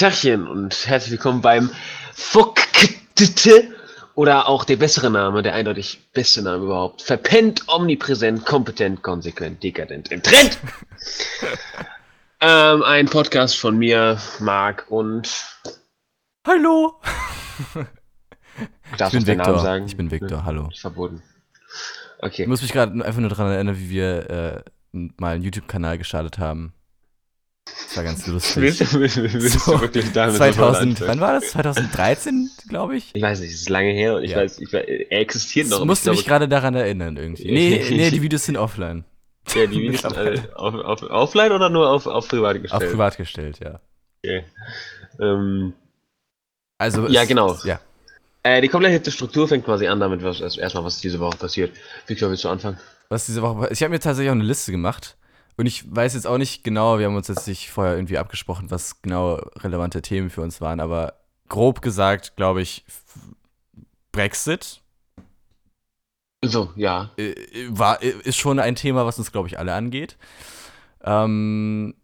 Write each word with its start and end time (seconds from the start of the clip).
Tachchen 0.00 0.48
und 0.48 0.86
herzlich 0.86 1.10
willkommen 1.10 1.42
beim 1.42 1.68
Fuktete 2.14 3.68
oder 4.14 4.48
auch 4.48 4.64
der 4.64 4.76
bessere 4.76 5.10
Name, 5.10 5.42
der 5.42 5.52
eindeutig 5.52 6.08
beste 6.14 6.40
Name 6.40 6.64
überhaupt. 6.64 7.02
Verpennt, 7.02 7.64
omnipräsent, 7.68 8.46
kompetent, 8.46 9.02
konsequent, 9.02 9.62
dekadent, 9.62 10.10
im 10.10 10.22
Trend. 10.22 10.58
ähm, 12.40 12.82
ein 12.82 13.10
Podcast 13.10 13.58
von 13.58 13.76
mir, 13.76 14.18
Marc 14.38 14.86
und 14.90 15.28
Hallo. 16.46 16.98
darf 18.96 19.12
Ich 19.12 19.18
bin 19.18 19.26
den 19.26 19.36
Namen 19.36 19.48
Victor. 19.50 19.58
sagen? 19.62 19.84
Ich 19.84 19.98
bin 19.98 20.10
Victor, 20.10 20.38
Ja, 20.38 20.44
hallo. 20.44 20.70
Verboten. 20.80 21.22
Ich 21.22 22.22
Okay. 22.22 22.46
muss 22.46 22.62
mich 22.62 22.72
gerade 22.72 23.04
einfach 23.04 23.20
nur 23.20 23.28
daran 23.28 23.52
erinnern, 23.52 23.78
wie 23.78 23.90
wir 23.90 24.30
äh, 24.30 24.62
mal 24.92 25.34
einen 25.34 25.44
YouTube-Kanal 25.44 25.98
gestartet 25.98 26.38
haben. 26.38 26.72
Das 27.86 27.96
war 27.96 28.04
ganz 28.04 28.26
lustig. 28.26 28.62
Willst 28.62 28.80
du, 28.80 29.00
willst, 29.00 29.16
du- 29.16 29.22
willst 29.32 29.60
So, 29.60 29.72
du 29.72 29.80
wirklich 29.80 30.12
damit 30.12 30.36
2000, 30.36 30.98
sofort 30.98 31.08
wann 31.10 31.20
war 31.20 31.32
das? 31.40 31.50
2013, 31.50 32.50
glaube 32.68 32.96
ich? 32.96 33.10
Ich 33.14 33.22
weiß 33.22 33.40
nicht, 33.40 33.52
es 33.52 33.62
ist 33.62 33.68
lange 33.68 33.90
her 33.92 34.14
und 34.16 34.22
ich 34.24 34.32
Ja. 34.32 34.38
weiß, 34.38 34.60
ich, 34.60 34.72
er 34.72 35.10
existiert 35.20 35.68
noch. 35.68 35.78
Ich 35.78 35.82
und 35.82 35.88
musste 35.88 36.10
ich 36.10 36.18
mich 36.18 36.26
gerade 36.26 36.48
daran 36.48 36.74
erinnern 36.74 37.16
irgendwie. 37.16 37.50
Nee, 37.50 37.84
nee, 37.90 38.10
die 38.10 38.22
Videos 38.22 38.44
sind 38.44 38.56
offline. 38.56 39.04
Ja, 39.54 39.66
die 39.66 39.80
Videos 39.80 40.02
sind 40.02 40.16
alle 40.16 40.50
auf, 40.56 40.74
auf, 40.74 41.02
offline 41.02 41.50
oder 41.52 41.68
nur 41.70 41.90
auf, 41.90 42.06
auf 42.06 42.28
privat 42.28 42.56
Auf 42.56 42.62
gestellt? 42.62 42.90
privat 42.92 43.16
gestellt, 43.16 43.58
ja. 43.60 43.80
Okay. 44.24 44.44
Ähm, 45.18 45.72
Also 46.78 47.08
Ja, 47.08 47.22
es- 47.22 47.28
genau. 47.28 47.56
Ja. 47.64 47.80
äh, 48.44 48.60
die 48.60 48.68
komplette 48.68 49.10
Struktur 49.10 49.48
fängt 49.48 49.64
quasi 49.64 49.86
an 49.88 49.98
damit, 49.98 50.22
was 50.22 50.40
erst- 50.40 50.58
erstmal, 50.58 50.84
was 50.84 51.00
diese 51.00 51.18
Woche 51.18 51.36
passiert. 51.38 51.72
Victor, 52.06 52.30
willst 52.30 52.44
du 52.44 52.48
anfangen? 52.48 52.78
Was 53.08 53.26
diese 53.26 53.42
Woche. 53.42 53.68
Ich 53.72 53.82
habe 53.82 53.90
mir 53.90 53.98
tatsächlich 53.98 54.30
auch 54.30 54.34
eine 54.36 54.44
Liste 54.44 54.70
gemacht. 54.70 55.16
Und 55.56 55.66
ich 55.66 55.84
weiß 55.94 56.14
jetzt 56.14 56.26
auch 56.26 56.38
nicht 56.38 56.64
genau, 56.64 56.98
wir 56.98 57.06
haben 57.06 57.16
uns 57.16 57.28
jetzt 57.28 57.46
nicht 57.46 57.70
vorher 57.70 57.94
irgendwie 57.94 58.18
abgesprochen, 58.18 58.70
was 58.70 59.02
genau 59.02 59.34
relevante 59.58 60.00
Themen 60.02 60.30
für 60.30 60.40
uns 60.42 60.60
waren, 60.60 60.80
aber 60.80 61.14
grob 61.48 61.82
gesagt, 61.82 62.36
glaube 62.36 62.62
ich, 62.62 62.84
Brexit 64.12 64.82
So, 66.44 66.70
ja. 66.76 67.10
äh, 67.16 67.34
war, 67.68 68.02
äh, 68.02 68.14
ist 68.24 68.38
schon 68.38 68.58
ein 68.58 68.74
Thema, 68.74 69.04
was 69.04 69.18
uns, 69.18 69.30
glaube 69.32 69.48
ich, 69.48 69.58
alle 69.58 69.74
angeht. 69.74 70.16
Ähm, 71.04 71.94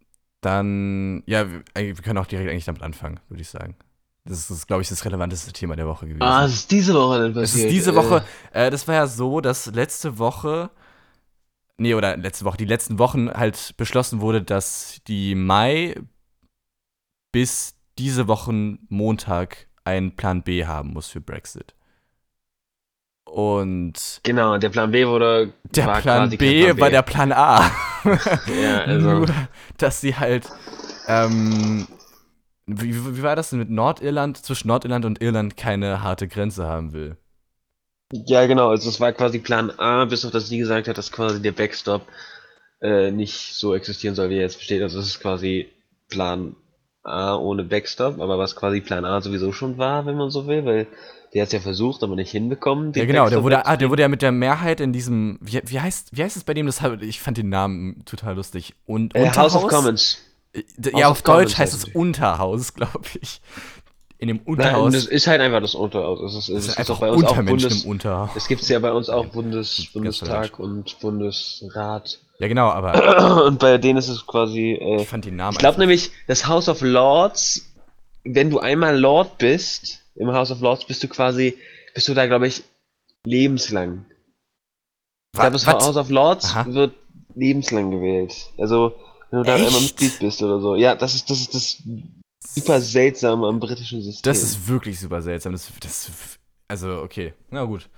dann, 0.40 1.22
ja, 1.26 1.46
wir, 1.50 1.62
können 1.94 2.18
auch 2.18 2.26
direkt 2.26 2.50
eigentlich 2.50 2.66
damit 2.66 2.82
anfangen, 2.82 3.20
würde 3.28 3.42
ich 3.42 3.48
sagen. 3.48 3.76
Das 4.24 4.50
ist, 4.50 4.66
glaube 4.66 4.82
ich, 4.82 4.88
das 4.88 5.04
relevanteste 5.04 5.52
Thema 5.52 5.76
der 5.76 5.86
Woche 5.86 6.06
gewesen. 6.06 6.22
Ah, 6.22 6.44
es 6.46 6.54
ist 6.54 6.70
diese 6.70 6.94
Woche 6.94 7.20
denn 7.22 7.42
Es 7.42 7.52
passiert. 7.52 7.66
ist 7.70 7.70
diese 7.70 7.92
Äh, 7.92 7.94
Woche, 7.94 8.24
äh, 8.52 8.70
das 8.70 8.86
war 8.88 8.94
ja 8.94 9.06
so, 9.06 9.40
dass 9.40 9.66
letzte 9.66 10.18
Woche, 10.18 10.70
nee, 11.78 11.94
oder 11.94 12.16
letzte 12.16 12.44
Woche, 12.44 12.56
die 12.56 12.64
letzten 12.64 12.98
Wochen 12.98 13.30
halt 13.30 13.74
beschlossen 13.76 14.20
wurde, 14.20 14.42
dass 14.42 15.00
die 15.06 15.34
Mai 15.34 15.94
bis 17.32 17.74
diese 17.98 18.28
Wochen 18.28 18.78
Montag 18.88 19.68
einen 19.84 20.16
Plan 20.16 20.42
B 20.42 20.66
haben 20.66 20.92
muss 20.92 21.08
für 21.08 21.20
Brexit. 21.20 21.74
Und 23.28 24.20
Genau, 24.22 24.56
der 24.58 24.68
Plan 24.70 24.90
B 24.90 25.06
wurde. 25.06 25.52
der 25.64 26.00
Plan 26.00 26.30
B, 26.30 26.64
Plan 26.64 26.80
war 26.80 26.90
der 26.90 27.02
Plan 27.02 27.32
A. 27.32 27.70
Ja, 28.62 28.78
also- 28.82 29.10
Nur, 29.10 29.26
dass 29.78 30.00
sie 30.00 30.14
halt, 30.14 30.48
ähm, 31.08 31.88
wie, 32.66 32.94
wie 33.16 33.22
war 33.22 33.34
das 33.34 33.50
denn 33.50 33.58
mit 33.58 33.70
Nordirland, 33.70 34.38
zwischen 34.38 34.68
Nordirland 34.68 35.04
und 35.04 35.20
Irland 35.20 35.56
keine 35.56 36.02
harte 36.02 36.28
Grenze 36.28 36.66
haben 36.66 36.92
will? 36.92 37.16
Ja, 38.12 38.46
genau, 38.46 38.70
also 38.70 38.88
es 38.88 39.00
war 39.00 39.12
quasi 39.12 39.38
Plan 39.38 39.70
A, 39.78 40.04
bis 40.04 40.24
auf 40.24 40.30
das 40.30 40.48
sie 40.48 40.58
gesagt 40.58 40.88
hat, 40.88 40.96
dass 40.96 41.10
quasi 41.10 41.42
der 41.42 41.52
Backstop 41.52 42.02
äh, 42.80 43.10
nicht 43.10 43.54
so 43.54 43.74
existieren 43.74 44.14
soll, 44.14 44.30
wie 44.30 44.36
er 44.36 44.42
jetzt 44.42 44.58
besteht. 44.58 44.82
Also 44.82 44.98
es 45.00 45.06
ist 45.06 45.20
quasi 45.20 45.68
Plan 46.08 46.54
A 47.02 47.36
ohne 47.36 47.64
Backstop, 47.64 48.20
aber 48.20 48.38
was 48.38 48.56
quasi 48.56 48.80
Plan 48.80 49.04
A 49.04 49.20
sowieso 49.20 49.52
schon 49.52 49.78
war, 49.78 50.06
wenn 50.06 50.16
man 50.16 50.30
so 50.30 50.46
will, 50.46 50.64
weil 50.64 50.86
der 51.34 51.42
hat 51.42 51.48
es 51.48 51.52
ja 51.52 51.60
versucht, 51.60 52.02
aber 52.02 52.14
nicht 52.14 52.30
hinbekommen. 52.30 52.92
Ja, 52.94 53.04
genau, 53.04 53.28
der 53.28 53.42
wurde, 53.42 53.66
ah, 53.66 53.76
der 53.76 53.90
wurde 53.90 54.02
ja 54.02 54.08
mit 54.08 54.22
der 54.22 54.32
Mehrheit 54.32 54.80
in 54.80 54.92
diesem, 54.92 55.38
wie, 55.40 55.60
wie 55.64 55.80
heißt, 55.80 56.16
wie 56.16 56.22
heißt 56.22 56.36
es 56.36 56.44
bei 56.44 56.54
dem? 56.54 56.66
Das 56.66 56.80
ich 57.00 57.20
fand 57.20 57.36
den 57.38 57.48
Namen 57.48 58.04
total 58.04 58.36
lustig. 58.36 58.74
Und 58.86 59.14
äh, 59.14 59.30
House 59.30 59.54
of? 59.54 59.66
Commons. 59.66 60.18
Äh, 60.52 60.62
House 60.92 61.00
Ja, 61.00 61.06
of 61.06 61.12
auf 61.12 61.22
Deutsch 61.22 61.54
Commons 61.54 61.58
heißt 61.58 61.74
es. 61.74 61.84
Unterhaus, 61.94 62.74
glaube 62.74 63.04
ich. 63.20 63.40
In 64.18 64.28
dem 64.28 64.36
Nein, 64.38 64.46
Unterhaus. 64.46 64.94
das 64.94 65.04
ist 65.06 65.26
halt 65.26 65.40
einfach 65.42 65.60
das 65.60 65.74
Unterhaus. 65.74 66.20
Es 66.22 66.34
ist, 66.34 66.48
es 66.48 66.68
ist, 66.68 66.78
ist 66.78 66.90
auch 66.90 67.00
bei 67.00 67.10
uns 67.10 67.24
auch 67.24 67.36
Bundes, 67.36 67.84
im 67.84 67.90
Unterhaus. 67.90 68.30
Es 68.34 68.48
gibt 68.48 68.66
ja 68.66 68.78
bei 68.78 68.92
uns 68.92 69.10
auch 69.10 69.26
Bundes, 69.26 69.88
Bundestag 69.92 70.58
und 70.58 70.98
Bundesrat. 71.00 72.18
Ja, 72.38 72.48
genau, 72.48 72.68
aber 72.68 73.44
Und 73.46 73.58
bei 73.58 73.76
denen 73.78 73.98
ist 73.98 74.08
es 74.08 74.26
quasi. 74.26 74.72
Äh, 74.72 75.02
ich 75.02 75.08
fand 75.08 75.24
den 75.24 75.36
Namen 75.36 75.52
ich 75.52 75.58
glaube 75.58 75.78
nämlich, 75.78 76.10
das 76.26 76.46
House 76.46 76.68
of 76.68 76.80
Lords, 76.80 77.66
wenn 78.24 78.50
du 78.50 78.58
einmal 78.58 78.98
Lord 78.98 79.36
bist, 79.38 80.02
im 80.14 80.32
House 80.32 80.50
of 80.50 80.60
Lords 80.60 80.86
bist 80.86 81.02
du 81.02 81.08
quasi, 81.08 81.56
bist 81.94 82.08
du 82.08 82.14
da, 82.14 82.26
glaube 82.26 82.46
ich, 82.46 82.62
lebenslang. 83.24 84.06
Ich 85.32 85.40
glaube, 85.40 85.52
das? 85.52 85.66
House 85.66 85.96
of 85.96 86.08
Lords 86.08 86.54
Aha. 86.54 86.66
wird 86.68 86.94
lebenslang 87.34 87.90
gewählt. 87.90 88.34
Also, 88.56 88.94
wenn 89.30 89.40
du 89.40 89.44
da 89.44 89.56
einmal 89.56 89.80
Mitglied 89.80 90.18
bist 90.20 90.42
oder 90.42 90.60
so. 90.60 90.74
Ja, 90.74 90.94
das 90.94 91.14
ist 91.14 91.28
das, 91.28 91.40
ist 91.40 91.54
das 91.54 91.82
super 92.54 92.80
seltsame 92.80 93.46
am 93.46 93.60
britischen 93.60 94.02
System. 94.02 94.30
Das 94.30 94.42
ist 94.42 94.68
wirklich 94.68 94.98
super 95.00 95.22
seltsam. 95.22 95.52
Das, 95.52 95.70
das, 95.80 96.38
also, 96.68 97.02
okay, 97.02 97.34
na 97.50 97.64
gut. 97.64 97.88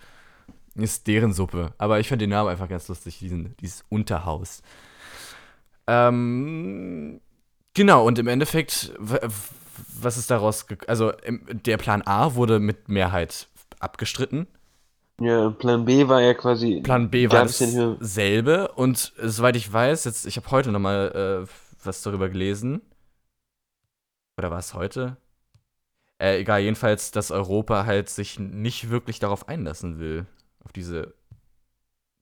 Ist 0.75 1.07
deren 1.09 1.33
Suppe. 1.33 1.73
Aber 1.79 1.99
ich 1.99 2.09
fand 2.09 2.23
den 2.23 2.31
Namen 2.31 2.51
einfach 2.51 2.69
ganz 2.69 2.87
lustig, 2.89 3.19
diesen, 3.19 3.57
dieses 3.61 3.85
Unterhaus. 3.89 4.63
Ähm, 5.89 7.21
genau, 7.75 8.07
und 8.07 8.19
im 8.19 8.29
Endeffekt, 8.29 8.93
was 8.99 10.19
ist 10.19 10.31
daraus, 10.31 10.67
also 10.87 11.13
der 11.51 11.79
Plan 11.79 12.03
A 12.03 12.35
wurde 12.35 12.61
mit 12.61 12.89
Mehrheit 12.89 13.49
abgestritten. 13.81 14.47
ja, 15.21 15.51
Plan 15.51 15.85
B 15.85 16.07
war 16.07 16.21
ja 16.21 16.35
quasi. 16.35 16.81
Plan 16.83 17.11
B 17.11 17.29
war 17.31 17.45
dasselbe. 17.45 18.69
Und 18.73 19.13
äh, 19.21 19.29
soweit 19.29 19.57
ich 19.57 19.73
weiß, 19.73 20.05
jetzt, 20.05 20.27
ich 20.27 20.37
habe 20.37 20.51
heute 20.51 20.71
noch 20.71 20.81
mal 20.81 21.47
äh, 21.47 21.51
was 21.83 22.03
darüber 22.03 22.29
gelesen. 22.29 22.83
Oder 24.38 24.50
war 24.50 24.59
es 24.59 24.72
heute? 24.75 25.16
Äh, 26.21 26.38
egal, 26.41 26.60
jedenfalls, 26.60 27.10
dass 27.10 27.31
Europa 27.31 27.87
halt 27.87 28.09
sich 28.09 28.38
nicht 28.38 28.88
wirklich 28.91 29.19
darauf 29.19 29.49
einlassen 29.49 29.99
will, 29.99 30.26
auf 30.60 30.72
diese 30.72 31.15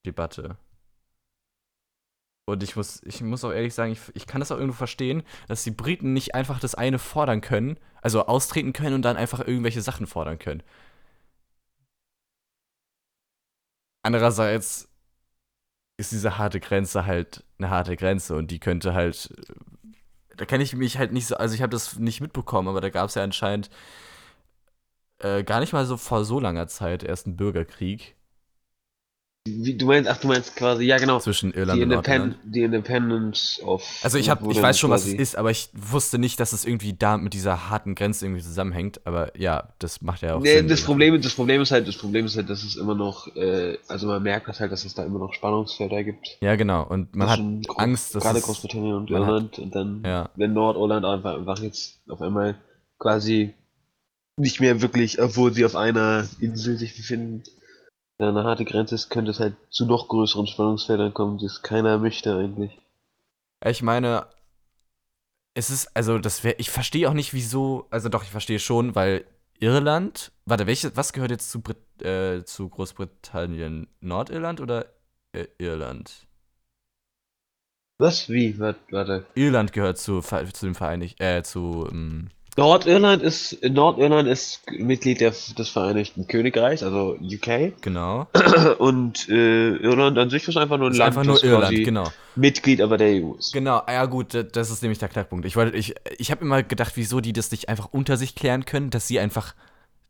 Debatte. 0.07 0.57
Und 2.49 2.63
ich 2.63 2.77
muss, 2.77 3.03
ich 3.03 3.21
muss 3.23 3.45
auch 3.45 3.53
ehrlich 3.53 3.75
sagen, 3.75 3.93
ich, 3.93 4.01
ich 4.15 4.27
kann 4.27 4.41
das 4.41 4.53
auch 4.53 4.57
irgendwo 4.59 4.77
verstehen, 4.77 5.25
dass 5.49 5.65
die 5.65 5.73
Briten 5.73 6.13
nicht 6.13 6.35
einfach 6.35 6.61
das 6.61 6.75
eine 6.75 6.99
fordern 6.99 7.41
können, 7.41 7.79
also 8.03 8.27
austreten 8.27 8.73
können 8.73 8.95
und 8.95 9.03
dann 9.03 9.17
einfach 9.17 9.41
irgendwelche 9.41 9.83
Sachen 9.83 10.07
fordern 10.07 10.39
können. 10.39 10.63
Andererseits 14.03 14.89
ist 15.99 16.13
diese 16.13 16.39
harte 16.39 16.61
Grenze 16.61 17.07
halt 17.07 17.45
eine 17.59 17.71
harte 17.71 17.97
Grenze 17.97 18.37
und 18.37 18.51
die 18.51 18.61
könnte 18.61 18.95
halt, 18.95 19.35
da 20.37 20.45
kann 20.47 20.61
ich 20.61 20.75
mich 20.75 20.99
halt 20.99 21.13
nicht 21.13 21.27
so, 21.27 21.37
also 21.37 21.55
ich 21.55 21.63
habe 21.63 21.71
das 21.71 21.99
nicht 21.99 22.21
mitbekommen, 22.21 22.69
aber 22.69 22.81
da 22.81 22.91
gab 22.91 23.09
es 23.09 23.15
ja 23.15 23.23
anscheinend 23.23 23.71
äh, 25.19 25.45
gar 25.45 25.61
nicht 25.61 25.73
mal 25.73 25.87
so 25.87 25.97
vor 25.97 26.25
so 26.25 26.41
langer 26.41 26.67
Zeit 26.69 27.03
erst 27.03 27.27
einen 27.27 27.37
Bürgerkrieg 27.37 28.17
Wie, 29.47 29.75
du 29.77 29.87
meinst, 29.87 30.11
ach, 30.11 30.17
du 30.19 30.29
meinst 30.29 30.57
quasi, 30.57 30.85
ja, 30.85 30.99
genau. 30.99 31.19
zwischen 31.21 31.53
Irland 31.55 31.79
Die, 31.79 31.85
und. 31.85 31.93
Independ 31.93 32.37
die 32.45 32.63
Independence 32.63 33.61
of. 33.63 33.83
Also 34.03 34.19
ich, 34.19 34.29
hab, 34.29 34.47
ich 34.51 34.61
weiß 34.61 34.79
schon, 34.79 34.91
was 34.91 35.03
es 35.03 35.11
quasi- 35.13 35.23
ist, 35.23 35.37
aber 35.39 35.51
ich 35.51 35.71
wusste 35.73 36.19
nicht, 36.19 36.41
dass 36.41 36.53
es 36.53 36.65
irgendwie 36.65 36.93
da 36.93 37.17
mit 37.17 37.33
dieser 37.33 37.71
harten 37.71 37.95
Grenze 37.95 38.27
irgendwie 38.27 38.43
zusammenhängt. 38.43 39.07
Aber 39.07 39.37
ja, 39.39 39.69
das 39.79 40.03
macht 40.03 40.23
ja 40.23 40.35
auch 40.35 40.41
Nee, 40.41 40.57
Sinn. 40.59 40.69
das 40.69 40.83
Problem, 40.83 41.21
das 41.23 41.35
Problem 41.35 41.63
ist 41.63 41.71
halt, 41.71 41.87
das 41.87 41.97
Problem 41.97 42.27
ist 42.27 42.37
halt, 42.37 42.51
dass 42.51 42.63
es 42.65 42.77
immer 42.77 42.95
noch, 42.95 43.35
äh, 43.37 43.79
also 43.89 44.07
man 44.09 44.23
merkt 44.23 44.49
das 44.49 44.61
halt, 44.61 44.73
dass 44.73 44.85
es 44.85 44.95
da 44.95 45.05
immer 45.05 45.19
noch 45.21 45.33
Spannungsfelder 45.33 46.03
gibt. 46.05 46.39
Ja, 46.41 46.57
genau. 46.57 46.85
Und 46.87 47.15
man 47.15 47.29
hat 47.31 47.41
Gro- 47.67 47.77
Angst, 47.79 48.15
dass 48.15 48.23
gerade 48.25 48.41
Großbritannien 48.41 48.95
und 48.95 49.11
man 49.11 49.23
hat- 49.23 49.29
Irland 49.29 49.59
und 49.59 49.75
dann, 49.75 50.03
Ja. 50.05 50.31
wenn 50.37 50.53
Nordirland 50.53 51.05
einfach, 51.05 51.35
einfach 51.37 51.59
jetzt 51.61 52.01
auf 52.09 52.21
einmal 52.21 52.57
quasi 52.99 53.55
nicht 54.39 54.61
mehr 54.61 54.83
wirklich, 54.83 55.21
obwohl 55.21 55.53
sie 55.53 55.65
auf 55.65 55.77
einer 55.77 56.27
Insel 56.41 56.77
sich 56.77 56.95
befinden, 56.97 57.43
da 58.19 58.29
eine 58.29 58.45
harte 58.45 58.65
Grenze 58.65 58.95
ist, 58.95 59.11
könnte 59.11 59.31
es 59.31 59.41
halt 59.41 59.57
zu 59.71 59.87
noch 59.87 60.09
größeren 60.09 60.47
Spannungsfeldern 60.47 61.13
kommen, 61.13 61.39
das 61.39 61.63
keiner 61.63 61.99
möchte 61.99 62.37
eigentlich. 62.37 62.79
Ich 63.65 63.83
meine, 63.83 64.27
es 65.55 65.71
ist, 65.71 65.95
also 65.97 66.19
das 66.19 66.45
wäre, 66.45 66.57
ich 66.59 66.71
verstehe 66.71 67.09
auch 67.09 67.15
nicht, 67.15 67.35
wieso, 67.35 67.87
also 67.91 68.09
doch, 68.09 68.23
ich 68.23 68.31
verstehe 68.31 68.59
schon, 68.59 68.95
weil 68.95 69.25
Irland, 69.59 70.33
warte, 70.45 70.67
welche, 70.67 70.95
was 70.97 71.13
gehört 71.13 71.31
jetzt 71.31 71.51
zu, 71.51 71.61
Brit, 71.63 71.79
äh, 72.03 72.45
zu 72.45 72.69
Großbritannien? 72.69 73.89
Nordirland 74.01 74.61
oder 74.61 74.87
äh, 75.33 75.47
Irland? 75.59 76.27
Was? 77.99 78.29
Wie? 78.29 78.59
Warte. 78.59 79.25
Irland 79.35 79.73
gehört 79.73 79.97
zu, 79.97 80.21
zu 80.21 80.67
dem 80.67 80.75
Vereinigten, 80.75 81.23
äh, 81.23 81.43
zu, 81.43 81.89
ähm, 81.91 82.29
Nordirland 82.57 83.23
ist 83.23 83.63
Nordirland 83.63 84.27
ist 84.29 84.63
Mitglied 84.71 85.21
der, 85.21 85.31
des 85.31 85.69
Vereinigten 85.69 86.27
Königreichs, 86.27 86.83
also 86.83 87.17
UK. 87.21 87.75
Genau. 87.83 88.27
Und 88.79 89.29
äh, 89.29 89.77
Irland 89.77 90.17
an 90.17 90.31
sich 90.31 90.49
ist 90.49 90.57
einfach 90.57 90.79
nur 90.79 90.89
ein 90.89 90.93
Ist 90.93 90.99
Land, 90.99 91.09
einfach 91.19 91.25
nur 91.25 91.45
Irland, 91.45 91.85
genau. 91.85 92.11
Mitglied 92.35 92.81
aber 92.81 92.97
der 92.97 93.23
EU 93.23 93.35
ist. 93.35 93.53
Genau, 93.53 93.83
ja 93.87 94.07
gut, 94.07 94.33
da- 94.33 94.43
das 94.43 94.71
ist 94.71 94.83
nämlich 94.83 94.99
der 94.99 95.09
Knackpunkt. 95.09 95.45
Ich 95.45 95.57
wollte, 95.57 95.77
ich, 95.77 95.95
ich 96.17 96.31
habe 96.31 96.43
immer 96.45 96.63
gedacht, 96.63 96.93
wieso 96.97 97.21
die 97.21 97.35
das 97.35 97.51
nicht 97.51 97.69
einfach 97.69 97.89
unter 97.93 98.17
sich 98.17 98.35
klären 98.35 98.65
können, 98.65 98.89
dass 98.91 99.07
sie 99.07 99.21
einfach 99.21 99.55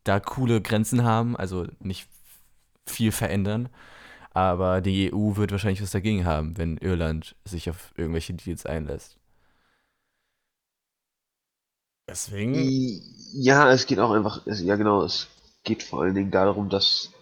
da 0.04 0.20
coole 0.20 0.60
Grenzen 0.60 1.02
haben, 1.02 1.36
also 1.36 1.66
nicht 1.80 2.06
viel 2.86 3.10
verändern. 3.10 3.68
Aber 4.32 4.80
die 4.82 5.12
EU 5.12 5.36
wird 5.36 5.50
wahrscheinlich 5.50 5.82
was 5.82 5.90
dagegen 5.90 6.24
haben, 6.26 6.56
wenn 6.58 6.76
Irland 6.76 7.34
sich 7.44 7.70
auf 7.70 7.92
irgendwelche 7.96 8.34
Deals 8.34 8.66
einlässt. 8.66 9.16
Deswegen. 12.08 13.02
Ja, 13.32 13.70
es 13.70 13.86
geht 13.86 13.98
auch 13.98 14.12
einfach, 14.12 14.46
es, 14.46 14.62
ja 14.62 14.76
genau, 14.76 15.02
es 15.02 15.28
geht 15.64 15.82
vor 15.82 16.02
allen 16.02 16.14
Dingen 16.14 16.30
darum, 16.30 16.68
dass, 16.68 17.12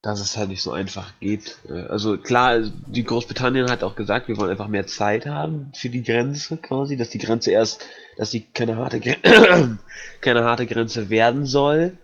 dass 0.00 0.20
es 0.20 0.36
halt 0.36 0.48
nicht 0.48 0.62
so 0.62 0.72
einfach 0.72 1.12
geht. 1.20 1.58
Äh, 1.68 1.82
Also 1.82 2.16
klar, 2.16 2.60
die 2.60 3.04
Großbritannien 3.04 3.70
hat 3.70 3.84
auch 3.84 3.94
gesagt, 3.94 4.28
wir 4.28 4.36
wollen 4.38 4.50
einfach 4.50 4.68
mehr 4.68 4.86
Zeit 4.86 5.26
haben 5.26 5.70
für 5.74 5.90
die 5.90 6.02
Grenze 6.02 6.56
quasi, 6.56 6.96
dass 6.96 7.10
die 7.10 7.18
Grenze 7.18 7.50
erst, 7.50 7.84
dass 8.16 8.30
die 8.30 8.40
keine 8.40 8.76
harte, 8.76 9.00
keine 10.20 10.44
harte 10.44 10.66
Grenze 10.66 11.10
werden 11.10 11.44
soll, 11.44 11.98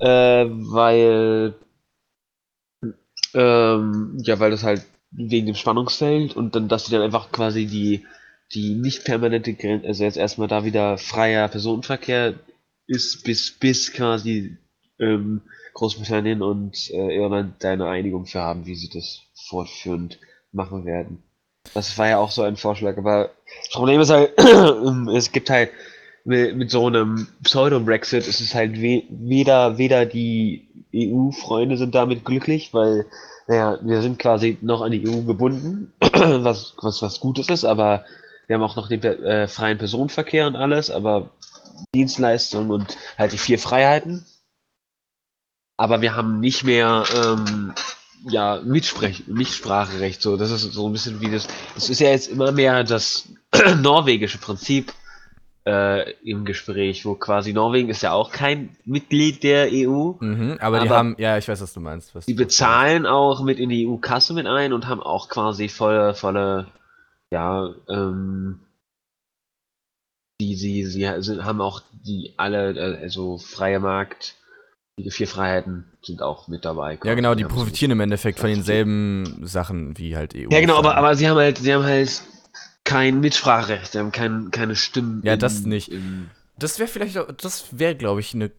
äh, 0.00 0.46
weil, 0.46 1.54
ähm, 3.34 4.16
ja, 4.22 4.38
weil 4.38 4.50
das 4.52 4.62
halt 4.62 4.84
wegen 5.10 5.46
dem 5.46 5.54
Spannungsfeld 5.56 6.36
und 6.36 6.54
dann, 6.54 6.68
dass 6.68 6.86
sie 6.86 6.92
dann 6.92 7.02
einfach 7.02 7.32
quasi 7.32 7.66
die 7.66 8.04
die 8.54 8.74
nicht 8.74 9.04
permanente 9.04 9.54
Grenze, 9.54 9.86
also 9.86 10.04
jetzt 10.04 10.16
erstmal 10.16 10.48
da 10.48 10.64
wieder 10.64 10.98
freier 10.98 11.48
Personenverkehr 11.48 12.34
ist, 12.86 13.24
bis, 13.24 13.52
bis 13.58 13.92
quasi 13.92 14.56
ähm, 14.98 15.42
Großbritannien 15.74 16.42
und 16.42 16.90
äh, 16.90 17.16
Irland 17.16 17.56
da 17.60 17.70
eine 17.70 17.88
Einigung 17.88 18.26
für 18.26 18.40
haben, 18.40 18.66
wie 18.66 18.74
sie 18.74 18.88
das 18.88 19.20
fortführend 19.48 20.18
machen 20.52 20.86
werden. 20.86 21.22
Das 21.74 21.98
war 21.98 22.08
ja 22.08 22.18
auch 22.18 22.30
so 22.30 22.42
ein 22.42 22.56
Vorschlag, 22.56 22.96
aber 22.96 23.30
das 23.60 23.70
Problem 23.72 24.00
ist 24.00 24.10
halt, 24.10 24.32
es 25.14 25.32
gibt 25.32 25.50
halt 25.50 25.70
mit, 26.24 26.56
mit 26.56 26.70
so 26.70 26.86
einem 26.86 27.28
Pseudo-Brexit 27.42 28.26
ist 28.26 28.40
es 28.40 28.54
halt 28.54 28.80
we 28.80 29.02
weder, 29.10 29.78
weder 29.78 30.06
die 30.06 30.68
EU-Freunde 30.94 31.76
sind 31.76 31.94
damit 31.94 32.24
glücklich, 32.24 32.72
weil, 32.72 33.06
naja, 33.46 33.78
wir 33.82 34.00
sind 34.02 34.18
quasi 34.18 34.56
noch 34.62 34.80
an 34.80 34.92
die 34.92 35.06
EU 35.06 35.22
gebunden, 35.22 35.92
was, 36.00 36.74
was, 36.80 37.02
was 37.02 37.20
Gutes 37.20 37.48
ist, 37.48 37.64
aber 37.64 38.04
wir 38.48 38.56
haben 38.56 38.62
auch 38.62 38.76
noch 38.76 38.88
den 38.88 39.02
äh, 39.02 39.46
freien 39.46 39.78
Personenverkehr 39.78 40.46
und 40.46 40.56
alles, 40.56 40.90
aber 40.90 41.30
Dienstleistungen 41.94 42.70
und 42.70 42.96
halt 43.16 43.32
die 43.32 43.38
vier 43.38 43.58
Freiheiten. 43.58 44.26
Aber 45.76 46.00
wir 46.00 46.16
haben 46.16 46.40
nicht 46.40 46.64
mehr 46.64 47.04
ähm, 47.14 47.72
ja, 48.28 48.60
Mitsprech 48.64 49.28
Mitspracherecht. 49.28 50.20
So, 50.20 50.36
das 50.36 50.50
ist 50.50 50.62
so 50.72 50.88
ein 50.88 50.92
bisschen 50.92 51.20
wie 51.20 51.30
das. 51.30 51.46
Das 51.74 51.88
ist 51.88 52.00
ja 52.00 52.08
jetzt 52.08 52.28
immer 52.28 52.50
mehr 52.50 52.82
das 52.82 53.28
norwegische 53.76 54.38
Prinzip 54.38 54.92
äh, 55.66 56.10
im 56.24 56.44
Gespräch, 56.44 57.04
wo 57.04 57.14
quasi 57.14 57.52
Norwegen 57.52 57.90
ist 57.90 58.02
ja 58.02 58.12
auch 58.12 58.32
kein 58.32 58.76
Mitglied 58.84 59.42
der 59.42 59.68
EU. 59.70 60.14
Mhm, 60.18 60.56
aber, 60.60 60.80
die 60.80 60.88
Aber- 60.88 60.96
haben, 60.96 61.14
ja, 61.18 61.36
ich 61.36 61.46
weiß, 61.46 61.60
was 61.60 61.74
du 61.74 61.80
meinst. 61.80 62.14
Was 62.14 62.26
Die 62.26 62.34
bezahlen 62.34 63.06
auch 63.06 63.42
mit 63.44 63.58
in 63.60 63.68
die 63.68 63.86
EU-Kasse 63.86 64.32
mit 64.32 64.46
ein 64.46 64.72
und 64.72 64.88
haben 64.88 65.02
auch 65.02 65.28
quasi 65.28 65.68
volle, 65.68 66.14
volle, 66.14 66.66
ja, 67.32 67.74
ähm, 67.88 68.60
die, 70.40 70.54
sie, 70.54 70.84
sie 70.86 71.06
sind- 71.18 71.44
haben 71.44 71.60
auch 71.60 71.82
die 71.92 72.34
alle, 72.36 72.70
äh, 72.72 73.02
also 73.02 73.38
freie 73.38 73.80
Markt, 73.80 74.36
die 74.98 75.10
vier 75.10 75.28
Freiheiten 75.28 75.84
sind 76.02 76.22
auch 76.22 76.48
mit 76.48 76.64
dabei. 76.64 76.98
Ja, 77.04 77.14
genau, 77.14 77.34
die 77.34 77.44
profitieren 77.44 77.92
im 77.92 78.00
Endeffekt 78.00 78.38
von 78.40 78.48
denselben 78.50 79.40
Sachen 79.46 79.96
wie 79.98 80.16
halt 80.16 80.34
EU. 80.34 80.48
Ja, 80.50 80.60
genau, 80.60 80.76
aber, 80.78 80.96
aber 80.96 81.14
sie 81.16 81.28
haben 81.28 81.36
halt, 81.38 81.58
sie 81.58 81.72
haben 81.74 81.84
halt 81.84 82.22
kein 82.84 83.20
Mitspracherecht, 83.20 83.92
sie 83.92 83.98
haben 83.98 84.12
kein, 84.12 84.50
keine 84.50 84.74
Stimmen. 84.76 85.20
Ja, 85.24 85.36
das 85.36 85.62
nicht. 85.62 85.90
in- 85.90 86.30
Das 86.58 86.78
wäre 86.78 86.88
vielleicht, 86.88 87.16
auch- 87.18 87.30
das 87.32 87.78
wäre, 87.78 87.94
glaube 87.94 88.20
ich, 88.20 88.34
eine. 88.34 88.50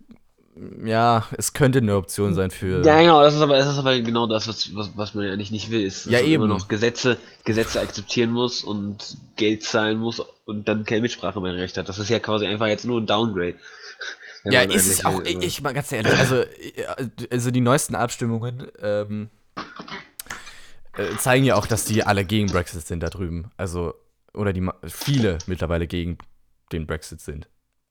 Ja, 0.84 1.25
es 1.38 1.54
könnte 1.54 1.80
eine 1.80 1.96
Option 1.96 2.34
sein 2.34 2.51
für. 2.51 2.84
Ja, 2.84 3.00
genau, 3.00 3.22
das 3.22 3.36
ist 3.36 3.42
aber, 3.42 3.57
das 3.57 3.72
ist 3.72 3.78
aber 3.78 3.98
genau 4.00 4.28
das, 4.28 4.48
was, 4.48 4.75
was, 4.75 4.92
was 4.96 5.13
man 5.13 5.25
ja 5.25 5.31
eigentlich 5.34 5.51
nicht 5.51 5.69
will, 5.69 5.81
ist, 5.84 6.06
dass 6.06 6.12
Ja, 6.13 6.19
man 6.19 6.28
immer 6.31 6.46
eben. 6.46 6.54
noch 6.54 6.68
Gesetze, 6.68 7.18
Gesetze 7.46 7.80
akzeptieren 7.80 8.31
muss 8.31 8.63
und 8.63 9.18
Geld 9.38 9.63
zahlen 9.63 10.00
muss 10.00 10.22
und 10.46 10.68
dann 10.68 10.84
keine 10.84 11.01
Mitsprache 11.01 11.40
mehr 11.40 11.54
recht 11.54 11.78
hat. 11.78 11.88
Das 11.88 12.00
ist 12.00 12.10
ja 12.10 12.19
quasi 12.19 12.46
einfach 12.46 12.68
jetzt 12.68 12.86
nur 12.86 13.00
ein 13.00 13.06
Downgrade. 13.07 13.56
Ja, 14.46 14.62
man 14.62 14.72
ist 14.72 14.88
es 14.88 15.04
auch, 15.04 15.19
will, 15.25 15.44
ich 15.44 15.62
mal 15.62 15.74
ganz 15.74 15.92
ehrlich, 15.92 16.13
also, 16.18 16.46
also 17.30 17.52
die 17.52 17.60
neuesten 17.60 17.94
Abstimmungen 17.94 18.68
ähm, 18.81 19.30
äh, 20.95 21.18
zeigen 21.18 21.44
ja 21.44 21.56
auch, 21.56 21.68
dass 21.68 21.84
die 21.84 22.04
alle 22.04 22.24
gegen 22.24 22.48
Brexit 22.48 22.88
sind 22.88 23.02
da 23.02 23.10
drüben. 23.10 23.52
Also, 23.57 23.95
oder 24.34 24.54
die 24.54 24.66
viele 24.86 25.40
mittlerweile 25.48 25.88
gegen 25.88 26.18
den 26.72 26.88
Brexit 26.88 27.19
sind. 27.19 27.50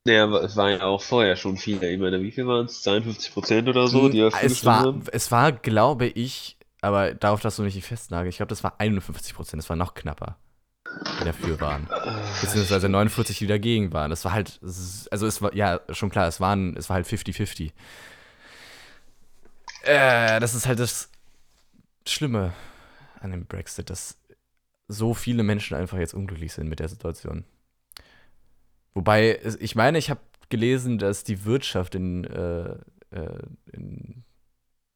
Ja, 0.09 0.25
aber 0.25 0.43
es 0.43 0.57
waren 0.57 0.71
ja 0.71 0.83
auch 0.85 1.03
vorher 1.03 1.37
schon 1.37 1.57
viele. 1.57 1.91
Ich 1.91 2.01
meine, 2.01 2.23
wie 2.23 2.31
viel 2.31 2.47
waren 2.47 2.67
es? 2.67 2.83
52 2.83 3.33
Prozent 3.33 3.69
oder 3.69 3.89
so, 3.89 4.09
die 4.09 4.21
dafür 4.21 4.39
es 4.43 4.53
gestimmt 4.53 4.67
war, 4.67 4.81
haben? 4.81 5.03
es 5.13 5.31
war, 5.31 5.53
glaube 5.53 6.07
ich, 6.07 6.57
aber 6.81 7.15
darauf, 7.15 7.41
dass 7.41 7.57
du 7.57 7.63
mich 7.63 7.75
nicht 7.75 7.87
festnagelst, 7.87 8.35
ich 8.35 8.39
glaube, 8.39 8.51
das 8.51 8.65
war 8.65 8.81
51 8.81 9.35
Prozent, 9.35 9.63
das 9.63 9.69
war 9.69 9.77
noch 9.77 9.95
knapper, 9.95 10.37
die 11.21 11.25
dafür 11.25 11.61
waren. 11.61 11.89
Beziehungsweise 12.41 12.89
49, 12.89 13.39
die 13.39 13.47
dagegen 13.47 13.93
waren. 13.93 14.11
Das 14.11 14.25
war 14.25 14.33
halt, 14.33 14.59
also 14.63 15.27
es 15.27 15.43
war, 15.43 15.55
ja, 15.55 15.81
schon 15.91 16.11
klar, 16.11 16.27
es 16.27 16.41
waren, 16.41 16.77
es 16.77 16.89
war 16.89 16.95
halt 16.95 17.07
50-50. 17.07 17.73
Äh, 19.83 20.41
das 20.41 20.55
ist 20.55 20.67
halt 20.67 20.79
das 20.79 21.11
Schlimme 22.07 22.53
an 23.21 23.31
dem 23.31 23.47
Brexit, 23.47 23.91
dass 23.91 24.19
so 24.87 25.13
viele 25.13 25.43
Menschen 25.43 25.77
einfach 25.77 25.99
jetzt 25.99 26.15
unglücklich 26.15 26.53
sind 26.53 26.69
mit 26.69 26.81
der 26.81 26.89
Situation. 26.89 27.45
Wobei, 28.99 29.39
ich 29.61 29.77
meine, 29.77 29.97
ich 29.97 30.11
habe 30.11 30.19
gelesen, 30.49 30.99
dass 30.99 31.23
die 31.23 31.45
Wirtschaft 31.45 31.95
in, 31.95 32.25
äh, 32.25 32.71
äh, 33.13 33.43
in 33.73 34.25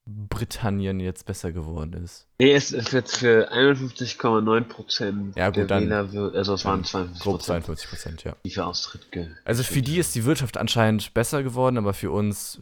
Britannien 0.04 0.98
jetzt 0.98 1.24
besser 1.24 1.52
geworden 1.52 1.92
ist. 1.92 2.26
Nee, 2.40 2.52
es 2.52 2.72
ist 2.72 2.92
jetzt 2.92 3.18
für 3.18 3.52
51,9 3.52 4.64
Prozent 4.64 5.36
Ja, 5.36 5.50
gut, 5.50 5.56
der 5.58 5.66
dann- 5.68 5.84
Wähler, 5.84 6.12
wird- 6.12 6.34
also 6.34 6.54
es 6.54 6.64
waren 6.64 6.82
52 6.82 7.22
Grob 7.22 7.34
Prozent, 7.36 7.64
52 7.64 7.88
Prozent, 7.90 8.24
ja. 8.24 8.34
die 8.44 8.50
für 8.50 8.66
Austritt 8.66 9.06
Also 9.44 9.62
für 9.62 9.82
die 9.82 9.98
ist 9.98 10.16
die 10.16 10.24
Wirtschaft 10.24 10.56
anscheinend 10.56 11.14
besser 11.14 11.44
geworden, 11.44 11.78
aber 11.78 11.94
für 11.94 12.10
uns 12.10 12.60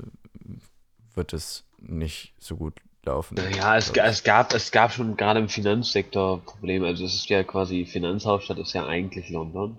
wird 1.15 1.33
es 1.33 1.65
nicht 1.79 2.35
so 2.39 2.57
gut 2.59 2.75
laufen. 3.07 3.39
Ja, 3.57 3.79
es, 3.79 3.89
es 3.91 4.23
gab 4.25 4.53
es 4.53 4.71
gab 4.71 4.93
schon 4.93 5.17
gerade 5.17 5.41
im 5.41 5.49
Finanzsektor 5.49 6.45
Probleme. 6.45 6.87
Also 6.87 7.07
es 7.07 7.15
ist 7.15 7.31
ja 7.31 7.43
quasi 7.45 7.87
Finanzhauptstadt 7.87 8.59
ist 8.59 8.75
ja 8.75 8.87
eigentlich 8.87 9.31
London. 9.31 9.79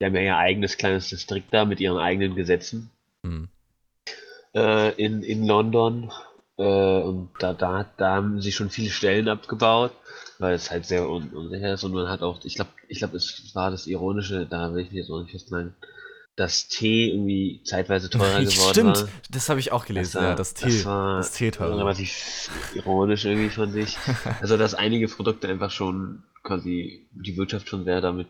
Die 0.00 0.04
haben 0.04 0.14
ja 0.14 0.20
ihr 0.22 0.36
eigenes 0.36 0.76
kleines 0.76 1.08
Distrikt 1.08 1.52
da 1.52 1.64
mit 1.64 1.80
ihren 1.80 1.98
eigenen 1.98 2.34
Gesetzen 2.34 2.90
Hm. 3.24 3.48
äh, 4.54 4.92
in, 4.94 5.22
in 5.22 5.44
London. 5.46 6.12
Äh, 6.56 6.62
und 6.62 7.30
da, 7.40 7.52
da, 7.52 7.84
da 7.96 8.10
haben 8.16 8.40
sie 8.40 8.52
schon 8.52 8.70
viele 8.70 8.90
Stellen 8.90 9.28
abgebaut, 9.28 9.92
weil 10.38 10.54
es 10.54 10.70
halt 10.70 10.86
sehr 10.86 11.08
un 11.08 11.30
unsicher 11.30 11.74
ist. 11.74 11.84
Und 11.84 11.92
man 11.94 12.08
hat 12.08 12.22
auch, 12.22 12.44
ich 12.44 12.54
glaube, 12.54 12.70
ich 12.88 12.98
glaube, 12.98 13.16
es 13.16 13.50
war 13.54 13.70
das 13.70 13.86
Ironische, 13.86 14.46
da 14.46 14.72
will 14.72 14.82
ich 14.82 14.90
mich 14.90 14.98
jetzt 15.00 15.10
auch 15.10 15.20
nicht 15.20 15.32
festnageln, 15.32 15.74
dass 16.36 16.68
Tee 16.68 17.10
irgendwie 17.10 17.60
zeitweise 17.64 18.08
teurer 18.10 18.38
geworden 18.40 18.70
Stimmt, 18.70 18.96
war. 19.02 19.08
das 19.30 19.48
habe 19.48 19.58
ich 19.58 19.72
auch 19.72 19.84
gelesen, 19.84 20.22
ja, 20.22 20.34
das 20.36 20.54
Tee. 20.54 20.66
Das 20.66 20.84
war 20.84 21.16
das 21.18 21.32
Tee 21.32 21.50
teurer. 21.50 21.76
relativ 21.76 22.50
ironisch 22.74 23.24
irgendwie 23.24 23.50
von 23.50 23.72
sich. 23.72 23.96
Also, 24.40 24.56
dass 24.56 24.74
einige 24.74 25.08
Produkte 25.08 25.48
einfach 25.48 25.72
schon 25.72 26.22
quasi 26.44 27.06
die 27.10 27.36
Wirtschaft 27.36 27.68
schon 27.68 27.84
sehr 27.84 28.00
damit 28.00 28.28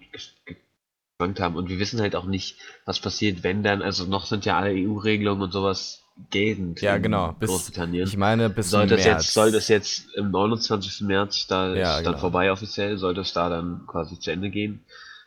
geschwankt 1.19 1.41
haben. 1.41 1.57
Und 1.57 1.69
wir 1.69 1.79
wissen 1.81 2.01
halt 2.01 2.15
auch 2.15 2.25
nicht, 2.27 2.57
was 2.85 3.01
passiert, 3.01 3.43
wenn 3.43 3.63
dann, 3.63 3.83
also 3.83 4.05
noch 4.05 4.25
sind 4.27 4.45
ja 4.45 4.57
alle 4.59 4.71
EU-Regelungen 4.71 5.43
und 5.43 5.53
sowas 5.53 6.05
geltend 6.31 6.81
Ja, 6.81 6.99
genau, 6.99 7.33
bis, 7.33 7.49
Großbritannien. 7.51 8.07
ich 8.07 8.17
meine, 8.17 8.51
bis 8.51 8.71
Sollte 8.71 8.95
es, 8.97 9.05
März. 9.05 9.25
jetzt, 9.27 9.35
sollte 9.35 9.57
es 9.57 9.69
jetzt 9.69 10.15
im 10.17 10.31
29. 10.31 11.03
März, 11.03 11.47
da 11.49 11.75
Ja, 11.75 11.91
ist 11.99 12.05
dann 12.07 12.13
genau. 12.13 12.19
vorbei 12.19 12.51
offiziell, 12.53 12.99
sollte 12.99 13.21
es 13.21 13.33
da 13.33 13.49
dann 13.49 13.87
quasi 13.87 14.19
zu 14.19 14.31
Ende 14.33 14.51
gehen, 14.51 14.85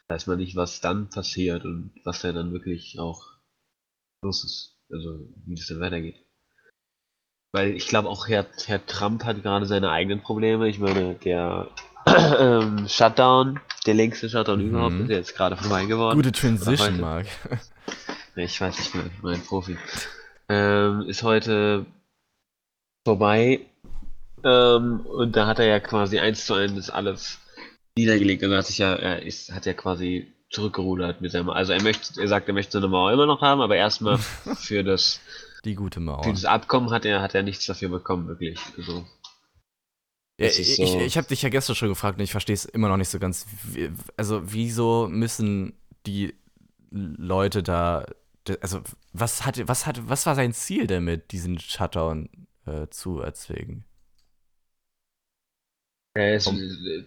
weiß 0.10 0.27
man 0.27 0.38
nicht, 0.38 0.55
was 0.55 0.79
dann 0.81 1.10
passiert 1.10 1.65
und 1.65 1.91
was 2.03 2.21
da 2.21 2.31
dann 2.31 2.51
wirklich 2.53 2.98
auch 3.00 3.21
los 4.24 4.43
ist. 4.43 4.77
Also, 4.91 5.19
wie 5.45 5.55
das 5.55 5.67
dann 5.67 5.79
weitergeht. 5.79 6.17
Weil 7.53 7.71
ich 7.75 7.88
glaube 7.88 8.10
auch 8.10 8.27
Herr, 8.29 8.45
Herr 8.65 8.86
Trump 8.86 9.24
hat 9.25 9.43
gerade 9.43 9.65
seine 9.65 9.89
eigenen 9.91 10.21
Probleme. 10.21 10.67
Ich 10.69 10.79
meine, 10.79 11.15
der 11.15 11.69
Shutdown, 12.88 13.60
der 13.86 13.93
längste 13.93 14.29
Shutdown 14.29 14.60
Mhm. 14.62 14.70
überhaupt, 14.70 15.00
ist 15.01 15.10
ja 15.10 15.15
jetzt 15.17 15.36
gerade 15.36 15.55
vorbei 15.58 15.86
geworden. 15.86 16.15
Gute 16.17 16.31
Transition. 16.31 17.00
Nee, 18.36 18.46
ich 18.46 18.62
weiß 18.62 18.77
nicht 18.79 18.96
mehr, 18.96 19.03
mein 19.22 19.41
Profi. 19.41 19.77
Ähm, 20.48 21.01
ist 21.01 21.22
heute 21.22 21.86
vorbei. 23.05 23.60
Ähm, 24.43 25.01
und 25.01 25.36
da 25.36 25.48
hat 25.48 25.60
er 25.60 25.65
ja 25.65 25.79
quasi 25.81 26.20
eins 26.20 26.46
zu 26.46 26.53
eins 26.53 26.89
alles 26.89 27.39
niedergelegt. 27.98 28.41
Also 28.43 28.55
hat 28.55 28.65
sich 28.65 28.77
ja, 28.77 28.93
er 28.93 29.22
ist, 29.24 29.51
hat 29.51 29.65
ja 29.65 29.74
quasi 29.74 30.31
zurückgerudert 30.50 31.20
mit 31.20 31.31
seinem. 31.34 31.50
Also 31.50 31.74
er 31.74 31.81
möchte, 31.81 32.22
er 32.22 32.27
sagt, 32.29 32.48
er 32.48 32.53
möchte 32.53 32.72
seine 32.72 32.88
Mauer 32.88 33.12
immer 33.12 33.25
noch 33.25 33.41
haben, 33.41 33.60
aber 33.60 33.75
erstmal 33.75 34.17
für 34.55 34.84
das 34.86 35.20
Die 35.65 35.75
gute 35.75 36.00
Mauer. 36.00 36.24
für 36.24 36.31
das 36.31 36.46
Abkommen 36.46 36.89
hat 36.91 37.03
er 37.05 37.22
hat 37.22 37.36
er 37.36 37.43
nichts 37.43 37.65
dafür 37.65 37.89
bekommen, 37.89 38.29
wirklich. 38.29 38.60
Also, 38.77 39.05
Ja, 40.41 40.50
ich 40.50 40.60
ist 40.60 40.75
ich, 40.79 40.95
so- 40.95 41.00
ich 41.00 41.17
habe 41.17 41.27
dich 41.27 41.41
ja 41.41 41.50
gestern 41.50 41.75
schon 41.75 41.89
gefragt 41.89 42.17
und 42.17 42.24
ich 42.24 42.31
verstehe 42.31 42.53
es 42.55 42.65
immer 42.65 42.89
noch 42.89 42.98
nicht 42.98 43.10
so 43.10 43.19
ganz. 43.19 43.45
Also, 44.17 44.41
wieso 44.51 45.07
müssen 45.10 45.74
die 46.05 46.33
Leute 46.91 47.63
da. 47.63 48.05
Also, 48.62 48.81
was 49.13 49.45
hatte, 49.45 49.67
was 49.67 49.86
hatte, 49.86 50.10
was 50.10 50.25
war 50.25 50.36
sein 50.36 50.53
Ziel 50.53 50.88
damit, 50.88 51.31
diesen 51.31 51.60
Shutdown 51.60 52.29
äh, 52.65 52.88
zu 52.89 53.19
erzwingen? 53.21 53.86
Es, 56.13 56.50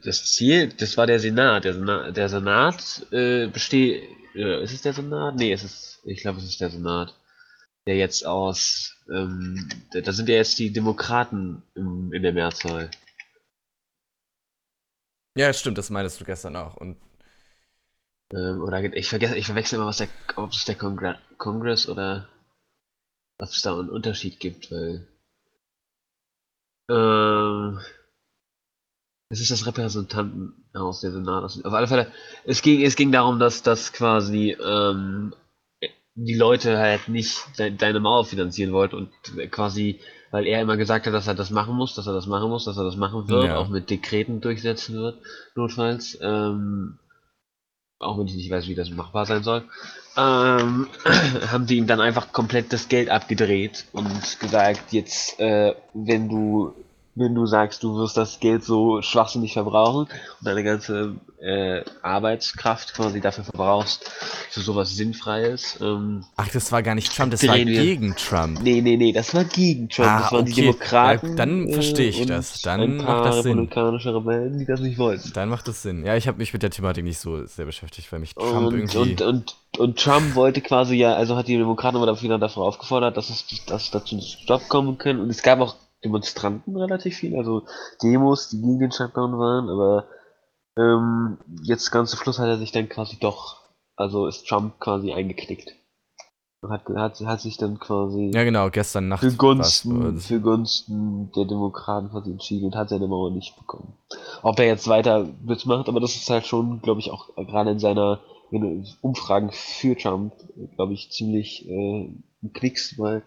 das 0.05 0.33
Ziel, 0.33 0.69
das 0.69 0.97
war 0.97 1.07
der 1.07 1.21
Senat. 1.21 1.65
Der 1.65 1.75
Senat, 1.75 2.17
der 2.17 2.29
Senat 2.29 3.07
äh, 3.13 3.47
besteht. 3.49 4.03
Äh, 4.35 4.63
ist 4.65 4.73
es 4.73 4.83
der 4.83 4.95
Senat? 4.95 5.37
Nee, 5.37 5.53
es 5.53 5.63
ist. 5.65 6.01
Ich 6.05 6.21
glaube, 6.21 6.39
es 6.39 6.45
ist 6.45 6.61
der 6.61 6.71
Senat. 6.71 7.15
Der 7.87 7.97
jetzt 7.97 8.27
aus. 8.27 8.97
Ähm, 9.11 9.69
da, 9.93 10.01
da 10.03 10.13
sind 10.13 10.29
ja 10.29 10.37
jetzt 10.37 10.59
die 10.59 10.73
Demokraten 10.73 11.63
im, 11.77 12.13
in 12.13 12.23
der 12.23 12.33
Mehrzahl. 12.33 12.91
Ja, 15.37 15.53
stimmt, 15.53 15.79
das 15.79 15.91
meintest 15.91 16.21
du 16.21 16.25
gestern 16.25 16.57
auch. 16.57 16.77
Und 16.77 16.97
Ähm, 18.35 18.61
oder 18.61 18.83
ich 18.83 19.09
vergesse, 19.09 19.35
ich 19.39 19.47
verwechsel 19.47 19.77
immer, 19.77 19.87
was 19.87 19.97
der, 19.97 20.09
ob 20.37 20.51
es 20.51 20.67
der 20.67 20.75
Congre 20.75 21.19
Congress 21.39 21.89
oder 21.89 22.29
ob 23.39 23.49
es 23.49 23.63
da 23.63 23.79
einen 23.79 23.91
Unterschied 23.91 24.41
gibt, 24.41 24.73
weil. 24.73 25.07
Ähm, 26.89 27.79
es 29.31 29.41
ist 29.41 29.51
das 29.51 29.67
Repräsentantenhaus 29.67 31.01
der 31.01 31.13
Senat. 31.13 31.45
Auf 31.65 31.73
alle 31.73 31.89
Fälle, 31.89 32.13
es 32.45 32.63
ging, 32.63 32.83
es 32.83 32.97
ging 32.97 33.11
darum, 33.13 33.39
dass, 33.39 33.63
dass 33.63 33.93
quasi 33.93 34.57
ähm, 34.65 35.35
die 36.15 36.35
Leute 36.35 36.79
halt 36.79 37.09
nicht 37.09 37.59
de 37.59 37.71
deine 37.77 38.01
Mauer 38.01 38.25
finanzieren 38.27 38.73
wollten 38.73 38.97
und 38.97 39.11
quasi, 39.53 40.01
weil 40.35 40.49
er 40.49 40.61
immer 40.61 40.77
gesagt 40.77 41.07
hat, 41.07 41.15
dass 41.15 41.29
er 41.29 41.37
das 41.37 41.51
machen 41.51 41.77
muss, 41.77 41.95
dass 41.95 42.09
er 42.09 42.13
das 42.13 42.27
machen 42.27 42.51
muss, 42.51 42.65
dass 42.65 42.77
er 42.77 42.83
das 42.83 42.97
machen 42.97 43.29
wird, 43.29 43.45
Ja. 43.45 43.57
auch 43.57 43.69
mit 43.69 43.89
Dekreten 43.89 44.41
durchsetzen 44.41 44.97
wird, 44.97 45.17
notfalls. 45.55 46.19
Ähm, 46.21 46.99
auch 48.01 48.19
wenn 48.19 48.27
ich 48.27 48.35
nicht 48.35 48.51
weiß, 48.51 48.67
wie 48.67 48.75
das 48.75 48.91
machbar 48.91 49.27
sein 49.27 49.45
soll, 49.45 49.63
ähm, 50.17 50.89
haben 51.53 51.67
die 51.67 51.77
ihm 51.77 51.87
dann 51.87 52.01
einfach 52.01 52.33
komplett 52.33 52.73
das 52.73 52.89
Geld 52.89 53.11
abgedreht 53.11 53.85
und 53.93 54.41
gesagt, 54.41 54.93
jetzt, 54.93 55.39
äh, 55.39 55.77
wenn 55.93 56.29
du, 56.29 56.75
wenn 57.17 57.35
du 57.35 57.47
sagst, 57.47 57.83
du 57.83 57.97
wirst 57.97 58.17
das 58.17 58.41
Geld 58.41 58.65
so 58.65 59.01
schwachsinnig 59.03 59.53
verbrauchen 59.53 60.07
und 60.09 60.11
deine 60.41 60.65
ganze 60.65 61.15
äh, 61.41 61.83
Arbeitskraft 62.03 62.95
quasi 62.95 63.21
dafür 63.21 63.45
verbrauchst, 63.45 64.11
für 64.51 64.61
sowas 64.61 64.97
Sinnfreies, 64.97 65.79
ähm, 65.81 66.25
ach, 66.37 66.49
das 66.49 66.73
war 66.73 66.83
gar 66.83 66.95
nicht 66.95 67.15
Trump, 67.15 67.31
das 67.33 67.47
war 67.47 67.59
gegen 67.59 68.17
Trump. 68.17 68.63
nee, 68.63 68.81
nee, 68.81 68.97
nee, 68.97 69.13
das 69.13 69.35
war 69.35 69.45
gegen 69.45 69.89
Trump, 69.89 70.09
Ah, 70.09 70.21
das 70.23 70.33
waren 70.33 70.45
die 70.47 70.53
okay. 70.53 70.61
Demokraten. 70.63 71.29
Ja, 71.31 71.35
dann 71.37 71.73
verstehe 71.73 72.09
ich 72.09 72.27
das. 72.27 72.63
Dann 72.63 72.97
macht 72.97 73.27
das 73.27 73.43
Sinn. 73.43 73.53
republikanische 73.59 74.15
Rebellen, 74.15 74.59
die 74.59 74.65
das 74.67 74.81
nicht 74.81 74.99
wollten. 74.99 75.33
Dann 75.35 75.49
macht 75.49 75.69
das 75.69 75.83
Sinn. 75.83 76.05
Ja, 76.05 76.17
ich 76.17 76.27
habe 76.27 76.39
mich 76.39 76.53
mit 76.53 76.63
der 76.63 76.71
Thematik 76.71 77.05
nicht 77.05 77.19
so 77.19 77.45
sehr 77.47 77.67
beschäftigt, 77.67 78.11
weil 78.11 78.21
mich 78.21 78.35
Trump 78.35 78.67
Und, 78.69 78.75
irgendwie. 78.75 78.99
und, 78.99 79.23
und, 79.23 79.57
und 79.79 79.99
Trump 79.99 80.35
wollte 80.35 80.61
quasi 80.61 80.97
ja, 80.97 81.15
also 81.15 81.37
hat 81.37 81.47
die 81.49 81.57
Demokraten 81.59 81.97
aber 81.97 82.07
dafür, 82.07 82.39
dafür 82.39 82.63
aufgefordert, 82.63 83.17
dass 83.17 83.31
es 83.31 83.45
dass 83.67 83.91
dazu 83.91 84.19
zu 84.19 84.27
Stopp 84.43 84.69
kommen 84.69 84.99
können. 84.99 85.21
Und 85.21 85.31
es 85.31 85.43
gab 85.43 85.61
auch 85.61 85.77
Demonstranten 86.05 86.77
relativ 86.77 87.17
viel, 87.17 87.37
also 87.37 87.65
Demos, 88.03 88.51
die 88.51 88.61
gegen 88.61 88.79
den 88.79 88.93
Shutdown 88.93 89.39
waren, 89.39 89.69
aber 89.69 90.07
ähm, 90.77 91.39
jetzt 91.63 91.91
ganz 91.91 92.11
zum 92.11 92.21
Schluss 92.21 92.39
hat 92.39 92.49
er 92.49 92.59
sich 92.59 92.73
dann 92.73 92.89
quasi 92.89 93.17
doch, 93.19 93.63
also 93.97 94.27
ist 94.27 94.47
Trump 94.47 94.81
quasi 94.81 95.13
eingeknickt. 95.13 95.75
Und 96.61 96.71
hat, 96.71 96.89
hat, 96.97 97.21
hat 97.21 97.41
sich 97.43 97.59
dann 97.59 97.79
quasi 97.79 98.31
ja, 98.33 98.43
genau, 98.43 98.71
gestern 98.71 99.09
Nacht. 99.09 99.21
für 99.21 99.27
war's 99.27 99.37
bei 99.37 99.47
Gunsten, 99.47 100.07
uns. 100.07 100.27
für 100.27 100.41
Gunsten 100.41 101.31
der 101.33 101.45
Demokraten 101.45 102.11
quasi 102.11 102.31
entschieden 102.31 102.67
und 102.67 102.77
hat 102.77 102.89
seine 102.89 103.07
Mauer 103.07 103.31
nicht 103.31 103.55
bekommen. 103.57 103.93
Ob 104.43 104.59
er 104.59 104.67
jetzt 104.67 104.89
weiter 104.89 105.29
mitmacht, 105.45 105.89
aber 105.89 106.01
das 106.01 106.17
ist 106.17 106.31
halt 106.31 106.47
schon, 106.47 106.81
glaube 106.81 107.01
ich, 107.01 107.11
auch 107.11 107.35
gerade 107.37 107.71
in 107.71 107.79
seiner 107.79 108.21
in 108.51 108.87
Umfragen 109.01 109.51
für 109.53 109.97
Trump, 109.97 110.33
glaube 110.77 110.95
ich, 110.95 111.11
ziemlich 111.11 111.69
äh, 111.69 112.11
ein 112.43 112.53
Knicks, 112.53 112.99
weil 112.99 113.23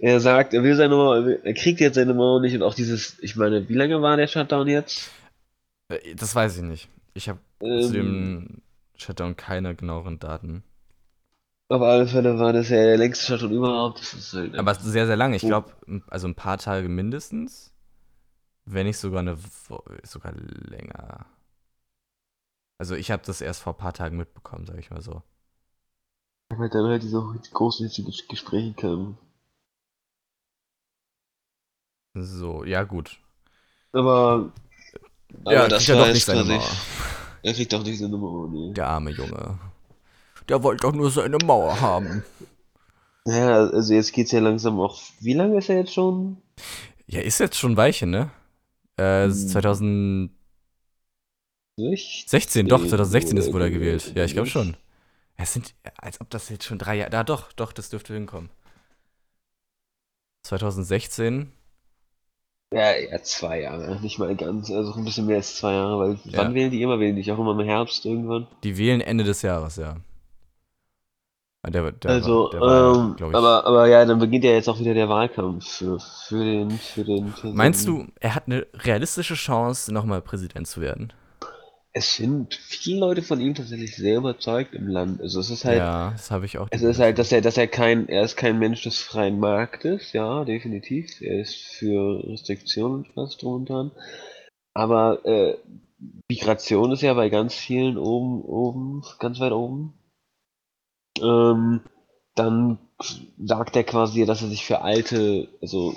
er 0.00 0.20
sagt, 0.20 0.54
er 0.54 0.62
will 0.62 0.76
seine 0.76 0.94
Mauer, 0.96 1.26
er, 1.44 1.54
kriegt 1.54 1.80
jetzt 1.80 1.94
seine 1.96 2.14
Mauer 2.14 2.40
nicht 2.40 2.54
und 2.54 2.62
auch 2.62 2.74
dieses, 2.74 3.18
ich 3.20 3.36
meine, 3.36 3.68
wie 3.68 3.74
lange 3.74 4.02
war 4.02 4.16
der 4.16 4.26
Shutdown 4.26 4.68
jetzt? 4.68 5.10
Äh, 5.88 6.14
Das 6.14 6.34
weiß 6.34 6.56
ich 6.58 6.62
nicht. 6.62 6.88
Ich 7.14 7.28
habe 7.28 7.40
zu 7.78 7.92
Ähm, 7.92 7.92
dem 7.92 8.62
Shutdown 8.96 9.36
keine 9.36 9.74
genaueren 9.74 10.18
Daten. 10.18 10.62
auf 11.70 11.80
alle 11.80 12.06
Fälle 12.06 12.38
war 12.38 12.52
das 12.52 12.68
ja 12.68 12.76
der 12.76 12.98
längste 12.98 13.24
Shutdown 13.26 13.52
überhaupt. 13.52 14.00
Halt 14.34 14.54
Aber 14.56 14.74
sehr, 14.74 15.06
sehr 15.06 15.16
lange. 15.16 15.36
Ich 15.36 15.44
Oh. 15.44 15.46
glaube, 15.46 15.72
also 16.08 16.26
ein 16.28 16.34
paar 16.34 16.58
Tage 16.58 16.88
mindestens. 16.88 17.72
Wenn 18.66 18.86
nicht 18.86 18.98
sogar 18.98 19.20
eine 19.20 19.38
Wo 19.68 19.82
sogar 20.04 20.34
länger. 20.34 21.26
Also 22.78 22.96
ich 22.96 23.12
habe 23.12 23.22
das 23.24 23.40
erst 23.42 23.62
vor 23.62 23.74
ein 23.74 23.78
paar 23.78 23.92
Tagen 23.92 24.16
mitbekommen, 24.16 24.66
sage 24.66 24.80
ich 24.80 24.90
mal 24.90 25.00
so. 25.02 25.22
weil 26.56 26.68
dann 26.68 26.84
halt 26.86 27.02
diese 27.02 27.20
großen 27.52 27.90
Gespräche 28.28 28.72
kamen. 28.74 29.18
So, 32.14 32.64
ja 32.64 32.84
gut. 32.84 33.18
Aber, 33.92 34.52
ja, 35.46 35.60
aber 35.60 35.68
das 35.68 35.84
kriegt 35.84 35.88
ja 35.88 35.96
doch 35.96 36.08
nicht 36.12 36.24
seine 36.24 36.44
Mauer. 36.44 36.86
er 37.42 37.54
kriegt 37.54 37.72
doch 37.72 37.82
nicht 37.84 37.98
seine 37.98 38.16
Mauer, 38.16 38.48
nee. 38.50 38.74
Der 38.74 38.88
arme 38.88 39.10
Junge. 39.10 39.58
Der 40.48 40.62
wollte 40.62 40.82
doch 40.82 40.92
nur 40.94 41.10
seine 41.10 41.38
Mauer 41.38 41.80
haben. 41.80 42.24
Ja, 43.26 43.66
also 43.68 43.94
jetzt 43.94 44.12
geht's 44.12 44.32
ja 44.32 44.40
langsam 44.40 44.78
auch. 44.80 45.00
Wie 45.20 45.34
lange 45.34 45.58
ist 45.58 45.68
er 45.68 45.76
jetzt 45.78 45.92
schon? 45.94 46.38
Ja, 47.06 47.20
ist 47.20 47.40
jetzt 47.40 47.56
schon 47.58 47.72
ein 47.72 47.76
Weilchen, 47.76 48.10
ne? 48.10 48.30
Äh, 48.98 49.28
Hm. 49.30 49.48
2016, 49.48 50.32
Nicht? 51.76 52.28
doch, 52.66 52.84
Nee, 52.84 52.88
2016 52.88 53.36
ist 53.38 53.52
wurde 53.52 53.64
er 53.66 53.70
äh, 53.70 53.70
gewählt. 53.70 54.12
Ja, 54.14 54.24
ich 54.24 54.32
glaube 54.34 54.48
schon. 54.48 54.76
Es 55.36 55.52
sind, 55.54 55.74
als 55.98 56.20
ob 56.20 56.30
das 56.30 56.48
jetzt 56.50 56.64
schon 56.64 56.78
drei 56.78 56.96
Jahre, 56.96 57.10
da 57.10 57.24
doch, 57.24 57.52
doch, 57.52 57.72
das 57.72 57.90
dürfte 57.90 58.14
hinkommen. 58.14 58.50
2016, 60.44 61.52
Ja, 62.72 62.96
ja, 62.96 63.20
zwei 63.22 63.62
Jahre, 63.62 64.00
nicht 64.00 64.18
mal 64.20 64.34
ganz, 64.36 64.70
also 64.70 64.94
ein 64.94 65.04
bisschen 65.04 65.26
mehr 65.26 65.36
als 65.38 65.56
zwei 65.56 65.72
Jahre, 65.72 65.98
weil 65.98 66.18
Ja. 66.24 66.38
wann 66.38 66.54
wählen 66.54 66.70
die 66.70 66.82
immer? 66.82 67.00
Wählen 67.00 67.16
die 67.16 67.32
auch 67.32 67.38
immer 67.38 67.52
im 67.58 67.66
Herbst 67.66 68.04
irgendwann? 68.06 68.46
die 68.62 68.76
wählen 68.78 69.00
Ende 69.00 69.24
des 69.24 69.42
Jahres, 69.42 69.76
ja. 69.76 69.96
Ah, 71.62 71.70
Der, 71.70 71.90
der 71.92 72.10
also, 72.12 72.50
war, 72.52 72.60
war, 72.60 72.94
ähm, 73.06 73.16
ich, 73.18 73.24
aber, 73.34 73.66
aber 73.66 73.86
ja, 73.88 74.04
dann 74.06 74.18
beginnt 74.18 74.44
ja 74.44 74.52
jetzt 74.52 74.68
auch 74.68 74.78
wieder 74.78 74.94
der 74.94 75.08
Wahlkampf 75.08 75.66
für, 75.66 75.98
für 76.00 76.42
den, 76.44 76.70
für 76.70 77.04
den. 77.04 77.32
Für 77.34 77.48
Meinst 77.48 77.86
den- 77.86 78.06
du, 78.06 78.12
er 78.20 78.34
hat 78.34 78.46
eine 78.46 78.66
realistische 78.74 79.34
Chance, 79.34 79.92
nochmal 79.92 80.22
Präsident 80.22 80.66
zu 80.68 80.80
werden? 80.80 81.12
Es 81.92 82.14
sind 82.14 82.54
viele 82.54 83.00
Leute 83.00 83.22
von 83.22 83.40
ihm 83.40 83.54
tatsächlich 83.54 83.96
sehr 83.96 84.18
überzeugt 84.18 84.74
im 84.74 84.86
Land. 84.86 85.20
Also 85.20 85.40
es 85.40 85.50
ist 85.50 85.64
halt, 85.64 85.78
ja, 85.78 86.12
das 86.12 86.30
habe 86.30 86.46
ich 86.46 86.56
auch. 86.58 86.68
es 86.70 86.82
ist 86.82 87.00
halt, 87.00 87.18
dass 87.18 87.32
er, 87.32 87.40
dass 87.40 87.56
er 87.56 87.66
kein, 87.66 88.08
er 88.08 88.22
ist 88.22 88.36
kein 88.36 88.58
Mensch 88.60 88.82
des 88.84 88.98
freien 88.98 89.40
Marktes, 89.40 90.12
ja, 90.12 90.44
definitiv. 90.44 91.20
Er 91.20 91.40
ist 91.40 91.56
für 91.56 92.22
Restriktionen 92.28 93.06
und 93.06 93.16
was 93.16 93.36
dran. 93.38 93.90
Aber 94.72 95.24
äh, 95.24 95.56
Migration 96.28 96.92
ist 96.92 97.02
ja 97.02 97.14
bei 97.14 97.28
ganz 97.28 97.54
vielen 97.54 97.98
oben, 97.98 98.42
oben, 98.42 99.02
ganz 99.18 99.40
weit 99.40 99.52
oben. 99.52 99.94
Ähm, 101.20 101.80
dann 102.34 102.78
sagt 103.38 103.76
er 103.76 103.84
quasi, 103.84 104.24
dass 104.24 104.42
er 104.42 104.48
sich 104.48 104.64
für 104.64 104.82
alte, 104.82 105.48
also 105.60 105.94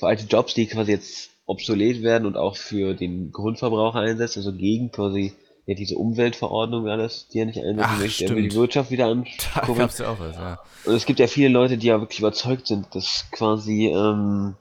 für 0.00 0.06
alte 0.06 0.26
Jobs, 0.26 0.54
die 0.54 0.66
quasi 0.66 0.92
jetzt 0.92 1.30
obsolet 1.46 2.02
werden 2.02 2.26
und 2.26 2.36
auch 2.36 2.56
für 2.56 2.94
den 2.94 3.32
Grundverbraucher 3.32 4.00
einsetzt, 4.00 4.36
also 4.36 4.52
gegen 4.52 4.90
quasi 4.90 5.32
ja, 5.66 5.74
diese 5.74 5.96
Umweltverordnung 5.96 6.88
alles, 6.88 7.28
die 7.28 7.40
er 7.40 7.46
nicht 7.46 7.58
einsetzen 7.58 7.80
Ach, 7.82 7.98
möchte. 7.98 8.24
Er 8.24 8.30
will 8.30 8.42
die 8.42 8.50
stimmt. 8.50 8.60
Wirtschaft 8.60 8.90
wieder 8.90 9.06
ankurbeln. 9.06 9.90
ja 9.98 10.08
auch 10.08 10.20
was, 10.20 10.36
ja. 10.36 10.60
Und 10.84 10.94
es 10.94 11.06
gibt 11.06 11.18
ja 11.18 11.26
viele 11.26 11.48
Leute, 11.48 11.76
die 11.76 11.88
ja 11.88 12.00
wirklich 12.00 12.20
überzeugt 12.20 12.68
sind, 12.68 12.94
dass 12.94 13.26
quasi 13.32 13.86
ähm, 13.88 14.54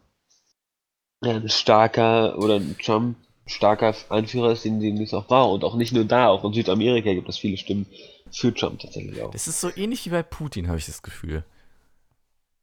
ein 1.22 1.50
starker 1.50 2.38
oder 2.40 2.56
ein 2.56 2.76
Trump 2.84 3.18
starker 3.48 3.94
Anführer 4.10 4.52
ist, 4.54 4.66
den, 4.66 4.80
den 4.80 5.00
es 5.02 5.14
auch 5.14 5.30
war. 5.30 5.52
Und 5.52 5.64
auch 5.64 5.76
nicht 5.76 5.94
nur 5.94 6.06
da, 6.06 6.30
auch 6.30 6.44
in 6.44 6.54
Südamerika 6.54 7.14
gibt 7.14 7.30
es 7.30 7.38
viele 7.38 7.58
Stimmen 7.58 7.86
für 8.32 8.54
Trump 8.54 8.80
tatsächlich 8.80 9.22
auch. 9.22 9.32
Das 9.32 9.48
ist 9.48 9.62
so 9.62 9.70
ähnlich 9.76 10.06
wie 10.06 10.10
bei 10.10 10.24
Putin, 10.24 10.68
habe 10.68 10.80
ich 10.80 10.88
das 10.88 11.04
Gefühl. 11.04 11.46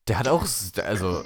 Der 0.08 0.18
hat 0.18 0.26
auch, 0.26 0.42
also, 0.42 1.22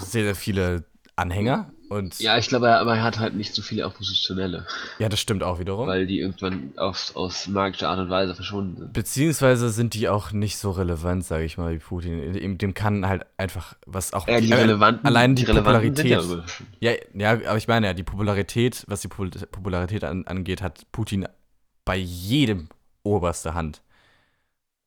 sehr, 0.00 0.24
sehr 0.24 0.34
viele 0.34 0.84
Anhänger 1.16 1.70
und 1.90 2.18
Ja, 2.20 2.38
ich 2.38 2.48
glaube, 2.48 2.68
er- 2.68 2.80
aber 2.80 2.96
er 2.96 3.02
hat 3.02 3.18
halt 3.18 3.34
nicht 3.34 3.54
so 3.54 3.60
viele 3.60 3.84
Oppositionelle, 3.86 4.66
ja, 4.98 5.08
das 5.10 5.20
stimmt 5.20 5.42
auch 5.42 5.58
wiederum. 5.58 5.86
weil 5.86 6.06
die 6.06 6.20
irgendwann 6.20 6.72
auf, 6.76 7.12
aus 7.14 7.48
magischer 7.48 7.90
Art 7.90 7.98
und 7.98 8.08
Weise 8.08 8.34
verschwunden 8.34 8.76
sind. 8.78 8.92
Beziehungsweise 8.94 9.68
sind 9.70 9.92
die 9.92 10.08
auch 10.08 10.32
nicht 10.32 10.56
so 10.56 10.70
relevant, 10.70 11.24
sage 11.24 11.44
ich 11.44 11.58
mal, 11.58 11.74
wie 11.74 11.78
Putin. 11.78 12.56
Dem, 12.58 12.72
kann 12.74 13.06
halt 13.06 13.26
einfach, 13.36 13.74
was 13.86 14.14
auch 14.14 14.26
Ja, 14.26 14.40
die 14.40 14.52
relevanten, 14.52 15.04
allein 15.06 15.34
die, 15.34 15.44
relevanten 15.44 15.94
sind 15.96 16.06
ja 16.08 16.16
Popularität. 16.18 16.34
überraschend. 16.38 16.68
Ja, 16.80 16.92
ja, 17.14 17.32
aber 17.32 17.58
ich 17.58 17.68
meine 17.68 17.86
ja, 17.88 17.94
die 17.94 18.04
Popularität, 18.04 18.84
was 18.88 19.02
die 19.02 19.08
Popul- 19.08 19.46
Popularität 19.46 20.04
an, 20.04 20.26
angeht, 20.26 20.62
hat 20.62 20.90
Putin 20.92 21.26
bei 21.84 21.96
jedem 21.96 22.68
oberste 23.02 23.52
Hand. 23.52 23.82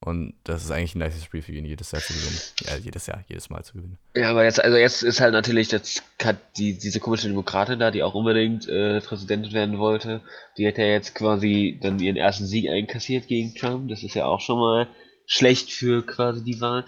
Und 0.01 0.35
das 0.43 0.63
ist 0.63 0.71
eigentlich 0.71 0.93
ein 0.93 0.99
leichtes 0.99 1.23
Spiel 1.23 1.41
für 1.41 1.53
ihn, 1.53 1.65
jedes 1.65 1.91
Jahr 1.91 2.01
zu 2.01 2.13
gewinnen. 2.13 2.39
Ja, 2.67 2.75
jedes 2.77 3.07
Jahr, 3.07 3.23
jedes 3.27 3.49
Mal 3.49 3.63
zu 3.63 3.73
gewinnen. 3.73 3.97
Ja, 4.15 4.29
aber 4.29 4.43
jetzt, 4.43 4.63
also 4.63 4.77
jetzt 4.77 5.01
ist 5.01 5.19
halt 5.19 5.33
natürlich, 5.33 5.69
das 5.69 6.03
hat 6.23 6.37
die, 6.57 6.77
diese 6.77 6.99
komische 6.99 7.27
Demokratin 7.27 7.79
da, 7.79 7.91
die 7.91 8.03
auch 8.03 8.13
unbedingt 8.13 8.67
äh, 8.67 9.01
Präsidentin 9.01 9.53
werden 9.53 9.79
wollte, 9.79 10.21
die 10.57 10.67
hat 10.67 10.77
ja 10.77 10.85
jetzt 10.85 11.15
quasi 11.15 11.79
dann 11.81 11.99
ihren 11.99 12.17
ersten 12.17 12.45
Sieg 12.45 12.69
einkassiert 12.69 13.27
gegen 13.27 13.55
Trump. 13.55 13.89
Das 13.89 14.03
ist 14.03 14.13
ja 14.13 14.25
auch 14.25 14.41
schon 14.41 14.59
mal 14.59 14.87
schlecht 15.25 15.71
für 15.71 16.05
quasi 16.05 16.43
die 16.43 16.61
Wahl. 16.61 16.85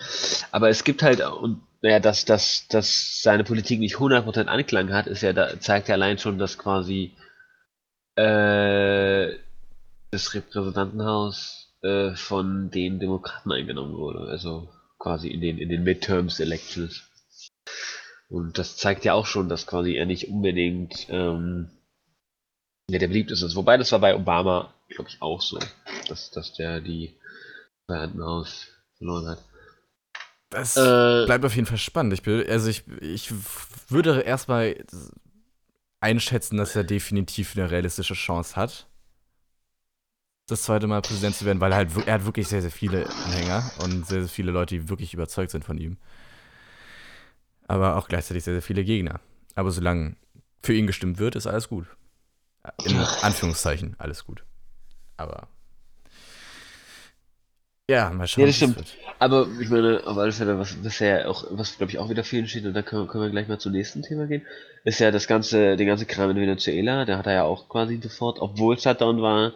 Aber 0.52 0.70
es 0.70 0.84
gibt 0.84 1.02
halt, 1.02 1.22
und 1.22 1.62
naja, 1.82 2.00
dass, 2.00 2.26
dass, 2.26 2.68
dass 2.68 3.22
seine 3.22 3.44
Politik 3.44 3.80
nicht 3.80 3.96
100% 3.96 4.46
Anklang 4.46 4.92
hat, 4.92 5.08
ist 5.08 5.22
ja, 5.22 5.34
da 5.34 5.60
zeigt 5.60 5.88
ja 5.88 5.96
allein 5.96 6.18
schon, 6.18 6.38
dass 6.38 6.58
quasi 6.58 7.14
äh, 8.16 9.36
das 10.12 10.34
Repräsentantenhaus 10.34 11.67
äh, 11.82 12.16
von 12.16 12.72
den 12.72 13.00
Demokraten 13.00 13.52
eingenommen 13.52 13.96
wurde. 13.96 14.30
Also 14.30 14.70
quasi 14.98 15.30
in 15.30 15.42
den, 15.42 15.58
in 15.58 15.70
den 15.70 15.84
Midterms 15.84 16.40
Elections. 16.40 17.04
Und 18.30 18.58
das 18.58 18.78
zeigt 18.78 19.06
ja 19.06 19.14
auch 19.14 19.26
schon, 19.26 19.48
dass 19.50 19.68
quasi 19.68 19.94
er 19.94 20.06
nicht 20.06 20.30
unbedingt 20.30 21.08
ähm, 21.10 21.70
ja, 22.90 23.00
der 23.00 23.08
beliebteste 23.08 23.46
ist. 23.46 23.56
Wobei 23.56 23.78
das 23.78 23.92
war 23.92 24.00
bei 24.00 24.16
Obama, 24.16 24.74
glaube 24.90 25.10
ich, 25.10 25.22
auch 25.22 25.42
so, 25.42 25.60
dass, 26.08 26.32
dass 26.32 26.54
der 26.54 26.82
die 26.82 27.18
Repräsentantenhaus 27.90 28.68
verloren 28.98 29.28
hat. 29.28 29.44
Das 30.50 30.78
äh, 30.78 31.26
bleibt 31.26 31.46
auf 31.46 31.56
jeden 31.56 31.68
Fall 31.68 31.78
spannend. 31.78 32.14
Ich, 32.14 32.22
bin, 32.22 32.46
also 32.48 32.70
ich, 32.70 32.84
ich 33.02 33.32
würde 33.90 34.22
erstmal 34.22 34.84
einschätzen, 36.00 36.58
dass 36.58 36.76
er 36.76 36.84
definitiv 36.84 37.58
eine 37.58 37.70
realistische 37.70 38.14
Chance 38.14 38.56
hat 38.56 38.88
das 40.48 40.64
zweite 40.64 40.88
Mal 40.88 41.02
Präsident 41.02 41.36
zu 41.36 41.46
werden, 41.46 41.60
weil 41.60 41.72
er 41.72 41.78
halt 41.78 41.92
er 42.06 42.14
hat 42.14 42.26
wirklich 42.26 42.48
sehr, 42.48 42.62
sehr 42.62 42.72
viele 42.72 43.06
Anhänger 43.26 43.70
und 43.84 44.08
sehr, 44.08 44.22
sehr 44.22 44.30
viele 44.30 44.52
Leute, 44.52 44.76
die 44.76 44.90
wirklich 44.90 45.14
überzeugt 45.14 45.52
sind 45.52 45.66
von 45.66 45.78
ihm. 45.78 45.98
Aber 47.68 47.98
auch 47.98 48.08
gleichzeitig 48.08 48.46
sehr, 48.46 48.54
sehr 48.54 48.62
viele 48.62 48.86
Gegner. 48.86 49.20
Aber 49.56 49.72
solange 49.72 50.16
für 50.64 50.74
ihn 50.74 50.88
gestimmt 50.88 51.20
wird, 51.20 51.36
ist 51.36 51.48
alles 51.48 51.68
gut. 51.68 51.86
In 52.86 52.96
Anführungszeichen, 53.22 53.96
alles 53.98 54.26
gut. 54.26 54.44
Aber. 55.18 55.50
Ja, 57.90 58.10
mal 58.10 58.28
schauen. 58.28 58.42
Ja, 58.42 58.48
das 58.48 58.56
stimmt. 58.56 58.98
Aber 59.20 59.48
ich 59.60 59.70
meine, 59.70 60.06
auf 60.06 60.18
alle 60.18 60.32
Fälle, 60.32 60.60
was 60.60 60.76
bisher 60.76 61.30
auch, 61.30 61.46
was 61.52 61.78
glaube 61.78 61.92
ich 61.92 62.00
auch 62.00 62.10
wieder 62.10 62.24
vielen 62.24 62.48
steht, 62.48 62.66
und 62.66 62.74
da 62.74 62.82
können, 62.82 63.08
können, 63.08 63.24
wir 63.24 63.32
gleich 63.32 63.48
mal 63.48 63.60
zum 63.60 63.72
nächsten 63.72 64.02
Thema 64.02 64.28
gehen, 64.28 64.46
ist 64.84 65.00
ja 65.00 65.12
das 65.12 65.28
ganze, 65.28 65.76
den 65.76 65.88
ganze 65.88 66.06
Kram 66.06 66.30
in 66.32 66.38
Venezuela, 66.38 67.06
da 67.06 67.18
hat 67.18 67.28
er 67.28 67.34
ja 67.34 67.44
auch 67.44 67.70
quasi 67.70 68.00
sofort, 68.02 68.40
obwohl 68.40 68.78
Shutdown 68.78 69.22
war, 69.22 69.54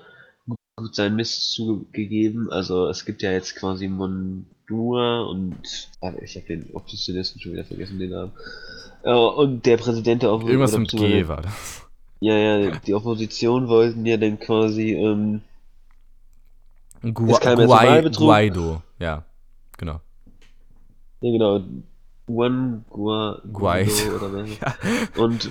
gut 0.76 0.96
seinen 0.96 1.16
Mist 1.16 1.54
zugegeben. 1.54 2.52
Also 2.52 2.88
es 2.88 3.06
gibt 3.06 3.22
ja 3.22 3.32
jetzt 3.32 3.56
quasi 3.56 3.88
Mondua 3.88 5.22
und 5.22 5.90
warte, 6.00 6.24
ich 6.24 6.36
habe 6.36 6.48
den 6.48 6.70
Oppositionisten 6.74 7.42
schon 7.42 7.54
wieder 7.54 7.66
vergessen, 7.66 8.00
den 8.00 8.12
Namen. 8.12 8.32
Äh, 9.04 9.14
und 9.14 9.66
der 9.66 9.78
Präsident 9.78 10.24
der 10.24 10.32
Opposition. 10.32 10.62
Irgendwas 10.62 10.78
mit 10.78 10.92
G 10.92 11.28
war 11.28 11.42
das. 11.42 11.88
Ja, 12.20 12.36
ja, 12.36 12.72
die 12.86 12.94
Opposition 12.94 13.68
wollten 13.68 14.06
ja 14.06 14.16
dann 14.18 14.40
quasi 14.40 14.92
ähm, 14.94 15.42
Gu 17.02 17.26
Guai 17.26 18.10
Guaido, 18.10 18.84
ja, 19.00 19.26
genau. 19.76 20.02
Ja, 21.22 21.32
genau. 21.32 21.62
Juan 22.28 22.86
Guaido 22.92 24.16
oder 24.16 24.46
ja. 24.62 24.76
Und 25.18 25.50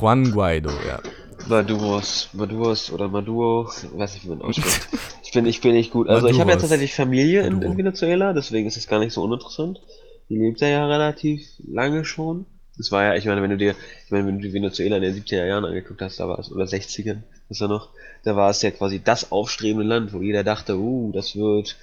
Juan 0.00 0.32
Guaido, 0.32 0.70
ja. 0.70 1.00
Maduros, 1.46 2.30
Maduros 2.32 2.90
oder 2.90 3.08
Maduro, 3.08 3.66
weiß 3.66 4.14
nicht, 4.14 4.24
wie 4.24 4.30
man 4.30 4.42
ausspricht. 4.42 4.88
ich 5.22 5.32
bin, 5.32 5.46
ich 5.46 5.60
bin 5.60 5.72
nicht 5.72 5.92
gut. 5.92 6.08
Also 6.08 6.22
Maduros. 6.22 6.36
ich 6.36 6.40
habe 6.40 6.50
ja 6.50 6.56
tatsächlich 6.56 6.94
Familie 6.94 7.46
in, 7.46 7.62
in, 7.62 7.76
Venezuela, 7.76 8.32
deswegen 8.32 8.66
ist 8.66 8.76
es 8.76 8.88
gar 8.88 8.98
nicht 8.98 9.12
so 9.12 9.22
uninteressant. 9.22 9.80
Die 10.28 10.36
lebt 10.36 10.60
ja, 10.60 10.68
ja 10.68 10.86
relativ 10.86 11.46
lange 11.66 12.04
schon. 12.04 12.46
Das 12.76 12.92
war 12.92 13.02
ja, 13.02 13.14
ich 13.16 13.24
meine, 13.24 13.42
wenn 13.42 13.50
du 13.50 13.56
dir, 13.56 13.74
ich 14.04 14.10
meine, 14.10 14.26
wenn 14.26 14.38
du 14.38 14.46
die 14.46 14.52
Venezuela 14.52 14.96
in 14.96 15.02
den 15.02 15.14
70er 15.14 15.44
Jahren 15.44 15.64
angeguckt 15.64 16.00
hast, 16.00 16.20
da 16.20 16.28
war 16.28 16.38
es, 16.38 16.52
oder 16.52 16.64
60ern, 16.64 17.22
ist 17.48 17.60
er 17.60 17.68
noch, 17.68 17.88
da 18.24 18.36
war 18.36 18.50
es 18.50 18.62
ja 18.62 18.70
quasi 18.70 19.02
das 19.02 19.32
aufstrebende 19.32 19.86
Land, 19.86 20.12
wo 20.12 20.20
jeder 20.20 20.44
dachte, 20.44 20.76
uh, 20.78 21.10
das 21.12 21.34
wird 21.34 21.76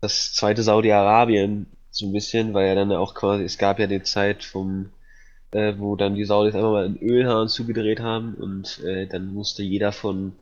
das 0.00 0.32
zweite 0.32 0.62
Saudi-Arabien, 0.62 1.66
so 1.90 2.06
ein 2.06 2.12
bisschen, 2.12 2.54
weil 2.54 2.68
ja 2.68 2.74
dann 2.74 2.90
auch 2.92 3.14
quasi, 3.14 3.44
es 3.44 3.58
gab 3.58 3.78
ja 3.78 3.86
die 3.86 4.02
Zeit 4.02 4.44
vom 4.44 4.90
äh, 5.52 5.74
wo 5.78 5.96
dann 5.96 6.14
die 6.14 6.24
Saudis 6.24 6.54
einfach 6.54 6.70
mal 6.70 6.84
einen 6.84 6.98
Ölhahn 6.98 7.48
zugedreht 7.48 8.00
haben 8.00 8.34
und 8.34 8.82
äh, 8.84 9.06
dann 9.06 9.32
musste 9.32 9.62
jeder 9.62 9.92
von 9.92 10.32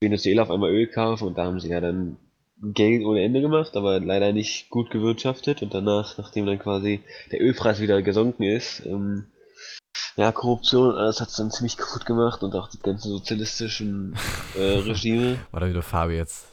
Venezuela 0.00 0.42
auf 0.42 0.50
einmal 0.50 0.70
Öl 0.70 0.86
kaufen 0.86 1.28
und 1.28 1.38
da 1.38 1.44
haben 1.44 1.60
sie 1.60 1.68
ja 1.68 1.80
dann 1.80 2.16
Geld 2.62 3.04
ohne 3.04 3.22
Ende 3.22 3.40
gemacht, 3.40 3.74
aber 3.76 4.00
leider 4.00 4.32
nicht 4.32 4.68
gut 4.68 4.90
gewirtschaftet 4.90 5.62
und 5.62 5.72
danach, 5.72 6.18
nachdem 6.18 6.46
dann 6.46 6.58
quasi 6.58 7.00
der 7.32 7.40
Ölpreis 7.40 7.80
wieder 7.80 8.02
gesunken 8.02 8.42
ist, 8.42 8.84
ähm, 8.84 9.26
ja, 10.16 10.32
Korruption, 10.32 10.94
alles 10.94 11.20
hat 11.20 11.28
es 11.28 11.36
dann 11.36 11.50
ziemlich 11.50 11.76
kaputt 11.76 12.04
gemacht 12.04 12.42
und 12.42 12.54
auch 12.54 12.68
die 12.68 12.78
ganzen 12.78 13.08
sozialistischen 13.08 14.14
äh, 14.56 14.78
Regime. 14.78 15.38
War 15.50 15.60
da 15.60 15.68
wieder 15.68 15.82
Fabi 15.82 16.16
jetzt? 16.16 16.46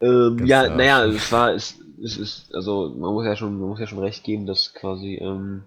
Ähm, 0.00 0.46
ja, 0.46 0.68
naja, 0.68 1.04
es 1.06 1.32
war, 1.32 1.52
es, 1.52 1.76
es 2.02 2.16
ist, 2.16 2.54
also 2.54 2.94
man 2.96 3.12
muss 3.12 3.26
ja 3.26 3.34
schon, 3.34 3.58
man 3.58 3.70
muss 3.70 3.80
ja 3.80 3.88
schon 3.88 3.98
recht 3.98 4.22
geben, 4.22 4.46
dass 4.46 4.72
quasi, 4.74 5.16
ähm, 5.16 5.64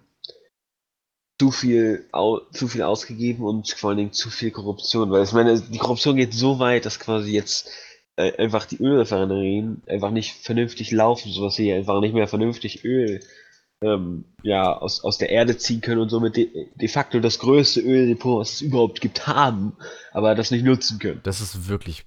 zu 1.41 1.49
viel, 1.49 2.05
au, 2.11 2.41
zu 2.51 2.67
viel 2.67 2.83
ausgegeben 2.83 3.43
und 3.43 3.71
vor 3.71 3.89
allen 3.89 3.97
Dingen 3.97 4.13
zu 4.13 4.29
viel 4.29 4.51
Korruption. 4.51 5.09
Weil 5.09 5.23
ich 5.23 5.31
meine, 5.31 5.59
die 5.59 5.79
Korruption 5.79 6.15
geht 6.15 6.35
so 6.35 6.59
weit, 6.59 6.85
dass 6.85 6.99
quasi 6.99 7.31
jetzt 7.31 7.67
äh, 8.15 8.31
einfach 8.37 8.65
die 8.65 8.77
Ölrefinerien 8.77 9.81
einfach 9.87 10.11
nicht 10.11 10.35
vernünftig 10.35 10.91
laufen, 10.91 11.31
sodass 11.31 11.55
sie 11.55 11.73
einfach 11.73 11.99
nicht 11.99 12.13
mehr 12.13 12.27
vernünftig 12.27 12.85
Öl 12.85 13.21
ähm, 13.81 14.25
ja, 14.43 14.71
aus, 14.71 15.03
aus 15.03 15.17
der 15.17 15.31
Erde 15.31 15.57
ziehen 15.57 15.81
können 15.81 15.99
und 15.99 16.09
somit 16.09 16.35
de, 16.35 16.67
de 16.75 16.87
facto 16.87 17.19
das 17.19 17.39
größte 17.39 17.81
Öldepot, 17.81 18.41
was 18.41 18.53
es 18.53 18.61
überhaupt 18.61 19.01
gibt, 19.01 19.25
haben, 19.25 19.75
aber 20.11 20.35
das 20.35 20.51
nicht 20.51 20.63
nutzen 20.63 20.99
können. 20.99 21.21
Das 21.23 21.41
ist 21.41 21.67
wirklich, 21.67 22.03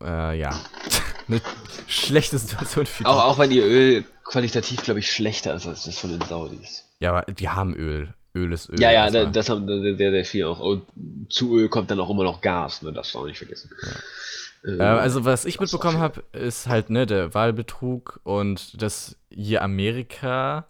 äh, 0.00 0.38
ja, 0.38 0.50
eine 1.26 1.40
schlechte 1.88 2.38
Situation 2.38 2.86
für 2.86 3.02
die. 3.02 3.08
Auch, 3.08 3.24
auch 3.24 3.38
wenn 3.40 3.50
ihr 3.50 3.64
Öl 3.64 4.04
qualitativ, 4.22 4.84
glaube 4.84 5.00
ich, 5.00 5.10
schlechter 5.10 5.54
ist 5.54 5.66
als 5.66 5.86
das 5.86 5.98
von 5.98 6.10
den 6.10 6.20
Saudis. 6.20 6.84
Ja, 7.00 7.10
aber 7.10 7.32
die 7.32 7.48
haben 7.48 7.74
Öl. 7.74 8.14
Öl 8.34 8.52
ist 8.52 8.68
Öl. 8.70 8.80
Ja, 8.80 8.90
ja, 8.92 9.10
das, 9.10 9.32
das 9.32 9.48
haben 9.48 9.66
sehr, 9.66 10.10
sehr 10.10 10.24
viel 10.24 10.44
auch. 10.44 10.60
Und 10.60 10.82
zu 11.28 11.56
Öl 11.56 11.68
kommt 11.68 11.90
dann 11.90 12.00
auch 12.00 12.10
immer 12.10 12.24
noch 12.24 12.40
Gas, 12.40 12.82
ne? 12.82 12.92
Das 12.92 13.12
darf 13.12 13.22
man 13.22 13.30
nicht 13.30 13.38
vergessen. 13.38 13.70
Ja. 13.82 14.96
Äh, 14.96 15.00
also, 15.00 15.24
was 15.24 15.44
ich 15.44 15.58
mitbekommen 15.60 15.98
habe, 15.98 16.22
ist 16.32 16.68
halt, 16.68 16.90
ne, 16.90 17.06
der 17.06 17.34
Wahlbetrug 17.34 18.20
und 18.24 18.80
dass 18.80 19.16
hier 19.30 19.62
Amerika 19.62 20.66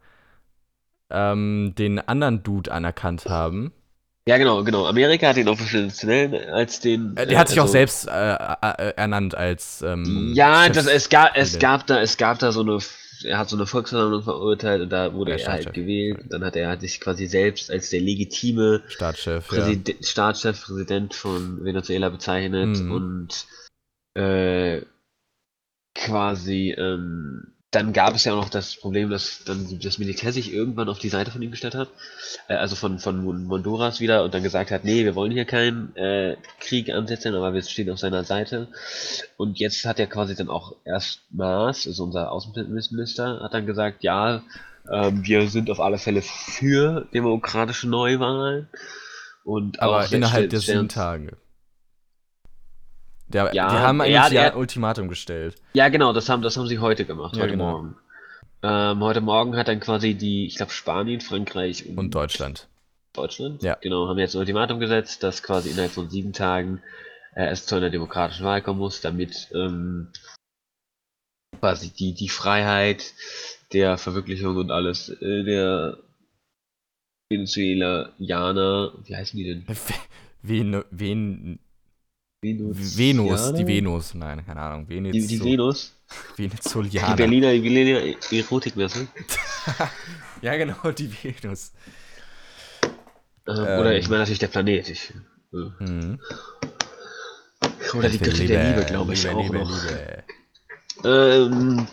ähm, 1.11 1.75
den 1.77 1.99
anderen 1.99 2.43
Dude 2.43 2.71
anerkannt 2.73 3.27
haben. 3.27 3.73
Ja, 4.29 4.39
genau, 4.39 4.63
genau. 4.63 4.87
Amerika 4.87 5.29
hat 5.29 5.37
den 5.37 5.49
offiziell 5.49 6.51
als 6.53 6.81
den. 6.81 7.17
Äh, 7.17 7.27
der 7.27 7.39
hat 7.39 7.49
sich 7.49 7.59
also, 7.59 7.69
auch 7.69 7.73
selbst 7.73 8.07
äh, 8.07 8.35
äh, 8.35 8.95
ernannt 8.97 9.35
als. 9.35 9.83
Ähm, 9.83 10.33
ja, 10.35 10.69
das, 10.69 10.87
es, 10.87 11.09
gab, 11.09 11.37
es, 11.37 11.59
gab 11.59 11.87
da, 11.87 12.01
es 12.01 12.17
gab 12.17 12.39
da 12.39 12.53
so 12.53 12.61
eine 12.61 12.79
er 13.25 13.39
hat 13.39 13.49
so 13.49 13.57
eine 13.57 13.67
Volksversammlung 13.67 14.23
verurteilt 14.23 14.83
und 14.83 14.91
da 14.91 15.15
wurde 15.15 15.33
ja, 15.33 15.39
er 15.39 15.53
halt 15.53 15.75
gewählt. 15.75 16.25
Dann 16.29 16.45
hat 16.45 16.57
er 16.57 16.79
sich 16.81 17.01
quasi 17.01 17.27
selbst 17.27 17.71
als 17.71 17.91
der 17.91 18.01
legitime 18.01 18.83
Staatschef, 18.89 19.49
Präsid 19.49 19.89
ja. 19.89 19.95
Staatschef, 20.01 20.63
Präsident 20.63 21.15
von 21.15 21.65
Venezuela 21.65 22.09
bezeichnet 22.09 22.81
mhm. 22.81 22.93
und 22.93 23.47
äh, 24.15 24.83
quasi 25.95 26.75
ähm, 26.77 27.53
dann 27.71 27.93
gab 27.93 28.15
es 28.17 28.25
ja 28.25 28.33
auch 28.33 28.43
noch 28.43 28.49
das 28.49 28.77
Problem, 28.77 29.11
dass 29.11 29.45
dann 29.45 29.79
das 29.81 29.99
Militär 29.99 30.33
sich 30.33 30.53
irgendwann 30.53 30.89
auf 30.89 30.99
die 30.99 31.09
Seite 31.09 31.31
von 31.31 31.41
ihm 31.41 31.53
gestellt 31.53 31.77
hat, 31.77 31.89
äh, 32.49 32.55
also 32.55 32.75
von, 32.75 32.99
von 32.99 33.49
Honduras 33.49 34.01
wieder 34.01 34.25
und 34.25 34.35
dann 34.35 34.43
gesagt 34.43 34.73
hat, 34.73 34.85
nee, 34.85 35.05
wir 35.05 35.15
wollen 35.15 35.31
hier 35.31 35.45
keinen 35.45 35.95
äh, 35.95 36.37
Krieg 36.59 36.91
ansetzen, 36.91 37.35
aber 37.35 37.55
wir 37.55 37.63
stehen 37.63 37.91
auf 37.91 37.99
seiner 38.01 38.25
Seite. 38.25 38.69
Und 39.37 39.61
jetzt 39.61 39.85
hat 39.85 40.01
er 40.01 40.09
quasi 40.09 40.35
dann 40.35 40.49
auch 40.49 40.75
erstmals, 40.85 41.87
also 41.87 42.05
unser 42.05 42.33
Außenminister, 42.33 43.41
hat 43.41 43.55
dann 43.55 43.67
gesagt, 43.67 44.03
ja, 44.03 44.43
ähm, 44.91 45.25
wir 45.25 45.49
sind 45.49 45.71
auf 45.71 45.79
alle 45.79 45.99
Fälle 45.99 46.23
für 46.23 47.07
demokratische 47.15 47.89
Neuwahlen. 47.89 48.69
Und 49.45 49.81
aber 49.81 50.11
innerhalb 50.11 50.51
der 50.51 50.61
sieben 50.61 50.89
Tage. 50.89 51.37
Der, 53.33 53.55
ja, 53.55 53.71
die 53.71 53.77
haben 53.77 54.01
ein 54.01 54.11
ja, 54.11 54.55
Ultimatum 54.55 55.09
gestellt. 55.09 55.57
Ja, 55.73 55.89
genau, 55.89 56.13
das 56.13 56.29
haben, 56.29 56.43
das 56.43 56.57
haben 56.57 56.67
sie 56.67 56.81
heute 56.81 57.05
gemacht, 57.05 57.37
ja, 57.37 57.43
heute 57.43 57.53
genau. 57.53 57.71
Morgen. 57.71 57.97
Ähm, 58.63 59.01
heute 59.03 59.21
Morgen 59.21 59.57
hat 59.57 59.69
dann 59.69 59.81
quasi 59.81 60.15
die, 60.15 60.47
ich 60.47 60.57
glaube, 60.57 60.73
Spanien, 60.73 61.21
Frankreich 61.21 61.87
und, 61.87 61.97
und, 61.97 62.15
Deutschland. 62.15 62.69
Deutschland? 63.13 63.63
Ja. 63.63 63.77
Genau, 63.81 64.09
haben 64.09 64.19
jetzt 64.19 64.35
ein 64.35 64.41
Ultimatum 64.41 64.81
gesetzt, 64.81 65.23
dass 65.23 65.43
quasi 65.43 65.71
innerhalb 65.71 65.93
von 65.93 66.11
sieben 66.11 66.33
Tagen 66.33 66.83
äh, 67.35 67.47
es 67.47 67.67
zu 67.67 67.77
einer 67.77 67.91
demokratischen 67.91 68.45
Wahl 68.45 68.63
kommen 68.63 68.79
muss, 68.79 69.01
damit 69.01 69.49
ähm, 69.55 70.09
quasi 71.59 71.91
die, 71.91 72.15
die 72.15 72.29
Freiheit 72.29 73.15
der 73.73 73.97
Verwirklichung 73.97 74.57
und 74.57 74.71
alles 74.71 75.09
äh, 75.09 75.45
der 75.45 75.99
Venezuelaner, 77.31 78.93
wie 79.05 79.17
heißen 79.17 79.39
die 79.39 79.45
denn? 79.45 79.67
Ven, 80.43 80.85
Ven 80.91 81.59
Venus. 82.43 82.97
Venus, 82.97 83.53
die 83.53 83.67
Venus, 83.67 84.15
nein, 84.15 84.45
keine 84.47 84.61
Ahnung. 84.63 84.89
Venus. 84.89 85.13
Die, 85.13 85.27
die 85.27 85.45
Venus? 85.45 85.93
Die 86.39 86.45
Venezuelaner. 86.45 87.17
Berliner, 87.17 87.53
die 87.53 87.61
Berliner 87.61 88.17
Erotikmesse. 88.33 89.07
ja, 90.43 90.57
genau, 90.57 90.91
die 90.93 91.11
Venus. 91.23 91.73
Ähm, 93.47 93.55
oder 93.59 93.93
Ähm. 93.93 94.01
ich 94.01 94.09
meine 94.09 94.21
natürlich 94.21 94.39
der 94.39 94.47
Planet. 94.49 94.89
Ich, 94.89 95.13
äh, 95.53 95.57
Mhm. 95.85 96.19
oder 97.95 98.09
die 98.09 98.19
Göttin 98.19 98.47
der 98.49 98.71
Liebe, 98.75 98.87
glaube 98.87 99.13
ich, 99.13 99.23
Liebe, 99.25 99.37
auch 99.37 99.43
Liebe, 99.43 99.59
noch. 99.59 99.85
Liebe. 99.85 100.25
Ähm, 101.05 101.87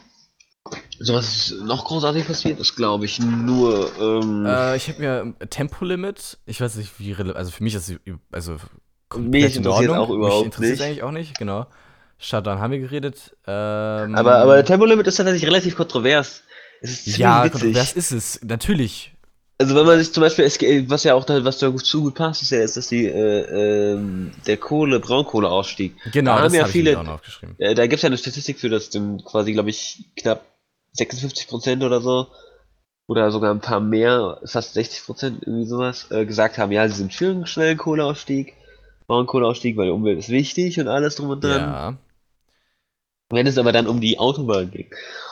so 1.00 1.14
was 1.14 1.50
ist 1.52 1.62
noch 1.62 1.84
großartig 1.86 2.26
passiert 2.26 2.60
ist, 2.60 2.76
glaube 2.76 3.04
ich, 3.06 3.20
nur. 3.20 3.92
Ähm, 4.00 4.46
Äh, 4.46 4.78
ich 4.78 4.88
habe 4.88 5.00
mir 5.00 5.48
Tempolimit, 5.50 6.38
ich 6.46 6.62
weiß 6.62 6.76
nicht, 6.78 7.00
wie 7.00 7.12
relevant, 7.12 7.38
also 7.38 7.52
für 7.52 7.64
mich 7.64 7.76
ist 7.76 7.94
also 8.32 8.58
Mich 9.16 9.56
interessiert 9.56 9.92
auch 9.92 10.10
überhaupt 10.10 10.38
Mich 10.38 10.46
interessiert 10.46 10.80
nicht. 10.80 10.86
eigentlich 10.88 11.04
auch 11.04 11.12
nicht, 11.12 11.38
genau. 11.38 11.66
Shutdown 12.20 12.60
haben 12.60 12.72
wir 12.72 12.80
geredet. 12.80 13.36
Ähm, 13.46 14.16
aber, 14.16 14.38
aber 14.38 14.66
Tempolimit 14.66 15.06
ist 15.08 15.18
tatsächlich 15.18 15.46
relativ 15.46 15.76
kontrovers. 15.76 16.42
Es 16.82 16.92
ist 16.92 17.04
ziemlich 17.06 17.18
ja, 17.20 17.44
witzig. 17.44 17.62
kontrovers 17.62 17.94
ist 17.94 18.12
es, 18.12 18.40
natürlich. 18.44 19.14
Also 19.60 19.76
wenn 19.76 19.86
man 19.86 19.98
sich 19.98 20.14
zum 20.14 20.22
Beispiel, 20.22 20.46
was 20.90 21.04
ja 21.04 21.14
auch 21.16 21.24
da, 21.26 21.44
was 21.44 21.58
da 21.58 21.70
gut 21.70 21.86
zu 21.86 22.02
gut 22.04 22.16
passt, 22.16 22.42
ist 22.44 22.52
ja, 22.52 22.60
ist, 22.62 22.78
dass 22.78 22.88
die, 22.90 23.06
äh, 23.08 23.94
ähm, 23.94 24.32
der 24.46 24.58
Kohle, 24.58 25.00
Braunkohleausstieg. 25.00 25.96
Genau, 26.12 26.36
Da 26.36 26.44
das 26.44 26.54
haben 26.54 26.60
ja 26.60 26.66
ich 26.66 26.72
viele- 26.72 26.92
mir 26.92 27.00
auch 27.00 27.04
noch 27.04 27.14
aufgeschrieben. 27.14 27.56
Äh, 27.60 27.74
da 27.74 27.84
gibt 27.88 27.96
es 27.96 28.02
ja 28.04 28.08
eine 28.08 28.18
Statistik 28.18 28.60
für, 28.60 28.70
dass 28.70 28.90
dann 28.92 29.24
quasi, 29.24 29.54
glaube 29.54 29.70
ich, 29.72 30.06
knapp 30.16 30.44
56 30.94 31.48
Prozent 31.48 31.84
oder 31.84 32.02
so, 32.02 32.28
oder 33.08 33.32
sogar 33.32 33.52
ein 33.54 33.62
paar 33.62 33.80
mehr, 33.80 34.40
fast 34.46 34.74
60 34.74 35.06
Prozent, 35.06 35.44
irgendwie 35.44 35.66
sowas, 35.68 36.08
äh, 36.12 36.26
gesagt 36.26 36.58
haben, 36.58 36.72
ja, 36.72 36.88
sie 36.90 36.96
sind 36.96 37.14
für 37.14 37.30
einen 37.30 37.48
schnellen 37.48 37.78
Kohleausstieg, 37.78 38.54
Braunkohleausstieg, 39.08 39.78
weil 39.78 39.88
die 39.88 39.92
Umwelt 39.92 40.20
ist 40.20 40.30
wichtig 40.30 40.80
und 40.80 40.88
alles 40.88 41.16
drum 41.16 41.30
und 41.30 41.44
dran. 41.44 41.62
Ja. 41.62 41.98
Wenn 43.30 43.48
es 43.48 43.58
aber 43.58 43.74
dann 43.74 43.88
um 43.88 44.00
die 44.00 44.20
Autobahn 44.20 44.72
ging. 44.72 44.88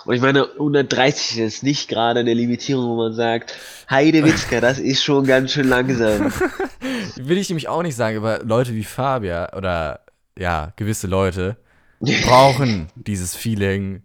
Und 0.06 0.16
ich 0.16 0.22
meine, 0.22 0.50
130 0.52 1.40
ist 1.40 1.64
nicht 1.64 1.88
gerade 1.88 2.20
eine 2.20 2.34
Limitierung, 2.34 2.90
wo 2.90 2.96
man 2.96 3.14
sagt, 3.14 3.56
Heidewitzka, 3.90 4.60
das 4.60 4.80
ist 4.80 5.04
schon 5.04 5.26
ganz 5.26 5.52
schön 5.52 5.70
langsam. 5.70 6.32
Will 7.16 7.38
ich 7.38 7.50
nämlich 7.50 7.70
auch 7.70 7.84
nicht 7.84 7.96
sagen, 7.96 8.18
aber 8.18 8.44
Leute 8.44 8.74
wie 8.76 8.84
Fabia 8.84 9.54
oder 9.56 10.02
ja, 10.38 10.74
gewisse 10.76 11.08
Leute 11.08 11.56
brauchen 12.00 12.88
dieses 12.96 13.36
Feeling, 13.36 14.04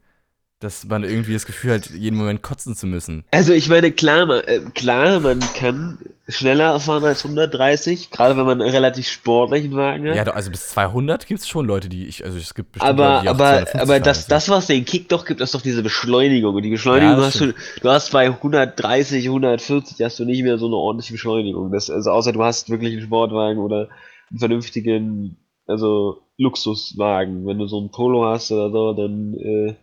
dass 0.61 0.85
man 0.85 1.05
irgendwie 1.05 1.33
das 1.33 1.47
Gefühl 1.47 1.73
hat, 1.73 1.87
jeden 1.87 2.19
Moment 2.19 2.43
kotzen 2.43 2.77
zu 2.77 2.87
müssen. 2.87 3.25
Also 3.31 3.55
ich 3.55 3.71
meine, 3.71 3.91
klar, 3.93 4.27
man, 4.27 4.41
äh, 4.43 4.61
klar, 4.75 5.19
man 5.21 5.41
kann 5.55 5.99
schneller 6.29 6.79
fahren 6.79 7.03
als 7.03 7.25
130, 7.25 8.11
gerade 8.11 8.37
wenn 8.37 8.45
man 8.45 8.61
einen 8.61 8.71
relativ 8.71 9.09
sportlichen 9.09 9.75
Wagen 9.75 10.11
hat. 10.11 10.17
Ja, 10.17 10.25
also 10.33 10.51
bis 10.51 10.69
200 10.69 11.27
gibt 11.27 11.41
es 11.41 11.49
schon 11.49 11.67
Leute, 11.67 11.89
die 11.89 12.07
ich, 12.07 12.25
also 12.27 12.37
es 12.37 12.53
gibt 12.53 12.73
bestimmt 12.73 12.91
aber 12.91 13.09
Leute, 13.09 13.23
die 13.23 13.29
aber, 13.29 13.39
250 13.39 13.81
aber 13.81 14.01
das, 14.01 14.27
das, 14.27 14.49
was 14.51 14.67
den 14.67 14.85
Kick 14.85 15.09
doch 15.09 15.25
gibt, 15.25 15.41
ist 15.41 15.55
doch 15.55 15.63
diese 15.63 15.83
Beschleunigung. 15.83 16.55
Und 16.55 16.63
die 16.63 16.71
Beschleunigung 16.71 17.19
Ja, 17.19 17.25
hast 17.25 17.41
du, 17.41 17.55
du 17.81 17.89
hast 17.89 18.13
bei 18.13 18.27
130, 18.27 19.25
140 19.27 20.05
hast 20.05 20.19
du 20.19 20.27
nicht 20.27 20.43
mehr 20.43 20.59
so 20.59 20.67
eine 20.67 20.77
ordentliche 20.77 21.15
Beschleunigung. 21.15 21.73
Das, 21.73 21.89
also 21.89 22.11
außer 22.11 22.33
du 22.33 22.45
hast 22.45 22.69
wirklich 22.69 22.93
einen 22.93 23.03
Sportwagen 23.03 23.61
oder 23.61 23.89
einen 24.29 24.39
vernünftigen, 24.39 25.39
also 25.67 26.19
Luxuswagen. 26.37 27.47
Wenn 27.47 27.59
du 27.59 27.67
so 27.67 27.79
einen 27.79 27.91
Polo 27.91 28.27
hast 28.27 28.53
oder 28.53 28.71
so, 28.71 28.93
dann 28.93 29.35
äh, 29.35 29.75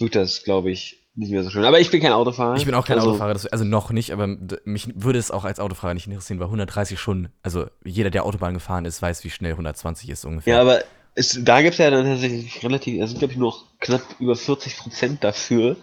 wird 0.00 0.14
das, 0.14 0.44
glaube 0.44 0.70
ich, 0.70 1.00
nicht 1.14 1.32
mehr 1.32 1.42
so 1.42 1.50
schön. 1.50 1.64
Aber 1.64 1.80
ich 1.80 1.90
bin 1.90 2.00
kein 2.00 2.12
Autofahrer. 2.12 2.56
Ich 2.56 2.64
bin 2.64 2.74
auch 2.74 2.86
kein 2.86 2.98
also, 2.98 3.10
Autofahrer, 3.10 3.32
das, 3.32 3.46
also 3.46 3.64
noch 3.64 3.90
nicht, 3.90 4.12
aber 4.12 4.26
mich 4.64 4.88
würde 4.94 5.18
es 5.18 5.30
auch 5.30 5.44
als 5.44 5.60
Autofahrer 5.60 5.94
nicht 5.94 6.06
interessieren, 6.06 6.38
weil 6.38 6.46
130 6.46 6.98
schon, 6.98 7.28
also 7.42 7.66
jeder, 7.84 8.10
der 8.10 8.24
Autobahn 8.24 8.54
gefahren 8.54 8.84
ist, 8.84 9.02
weiß, 9.02 9.24
wie 9.24 9.30
schnell 9.30 9.52
120 9.52 10.08
ist 10.08 10.24
ungefähr. 10.24 10.54
Ja, 10.54 10.60
aber 10.60 10.82
es, 11.14 11.38
da 11.42 11.62
gibt 11.62 11.72
es 11.72 11.78
ja 11.78 11.90
dann 11.90 12.06
tatsächlich 12.06 12.62
relativ, 12.62 13.02
es 13.02 13.10
sind 13.10 13.18
glaube 13.18 13.32
ich 13.32 13.38
nur 13.38 13.50
noch 13.50 13.64
knapp 13.80 14.02
über 14.18 14.34
40% 14.34 15.18
dafür, 15.20 15.76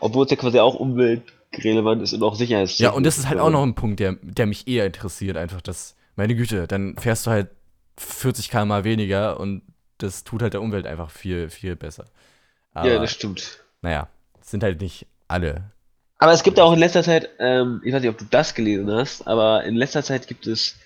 obwohl 0.00 0.24
es 0.26 0.30
ja 0.30 0.36
quasi 0.36 0.60
auch 0.60 0.74
umweltrelevant 0.74 2.02
ist 2.02 2.12
und 2.12 2.22
auch 2.22 2.34
sicherheitstechnisch. 2.34 2.92
Ja, 2.92 2.96
und 2.96 3.04
das 3.04 3.18
ist 3.18 3.28
halt 3.28 3.40
auch 3.40 3.50
noch 3.50 3.62
ein 3.62 3.74
Punkt, 3.74 4.00
der, 4.00 4.16
der 4.22 4.46
mich 4.46 4.68
eher 4.68 4.86
interessiert, 4.86 5.36
einfach 5.36 5.62
das, 5.62 5.96
meine 6.16 6.34
Güte, 6.34 6.66
dann 6.66 6.96
fährst 6.98 7.26
du 7.26 7.30
halt 7.30 7.48
40 7.96 8.50
km 8.50 8.84
weniger 8.84 9.40
und 9.40 9.62
das 9.98 10.24
tut 10.24 10.42
halt 10.42 10.52
der 10.52 10.60
Umwelt 10.60 10.86
einfach 10.86 11.10
viel, 11.10 11.48
viel 11.48 11.76
besser. 11.76 12.04
Aber, 12.74 12.92
Ja, 12.92 12.98
das 12.98 13.12
stimmt. 13.12 13.63
Naja, 13.84 14.08
es 14.40 14.50
sind 14.50 14.64
halt 14.64 14.80
nicht 14.80 15.06
alle. 15.28 15.70
Aber 16.18 16.32
es 16.32 16.42
gibt 16.42 16.58
auch 16.58 16.72
in 16.72 16.78
letzter 16.78 17.02
Zeit, 17.02 17.28
ähm, 17.38 17.82
ich 17.84 17.92
weiß 17.92 18.00
nicht, 18.00 18.10
ob 18.10 18.18
du 18.18 18.24
das 18.24 18.54
gelesen 18.54 18.90
hast, 18.90 19.28
aber 19.28 19.64
in 19.64 19.74
letzter 19.74 20.02
Zeit 20.02 20.26
gibt 20.26 20.46
es, 20.46 20.76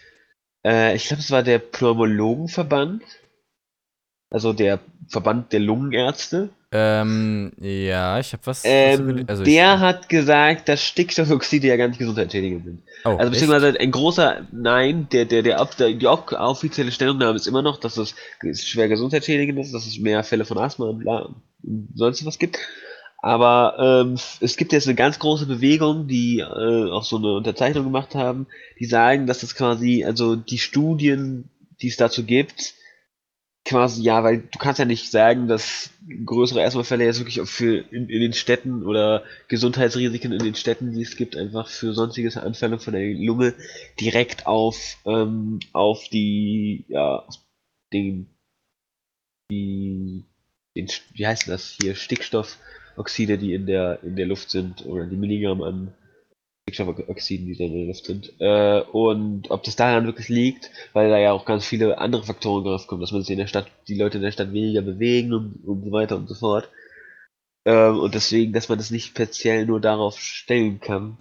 äh, 0.67 0.97
ich 0.97 1.07
glaube, 1.07 1.23
es 1.23 1.31
war 1.31 1.45
der 1.45 1.61
Pneumologenverband, 1.61 3.05
also 4.31 4.53
der 4.53 4.81
Verband 5.09 5.53
der 5.53 5.61
Lungenärzte. 5.61 6.51
Ähm, 6.73 7.53
ja, 7.61 8.19
ich 8.19 8.33
habe 8.33 8.45
was. 8.47 8.63
Ähm, 8.65 9.25
also 9.29 9.45
der 9.45 9.75
ich, 9.75 9.81
hat 9.81 10.09
gesagt, 10.09 10.69
dass 10.69 10.83
Stickstoffoxide 10.83 11.69
ja 11.69 11.77
gar 11.77 11.89
nicht 11.89 11.99
gesundheitsschädigend 11.99 12.65
sind. 12.65 12.83
oh, 13.05 13.11
Also 13.11 13.21
echt? 13.21 13.31
beziehungsweise 13.31 13.79
ein 13.79 13.91
großer 13.93 14.47
Nein, 14.51 15.09
der, 15.13 15.25
der, 15.25 15.43
der, 15.43 15.65
der 15.79 15.93
die 15.93 16.07
offizielle 16.07 16.91
Stellungnahme 16.91 17.37
ist 17.37 17.47
immer 17.47 17.63
noch, 17.63 17.79
dass 17.79 17.97
es 17.97 18.15
schwer 18.61 18.89
gesundheitsschädigend 18.89 19.59
ist, 19.61 19.73
dass 19.73 19.87
es 19.87 20.01
mehr 20.01 20.25
Fälle 20.25 20.45
von 20.45 20.59
Asthma 20.59 20.87
und, 20.87 20.99
bla 20.99 21.35
und 21.63 21.89
sonst 21.95 22.27
was 22.27 22.39
gibt. 22.39 22.59
Aber 23.21 24.05
ähm, 24.07 24.17
es 24.41 24.57
gibt 24.57 24.73
jetzt 24.73 24.87
eine 24.87 24.95
ganz 24.95 25.19
große 25.19 25.47
Bewegung, 25.47 26.07
die 26.07 26.39
äh, 26.39 26.91
auch 26.91 27.03
so 27.03 27.17
eine 27.17 27.35
Unterzeichnung 27.35 27.85
gemacht 27.85 28.15
haben, 28.15 28.47
die 28.79 28.87
sagen, 28.87 29.27
dass 29.27 29.41
das 29.41 29.57
quasi, 29.57 30.05
also 30.05 30.37
die 30.37 30.59
Studien, 30.59 31.51
die 31.83 31.89
es 31.89 31.97
dazu 31.97 32.25
gibt, 32.25 32.75
quasi, 33.65 34.03
ja, 34.03 34.23
weil 34.23 34.39
du 34.39 34.59
kannst 34.59 34.79
ja 34.79 34.85
nicht 34.85 35.11
sagen, 35.11 35.49
dass 35.49 35.91
größere 36.25 36.65
Asthmafälle 36.65 37.05
jetzt 37.05 37.19
wirklich 37.19 37.41
für 37.51 37.79
in, 37.91 38.09
in 38.09 38.21
den 38.21 38.33
Städten 38.33 38.85
oder 38.87 39.25
Gesundheitsrisiken 39.49 40.33
in 40.33 40.39
den 40.39 40.55
Städten, 40.55 40.93
die 40.93 41.03
es 41.03 41.17
gibt, 41.17 41.37
einfach 41.37 41.69
für 41.69 41.93
sonstiges 41.95 42.37
Anfälle 42.37 42.79
von 42.79 42.95
der 42.95 43.03
Lunge 43.15 43.55
direkt 44.01 44.47
auf, 44.47 44.97
ähm, 45.05 45.59
auf 45.73 46.09
die, 46.09 46.85
ja, 46.89 47.17
auf 47.17 47.37
den, 47.93 48.29
die, 49.51 50.25
den, 50.77 50.89
wie 51.15 51.27
heißt 51.27 51.49
das 51.49 51.77
hier, 51.83 51.97
Stickstoffoxide, 52.99 53.39
die 53.39 53.55
in 53.55 53.67
der, 53.67 54.03
in 54.03 54.17
der 54.17 54.27
Luft 54.27 54.51
sind, 54.51 54.85
oder 54.87 55.07
die 55.07 55.17
Milligramm 55.17 55.63
an 55.63 55.95
Stickstoffoxiden, 56.69 57.47
die 57.47 57.57
da 57.57 57.65
in 57.65 57.75
der 57.75 57.87
Luft 57.87 58.07
sind. 58.07 58.33
Äh, 58.41 58.83
und 58.93 59.51
ob 59.51 59.63
das 59.63 59.77
daran 59.77 60.07
wirklich 60.07 60.29
liegt, 60.29 60.71
weil 60.93 61.09
da 61.09 61.19
ja 61.19 61.33
auch 61.33 61.45
ganz 61.45 61.65
viele 61.65 61.99
andere 61.99 62.25
Faktoren 62.25 62.65
drauf 62.65 62.87
kommen, 62.87 63.01
dass 63.01 63.13
man 63.13 63.23
sich 63.23 63.31
in 63.31 63.39
der 63.39 63.47
Stadt, 63.47 63.71
die 63.87 63.99
Leute 63.99 64.19
in 64.19 64.25
der 64.25 64.33
Stadt 64.33 64.53
weniger 64.53 64.83
bewegen 64.83 65.33
und, 65.33 65.65
und 65.65 65.85
so 65.85 65.93
weiter 65.93 66.17
und 66.17 66.29
so 66.29 66.35
fort. 66.35 66.69
Ähm, 67.65 67.99
und 67.99 68.15
deswegen, 68.15 68.53
dass 68.53 68.69
man 68.69 68.79
das 68.79 68.91
nicht 68.91 69.07
speziell 69.07 69.67
nur 69.67 69.81
darauf 69.81 70.19
stellen 70.19 70.81
kann. 70.81 71.19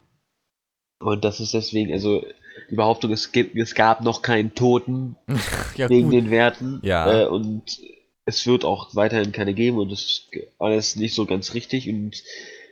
Und 0.99 1.23
das 1.23 1.39
ist 1.39 1.53
deswegen, 1.53 1.93
also 1.93 2.25
die 2.71 2.75
Behauptung, 2.75 3.11
es 3.11 3.31
gibt, 3.31 3.55
es 3.55 3.75
gab 3.75 4.01
noch 4.01 4.23
keinen 4.23 4.55
Toten 4.55 5.15
ja, 5.75 5.89
wegen 5.89 6.05
gut. 6.05 6.13
den 6.13 6.31
Werten. 6.31 6.79
Ja. 6.81 7.23
Äh, 7.23 7.27
und 7.27 7.79
es 8.27 8.45
wird 8.45 8.65
auch 8.65 8.93
weiterhin 8.93 9.31
keine 9.31 9.53
geben 9.53 9.77
und 9.77 9.91
das 9.91 10.03
ist 10.03 10.29
alles 10.59 10.97
nicht 10.97 11.15
so 11.15 11.25
ganz 11.25 11.53
richtig 11.53 11.89
und 11.89 12.21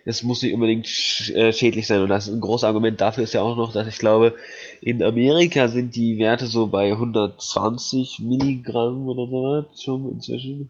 es 0.04 0.22
muss 0.22 0.44
nicht 0.44 0.54
unbedingt 0.54 0.86
sch 0.86 1.32
äh, 1.32 1.52
schädlich 1.52 1.88
sein. 1.88 2.02
Und 2.02 2.10
das 2.10 2.28
ist 2.28 2.34
ein 2.34 2.42
großes 2.42 2.66
Argument 2.66 3.02
dafür 3.02 3.24
ist 3.24 3.34
ja 3.34 3.42
auch 3.42 3.56
noch, 3.56 3.74
dass 3.74 3.88
ich 3.88 3.98
glaube, 3.98 4.36
in 4.82 5.02
Amerika 5.02 5.68
sind 5.68 5.96
die 5.96 6.20
Werte 6.20 6.46
so 6.46 6.68
bei 6.68 6.92
120 6.92 8.20
Milligramm 8.20 9.08
oder 9.08 9.28
so 9.28 9.66
schon 9.82 10.12
inzwischen. 10.12 10.70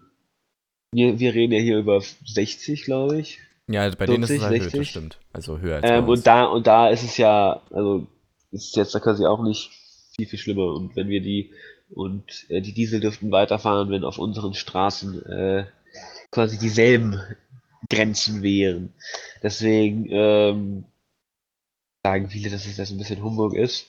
Wir, 0.93 1.19
wir 1.19 1.33
reden 1.33 1.51
ja 1.51 1.59
hier 1.59 1.79
über 1.79 2.01
60, 2.25 2.83
glaube 2.83 3.19
ich. 3.19 3.39
Ja, 3.67 3.89
bei 3.89 4.05
denen 4.05 4.23
ist 4.23 4.29
es 4.29 4.37
40, 4.37 4.43
halt 4.43 4.51
höher, 4.51 4.63
das 4.63 4.71
60. 4.71 4.89
stimmt. 4.89 5.17
Also 5.33 5.59
höher 5.59 5.75
als 5.77 5.89
Ähm, 5.89 6.07
und 6.07 6.25
da 6.25 6.45
und 6.45 6.67
da 6.67 6.89
ist 6.89 7.03
es 7.03 7.17
ja, 7.17 7.61
also 7.71 8.05
ist 8.51 8.75
jetzt 8.77 8.93
da 8.93 8.99
quasi 8.99 9.25
auch 9.25 9.43
nicht 9.43 9.71
viel, 10.15 10.27
viel 10.27 10.39
schlimmer. 10.39 10.73
Und 10.73 10.95
wenn 10.95 11.09
wir 11.09 11.21
die 11.21 11.51
und 11.89 12.45
äh, 12.49 12.61
die 12.61 12.73
Diesel 12.73 12.99
dürften 12.99 13.31
weiterfahren, 13.31 13.89
wenn 13.89 14.03
auf 14.03 14.17
unseren 14.17 14.53
Straßen 14.53 15.25
äh, 15.25 15.65
quasi 16.31 16.57
dieselben 16.57 17.21
Grenzen 17.89 18.41
wären. 18.41 18.93
Deswegen 19.43 20.07
ähm, 20.09 20.85
sagen 22.03 22.29
viele, 22.29 22.49
dass 22.49 22.65
es 22.65 22.77
das 22.77 22.91
ein 22.91 22.97
bisschen 22.97 23.23
Humbug 23.23 23.53
ist. 23.53 23.87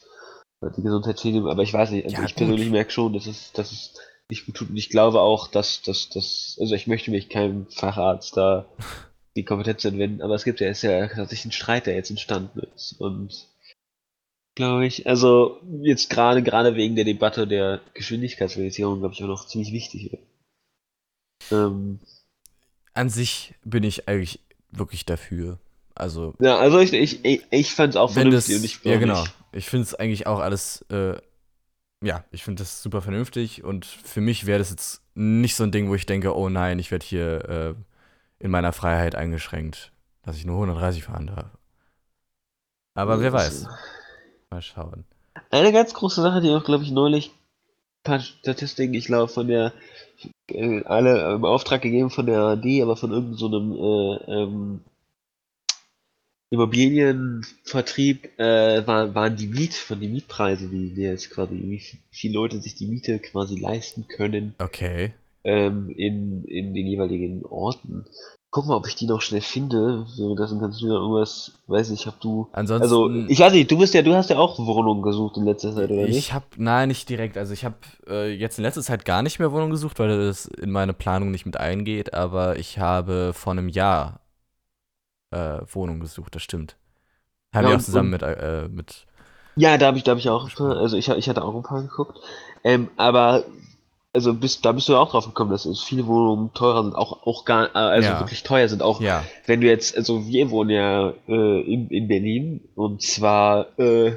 Die 0.77 0.83
Gesundheitsschädigung, 0.83 1.49
aber 1.51 1.63
ich 1.63 1.73
weiß 1.73 1.91
nicht, 1.91 2.05
also 2.05 2.17
Ja, 2.17 2.25
ich 2.25 2.35
gut. 2.35 2.39
persönlich 2.47 2.71
merke 2.71 2.91
schon, 2.91 3.13
dass 3.13 3.27
es, 3.27 3.53
dass 3.53 3.73
es 3.73 3.95
nicht 4.31 4.47
gut 4.47 4.57
tut. 4.57 4.71
Und 4.71 4.77
ich 4.77 4.89
glaube 4.89 5.21
auch, 5.21 5.49
dass, 5.49 5.83
dass, 5.83 6.09
dass, 6.09 6.57
also 6.61 6.75
ich 6.75 6.87
möchte 6.87 7.11
mich 7.11 7.29
keinem 7.29 7.67
Facharzt 7.69 8.37
da 8.37 8.67
die 9.37 9.45
Kompetenz 9.45 9.85
entwenden, 9.85 10.23
aber 10.23 10.35
es 10.35 10.45
gibt 10.45 10.61
ja, 10.61 10.69
ist 10.69 10.83
ja 10.83 11.07
tatsächlich 11.09 11.47
ein 11.47 11.53
Streit, 11.53 11.87
der 11.87 11.95
jetzt 11.95 12.11
entstanden 12.11 12.61
ist. 12.75 12.95
Und 12.99 13.47
glaube 14.57 14.87
ich, 14.87 15.07
also 15.07 15.61
jetzt 15.83 16.11
gerade, 16.11 16.43
gerade 16.43 16.75
wegen 16.75 16.97
der 16.97 17.05
Debatte 17.05 17.47
der 17.47 17.81
Geschwindigkeitsreduzierung, 17.95 18.99
glaube 18.99 19.15
ich, 19.15 19.23
auch 19.23 19.29
noch 19.29 19.47
ziemlich 19.47 19.73
wichtig. 19.73 20.19
Ähm, 21.53 22.01
An 22.95 23.09
sich 23.09 23.55
bin 23.65 23.85
ich 23.85 24.09
eigentlich 24.09 24.41
wirklich 24.71 25.07
dafür. 25.07 25.59
Also, 25.95 26.35
ja, 26.41 26.59
also 26.59 26.81
ich, 26.81 26.93
ich, 26.93 27.25
ich, 27.25 27.43
ich 27.51 27.73
fand 27.73 27.91
es 27.91 27.97
auch 27.97 28.17
wenn 28.17 28.31
das. 28.31 28.47
vernünftig 28.47 28.57
und 28.57 28.65
ich 28.65 28.93
Ja, 28.93 28.99
genau. 28.99 29.25
Ich 29.53 29.67
finde 29.67 29.85
es 29.85 29.95
eigentlich 29.95 30.27
auch 30.27 30.41
alles. 30.41 30.85
Äh, 30.91 31.17
ja, 32.03 32.25
ich 32.31 32.45
finde 32.45 32.63
das 32.63 32.83
super 32.83 33.01
vernünftig 33.01 33.65
und 33.65 33.87
für 33.87 34.21
mich 34.21 34.45
wäre 34.45 34.59
das 34.59 34.71
jetzt 34.71 35.03
nicht 35.15 35.55
so 35.55 35.65
ein 35.65 35.73
Ding, 35.73 35.89
wo 35.89 35.95
ich 35.95 36.05
denke, 36.05 36.37
oh 36.37 36.51
nein, 36.51 36.79
ich 36.79 36.91
werde 36.91 37.07
hier 37.07 37.49
äh, 37.49 37.75
in 38.39 38.51
meiner 38.51 38.73
Freiheit 38.75 39.15
eingeschränkt, 39.15 39.93
dass 40.23 40.37
ich 40.37 40.45
nur 40.45 40.57
130 40.57 41.05
fahren 41.05 41.29
darf. 41.29 41.51
Aber 42.95 43.21
wer 43.21 43.33
weiß. 43.33 43.67
Mal 44.57 44.63
schauen. 44.63 45.05
Eine 45.51 45.71
ganz 45.71 45.93
große 45.93 46.23
Sache, 46.23 46.41
die 46.41 46.49
auch, 46.49 46.65
glaube 46.65 46.83
ich, 46.83 46.91
neulich 46.91 47.29
ein 47.29 48.05
paar 48.05 48.21
Statistiken, 48.21 48.95
ich 48.95 49.05
glaube, 49.05 49.31
von 49.31 49.49
der 49.49 49.75
äh, 50.49 50.83
alle 50.85 51.35
im 51.35 51.45
Auftrag 51.45 51.83
gegeben 51.83 52.09
von 52.09 52.25
der 52.25 52.41
ARD, 52.41 52.81
aber 52.81 52.97
von 52.97 53.13
irgendeinem 53.13 53.37
so 53.37 53.51
äh, 53.51 54.33
ähm, 54.33 54.81
Immobilienvertrieb 56.49 58.39
äh, 58.39 58.87
war, 58.87 59.15
waren 59.15 59.37
die 59.37 59.49
Miet, 59.49 59.75
von 59.75 60.01
den 60.01 60.13
Mietpreise, 60.13 60.69
die, 60.69 60.95
die 60.95 61.03
jetzt 61.03 61.29
quasi, 61.29 61.53
wie 61.55 61.83
viele 62.11 62.33
Leute 62.33 62.59
sich 62.63 62.77
die 62.77 62.87
Miete 62.87 63.19
quasi 63.19 63.61
leisten 63.61 64.09
können 64.09 64.55
Okay. 64.59 65.13
ähm, 65.45 65.91
in, 65.91 66.45
in 66.45 66.73
den 66.73 66.87
jeweiligen 66.87 67.45
Orten. 67.45 68.07
Guck 68.57 68.65
mal, 68.65 68.75
ob 68.77 68.87
ich 68.89 68.95
die 68.95 69.05
noch 69.07 69.21
schnell 69.21 69.43
finde. 69.43 70.07
Währenddessen 70.17 70.59
kannst 70.59 70.81
du 70.81 70.87
ja 70.87 70.95
irgendwas, 70.95 71.53
weiß 71.67 71.91
ich, 71.91 72.07
hab 72.07 72.19
du. 72.23 72.49
Ansonsten. 72.53 72.83
Also, 72.83 73.11
ich 73.29 73.39
weiß 73.39 73.53
nicht, 73.53 73.71
du 73.71 73.77
bist 73.77 73.93
ja, 73.93 74.01
du 74.01 74.15
hast 74.15 74.31
ja 74.31 74.39
auch 74.39 74.59
Wohnungen 74.59 75.03
gesucht 75.03 75.37
in 75.37 75.45
letzter 75.45 75.75
Zeit, 75.75 75.91
oder 75.91 76.05
nicht? 76.07 76.17
Ich 76.17 76.33
habe, 76.33 76.47
nein, 76.57 76.89
nicht 76.89 77.07
direkt. 77.11 77.37
Also 77.37 77.53
ich 77.53 77.67
habe 77.67 77.75
äh, 78.09 78.33
jetzt 78.33 78.57
in 78.59 78.63
letzter 78.65 78.81
Zeit 78.81 79.05
gar 79.05 79.21
nicht 79.23 79.39
mehr 79.39 79.53
Wohnung 79.53 79.69
gesucht, 79.69 79.99
weil 79.99 80.09
das 80.27 80.47
in 80.47 80.71
meine 80.71 80.95
Planung 80.95 81.31
nicht 81.33 81.45
mit 81.45 81.59
eingeht. 81.59 82.15
Aber 82.15 82.57
ich 82.59 82.79
habe 82.79 83.33
vor 83.35 83.53
einem 83.53 83.69
Jahr 83.69 84.21
äh, 85.33 85.59
Wohnung 85.73 86.01
gesucht. 86.01 86.35
Das 86.35 86.43
stimmt. 86.43 86.77
Haben 87.55 87.65
Ja, 87.65 87.69
wir 87.69 87.75
auch 87.75 87.79
und- 87.81 87.85
zusammen 87.85 88.15
und- 88.15 88.23
mit, 88.23 88.23
äh, 88.23 88.69
mit. 88.71 89.05
Ja, 89.57 89.77
da 89.77 89.89
habe 89.89 89.99
ich, 89.99 90.05
da 90.05 90.13
hab 90.13 90.19
ich 90.19 90.31
auch 90.31 90.49
also 90.59 90.97
ich, 90.97 91.11
ich 91.11 91.29
hatte 91.29 91.45
auch 91.45 91.55
ein 91.55 91.63
paar 91.63 91.83
geguckt. 91.83 92.19
Ähm, 92.65 92.89
aber, 92.97 93.45
also 94.17 94.35
bist, 94.35 94.65
da 94.65 94.73
bist 94.73 94.89
du 94.89 94.95
ja 94.95 94.99
auch 94.99 95.11
drauf 95.11 95.27
gekommen, 95.27 95.51
dass 95.51 95.69
viele 95.83 96.07
Wohnungen 96.07 96.53
teurer 96.55 96.83
sind, 96.83 96.95
auch, 96.95 97.27
auch 97.27 97.45
gar, 97.45 97.67
äh, 97.75 97.79
also 97.79 98.09
Ja. 98.09 98.19
wirklich 98.21 98.43
teuer 98.43 98.69
sind, 98.69 98.83
auch 98.83 99.01
Ja. 99.01 99.25
wenn 99.47 99.61
du 99.61 99.67
jetzt, 99.67 99.97
also 99.97 100.27
wir 100.27 100.51
wohnen 100.51 100.71
ja 100.71 101.11
äh, 101.29 101.61
in, 101.61 101.89
in 101.91 102.09
Berlin 102.09 102.69
und 102.75 103.03
zwar 103.03 103.79
äh, 103.79 104.13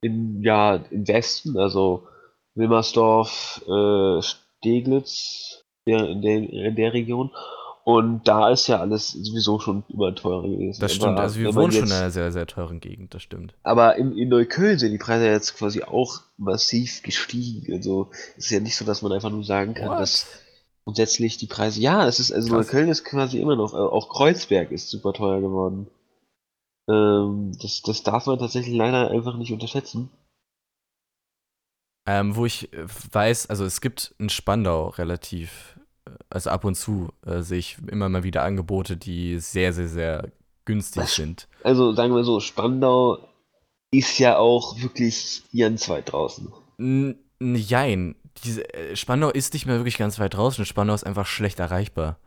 in, 0.00 0.42
ja, 0.42 0.80
im 0.90 1.06
Westen, 1.06 1.56
also 1.56 2.08
Wilmersdorf, 2.54 3.62
äh, 3.68 4.22
Steglitz, 4.22 5.64
der, 5.86 6.08
in, 6.08 6.20
der, 6.22 6.36
in 6.38 6.74
der 6.76 6.92
Region. 6.92 7.30
Und 7.88 8.28
da 8.28 8.50
ist 8.50 8.66
ja 8.66 8.80
alles 8.80 9.12
sowieso 9.12 9.60
schon 9.60 9.82
immer 9.88 10.14
teurer 10.14 10.42
gewesen. 10.42 10.78
Das 10.78 10.92
Aber 10.92 11.00
stimmt. 11.00 11.18
Also 11.18 11.40
wir 11.40 11.54
wohnen 11.54 11.72
schon 11.72 11.86
in 11.86 11.92
einer 11.92 12.10
sehr, 12.10 12.30
sehr 12.32 12.46
teuren 12.46 12.80
Gegend. 12.80 13.14
Das 13.14 13.22
stimmt. 13.22 13.54
aber 13.62 13.96
in, 13.96 14.12
in 14.12 14.28
Neukölln 14.28 14.78
sind 14.78 14.92
die 14.92 14.98
Preise 14.98 15.26
jetzt 15.26 15.56
quasi 15.56 15.82
auch 15.82 16.20
massiv 16.36 17.02
gestiegen. 17.02 17.72
Also 17.72 18.10
es 18.36 18.44
ist 18.44 18.50
ja 18.50 18.60
nicht 18.60 18.76
so, 18.76 18.84
dass 18.84 19.00
man 19.00 19.12
einfach 19.12 19.30
nur 19.30 19.42
sagen 19.42 19.72
kann, 19.72 19.88
What? 19.88 20.00
dass 20.00 20.26
grundsätzlich 20.84 21.38
die 21.38 21.46
Preise. 21.46 21.80
Ja, 21.80 22.06
es 22.06 22.20
ist, 22.20 22.30
also 22.30 22.48
Krass. 22.48 22.66
Neukölln 22.66 22.90
ist 22.90 23.06
quasi 23.06 23.40
immer 23.40 23.56
noch, 23.56 23.72
äh, 23.72 23.78
auch 23.78 24.10
Kreuzberg 24.10 24.70
ist 24.70 24.90
super 24.90 25.14
teuer 25.14 25.40
geworden. 25.40 25.86
Ähm, 26.90 27.56
das, 27.58 27.80
das 27.80 28.02
darf 28.02 28.26
man 28.26 28.38
tatsächlich 28.38 28.76
leider 28.76 29.10
einfach 29.10 29.38
nicht 29.38 29.54
unterschätzen. 29.54 30.10
Ähm, 32.06 32.36
wo 32.36 32.44
ich 32.44 32.70
äh, 32.74 32.84
weiß, 33.12 33.48
also 33.48 33.64
es 33.64 33.80
gibt 33.80 34.14
in 34.18 34.28
Spandau 34.28 34.88
relativ, 34.88 35.78
also 36.30 36.50
ab 36.50 36.64
und 36.64 36.74
zu 36.74 37.08
äh, 37.24 37.40
sehe 37.40 37.58
ich 37.58 37.78
immer 37.90 38.08
mal 38.08 38.22
wieder 38.22 38.42
Angebote, 38.42 38.96
die 38.96 39.38
sehr, 39.38 39.72
sehr, 39.72 39.88
sehr 39.88 40.30
günstig 40.64 41.02
Was? 41.02 41.14
sind. 41.14 41.48
Also 41.62 41.92
sagen 41.92 42.14
wir 42.14 42.24
so, 42.24 42.40
Spandau 42.40 43.18
ist 43.90 44.18
ja 44.18 44.38
auch 44.38 44.80
wirklich 44.80 45.42
ganz 45.56 45.88
weit 45.88 46.12
draußen. 46.12 46.52
N 46.78 47.18
jein. 47.40 48.14
Diese, 48.44 48.72
äh, 48.74 48.94
Spandau 48.96 49.30
ist 49.30 49.54
nicht 49.54 49.66
mehr 49.66 49.76
wirklich 49.76 49.98
ganz 49.98 50.18
weit 50.18 50.34
draußen. 50.34 50.64
Spandau 50.64 50.94
ist 50.94 51.04
einfach 51.04 51.26
schlecht 51.26 51.58
erreichbar. 51.58 52.18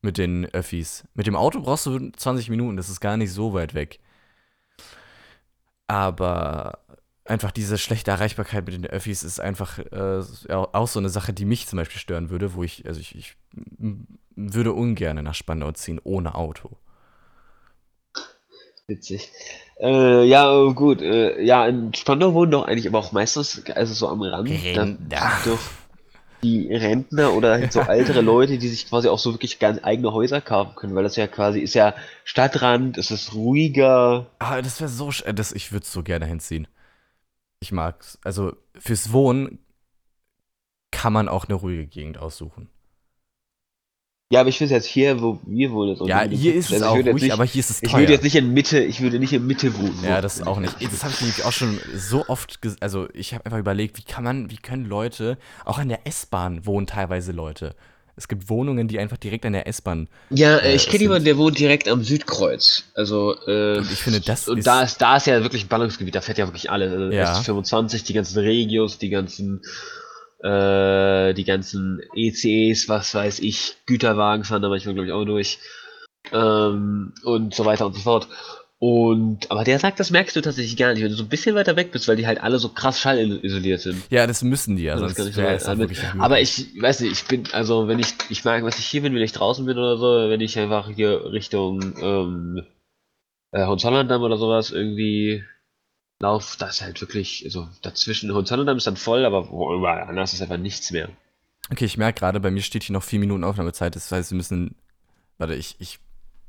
Mit 0.00 0.18
den 0.18 0.46
Öffis. 0.46 1.04
Mit 1.14 1.28
dem 1.28 1.36
Auto 1.36 1.60
brauchst 1.60 1.86
du 1.86 2.10
20 2.10 2.50
Minuten, 2.50 2.76
das 2.76 2.88
ist 2.88 3.00
gar 3.00 3.16
nicht 3.16 3.32
so 3.32 3.52
weit 3.52 3.74
weg. 3.74 4.00
Aber 5.86 6.80
einfach 7.24 7.52
diese 7.52 7.78
schlechte 7.78 8.10
Erreichbarkeit 8.10 8.64
mit 8.66 8.74
den 8.74 8.86
Öffis 8.86 9.22
ist 9.22 9.40
einfach 9.40 9.78
äh, 9.78 10.22
ja, 10.48 10.68
auch 10.72 10.88
so 10.88 10.98
eine 10.98 11.08
Sache, 11.08 11.32
die 11.32 11.44
mich 11.44 11.66
zum 11.66 11.78
Beispiel 11.78 12.00
stören 12.00 12.30
würde, 12.30 12.54
wo 12.54 12.62
ich, 12.62 12.86
also 12.86 13.00
ich, 13.00 13.14
ich 13.14 13.36
würde 14.34 14.72
ungern 14.72 15.22
nach 15.22 15.34
Spandau 15.34 15.72
ziehen 15.72 16.00
ohne 16.02 16.34
Auto. 16.34 16.70
Witzig. 18.88 19.30
Äh, 19.80 20.24
ja, 20.24 20.52
äh, 20.52 20.72
gut. 20.74 21.00
Äh, 21.00 21.42
ja, 21.42 21.66
in 21.66 21.94
Spandau 21.94 22.34
wohnen 22.34 22.50
doch 22.50 22.66
eigentlich 22.66 22.88
aber 22.88 22.98
auch 22.98 23.12
meistens, 23.12 23.62
also 23.74 23.94
so 23.94 24.08
am 24.08 24.22
Rand, 24.22 24.50
Rentner. 24.50 25.32
doch 25.44 25.60
die 26.42 26.74
Rentner 26.74 27.34
oder 27.34 27.52
halt 27.52 27.72
so 27.72 27.80
ältere 27.88 28.20
Leute, 28.20 28.58
die 28.58 28.68
sich 28.68 28.88
quasi 28.88 29.08
auch 29.08 29.18
so 29.18 29.32
wirklich 29.32 29.60
ganz 29.60 29.78
eigene 29.82 30.12
Häuser 30.12 30.40
kaufen 30.40 30.74
können, 30.74 30.94
weil 30.94 31.04
das 31.04 31.16
ja 31.16 31.28
quasi 31.28 31.60
ist 31.60 31.74
ja 31.74 31.94
Stadtrand, 32.24 32.98
es 32.98 33.10
ist 33.10 33.34
ruhiger. 33.34 34.26
Ah, 34.40 34.60
das 34.60 34.80
wäre 34.80 34.90
so, 34.90 35.10
äh, 35.24 35.32
das, 35.32 35.52
ich 35.52 35.72
würde 35.72 35.86
so 35.86 36.02
gerne 36.02 36.26
hinziehen. 36.26 36.66
Ich 37.62 37.70
mag's. 37.70 38.18
Also 38.24 38.56
fürs 38.76 39.12
Wohnen 39.12 39.60
kann 40.90 41.12
man 41.12 41.28
auch 41.28 41.44
eine 41.44 41.54
ruhige 41.54 41.86
Gegend 41.86 42.18
aussuchen. 42.18 42.68
Ja, 44.32 44.40
aber 44.40 44.48
ich 44.48 44.58
finde 44.58 44.74
jetzt 44.74 44.86
hier, 44.86 45.20
wo 45.22 45.38
wir 45.46 45.70
wohnen, 45.70 45.94
Ja, 46.08 46.22
hier 46.22 46.54
ist 46.54 46.70
es 46.72 46.82
also 46.82 46.96
ich 46.96 47.04
auch 47.06 47.12
ruhig, 47.12 47.22
nicht, 47.22 47.32
aber 47.32 47.44
hier 47.44 47.60
ist 47.60 47.70
es 47.70 47.82
ich 47.82 47.90
teuer. 47.90 48.00
würde 48.00 48.14
jetzt 48.14 48.24
nicht 48.24 48.34
in 48.34 48.52
Mitte, 48.52 48.82
ich 48.82 49.00
würde 49.00 49.20
nicht 49.20 49.32
in 49.32 49.46
Mitte 49.46 49.78
wohnen. 49.78 50.02
ja, 50.02 50.20
das 50.20 50.42
auch 50.42 50.58
nicht. 50.58 50.74
Das 50.82 51.04
habe 51.04 51.12
ich 51.12 51.20
nämlich 51.20 51.44
auch 51.44 51.52
schon 51.52 51.78
so 51.94 52.26
oft, 52.26 52.58
also 52.80 53.08
ich 53.12 53.32
habe 53.32 53.44
einfach 53.44 53.58
überlegt, 53.58 53.96
wie 53.96 54.02
kann 54.02 54.24
man, 54.24 54.50
wie 54.50 54.56
können 54.56 54.86
Leute, 54.86 55.38
auch 55.64 55.78
an 55.78 55.88
der 55.88 56.04
S-Bahn 56.06 56.66
wohnen 56.66 56.88
teilweise 56.88 57.30
Leute. 57.30 57.76
Es 58.14 58.28
gibt 58.28 58.50
Wohnungen, 58.50 58.88
die 58.88 58.98
einfach 58.98 59.16
direkt 59.16 59.46
an 59.46 59.54
der 59.54 59.66
S-Bahn. 59.66 60.08
Ja, 60.30 60.58
Äh, 60.58 60.74
ich 60.74 60.86
kenne 60.86 61.02
jemanden, 61.04 61.24
der 61.24 61.38
wohnt 61.38 61.58
direkt 61.58 61.88
am 61.88 62.04
Südkreuz. 62.04 62.84
Also, 62.94 63.34
äh, 63.46 63.78
Und 63.78 63.90
ich 63.90 64.00
finde, 64.02 64.20
das 64.20 64.48
und 64.48 64.58
ist- 64.58 64.66
da 64.66 64.82
ist, 64.82 64.98
da 65.00 65.16
ist 65.16 65.26
ja 65.26 65.42
wirklich 65.42 65.64
ein 65.64 65.68
Ballungsgebiet, 65.68 66.14
da 66.14 66.20
fährt 66.20 66.36
ja 66.38 66.46
wirklich 66.46 66.70
alles. 66.70 66.92
Also 66.92 67.10
Ja. 67.10 67.32
S25, 67.40 68.04
die 68.04 68.12
ganzen 68.12 68.38
Regios, 68.38 68.98
die 68.98 69.08
ganzen, 69.08 69.62
äh, 70.42 71.32
die 71.34 71.44
ganzen 71.44 72.00
ECEs, 72.14 72.88
was 72.88 73.14
weiß 73.14 73.38
ich, 73.40 73.76
Güterwagen 73.86 74.44
fahren 74.44 74.62
da 74.62 74.68
manchmal, 74.68 74.94
glaube 74.94 75.06
ich, 75.08 75.12
auch 75.12 75.24
durch. 75.24 75.58
Ähm, 76.32 77.12
und 77.24 77.54
so 77.54 77.64
weiter 77.64 77.86
und 77.86 77.94
so 77.94 78.00
fort. 78.00 78.28
Und, 78.84 79.48
aber 79.48 79.62
der 79.62 79.78
sagt, 79.78 80.00
das 80.00 80.10
merkst 80.10 80.34
du 80.34 80.40
tatsächlich 80.40 80.76
gar 80.76 80.92
nicht, 80.92 81.04
wenn 81.04 81.10
du 81.12 81.16
so 81.16 81.22
ein 81.22 81.28
bisschen 81.28 81.54
weiter 81.54 81.76
weg 81.76 81.92
bist, 81.92 82.08
weil 82.08 82.16
die 82.16 82.26
halt 82.26 82.42
alle 82.42 82.58
so 82.58 82.68
krass 82.68 82.98
schallisoliert 82.98 83.80
sind. 83.80 84.02
Ja, 84.10 84.26
das 84.26 84.42
müssen 84.42 84.74
die 84.74 84.82
ja, 84.82 84.94
Ja, 84.96 85.00
das 85.06 85.14
sonst 85.16 85.28
ich 85.30 85.36
wäre 85.36 85.60
so 85.60 85.72
nicht 85.74 86.04
Aber 86.18 86.40
ich 86.40 86.66
weiß 86.82 86.98
nicht, 86.98 87.12
ich 87.12 87.24
bin, 87.28 87.44
also 87.52 87.86
wenn 87.86 88.00
ich, 88.00 88.08
ich 88.28 88.44
mag, 88.44 88.64
was 88.64 88.80
ich 88.80 88.86
hier 88.86 89.02
bin, 89.02 89.14
wenn 89.14 89.22
ich 89.22 89.30
draußen 89.30 89.64
bin 89.66 89.78
oder 89.78 89.98
so, 89.98 90.28
wenn 90.28 90.40
ich 90.40 90.58
einfach 90.58 90.90
hier 90.90 91.30
Richtung 91.30 91.94
ähm, 92.02 92.66
äh, 93.52 93.64
Hohenzollern-Damm 93.64 94.20
oder 94.22 94.36
sowas 94.36 94.72
irgendwie 94.72 95.44
lauf, 96.18 96.56
das 96.58 96.74
ist 96.74 96.82
halt 96.82 97.00
wirklich, 97.00 97.42
also 97.44 97.68
dazwischen, 97.82 98.34
Hohenzollern-Damm 98.34 98.78
ist 98.78 98.88
dann 98.88 98.96
voll, 98.96 99.24
aber 99.24 99.48
wo- 99.52 99.72
überall 99.76 100.00
anders 100.08 100.32
ist 100.32 100.42
einfach 100.42 100.58
nichts 100.58 100.90
mehr. 100.90 101.08
Okay, 101.70 101.84
ich 101.84 101.98
merke 101.98 102.18
gerade, 102.18 102.40
bei 102.40 102.50
mir 102.50 102.62
steht 102.62 102.82
hier 102.82 102.94
noch 102.94 103.04
vier 103.04 103.20
Minuten 103.20 103.44
Aufnahmezeit. 103.44 103.94
Das 103.94 104.10
heißt, 104.10 104.32
wir 104.32 104.36
müssen. 104.36 104.74
Warte, 105.38 105.54
ich, 105.54 105.76
ich 105.78 106.00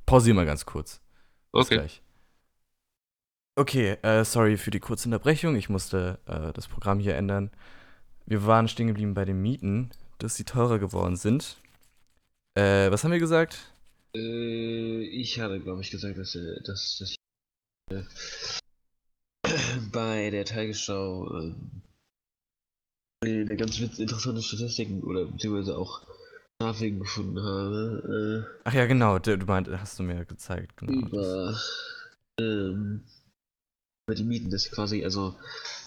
pausiere 0.08 0.36
mal 0.36 0.48
ganz 0.48 0.65
kurz. 0.65 1.00
Bis 1.52 1.69
gleich. 1.78 2.02
Okay, 3.55 3.97
äh, 4.01 4.25
sorry 4.25 4.57
für 4.57 4.71
die 4.71 4.79
kurze 4.79 5.07
Unterbrechung. 5.07 5.55
Ich 5.55 5.69
musste 5.69 6.17
äh, 6.25 6.51
das 6.53 6.67
Programm 6.67 6.99
hier 6.99 7.15
ändern. 7.15 7.51
Wir 8.25 8.47
waren 8.47 8.67
stehen 8.67 8.87
geblieben 8.87 9.13
bei 9.13 9.25
den 9.25 9.41
Mieten, 9.41 9.91
dass 10.17 10.35
sie 10.35 10.43
teurer 10.43 10.79
geworden 10.79 11.17
sind. 11.17 11.57
Äh, 12.55 12.89
was 12.89 13.03
haben 13.03 13.11
wir 13.11 13.19
gesagt? 13.19 13.71
Äh, 14.15 15.03
ich 15.03 15.39
habe, 15.39 15.59
glaube 15.59 15.81
ich, 15.81 15.91
gesagt, 15.91 16.17
dass, 16.17 16.33
äh, 16.33 16.63
dass, 16.63 16.97
dass 16.97 17.11
ich 17.11 17.17
äh, 17.91 18.03
bei 19.91 20.31
der 20.31 20.45
Tagesschau 20.45 21.53
eine 23.23 23.55
ganz 23.55 23.79
interessante 23.79 24.41
Statistiken 24.41 25.03
oder 25.03 25.25
beziehungsweise 25.25 25.77
auch 25.77 26.01
Grafiken 26.59 26.99
gefunden 26.99 27.39
habe. 27.39 28.47
Ach 28.63 28.73
ja, 28.73 28.87
genau, 28.87 29.19
du, 29.19 29.37
du 29.37 29.45
meint, 29.45 29.69
hast 29.69 29.99
du 29.99 30.03
mir 30.03 30.25
gezeigt. 30.25 30.75
Genau. 30.77 31.07
über, 31.07 31.59
ähm, 32.39 33.03
über 34.07 34.15
die 34.15 34.23
Mieten. 34.23 34.49
Das 34.49 34.71
quasi, 34.71 35.03
also 35.03 35.35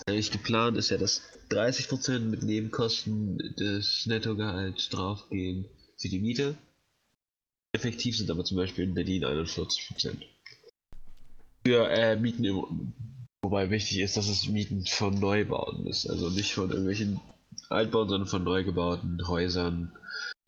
eigentlich 0.07 0.31
geplant 0.31 0.77
ist 0.77 0.91
ja, 0.91 0.99
dass 0.99 1.23
30% 1.51 2.21
mit 2.21 2.43
Nebenkosten 2.43 3.55
des 3.59 4.07
Nettogehalts 4.07 4.89
draufgehen 4.89 5.67
für 5.99 6.09
die 6.09 6.21
Miete. 6.21 6.57
Effektiv 7.73 8.17
sind 8.17 8.31
aber 8.31 8.45
zum 8.45 8.57
Beispiel 8.57 8.85
in 8.85 8.95
Berlin 8.95 9.25
41%. 9.25 10.17
Für 11.65 11.89
äh, 11.91 12.17
Mieten 12.17 12.45
im, 12.45 12.95
Wobei 13.47 13.71
wichtig 13.71 14.01
ist, 14.01 14.17
dass 14.17 14.27
es 14.27 14.49
Mieten 14.49 14.85
von 14.87 15.21
Neubauten 15.21 15.87
ist. 15.87 16.11
Also 16.11 16.31
nicht 16.31 16.53
von 16.53 16.71
irgendwelchen 16.71 17.21
Altbauten, 17.69 18.09
sondern 18.09 18.29
von 18.29 18.43
neu 18.43 18.65
gebauten 18.65 19.25
Häusern, 19.29 19.93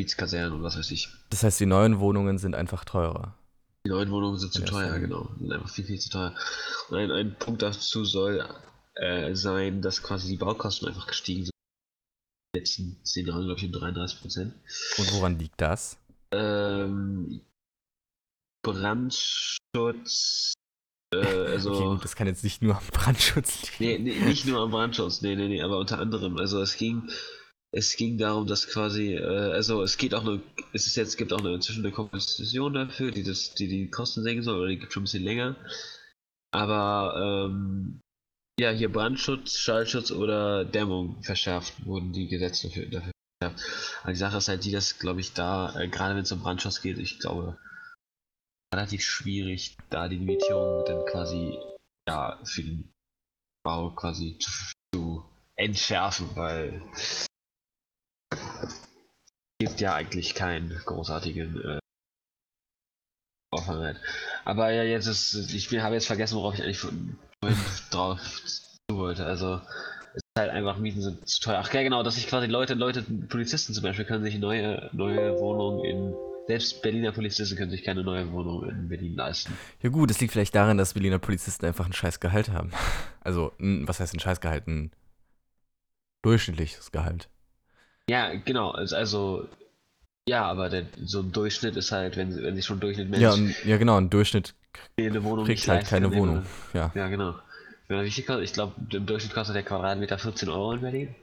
Mietskasernen 0.01 0.55
und 0.55 0.65
was 0.65 0.77
weiß 0.77 0.91
ich. 0.91 1.09
Das 1.31 1.45
heißt, 1.45 1.61
die 1.61 1.67
neuen 1.67 2.01
Wohnungen 2.01 2.39
sind 2.39 2.57
einfach 2.57 2.85
teurer. 2.85 3.38
Die 3.89 3.95
neuen 3.95 4.11
Wohnungen 4.11 4.37
sind 4.39 4.53
zu 4.53 4.61
Ja, 4.61 4.67
teuer, 4.67 4.99
genau. 4.99 5.31
Sind 5.41 5.51
einfach 5.51 5.71
viel, 5.71 5.87
viel 5.87 5.99
zu 5.99 6.11
teuer. 6.11 6.35
Und 6.91 6.99
ein, 6.99 7.11
ein 7.11 7.39
Punkt 7.39 7.63
dazu 7.63 8.05
soll 8.05 8.47
äh, 8.97 9.35
sein, 9.35 9.81
dass 9.81 10.03
quasi 10.03 10.29
die 10.29 10.37
Baukosten 10.37 10.89
einfach 10.89 11.07
gestiegen 11.07 11.45
sind. 11.45 11.53
In 12.53 12.53
den 12.53 12.61
letzten 12.61 13.03
10 13.03 13.27
Jahren, 13.29 13.45
glaube 13.47 13.59
ich, 13.59 13.65
um 13.65 13.73
33 13.73 14.21
Prozent. 14.21 14.55
Und 14.99 15.13
woran 15.15 15.39
liegt 15.39 15.59
das? 15.59 15.97
Ähm, 16.33 17.41
Brandschutz. 18.63 20.53
Äh, 21.15 21.17
also. 21.47 21.73
Okay, 21.73 21.85
gut, 21.87 22.05
das 22.05 22.15
kann 22.15 22.27
jetzt 22.27 22.45
nicht 22.45 22.61
nur 22.61 22.77
am 22.77 22.87
Brandschutz 22.93 23.71
Nee, 23.79 23.97
liegen. 23.97 24.05
nee, 24.05 24.21
nicht 24.27 24.45
nur 24.45 24.61
am 24.61 24.71
Brandschutz, 24.71 25.23
nee, 25.23 25.35
nee, 25.35 25.49
nee, 25.49 25.63
aber 25.63 25.79
unter 25.79 25.99
anderem. 25.99 26.37
Also 26.37 26.61
es 26.61 26.77
ging, 26.77 27.09
es 27.71 27.97
ging 27.97 28.17
darum, 28.19 28.47
dass 28.47 28.67
quasi, 28.67 29.15
äh, 29.15 29.53
also 29.53 29.83
es 29.83 29.99
geht 29.99 30.15
auch 30.15 30.23
eine, 30.23 30.43
es 30.73 30.87
ist 30.87 30.97
jetzt, 30.97 31.17
gibt 31.17 31.33
auch 31.33 31.41
eine, 31.41 31.55
inzwischen 31.55 31.85
eine 31.85 31.93
Komposition 31.93 32.75
dafür, 32.75 33.11
die 33.11 33.23
das, 33.23 33.55
die 33.55 33.69
die 33.69 33.91
Kosten 33.91 34.23
senken 34.23 34.43
soll, 34.43 34.59
oder 34.59 34.69
die 34.69 34.79
gibt 34.79 34.93
schon 34.93 35.03
ein 35.03 35.05
bisschen 35.05 35.25
länger. 35.25 35.57
Aber 36.51 37.49
ähm, 37.51 38.01
ja, 38.59 38.71
hier 38.71 38.91
Brandschutz, 38.91 39.59
Schallschutz 39.59 40.11
oder 40.11 40.65
Dämmung 40.65 41.23
verschärft 41.23 41.85
wurden 41.85 42.13
die 42.13 42.29
Gesetze 42.29 42.69
dafür, 42.69 42.87
dafür 42.87 43.13
verschärft. 43.41 44.01
Aber 44.03 44.13
die 44.13 44.19
Sache 44.19 44.39
ist 44.39 44.49
halt 44.49 44.65
die, 44.65 44.73
dass, 44.73 44.99
glaube 44.99 45.21
ich, 45.21 45.35
da, 45.35 45.79
äh, 45.79 45.89
gerade 45.89 46.15
wenn 46.15 46.23
es 46.23 46.33
um 46.33 46.41
Brandschutz 46.41 46.81
geht, 46.81 46.99
ich 46.99 47.19
glaube, 47.19 47.59
relativ 48.75 49.03
schwierig, 49.03 49.77
da 49.91 50.09
die 50.09 50.17
Limitierung 50.17 50.85
dann 50.87 51.05
quasi, 51.05 51.59
ja, 52.09 52.41
für 52.45 52.63
den 52.63 52.91
Bau 53.63 53.91
quasi 53.91 54.39
zu, 54.39 54.51
zu 54.95 55.25
entschärfen, 55.57 56.31
weil 56.35 56.83
gibt 59.59 59.81
ja 59.81 59.95
eigentlich 59.95 60.35
keinen 60.35 60.71
großartigen 60.85 61.61
äh, 61.63 61.79
Offenheit. 63.51 63.97
Aber 64.45 64.71
ja, 64.71 64.83
jetzt 64.83 65.07
ist, 65.07 65.53
ich 65.53 65.73
habe 65.81 65.95
jetzt 65.95 66.07
vergessen, 66.07 66.37
worauf 66.37 66.55
ich 66.55 66.63
eigentlich 66.63 66.79
vorhin 66.79 67.17
drauf 67.91 68.21
zu 68.21 68.97
wollte. 68.97 69.27
Also, 69.27 69.61
es 70.15 70.23
ist 70.23 70.39
halt 70.39 70.51
einfach, 70.51 70.79
Mieten 70.79 71.03
sind 71.03 71.29
zu 71.29 71.41
teuer. 71.41 71.61
Ach 71.63 71.73
ja, 71.73 71.83
genau, 71.83 72.03
dass 72.03 72.15
sich 72.15 72.29
quasi 72.29 72.47
Leute, 72.47 72.75
Leute, 72.75 73.03
Polizisten 73.03 73.75
zum 73.75 73.83
Beispiel, 73.83 74.05
können 74.05 74.25
sich 74.25 74.39
neue, 74.39 74.91
neue 74.93 75.39
Wohnungen 75.39 75.85
in, 75.85 76.15
selbst 76.47 76.81
Berliner 76.83 77.13
Polizisten 77.13 77.57
können 77.57 77.71
sich 77.71 77.83
keine 77.83 78.03
neue 78.03 78.31
Wohnung 78.33 78.69
in 78.69 78.89
Berlin 78.89 79.17
leisten. 79.17 79.53
Ja 79.83 79.91
gut, 79.91 80.11
es 80.11 80.21
liegt 80.21 80.33
vielleicht 80.33 80.55
daran, 80.55 80.79
dass 80.79 80.95
Berliner 80.95 81.19
Polizisten 81.19 81.67
einfach 81.67 81.87
ein 81.87 81.93
scheiß 81.93 82.21
Gehalt 82.21 82.51
haben. 82.51 82.71
Also, 83.21 83.53
was 83.59 84.01
heißt 84.01 84.15
ein 84.15 84.21
scheiß 84.21 84.41
Gehalt? 84.41 84.67
Ein 84.67 84.93
durchschnittliches 86.23 86.93
Gehalt. 86.93 87.29
Ja, 88.09 88.35
genau, 88.35 88.71
also, 88.71 89.49
ja, 90.29 90.45
aber 90.47 90.69
der, 90.69 90.87
so 91.05 91.21
ein 91.21 91.33
Durchschnitt 91.33 91.77
ist 91.77 91.93
halt, 91.93 92.17
wenn, 92.17 92.35
wenn 92.43 92.57
sich 92.57 92.65
schon 92.65 92.81
Durchschnitt 92.81 93.11
Mensch 93.11 93.23
Ja, 93.65 93.71
ja 93.71 93.77
genau, 93.77 93.99
ein 93.99 94.11
Durchschnitt 94.11 94.55
kriegt 94.97 95.69
halt 95.69 95.87
keine 95.87 96.09
kann, 96.11 96.19
Wohnung. 96.19 96.47
Ja. 96.73 96.91
Ja, 96.95 97.09
genau. 97.09 97.35
Wie 97.89 98.11
viel 98.11 98.25
kostet, 98.25 98.45
ich 98.45 98.53
glaube, 98.53 98.75
im 98.93 99.07
Durchschnitt 99.07 99.35
kostet 99.35 99.57
der 99.57 99.63
Quadratmeter 99.63 100.19
14 100.19 100.49
Euro 100.49 100.73
in 100.73 100.81
Berlin. 100.81 101.15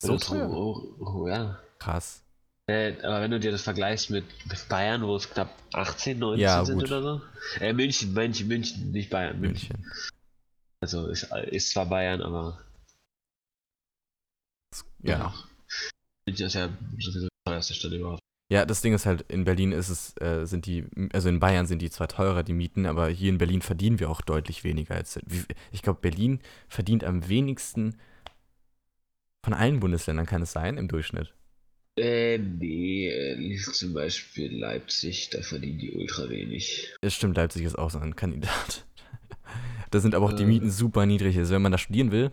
So 0.00 0.16
teuer? 0.16 0.48
hoch- 0.48 0.98
hoch, 1.00 1.28
ja. 1.28 1.58
Krass. 1.78 2.22
Äh, 2.68 3.00
aber 3.02 3.22
wenn 3.22 3.30
du 3.30 3.40
dir 3.40 3.50
das 3.50 3.62
vergleichst 3.62 4.10
mit 4.10 4.24
Bayern, 4.68 5.02
wo 5.02 5.16
es 5.16 5.30
knapp 5.30 5.50
18, 5.72 6.18
19 6.18 6.40
Ja, 6.40 6.64
sind 6.64 6.82
oder 6.82 7.02
so. 7.02 7.22
Äh, 7.60 7.72
München, 7.72 8.12
München, 8.12 8.46
München, 8.46 8.92
nicht 8.92 9.08
Bayern, 9.10 9.40
München. 9.40 9.70
München. 9.78 9.92
Also 10.80 11.08
ist, 11.08 11.24
ist 11.50 11.70
zwar 11.70 11.86
Bayern, 11.86 12.20
aber 12.20 12.62
Ja. 15.02 15.34
München 16.26 16.46
ist 16.46 16.54
ja 16.54 16.68
sowieso 16.98 17.26
die 17.28 17.28
teuerste 17.46 17.74
Stadt 17.74 17.92
überhaupt. 17.92 18.20
Ja, 18.50 18.64
das 18.64 18.80
Ding 18.80 18.94
ist 18.94 19.04
halt, 19.04 19.22
in 19.28 19.44
Berlin 19.44 19.72
ist 19.72 19.90
es, 19.90 20.14
äh, 20.22 20.46
sind 20.46 20.64
die, 20.64 20.86
also 21.12 21.28
in 21.28 21.38
Bayern 21.38 21.66
sind 21.66 21.82
die 21.82 21.90
zwar 21.90 22.08
teurer, 22.08 22.42
die 22.42 22.54
Mieten, 22.54 22.86
aber 22.86 23.08
hier 23.08 23.28
in 23.28 23.36
Berlin 23.36 23.60
verdienen 23.60 24.00
wir 24.00 24.08
auch 24.08 24.22
deutlich 24.22 24.64
weniger 24.64 24.94
als. 24.94 25.20
Ich 25.70 25.82
glaube, 25.82 26.00
Berlin 26.00 26.40
verdient 26.66 27.04
am 27.04 27.28
wenigsten 27.28 27.98
von 29.44 29.52
allen 29.52 29.80
Bundesländern, 29.80 30.24
kann 30.24 30.40
es 30.42 30.52
sein, 30.52 30.78
im 30.78 30.88
Durchschnitt. 30.88 31.34
Äh, 31.98 32.38
nee, 32.38 33.58
zum 33.72 33.92
Beispiel 33.92 34.56
Leipzig, 34.58 35.30
da 35.30 35.42
verdienen 35.42 35.78
die 35.78 35.92
ultra 35.92 36.28
wenig. 36.30 36.94
Es 37.02 37.14
stimmt, 37.14 37.36
Leipzig 37.36 37.64
ist 37.64 37.78
auch 37.78 37.90
so 37.90 37.98
ein 37.98 38.16
Kandidat. 38.16 38.86
Da 39.90 40.00
sind 40.00 40.14
aber 40.14 40.26
auch 40.26 40.34
die 40.34 40.42
Äh. 40.42 40.46
Mieten 40.46 40.70
super 40.70 41.06
niedrig. 41.06 41.38
Also 41.38 41.54
wenn 41.54 41.62
man 41.62 41.72
da 41.72 41.78
studieren 41.78 42.10
will, 42.12 42.30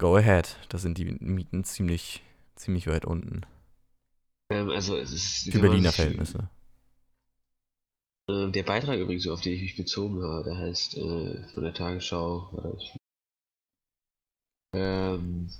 go 0.00 0.16
ahead. 0.16 0.56
Da 0.70 0.78
sind 0.78 0.98
die 0.98 1.04
Mieten 1.04 1.62
ziemlich, 1.62 2.22
ziemlich 2.56 2.88
weit 2.88 3.04
unten. 3.04 3.42
Ähm, 4.50 4.70
also 4.70 4.96
es 4.96 5.12
ist 5.12 5.52
Für 5.52 5.60
Berliner 5.60 5.92
Verhältnisse. 5.92 6.48
Äh, 8.28 8.50
der 8.50 8.64
Beitrag 8.64 8.98
übrigens, 8.98 9.28
auf 9.28 9.42
den 9.42 9.52
ich 9.52 9.62
mich 9.62 9.76
bezogen 9.76 10.22
habe, 10.22 10.44
der 10.44 10.58
heißt 10.58 10.96
äh, 10.96 11.44
von 11.54 11.62
der 11.62 11.74
Tagesschau. 11.74 12.78
Ähm, 14.72 15.50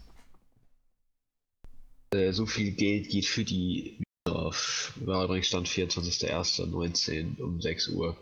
äh, 2.14 2.32
so 2.32 2.46
viel 2.46 2.72
Geld 2.72 3.10
geht 3.10 3.26
für 3.26 3.44
die 3.44 4.02
auf. 4.24 4.94
War 5.04 5.24
übrigens 5.24 5.48
Stand 5.48 5.68
24.01.19 5.68 7.40
um 7.40 7.60
6 7.60 7.88
Uhr. 7.88 8.16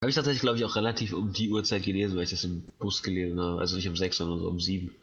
Habe 0.00 0.10
ich 0.10 0.14
tatsächlich, 0.14 0.42
glaube 0.42 0.58
ich, 0.58 0.64
auch 0.64 0.76
relativ 0.76 1.12
um 1.12 1.32
die 1.32 1.50
Uhrzeit 1.50 1.82
gelesen, 1.82 2.16
weil 2.16 2.24
ich 2.24 2.30
das 2.30 2.44
im 2.44 2.62
Bus 2.78 3.02
gelesen 3.02 3.40
habe. 3.40 3.58
Also 3.58 3.76
nicht 3.76 3.88
um 3.88 3.96
6, 3.96 4.16
sondern 4.16 4.38
so 4.38 4.48
um 4.48 4.60
7. 4.60 4.94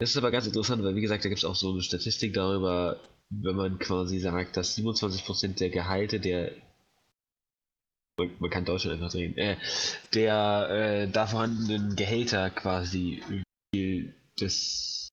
Das 0.00 0.10
ist 0.10 0.16
aber 0.16 0.30
ganz 0.30 0.46
interessant, 0.46 0.82
weil 0.82 0.96
wie 0.96 1.02
gesagt, 1.02 1.24
da 1.24 1.28
gibt 1.28 1.40
es 1.40 1.44
auch 1.44 1.54
so 1.54 1.72
eine 1.72 1.82
Statistik 1.82 2.32
darüber, 2.32 2.98
wenn 3.28 3.54
man 3.54 3.78
quasi 3.78 4.18
sagt, 4.18 4.56
dass 4.56 4.76
27% 4.76 5.58
der 5.58 5.68
Gehalte 5.68 6.18
der 6.20 6.52
man, 8.38 8.50
kann 8.50 8.64
Deutschland 8.64 8.96
einfach 8.96 9.12
drehen, 9.12 9.36
äh, 9.36 9.56
der 10.14 10.68
äh, 10.70 11.08
da 11.08 11.26
vorhandenen 11.26 11.96
Gehälter 11.96 12.50
quasi 12.50 13.22
das 14.38 15.08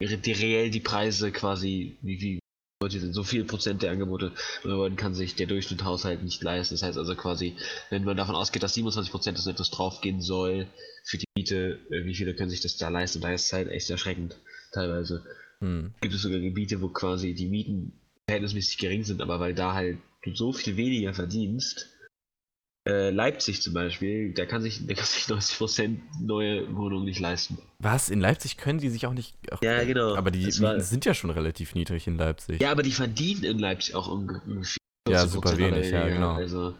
die 0.00 0.32
reell 0.32 0.70
die 0.70 0.80
Preise 0.80 1.30
quasi 1.32 1.98
wie 2.02 2.20
wie 2.20 2.39
Leute 2.82 2.98
sind 2.98 3.12
so 3.12 3.24
viel 3.24 3.44
Prozent 3.44 3.82
der 3.82 3.90
Angebote 3.90 4.32
man 4.64 4.96
kann 4.96 5.12
sich 5.12 5.34
der 5.34 5.46
Durchschnittshaushalt 5.46 6.22
nicht 6.22 6.42
leisten. 6.42 6.74
Das 6.74 6.82
heißt 6.82 6.96
also 6.96 7.14
quasi, 7.14 7.54
wenn 7.90 8.04
man 8.04 8.16
davon 8.16 8.34
ausgeht, 8.34 8.62
dass 8.62 8.74
27% 8.74 9.32
des 9.32 9.44
Nettos 9.44 9.70
draufgehen 9.70 10.22
soll 10.22 10.66
für 11.04 11.18
die 11.18 11.26
Miete, 11.36 11.78
äh, 11.90 12.04
wie 12.06 12.14
viele 12.14 12.34
können 12.34 12.48
sich 12.48 12.62
das 12.62 12.78
da 12.78 12.88
leisten? 12.88 13.18
Und 13.18 13.24
da 13.24 13.32
ist 13.34 13.46
es 13.46 13.52
halt 13.52 13.68
echt 13.68 13.90
erschreckend 13.90 14.36
teilweise 14.72 15.22
Hm. 15.60 15.92
gibt 16.00 16.14
es 16.14 16.22
sogar 16.22 16.40
Gebiete, 16.40 16.80
wo 16.80 16.88
quasi 16.88 17.34
die 17.34 17.48
Mieten 17.48 17.92
verhältnismäßig 18.26 18.78
gering 18.78 19.04
sind, 19.04 19.20
aber 19.20 19.40
weil 19.40 19.54
da 19.54 19.74
halt 19.74 19.98
du 20.22 20.34
so 20.34 20.52
viel 20.52 20.76
weniger 20.76 21.12
verdienst. 21.12 21.88
Äh, 22.88 23.10
Leipzig 23.10 23.60
zum 23.60 23.74
Beispiel, 23.74 24.32
da 24.32 24.46
kann 24.46 24.62
sich, 24.62 24.86
da 24.86 24.94
kann 24.94 25.04
sich 25.04 25.24
90% 25.24 25.98
neue 26.22 26.74
Wohnungen 26.74 27.04
nicht 27.04 27.20
leisten. 27.20 27.58
Was? 27.78 28.08
In 28.08 28.20
Leipzig 28.20 28.56
können 28.56 28.78
die 28.78 28.88
sich 28.88 29.06
auch 29.06 29.12
nicht. 29.12 29.36
Ach, 29.50 29.58
Ja, 29.62 29.84
genau. 29.84 30.16
Aber 30.16 30.30
die 30.30 30.46
war- 30.60 30.80
sind 30.80 31.04
ja 31.04 31.12
schon 31.12 31.28
relativ 31.30 31.74
niedrig 31.74 32.06
in 32.06 32.16
Leipzig. 32.16 32.60
Ja, 32.62 32.70
aber 32.70 32.82
die 32.82 32.92
verdienen 32.92 33.44
in 33.44 33.58
Leipzig 33.58 33.94
auch 33.94 34.08
unge- 34.08 34.40
ungefähr. 34.46 34.76
Ja, 35.08 35.24
40% 35.24 35.28
super 35.28 35.58
wenig, 35.58 35.90
ja, 35.90 36.08
genau. 36.08 36.34
Also, 36.34 36.74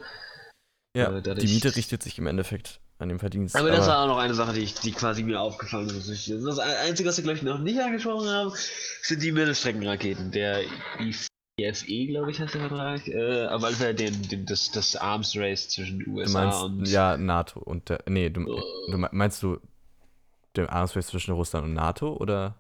Ja, 0.96 1.18
äh, 1.18 1.22
dadurch- 1.22 1.46
die 1.46 1.52
Miete 1.52 1.76
richtet 1.76 2.02
sich 2.02 2.16
im 2.18 2.26
Endeffekt 2.26 2.80
an 2.98 3.08
den 3.10 3.18
Verdienst. 3.18 3.54
aber 3.56 3.70
das 3.70 3.86
war 3.86 4.02
auch 4.02 4.06
noch 4.08 4.18
eine 4.18 4.34
Sache, 4.34 4.54
die, 4.54 4.60
ich, 4.60 4.74
die 4.74 4.92
quasi 4.92 5.22
mir 5.22 5.40
aufgefallen 5.40 5.88
ist. 5.90 6.08
Das 6.30 6.58
Einzige, 6.58 7.08
was 7.10 7.16
wir, 7.18 7.24
glaube 7.24 7.36
ich, 7.38 7.42
noch 7.42 7.58
nicht 7.58 7.78
angesprochen 7.78 8.28
haben, 8.28 8.52
sind 9.02 9.22
die 9.22 9.32
Mittelstreckenraketen. 9.32 10.30
Der 10.32 10.62
IFE, 11.62 12.06
glaube 12.08 12.30
ich, 12.30 12.40
heißt 12.40 12.54
der 12.54 12.60
Vertrag. 12.68 13.06
Äh, 13.08 13.44
aber 13.46 13.68
also 13.68 13.92
den, 13.92 14.22
den, 14.28 14.46
das, 14.46 14.70
das 14.70 14.96
Arms 14.96 15.36
Race 15.36 15.68
zwischen 15.68 16.06
USA 16.08 16.44
meinst, 16.44 16.62
und. 16.62 16.88
ja, 16.88 17.16
NATO 17.16 17.60
und 17.60 17.88
der. 17.88 18.00
Nee, 18.06 18.30
du, 18.30 18.46
Oh. 18.48 18.62
du 18.90 18.98
me- 18.98 19.08
meinst 19.12 19.42
du 19.42 19.58
der 20.56 20.72
Arms 20.72 20.96
Race 20.96 21.06
zwischen 21.08 21.32
Russland 21.34 21.64
und 21.66 21.74
NATO 21.74 22.16
oder? 22.16 22.54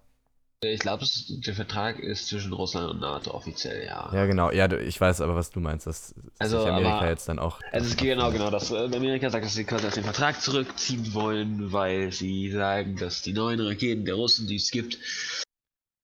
Ich 0.62 0.80
glaube, 0.80 1.06
der 1.46 1.54
Vertrag 1.54 1.98
ist 1.98 2.28
zwischen 2.28 2.52
Russland 2.52 2.90
und 2.90 3.00
NATO 3.00 3.30
offiziell, 3.30 3.82
ja. 3.86 4.10
Ja, 4.12 4.26
genau. 4.26 4.50
Ja, 4.50 4.70
ich 4.70 5.00
weiß 5.00 5.22
aber, 5.22 5.34
was 5.34 5.50
du 5.50 5.58
meinst, 5.58 5.86
dass 5.86 6.14
Also, 6.38 6.58
sich 6.60 6.68
Amerika 6.68 6.98
aber- 6.98 7.08
jetzt 7.08 7.26
dann 7.30 7.38
auch. 7.38 7.60
Also 7.72 7.86
es 7.88 7.96
geht 7.96 8.10
genau, 8.10 8.30
genau, 8.30 8.50
dass 8.50 8.70
äh, 8.70 8.76
Amerika 8.76 9.30
sagt, 9.30 9.46
dass 9.46 9.54
sie 9.54 9.64
quasi 9.64 9.86
aus 9.86 9.94
dem 9.94 10.04
Vertrag 10.04 10.38
zurückziehen 10.42 11.14
wollen, 11.14 11.72
weil 11.72 12.12
sie 12.12 12.50
sagen, 12.50 12.96
dass 12.96 13.22
die 13.22 13.32
neuen 13.32 13.58
Raketen 13.60 14.04
der 14.04 14.16
Russen, 14.16 14.46
die 14.48 14.56
es 14.56 14.70
gibt, 14.70 14.98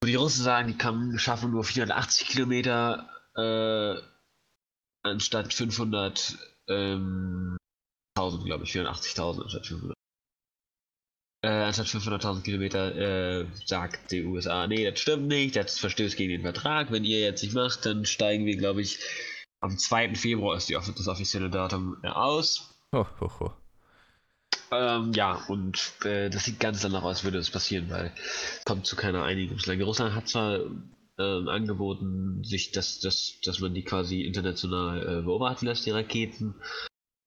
die 0.04 0.14
Russen 0.14 0.44
sagen, 0.44 0.68
die 0.68 0.78
kann, 0.78 1.18
schaffen 1.18 1.50
nur 1.50 1.64
480 1.64 2.28
Kilometer 2.28 3.08
äh, 3.36 4.00
anstatt 5.02 5.52
500, 5.52 6.36
ähm, 6.68 7.56
1000, 8.16 8.44
glaube 8.44 8.64
ich, 8.64 8.72
480.000 8.72 9.42
anstatt 9.42 9.66
500. 9.66 9.96
Äh, 11.44 11.48
anstatt 11.48 11.86
500.000 11.86 12.42
Kilometer 12.42 12.94
äh, 12.96 13.46
sagt 13.64 14.10
die 14.10 14.24
USA, 14.24 14.66
nee, 14.66 14.88
das 14.88 15.00
stimmt 15.00 15.28
nicht, 15.28 15.54
das 15.56 15.78
verstößt 15.78 16.16
gegen 16.16 16.32
den 16.32 16.42
Vertrag. 16.42 16.90
Wenn 16.90 17.04
ihr 17.04 17.20
jetzt 17.20 17.42
nicht 17.42 17.54
macht, 17.54 17.86
dann 17.86 18.04
steigen 18.04 18.46
wir, 18.46 18.56
glaube 18.56 18.82
ich, 18.82 18.98
am 19.60 19.78
2. 19.78 20.14
Februar 20.14 20.56
ist 20.56 20.68
die, 20.68 20.74
das 20.74 21.08
offizielle 21.08 21.50
Datum 21.50 21.98
äh, 22.02 22.08
aus. 22.08 22.80
Ho, 22.94 23.06
ho, 23.20 23.30
ho. 23.40 23.65
Ähm, 24.72 25.12
ja, 25.12 25.34
und 25.48 25.92
äh, 26.04 26.28
das 26.28 26.44
sieht 26.44 26.58
ganz 26.58 26.82
danach 26.82 27.02
aus, 27.02 27.18
als 27.18 27.24
würde 27.24 27.38
es 27.38 27.50
passieren, 27.50 27.88
weil 27.90 28.12
es 28.16 28.64
kommt 28.64 28.86
zu 28.86 28.96
keiner 28.96 29.22
Einigung. 29.22 29.58
Russland 29.82 30.14
hat 30.14 30.28
zwar 30.28 30.60
ähm, 31.18 31.48
angeboten, 31.48 32.42
sich 32.44 32.72
das, 32.72 32.98
das, 33.00 33.34
dass 33.44 33.60
man 33.60 33.74
die 33.74 33.84
quasi 33.84 34.22
international 34.22 35.20
äh, 35.20 35.22
beobachten 35.22 35.66
lässt, 35.66 35.86
die 35.86 35.90
Raketen, 35.92 36.54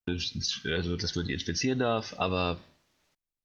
also 0.08 0.98
dass 0.98 1.16
man 1.16 1.28
die 1.28 1.34
inspizieren 1.34 1.80
darf, 1.80 2.16
aber 2.20 2.60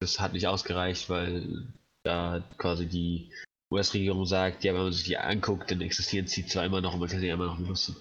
das 0.00 0.18
hat 0.20 0.32
nicht 0.32 0.46
ausgereicht, 0.48 1.08
weil 1.08 1.68
da 2.02 2.42
quasi 2.58 2.86
die 2.86 3.30
US-Regierung 3.72 4.26
sagt, 4.26 4.64
ja, 4.64 4.74
wenn 4.74 4.82
man 4.82 4.92
sich 4.92 5.04
die 5.04 5.16
anguckt, 5.18 5.70
dann 5.70 5.80
existieren 5.80 6.26
sie 6.26 6.46
zwar 6.46 6.64
immer 6.64 6.80
noch 6.80 6.94
und 6.94 7.00
man 7.00 7.08
kann 7.08 7.20
sie 7.20 7.28
immer 7.28 7.46
noch 7.46 7.56
benutzen. 7.58 7.96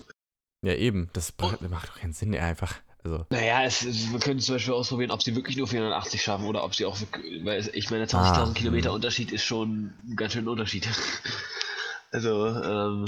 Ja, 0.65 0.73
eben, 0.73 1.09
das 1.13 1.31
bra- 1.31 1.57
macht 1.69 1.89
doch 1.89 1.95
keinen 1.99 2.13
Sinn, 2.13 2.35
einfach. 2.35 2.81
Also, 3.03 3.25
Naja, 3.29 3.63
es, 3.63 3.83
es, 3.83 4.11
wir 4.11 4.19
können 4.19 4.39
zum 4.39 4.55
Beispiel 4.55 4.73
ausprobieren, 4.73 5.11
ob 5.11 5.21
sie 5.21 5.35
wirklich 5.35 5.57
nur 5.57 5.67
480 5.67 6.21
schaffen 6.21 6.45
oder 6.45 6.63
ob 6.63 6.73
sie 6.73 6.85
auch 6.85 6.99
wirklich, 6.99 7.43
weil 7.43 7.59
es- 7.59 7.67
ich 7.73 7.89
meine, 7.91 8.07
20.000 8.07 8.55
Ah, 8.55 8.59
Kilometer 8.59 8.89
hm. 8.89 8.95
Unterschied 8.95 9.31
ist 9.31 9.43
schon 9.43 9.93
ein 10.07 10.15
ganz 10.15 10.33
schön 10.33 10.45
ein 10.45 10.49
Unterschied. 10.49 10.87
also, 12.11 12.47
ähm, 12.47 13.05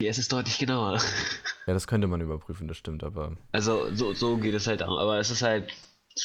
die 0.00 0.06
S 0.06 0.18
ist 0.18 0.32
deutlich 0.32 0.58
genauer. 0.58 0.98
ja, 1.66 1.74
das 1.74 1.86
könnte 1.86 2.06
man 2.06 2.20
überprüfen, 2.20 2.68
das 2.68 2.76
stimmt, 2.76 3.02
aber. 3.04 3.36
Also, 3.52 3.92
so, 3.94 4.14
so 4.14 4.36
geht 4.38 4.54
es 4.54 4.66
halt 4.66 4.82
auch, 4.82 4.98
aber 4.98 5.18
es 5.18 5.30
ist 5.30 5.42
halt 5.42 5.72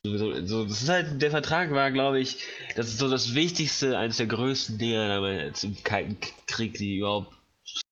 so, 0.04 0.64
das 0.66 0.82
ist 0.82 0.90
halt, 0.90 1.22
der 1.22 1.32
Vertrag 1.32 1.72
war, 1.72 1.92
glaube 1.92 2.20
ich, 2.20 2.44
das 2.76 2.88
ist 2.88 2.98
so 2.98 3.10
das 3.10 3.34
Wichtigste, 3.34 3.98
eines 3.98 4.18
der 4.18 4.26
größten 4.28 4.78
Dinge 4.78 5.08
damals 5.08 5.64
im 5.64 5.82
Kalten 5.84 6.18
Krieg, 6.48 6.74
die 6.76 6.98
überhaupt 6.98 7.34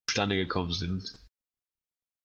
zustande 0.08 0.36
gekommen 0.36 0.72
sind. 0.74 1.04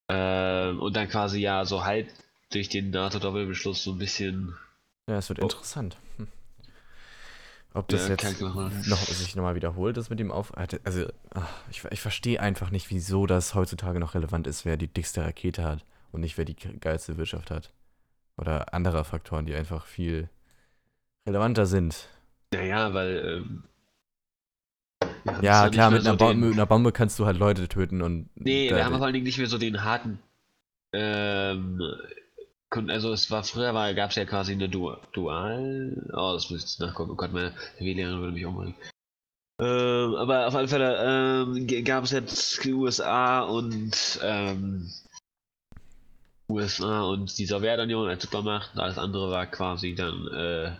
Ähm, 0.08 0.80
und 0.80 0.96
dann 0.96 1.08
quasi 1.08 1.40
ja 1.40 1.64
so 1.64 1.84
halt 1.84 2.08
durch 2.50 2.68
den 2.68 2.90
NATO-Doppelbeschluss 2.90 3.82
so 3.84 3.92
ein 3.92 3.98
bisschen 3.98 4.56
Ja, 5.08 5.18
es 5.18 5.28
wird 5.28 5.40
Oh. 5.40 5.44
interessant. 5.44 5.98
Hm. 6.16 6.28
Ob 7.74 7.88
das 7.88 8.08
Ja, 8.08 8.14
jetzt 8.14 8.40
noch, 8.40 8.98
sich 9.06 9.36
nochmal 9.36 9.54
wiederholt, 9.54 9.96
das 9.96 10.08
mit 10.10 10.18
dem 10.18 10.32
Auf. 10.32 10.52
Also, 10.56 11.06
ach, 11.34 11.48
ich, 11.70 11.84
ich 11.84 12.00
verstehe 12.00 12.40
einfach 12.40 12.70
nicht, 12.70 12.90
wieso 12.90 13.26
das 13.26 13.54
heutzutage 13.54 14.00
noch 14.00 14.14
relevant 14.14 14.46
ist, 14.46 14.64
wer 14.64 14.76
die 14.76 14.88
dickste 14.88 15.22
Rakete 15.22 15.62
hat 15.64 15.84
und 16.10 16.22
nicht 16.22 16.38
wer 16.38 16.44
die 16.46 16.54
geilste 16.54 17.18
Wirtschaft 17.18 17.50
hat. 17.50 17.72
Oder 18.38 18.72
andere 18.72 19.04
Faktoren, 19.04 19.44
die 19.44 19.54
einfach 19.54 19.84
viel 19.84 20.30
relevanter 21.26 21.66
sind. 21.66 22.08
Naja, 22.52 22.94
weil. 22.94 23.44
Ähm, 23.46 23.64
Ja, 25.42 25.60
zwar 25.62 25.70
klar, 25.70 25.90
mit 25.90 26.00
einer, 26.00 26.10
so 26.12 26.16
Bo 26.16 26.28
den- 26.30 26.40
mit 26.40 26.52
einer 26.54 26.66
Bombe 26.66 26.92
kannst 26.92 27.18
du 27.18 27.26
halt 27.26 27.38
Leute 27.38 27.68
töten 27.68 28.02
und. 28.02 28.28
Nee, 28.34 28.70
wir 28.70 28.84
haben 28.84 28.94
vor 28.96 29.04
allen 29.04 29.14
Dingen 29.14 29.24
nicht 29.26 29.38
mehr 29.38 29.46
so 29.46 29.58
den 29.58 29.84
harten. 29.84 30.18
Ähm, 30.92 31.82
also 32.70 33.12
es 33.12 33.30
war 33.30 33.44
früher 33.44 33.74
war 33.74 33.92
gab 33.94 34.10
es 34.10 34.16
ja 34.16 34.24
quasi 34.24 34.52
eine 34.52 34.68
Du 34.68 34.92
Dual. 35.12 36.10
Oh, 36.12 36.32
das 36.34 36.50
muss 36.50 36.58
ich 36.64 36.70
jetzt 36.70 36.80
nachgucken. 36.80 37.10
Oh 37.12 37.16
Gott, 37.16 37.32
meine 37.32 37.52
WLAN 37.78 38.20
würde 38.20 38.32
mich 38.32 38.44
umbringen. 38.46 38.74
Ähm, 39.60 40.14
aber 40.14 40.46
auf 40.46 40.54
alle 40.54 40.68
Fälle 40.68 41.44
ähm, 41.46 41.66
gab 41.84 42.04
es 42.04 42.12
jetzt 42.12 42.62
die 42.64 42.72
USA 42.72 43.40
und 43.40 44.20
ähm, 44.22 44.90
USA 46.50 47.02
und 47.02 47.36
die 47.38 47.46
Sowjetunion 47.46 48.08
als 48.08 48.22
Supermacht. 48.22 48.70
und 48.74 48.80
Alles 48.80 48.98
andere 48.98 49.30
war 49.30 49.46
quasi 49.46 49.94
dann 49.94 50.26
äh, 50.28 50.70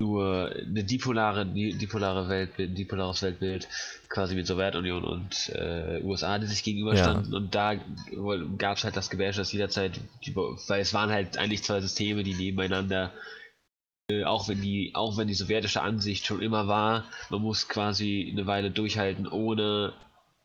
nur 0.00 0.52
eine 0.54 0.84
dipolare, 0.84 1.44
di- 1.44 1.74
dipolare 1.74 2.28
Weltbild, 2.28 2.78
dipolares 2.78 3.22
Weltbild, 3.22 3.68
quasi 4.08 4.34
mit 4.34 4.46
Sowjetunion 4.46 5.04
und 5.04 5.48
äh, 5.54 6.00
USA, 6.02 6.38
die 6.38 6.46
sich 6.46 6.62
gegenüberstanden. 6.62 7.34
Und 7.34 7.54
da 7.54 7.74
gab 8.58 8.76
es 8.76 8.84
halt 8.84 8.96
das 8.96 9.10
Gebäsch, 9.10 9.36
das 9.36 9.52
jederzeit, 9.52 9.98
die, 10.24 10.36
weil 10.36 10.80
es 10.80 10.94
waren 10.94 11.10
halt 11.10 11.36
eigentlich 11.36 11.64
zwei 11.64 11.80
Systeme, 11.80 12.22
die 12.22 12.34
nebeneinander, 12.34 13.12
äh, 14.10 14.24
auch 14.24 14.48
wenn 14.48 14.62
die, 14.62 14.92
auch 14.94 15.16
wenn 15.16 15.26
die 15.28 15.34
sowjetische 15.34 15.82
Ansicht 15.82 16.26
schon 16.26 16.42
immer 16.42 16.68
war, 16.68 17.04
man 17.30 17.42
muss 17.42 17.68
quasi 17.68 18.28
eine 18.30 18.46
Weile 18.46 18.70
durchhalten, 18.70 19.26
ohne 19.26 19.94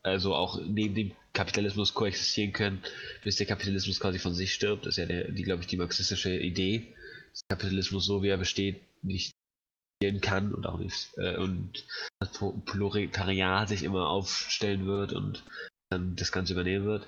also 0.02 0.34
auch 0.34 0.60
neben 0.66 0.94
dem 0.94 1.12
Kapitalismus 1.32 1.94
koexistieren 1.94 2.52
können, 2.52 2.82
bis 3.22 3.36
der 3.36 3.46
Kapitalismus 3.46 4.00
quasi 4.00 4.18
von 4.18 4.34
sich 4.34 4.52
stirbt. 4.52 4.84
Das 4.84 4.94
ist 4.94 4.98
ja 4.98 5.06
der, 5.06 5.30
die, 5.30 5.42
glaube 5.42 5.62
ich, 5.62 5.68
die 5.68 5.76
marxistische 5.76 6.36
Idee. 6.36 6.92
Dass 7.32 7.42
Kapitalismus 7.48 8.04
so 8.04 8.22
wie 8.22 8.28
er 8.28 8.36
besteht, 8.36 8.82
nicht 9.02 9.32
kann 10.20 10.52
und 10.52 10.66
auch 10.66 10.78
nicht 10.78 11.16
äh, 11.16 11.36
und 11.36 11.84
das 12.20 12.32
Pro- 12.32 12.52
Proletariat 12.66 13.68
sich 13.68 13.84
immer 13.84 14.08
aufstellen 14.08 14.86
wird 14.86 15.12
und 15.12 15.42
dann 15.90 16.14
das 16.16 16.30
Ganze 16.32 16.52
übernehmen 16.52 16.84
wird. 16.84 17.06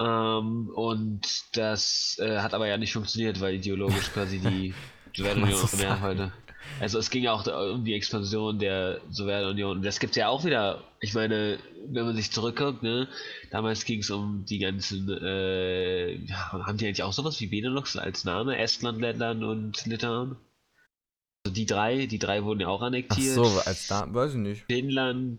Ähm, 0.00 0.70
und 0.74 1.20
das 1.56 2.18
äh, 2.20 2.38
hat 2.38 2.54
aber 2.54 2.68
ja 2.68 2.76
nicht 2.78 2.92
funktioniert, 2.92 3.40
weil 3.40 3.54
ideologisch 3.54 4.12
quasi 4.12 4.38
die 4.38 4.74
Sowjetunion 5.16 5.66
so 5.66 5.76
mehr 5.76 6.00
heute. 6.00 6.32
Also 6.80 6.98
es 6.98 7.10
ging 7.10 7.22
ja 7.22 7.32
auch 7.32 7.46
um 7.46 7.84
die 7.84 7.94
Expansion 7.94 8.58
der 8.58 9.00
Sowjetunion. 9.10 9.78
Und 9.78 9.84
das 9.84 10.00
gibt 10.00 10.16
ja 10.16 10.28
auch 10.28 10.44
wieder, 10.44 10.84
ich 11.00 11.14
meine, 11.14 11.58
wenn 11.86 12.04
man 12.04 12.16
sich 12.16 12.30
zurückguckt, 12.32 12.82
ne, 12.82 13.08
damals 13.50 13.84
ging 13.84 14.00
es 14.00 14.10
um 14.10 14.44
die 14.44 14.58
ganzen, 14.58 15.08
äh, 15.08 16.26
haben 16.28 16.76
die 16.76 16.86
eigentlich 16.86 17.02
auch 17.02 17.12
sowas 17.12 17.40
wie 17.40 17.46
Benelux 17.46 17.96
als 17.96 18.24
Name? 18.24 18.58
Estland, 18.58 19.00
Lettland 19.00 19.44
und 19.44 19.86
Litauen? 19.86 20.36
Also 21.46 21.54
die 21.54 21.66
drei, 21.66 22.06
die 22.06 22.18
drei 22.18 22.42
wurden 22.42 22.58
ja 22.58 22.66
auch 22.66 22.82
Ach 22.82 22.86
annektiert. 22.88 23.34
so, 23.36 23.44
als 23.64 23.86
da, 23.86 24.12
weiß 24.12 24.32
ich 24.32 24.38
nicht. 24.38 24.64
Finnland, 24.66 25.38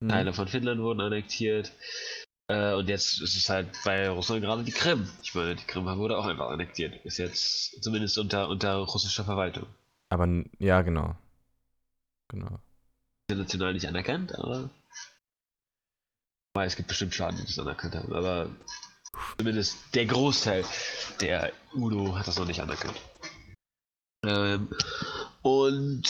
Hm. 0.00 0.08
Teile 0.08 0.32
von 0.32 0.46
Finnland 0.46 0.80
wurden 0.80 1.00
annektiert. 1.00 1.72
Äh, 2.46 2.74
und 2.74 2.88
jetzt 2.88 3.20
ist 3.20 3.36
es 3.36 3.48
halt 3.48 3.66
bei 3.84 4.08
Russland 4.08 4.42
gerade 4.42 4.62
die 4.62 4.70
Krim. 4.70 5.08
Ich 5.24 5.34
meine, 5.34 5.56
die 5.56 5.64
Krim 5.64 5.84
wurde 5.84 6.16
auch 6.16 6.26
einfach 6.26 6.50
annektiert. 6.50 7.04
Ist 7.04 7.18
jetzt 7.18 7.82
zumindest 7.82 8.16
unter, 8.18 8.48
unter 8.48 8.76
russischer 8.76 9.24
Verwaltung. 9.24 9.66
Aber 10.10 10.28
ja, 10.60 10.82
genau. 10.82 11.16
Genau. 12.28 12.60
International 13.28 13.72
nicht 13.72 13.88
anerkannt, 13.88 14.32
aber. 14.38 14.70
Aber 16.54 16.64
es 16.66 16.76
gibt 16.76 16.86
bestimmt 16.86 17.14
Staaten, 17.14 17.38
die 17.38 17.46
das 17.46 17.58
anerkannt 17.58 17.96
haben. 17.96 18.12
Aber 18.12 18.48
zumindest 19.36 19.76
der 19.96 20.06
Großteil 20.06 20.64
der 21.20 21.52
UNO 21.72 22.16
hat 22.16 22.28
das 22.28 22.38
noch 22.38 22.46
nicht 22.46 22.62
anerkannt. 22.62 23.00
Ähm, 24.24 24.68
und. 25.48 26.02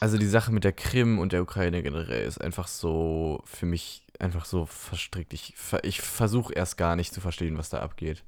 Also 0.00 0.18
die 0.18 0.26
Sache 0.26 0.52
mit 0.52 0.64
der 0.64 0.72
Krim 0.72 1.18
und 1.18 1.32
der 1.32 1.42
Ukraine 1.42 1.82
generell 1.82 2.26
ist 2.26 2.40
einfach 2.40 2.68
so 2.68 3.42
für 3.44 3.66
mich 3.66 4.02
einfach 4.18 4.44
so 4.44 4.66
verstrickt. 4.66 5.32
Ich, 5.32 5.54
ich 5.82 6.00
versuche 6.00 6.52
erst 6.52 6.76
gar 6.76 6.96
nicht 6.96 7.12
zu 7.12 7.20
verstehen, 7.20 7.58
was 7.58 7.70
da 7.70 7.80
abgeht. 7.80 8.22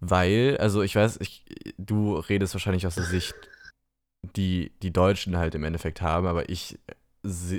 Weil, 0.00 0.56
also 0.58 0.82
ich 0.82 0.96
weiß, 0.96 1.18
ich, 1.20 1.44
du 1.78 2.16
redest 2.16 2.54
wahrscheinlich 2.54 2.86
aus 2.86 2.96
der 2.96 3.04
Sicht, 3.04 3.34
die 4.36 4.72
die 4.82 4.92
Deutschen 4.92 5.36
halt 5.36 5.54
im 5.54 5.64
Endeffekt 5.64 6.02
haben, 6.02 6.26
aber 6.26 6.48
ich, 6.48 6.78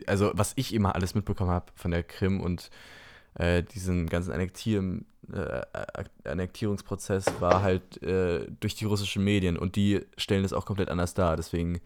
also 0.06 0.32
was 0.34 0.54
ich 0.56 0.74
immer 0.74 0.96
alles 0.96 1.16
mitbekommen 1.16 1.52
habe 1.52 1.72
von 1.76 1.92
der 1.92 2.04
Krim 2.04 2.42
und 2.42 2.70
äh, 3.36 3.64
diesen 3.64 4.08
ganzen 4.08 4.32
Annektieren, 4.32 5.06
äh, 5.34 5.62
Annektierungsprozess 6.24 7.26
war 7.40 7.62
halt 7.62 8.02
äh, 8.04 8.48
durch 8.60 8.76
die 8.76 8.86
russischen 8.86 9.24
Medien 9.24 9.58
und 9.58 9.76
die 9.76 10.02
stellen 10.18 10.46
es 10.46 10.54
auch 10.54 10.66
komplett 10.66 10.90
anders 10.90 11.14
dar. 11.14 11.36
Deswegen 11.36 11.82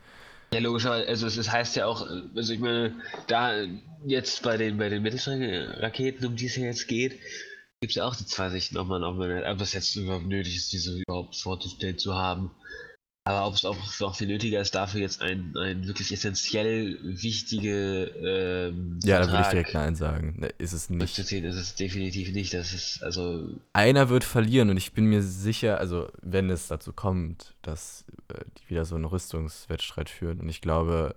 Ja, 0.52 0.60
logischerweise, 0.60 1.08
also 1.08 1.28
es, 1.28 1.38
es 1.38 1.52
heißt 1.52 1.76
ja 1.76 1.86
auch, 1.86 2.10
äh, 2.10 2.22
also 2.36 2.54
ich 2.54 2.60
meine, 2.60 2.96
da 3.28 3.64
jetzt 4.06 4.42
bei 4.44 4.58
den 4.58 4.78
bei 4.78 4.90
den 4.90 5.04
Mittelstreckenraketen, 5.04 6.26
um 6.26 6.36
die 6.36 6.48
es 6.48 6.56
ja 6.56 6.64
jetzt 6.64 6.88
geht, 6.88 7.20
gibt 7.82 7.92
es 7.92 7.96
ja 7.96 8.06
auch 8.06 8.16
die 8.16 8.26
zwei 8.26 8.50
Sichten, 8.50 8.78
ob 8.78 8.88
man, 8.88 9.04
ob 9.04 9.18
man, 9.18 9.30
jetzt 9.74 9.96
überhaupt 9.96 10.26
nötig 10.26 10.56
ist, 10.56 10.74
diese 10.74 11.00
überhaupt 11.00 11.36
vorzustellen 11.36 11.98
zu 11.98 12.16
haben. 12.16 12.52
Aber 13.30 13.46
ob 13.46 13.54
es 13.54 13.64
auch 13.64 13.78
noch 14.00 14.16
viel 14.16 14.26
nötiger 14.26 14.60
ist, 14.60 14.74
dafür 14.74 15.02
jetzt 15.02 15.22
ein, 15.22 15.56
ein 15.56 15.86
wirklich 15.86 16.12
essentiell 16.12 16.98
wichtige 17.04 18.06
ähm, 18.06 19.00
Ja, 19.04 19.20
da 19.20 19.30
würde 19.30 19.44
ich 19.44 19.50
direkt 19.50 19.76
Nein 19.76 19.94
sagen. 19.94 20.38
Ne, 20.40 20.48
ist 20.58 20.74
es 20.74 20.90
nicht. 20.90 21.00
durchzuziehen, 21.00 21.46
ist 21.46 21.58
es 21.58 21.76
definitiv 21.76 22.32
nicht. 22.32 22.56
Das 22.56 22.74
ist 22.74 23.04
also 23.04 23.48
Einer 23.72 24.10
wird 24.10 24.24
verlieren 24.24 24.72
und 24.72 24.78
ich 24.78 24.94
bin 24.94 25.06
mir 25.06 25.22
sicher, 25.22 25.78
also 25.78 26.08
wenn 26.24 26.50
es 26.50 26.70
dazu 26.70 26.92
kommt, 26.92 27.54
dass 27.62 28.04
äh, 28.30 28.46
die 28.58 28.72
wieder 28.72 28.84
so 28.86 28.96
einen 28.96 29.06
Rüstungswettstreit 29.06 30.10
führen 30.10 30.40
und 30.40 30.50
ich 30.50 30.62
glaube, 30.62 31.16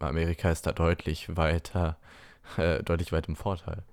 Amerika 0.00 0.50
ist 0.50 0.66
da 0.66 0.72
deutlich 0.72 1.36
weiter, 1.36 1.96
äh, 2.56 2.82
deutlich 2.82 3.12
weit 3.12 3.28
im 3.28 3.36
Vorteil. 3.36 3.84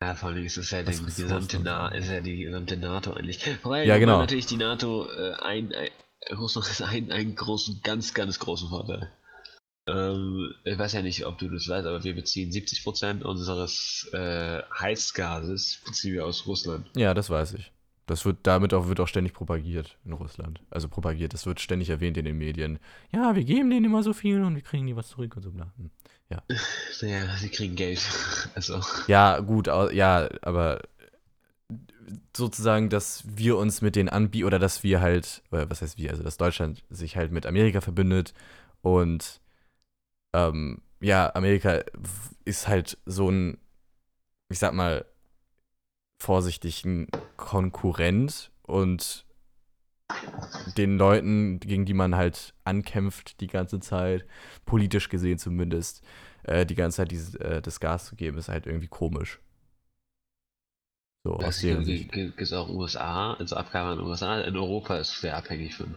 Ja, 0.00 0.14
vor 0.14 0.30
allem 0.30 0.46
ist 0.46 0.56
es 0.56 0.70
ja 0.70 0.82
die 0.82 0.96
gesamte. 0.96 1.60
Na 1.62 1.88
ist 1.88 2.08
ja 2.08 2.22
die 2.22 2.44
gesamte 2.44 2.78
NATO 2.78 3.12
eigentlich. 3.12 3.44
Wobei 3.62 3.84
Ja, 3.84 3.98
genau. 3.98 4.20
natürlich 4.20 4.46
die 4.46 4.56
NATO 4.56 5.10
äh, 5.10 5.32
ein, 5.42 5.74
ein 5.74 5.90
Russland 6.36 6.68
ist 6.68 6.82
ein, 6.82 7.10
einen 7.12 7.34
großen, 7.34 7.80
ganz, 7.82 8.14
ganz 8.14 8.38
großen 8.38 8.68
Vorteil. 8.68 9.10
Ähm, 9.86 10.54
ich 10.64 10.78
weiß 10.78 10.92
ja 10.92 11.02
nicht, 11.02 11.24
ob 11.26 11.38
du 11.38 11.48
das 11.48 11.68
weißt, 11.68 11.86
aber 11.86 12.04
wir 12.04 12.14
beziehen 12.14 12.50
70% 12.50 13.22
unseres 13.22 14.08
äh, 14.12 14.62
Heizgases 14.78 15.80
beziehen 15.84 16.14
wir 16.14 16.26
aus 16.26 16.46
Russland. 16.46 16.86
Ja, 16.96 17.14
das 17.14 17.30
weiß 17.30 17.54
ich. 17.54 17.72
Das 18.06 18.24
wird 18.24 18.38
damit 18.44 18.72
auch, 18.72 18.88
wird 18.88 19.00
auch 19.00 19.08
ständig 19.08 19.34
propagiert 19.34 19.98
in 20.06 20.12
Russland. 20.12 20.60
Also 20.70 20.88
propagiert, 20.88 21.34
das 21.34 21.44
wird 21.44 21.60
ständig 21.60 21.90
erwähnt 21.90 22.16
in 22.16 22.24
den 22.24 22.38
Medien. 22.38 22.78
Ja, 23.12 23.36
wir 23.36 23.44
geben 23.44 23.68
denen 23.68 23.84
immer 23.84 24.02
so 24.02 24.14
viel 24.14 24.42
und 24.42 24.54
wir 24.54 24.62
kriegen 24.62 24.86
nie 24.86 24.96
was 24.96 25.08
zurück 25.08 25.36
und 25.36 25.42
so. 25.42 25.50
bla. 25.50 25.72
Hm. 25.76 25.90
Naja, 26.30 26.42
sie 27.38 27.48
kriegen 27.48 27.76
Geld. 27.76 28.00
Also, 28.54 28.80
Ja, 29.06 29.38
gut, 29.40 29.66
ja, 29.66 30.28
aber 30.42 30.80
sozusagen, 32.36 32.88
dass 32.88 33.24
wir 33.26 33.56
uns 33.56 33.82
mit 33.82 33.96
denen 33.96 34.08
anbieten 34.08 34.46
oder 34.46 34.58
dass 34.58 34.82
wir 34.82 35.00
halt, 35.00 35.42
was 35.50 35.82
heißt 35.82 35.98
wir, 35.98 36.10
also 36.10 36.22
dass 36.22 36.36
Deutschland 36.36 36.84
sich 36.90 37.16
halt 37.16 37.32
mit 37.32 37.46
Amerika 37.46 37.80
verbindet 37.80 38.34
und 38.82 39.40
ähm, 40.34 40.82
ja, 41.00 41.34
Amerika 41.34 41.82
ist 42.44 42.68
halt 42.68 42.98
so 43.06 43.30
ein, 43.30 43.58
ich 44.50 44.58
sag 44.58 44.74
mal, 44.74 45.04
vorsichtig 46.20 46.84
ein 46.84 47.06
Konkurrent 47.36 48.50
und 48.62 49.24
den 50.76 50.96
Leuten, 50.96 51.60
gegen 51.60 51.84
die 51.84 51.94
man 51.94 52.16
halt 52.16 52.54
ankämpft 52.64 53.40
die 53.40 53.46
ganze 53.46 53.80
Zeit, 53.80 54.26
politisch 54.64 55.08
gesehen 55.08 55.38
zumindest, 55.38 56.02
äh, 56.44 56.66
die 56.66 56.74
ganze 56.74 56.98
Zeit 56.98 57.10
dieses, 57.10 57.34
äh, 57.36 57.60
das 57.62 57.80
Gas 57.80 58.06
zu 58.06 58.16
geben, 58.16 58.38
ist 58.38 58.48
halt 58.48 58.66
irgendwie 58.66 58.88
komisch. 58.88 59.40
So, 61.24 61.34
aus 61.34 61.60
deren 61.60 61.84
gibt 61.84 62.40
es 62.40 62.52
auch 62.52 62.68
USA, 62.68 63.34
also 63.34 63.56
Abgabe 63.56 63.90
an 63.90 64.00
USA. 64.00 64.40
In 64.40 64.56
Europa 64.56 64.96
ist 64.96 65.12
es 65.12 65.20
sehr 65.20 65.36
abhängig 65.36 65.74
von. 65.74 65.96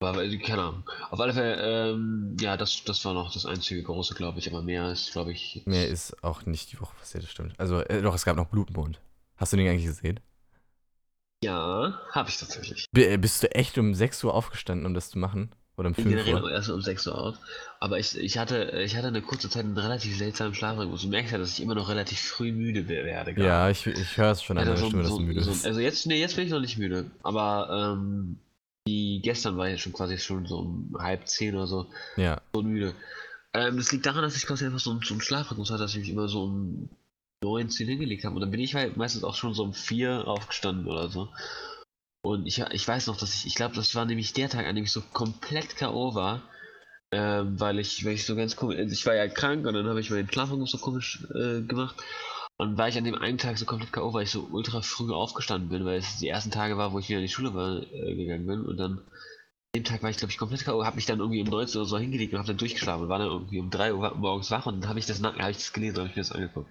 Aber 0.00 0.24
äh, 0.24 0.36
keine 0.38 0.62
Ahnung. 0.62 0.90
Auf 1.10 1.20
alle 1.20 1.32
Fälle, 1.32 1.92
ähm, 1.92 2.36
ja, 2.40 2.56
das, 2.56 2.82
das 2.84 3.04
war 3.04 3.14
noch 3.14 3.32
das 3.32 3.46
einzige 3.46 3.82
große, 3.82 4.14
glaube 4.14 4.38
ich. 4.38 4.48
Aber 4.50 4.62
mehr 4.62 4.90
ist, 4.90 5.12
glaube 5.12 5.32
ich. 5.32 5.62
Mehr 5.64 5.88
ist 5.88 6.22
auch 6.24 6.44
nicht 6.44 6.72
die 6.72 6.80
Woche 6.80 6.94
passiert, 6.96 7.24
das 7.24 7.30
stimmt. 7.30 7.58
Also, 7.58 7.80
äh, 7.80 8.02
doch, 8.02 8.14
es 8.14 8.24
gab 8.24 8.36
noch 8.36 8.48
Blutmond. 8.48 9.00
Hast 9.36 9.52
du 9.52 9.56
den 9.56 9.68
eigentlich 9.68 9.86
gesehen? 9.86 10.20
Ja, 11.44 12.00
habe 12.10 12.28
ich 12.28 12.38
tatsächlich. 12.38 12.86
B 12.92 13.04
äh, 13.04 13.16
bist 13.16 13.42
du 13.42 13.50
echt 13.52 13.78
um 13.78 13.94
6 13.94 14.22
Uhr 14.22 14.34
aufgestanden, 14.34 14.86
um 14.86 14.94
das 14.94 15.10
zu 15.10 15.18
machen? 15.18 15.54
Oder 15.76 15.88
um 15.88 15.92
Ich 15.92 16.02
5 16.02 16.08
generell 16.10 16.34
Uhr? 16.34 16.42
auch 16.44 16.50
erst 16.50 16.68
um 16.70 16.82
6 16.82 17.06
Uhr 17.06 17.18
auf. 17.18 17.34
Aber 17.80 17.98
ich, 17.98 18.16
ich, 18.18 18.36
hatte, 18.38 18.82
ich 18.84 18.94
hatte 18.96 19.08
eine 19.08 19.22
kurze 19.22 19.48
Zeit 19.48 19.64
einen 19.64 19.76
relativ 19.78 20.16
seltsamen 20.18 20.54
Schlafrhythmus. 20.54 21.02
Du 21.02 21.08
merkst 21.08 21.32
ja, 21.32 21.38
dass 21.38 21.50
ich 21.54 21.62
immer 21.62 21.74
noch 21.74 21.88
relativ 21.88 22.20
früh 22.20 22.52
müde 22.52 22.86
werde. 22.88 23.32
gerade. 23.34 23.48
Ja, 23.48 23.70
ich, 23.70 23.86
ich 23.86 24.16
höre 24.16 24.32
es 24.32 24.42
schon 24.42 24.58
an 24.58 24.64
Ja, 24.66 24.70
deiner 24.72 24.80
so- 24.80 24.88
Stimme, 24.88 25.02
dass 25.02 25.12
du 25.16 25.20
müde 25.20 25.42
so- 25.42 25.50
bist. 25.50 25.66
Also 25.66 25.80
jetzt, 25.80 26.06
nee, 26.06 26.20
jetzt 26.20 26.36
bin 26.36 26.44
ich 26.44 26.50
noch 26.52 26.60
nicht 26.60 26.78
müde. 26.78 27.10
Aber 27.22 27.96
ähm, 27.96 28.38
die 28.86 29.20
gestern 29.22 29.56
war 29.56 29.68
ich 29.70 29.80
schon 29.82 29.92
quasi 29.92 30.18
schon 30.18 30.44
so 30.46 30.58
um 30.58 30.94
halb 30.98 31.26
zehn 31.28 31.54
oder 31.54 31.66
so, 31.66 31.86
Ja, 32.16 32.40
so 32.52 32.62
müde. 32.62 32.94
Ähm, 33.54 33.76
das 33.76 33.92
liegt 33.92 34.04
daran, 34.06 34.22
dass 34.22 34.36
ich 34.36 34.46
quasi 34.46 34.64
einfach 34.66 34.78
so, 34.80 34.90
einen- 34.90 35.02
so 35.02 35.14
einen 35.14 35.20
Schlafrhythmus 35.22 35.70
hatte, 35.70 35.82
dass 35.82 35.92
ich 35.92 36.00
mich 36.00 36.10
immer 36.10 36.28
so 36.28 36.44
um 36.44 36.88
9, 37.42 37.70
10 37.70 37.88
hingelegt 37.88 38.24
habe. 38.24 38.34
Und 38.34 38.40
dann 38.42 38.50
bin 38.50 38.60
ich 38.60 38.74
halt 38.74 38.96
meistens 38.96 39.24
auch 39.24 39.34
schon 39.34 39.54
so 39.54 39.62
um 39.64 39.72
4 39.72 40.26
aufgestanden 40.28 40.86
oder 40.86 41.08
so. 41.08 41.28
Und 42.22 42.46
ich, 42.46 42.58
ich 42.60 42.86
weiß 42.86 43.08
noch, 43.08 43.16
dass 43.16 43.34
ich, 43.34 43.46
ich 43.46 43.54
glaube, 43.56 43.74
das 43.74 43.94
war 43.94 44.04
nämlich 44.04 44.32
der 44.32 44.48
Tag, 44.48 44.66
an 44.66 44.76
dem 44.76 44.84
ich 44.84 44.92
so 44.92 45.02
komplett 45.12 45.76
K.O. 45.76 46.14
war. 46.14 46.42
Ähm, 47.14 47.60
weil 47.60 47.78
ich, 47.78 48.06
weil 48.06 48.14
ich 48.14 48.24
so 48.24 48.34
ganz 48.36 48.56
komisch, 48.56 48.78
also 48.78 48.92
ich 48.92 49.04
war 49.04 49.14
ja 49.14 49.28
krank 49.28 49.66
und 49.66 49.74
dann 49.74 49.86
habe 49.86 50.00
ich 50.00 50.10
meinen 50.10 50.30
Schlafrhythmus 50.32 50.70
so 50.70 50.78
komisch 50.78 51.26
äh, 51.34 51.60
gemacht. 51.60 51.96
Und 52.56 52.78
weil 52.78 52.90
ich 52.90 52.96
an 52.96 53.04
dem 53.04 53.16
einen 53.16 53.36
Tag 53.38 53.58
so 53.58 53.66
komplett 53.66 53.92
K.O. 53.92 54.14
weil 54.14 54.22
ich 54.22 54.30
so 54.30 54.48
ultra 54.50 54.80
früh 54.80 55.12
aufgestanden 55.12 55.68
bin, 55.68 55.84
weil 55.84 55.98
es 55.98 56.18
die 56.18 56.28
ersten 56.28 56.50
Tage 56.50 56.78
war, 56.78 56.92
wo 56.92 56.98
ich 57.00 57.08
wieder 57.08 57.18
in 57.18 57.26
die 57.26 57.32
Schule 57.32 57.52
war, 57.52 57.82
äh, 57.82 58.14
gegangen 58.14 58.46
bin. 58.46 58.62
Und 58.62 58.76
dann, 58.78 58.92
an 58.98 59.04
dem 59.74 59.84
Tag 59.84 60.02
war 60.02 60.08
ich, 60.10 60.16
glaube 60.16 60.30
ich, 60.30 60.38
komplett 60.38 60.64
K.O., 60.64 60.84
habe 60.84 60.96
mich 60.96 61.06
dann 61.06 61.18
irgendwie 61.18 61.42
um 61.42 61.48
19 61.48 61.80
Uhr 61.80 61.86
so 61.86 61.98
hingelegt 61.98 62.32
und 62.32 62.38
habe 62.38 62.46
dann 62.48 62.56
durchgeschlafen 62.56 63.02
und 63.02 63.08
war 63.10 63.18
dann 63.18 63.28
irgendwie 63.28 63.58
um 63.60 63.68
3 63.68 63.92
Uhr 63.92 64.14
morgens 64.16 64.50
wach 64.50 64.64
und 64.66 64.80
dann 64.80 64.88
habe 64.88 64.98
ich 64.98 65.06
das, 65.06 65.22
hab 65.22 65.50
ich 65.50 65.56
das 65.56 65.72
gelesen 65.72 65.96
und 65.96 66.02
habe 66.02 66.10
ich 66.10 66.16
mir 66.16 66.22
das 66.22 66.32
angeguckt. 66.32 66.70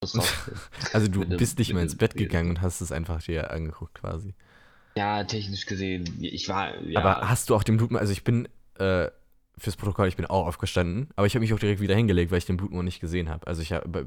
Das 0.00 0.14
also 0.94 1.08
du 1.08 1.22
einem- 1.22 1.36
bist 1.36 1.58
nicht 1.58 1.72
mal 1.74 1.82
ins 1.82 1.96
Bett 1.96 2.14
gegangen 2.14 2.50
und 2.50 2.60
hast 2.62 2.80
es 2.80 2.92
einfach 2.92 3.22
dir 3.22 3.50
angeguckt 3.50 3.94
quasi. 3.94 4.34
Ja, 4.96 5.24
technisch 5.24 5.66
gesehen, 5.66 6.18
ich 6.20 6.48
war, 6.48 6.80
ja, 6.82 7.00
Aber 7.00 7.28
hast 7.28 7.50
du 7.50 7.54
auch 7.54 7.64
den 7.64 7.76
Blutmond, 7.76 8.00
also 8.00 8.12
ich 8.12 8.24
bin, 8.24 8.48
äh, 8.78 9.08
fürs 9.56 9.76
Protokoll, 9.76 10.08
ich 10.08 10.16
bin 10.16 10.26
auch 10.26 10.46
aufgestanden, 10.46 11.08
aber 11.16 11.26
ich 11.26 11.34
habe 11.34 11.40
mich 11.40 11.52
auch 11.54 11.58
direkt 11.58 11.80
wieder 11.80 11.94
hingelegt, 11.94 12.30
weil 12.30 12.38
ich 12.38 12.46
den 12.46 12.56
Blutmond 12.56 12.84
nicht 12.84 13.00
gesehen 13.00 13.28
habe. 13.28 13.46
Also 13.46 13.62
ich 13.62 13.72
habe, 13.72 13.88
bei, 13.88 14.04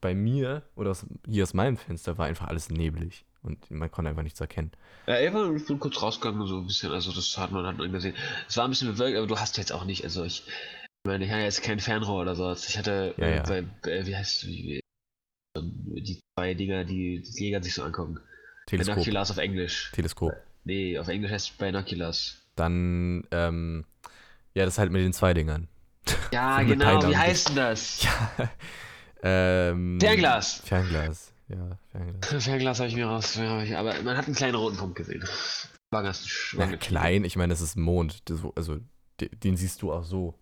bei 0.00 0.14
mir 0.14 0.62
oder 0.76 0.90
aus, 0.90 1.06
hier 1.26 1.42
aus 1.44 1.54
meinem 1.54 1.76
Fenster 1.76 2.18
war 2.18 2.26
einfach 2.26 2.48
alles 2.48 2.68
neblig 2.68 3.24
und 3.42 3.70
man 3.70 3.90
konnte 3.90 4.10
einfach 4.10 4.22
nichts 4.22 4.40
erkennen. 4.40 4.70
Ja, 5.06 5.18
irgendwann 5.18 5.56
ich 5.56 5.66
bin 5.66 5.78
kurz 5.78 6.00
rausgegangen, 6.00 6.46
so 6.46 6.58
ein 6.58 6.66
bisschen, 6.66 6.92
also 6.92 7.12
das 7.12 7.36
hat 7.38 7.52
man, 7.52 7.76
man 7.76 7.92
gesehen. 7.92 8.14
Es 8.48 8.56
war 8.56 8.64
ein 8.64 8.70
bisschen 8.70 8.92
bewölkt, 8.92 9.16
aber 9.16 9.26
du 9.26 9.38
hast 9.38 9.56
jetzt 9.56 9.72
auch 9.72 9.84
nicht, 9.84 10.04
also 10.04 10.24
ich, 10.24 10.44
ich 10.46 11.08
meine, 11.08 11.24
ich 11.24 11.30
hatte 11.30 11.42
jetzt 11.42 11.62
kein 11.62 11.80
Fernrohr 11.80 12.22
oder 12.22 12.36
sowas. 12.36 12.68
Ich 12.68 12.78
hatte, 12.78 13.14
Ja, 13.16 13.26
äh, 13.26 13.36
ja. 13.36 13.42
bei, 13.42 13.90
äh, 13.90 14.06
wie 14.06 14.16
heißt 14.16 14.46
wie, 14.46 14.80
die 15.58 16.20
zwei 16.34 16.54
Dinger, 16.54 16.84
die 16.84 17.22
die 17.22 17.44
Jäger 17.44 17.62
sich 17.62 17.74
so 17.74 17.82
angucken. 17.82 18.20
Teleskop. 18.66 18.94
Binoculars 18.96 19.30
auf 19.30 19.38
Englisch. 19.38 19.90
Teleskop. 19.92 20.32
Nee, 20.64 20.98
auf 20.98 21.08
Englisch 21.08 21.30
heißt 21.32 21.50
es 21.50 21.56
Binoculars. 21.56 22.38
Dann, 22.56 23.24
ähm, 23.30 23.84
ja, 24.54 24.64
das 24.64 24.78
halt 24.78 24.92
mit 24.92 25.02
den 25.02 25.12
zwei 25.12 25.34
Dingern. 25.34 25.68
Ja, 26.32 26.62
genau, 26.62 27.02
wie 27.08 27.16
heißt 27.16 27.48
denn 27.50 27.56
das? 27.56 28.02
Ja. 28.42 28.50
ähm, 29.70 29.98
Fernglas! 30.00 30.62
Fernglas. 30.64 31.32
Ja, 31.48 31.78
Fernglas. 31.90 32.44
Fernglas 32.44 32.78
habe 32.80 32.88
ich 32.88 32.94
mir 32.96 33.06
raus, 33.06 33.38
aber 33.38 34.02
man 34.02 34.16
hat 34.16 34.26
einen 34.26 34.34
kleinen 34.34 34.54
roten 34.56 34.76
Punkt 34.76 34.96
gesehen. 34.96 35.24
War 35.90 36.02
ganz 36.02 36.52
Ja, 36.56 36.66
klein, 36.76 37.24
ich 37.24 37.36
meine, 37.36 37.52
das 37.52 37.60
ist 37.60 37.76
Mond. 37.76 38.28
Das, 38.30 38.40
also, 38.56 38.78
de- 39.20 39.28
den 39.28 39.56
siehst 39.56 39.82
du 39.82 39.92
auch 39.92 40.04
so. 40.04 40.34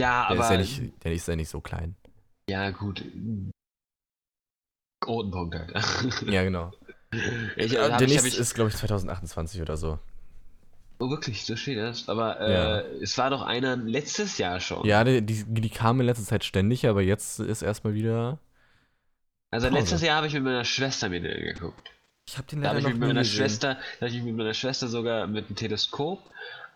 Ja, 0.00 0.28
Der 0.28 0.30
aber, 0.30 0.44
ist 0.44 0.50
ja 0.50 0.56
nicht, 0.82 1.04
der 1.04 1.12
ist 1.12 1.28
ja 1.28 1.36
nicht 1.36 1.48
so 1.48 1.60
klein. 1.60 1.96
ja 2.50 2.70
gut. 2.70 3.02
Roten 5.06 5.30
Punkt 5.30 5.54
halt. 5.54 5.72
Ja, 6.26 6.42
genau. 6.42 6.72
Ich, 7.56 7.78
äh, 7.78 7.88
Ja, 7.88 7.90
hab 7.90 7.98
der 7.98 8.06
hab 8.16 8.24
nächste 8.24 8.28
ich, 8.28 8.38
ist, 8.40 8.54
glaube 8.54 8.70
ich, 8.70 8.76
2028 8.76 9.60
oder 9.62 9.76
so. 9.76 9.98
Oh, 10.98 11.08
wirklich, 11.10 11.44
so 11.44 11.56
steht 11.56 11.78
das. 11.78 12.08
Aber 12.08 12.38
Ja. 12.44 12.82
äh, 12.82 13.02
es 13.02 13.16
war 13.18 13.30
doch 13.30 13.42
einer 13.42 13.76
letztes 13.76 14.38
Jahr 14.38 14.60
schon. 14.60 14.88
Ja, 14.88 15.04
die, 15.04 15.22
die, 15.24 15.44
die 15.44 15.70
kamen 15.70 16.00
in 16.00 16.06
letzter 16.06 16.24
Zeit 16.24 16.44
ständig, 16.44 16.86
aber 16.86 17.02
jetzt 17.02 17.40
ist 17.40 17.62
erstmal 17.62 17.94
wieder. 17.94 18.38
Also 19.50 19.68
Pause. 19.68 19.74
letztes 19.74 20.02
Jahr 20.02 20.16
habe 20.18 20.28
ich 20.28 20.34
mit 20.34 20.44
meiner 20.44 20.64
Schwester 20.64 21.08
mir 21.08 21.20
den 21.20 21.42
geguckt. 21.54 21.90
Ich 22.28 22.36
habe 22.38 22.46
den 22.46 22.60
Da 22.60 22.70
habe 22.70 22.78
leider 22.78 22.80
ich 22.80 22.86
noch 22.88 22.92
mit 22.94 23.00
meiner 23.00 23.24
gesehen. 23.24 23.24
Schwester, 23.24 23.76
da 24.00 24.06
habe 24.06 24.16
ich 24.16 24.22
mit 24.22 24.36
meiner 24.36 24.54
Schwester 24.54 24.88
sogar 24.88 25.26
mit 25.28 25.48
dem 25.48 25.56
Teleskop 25.56 26.20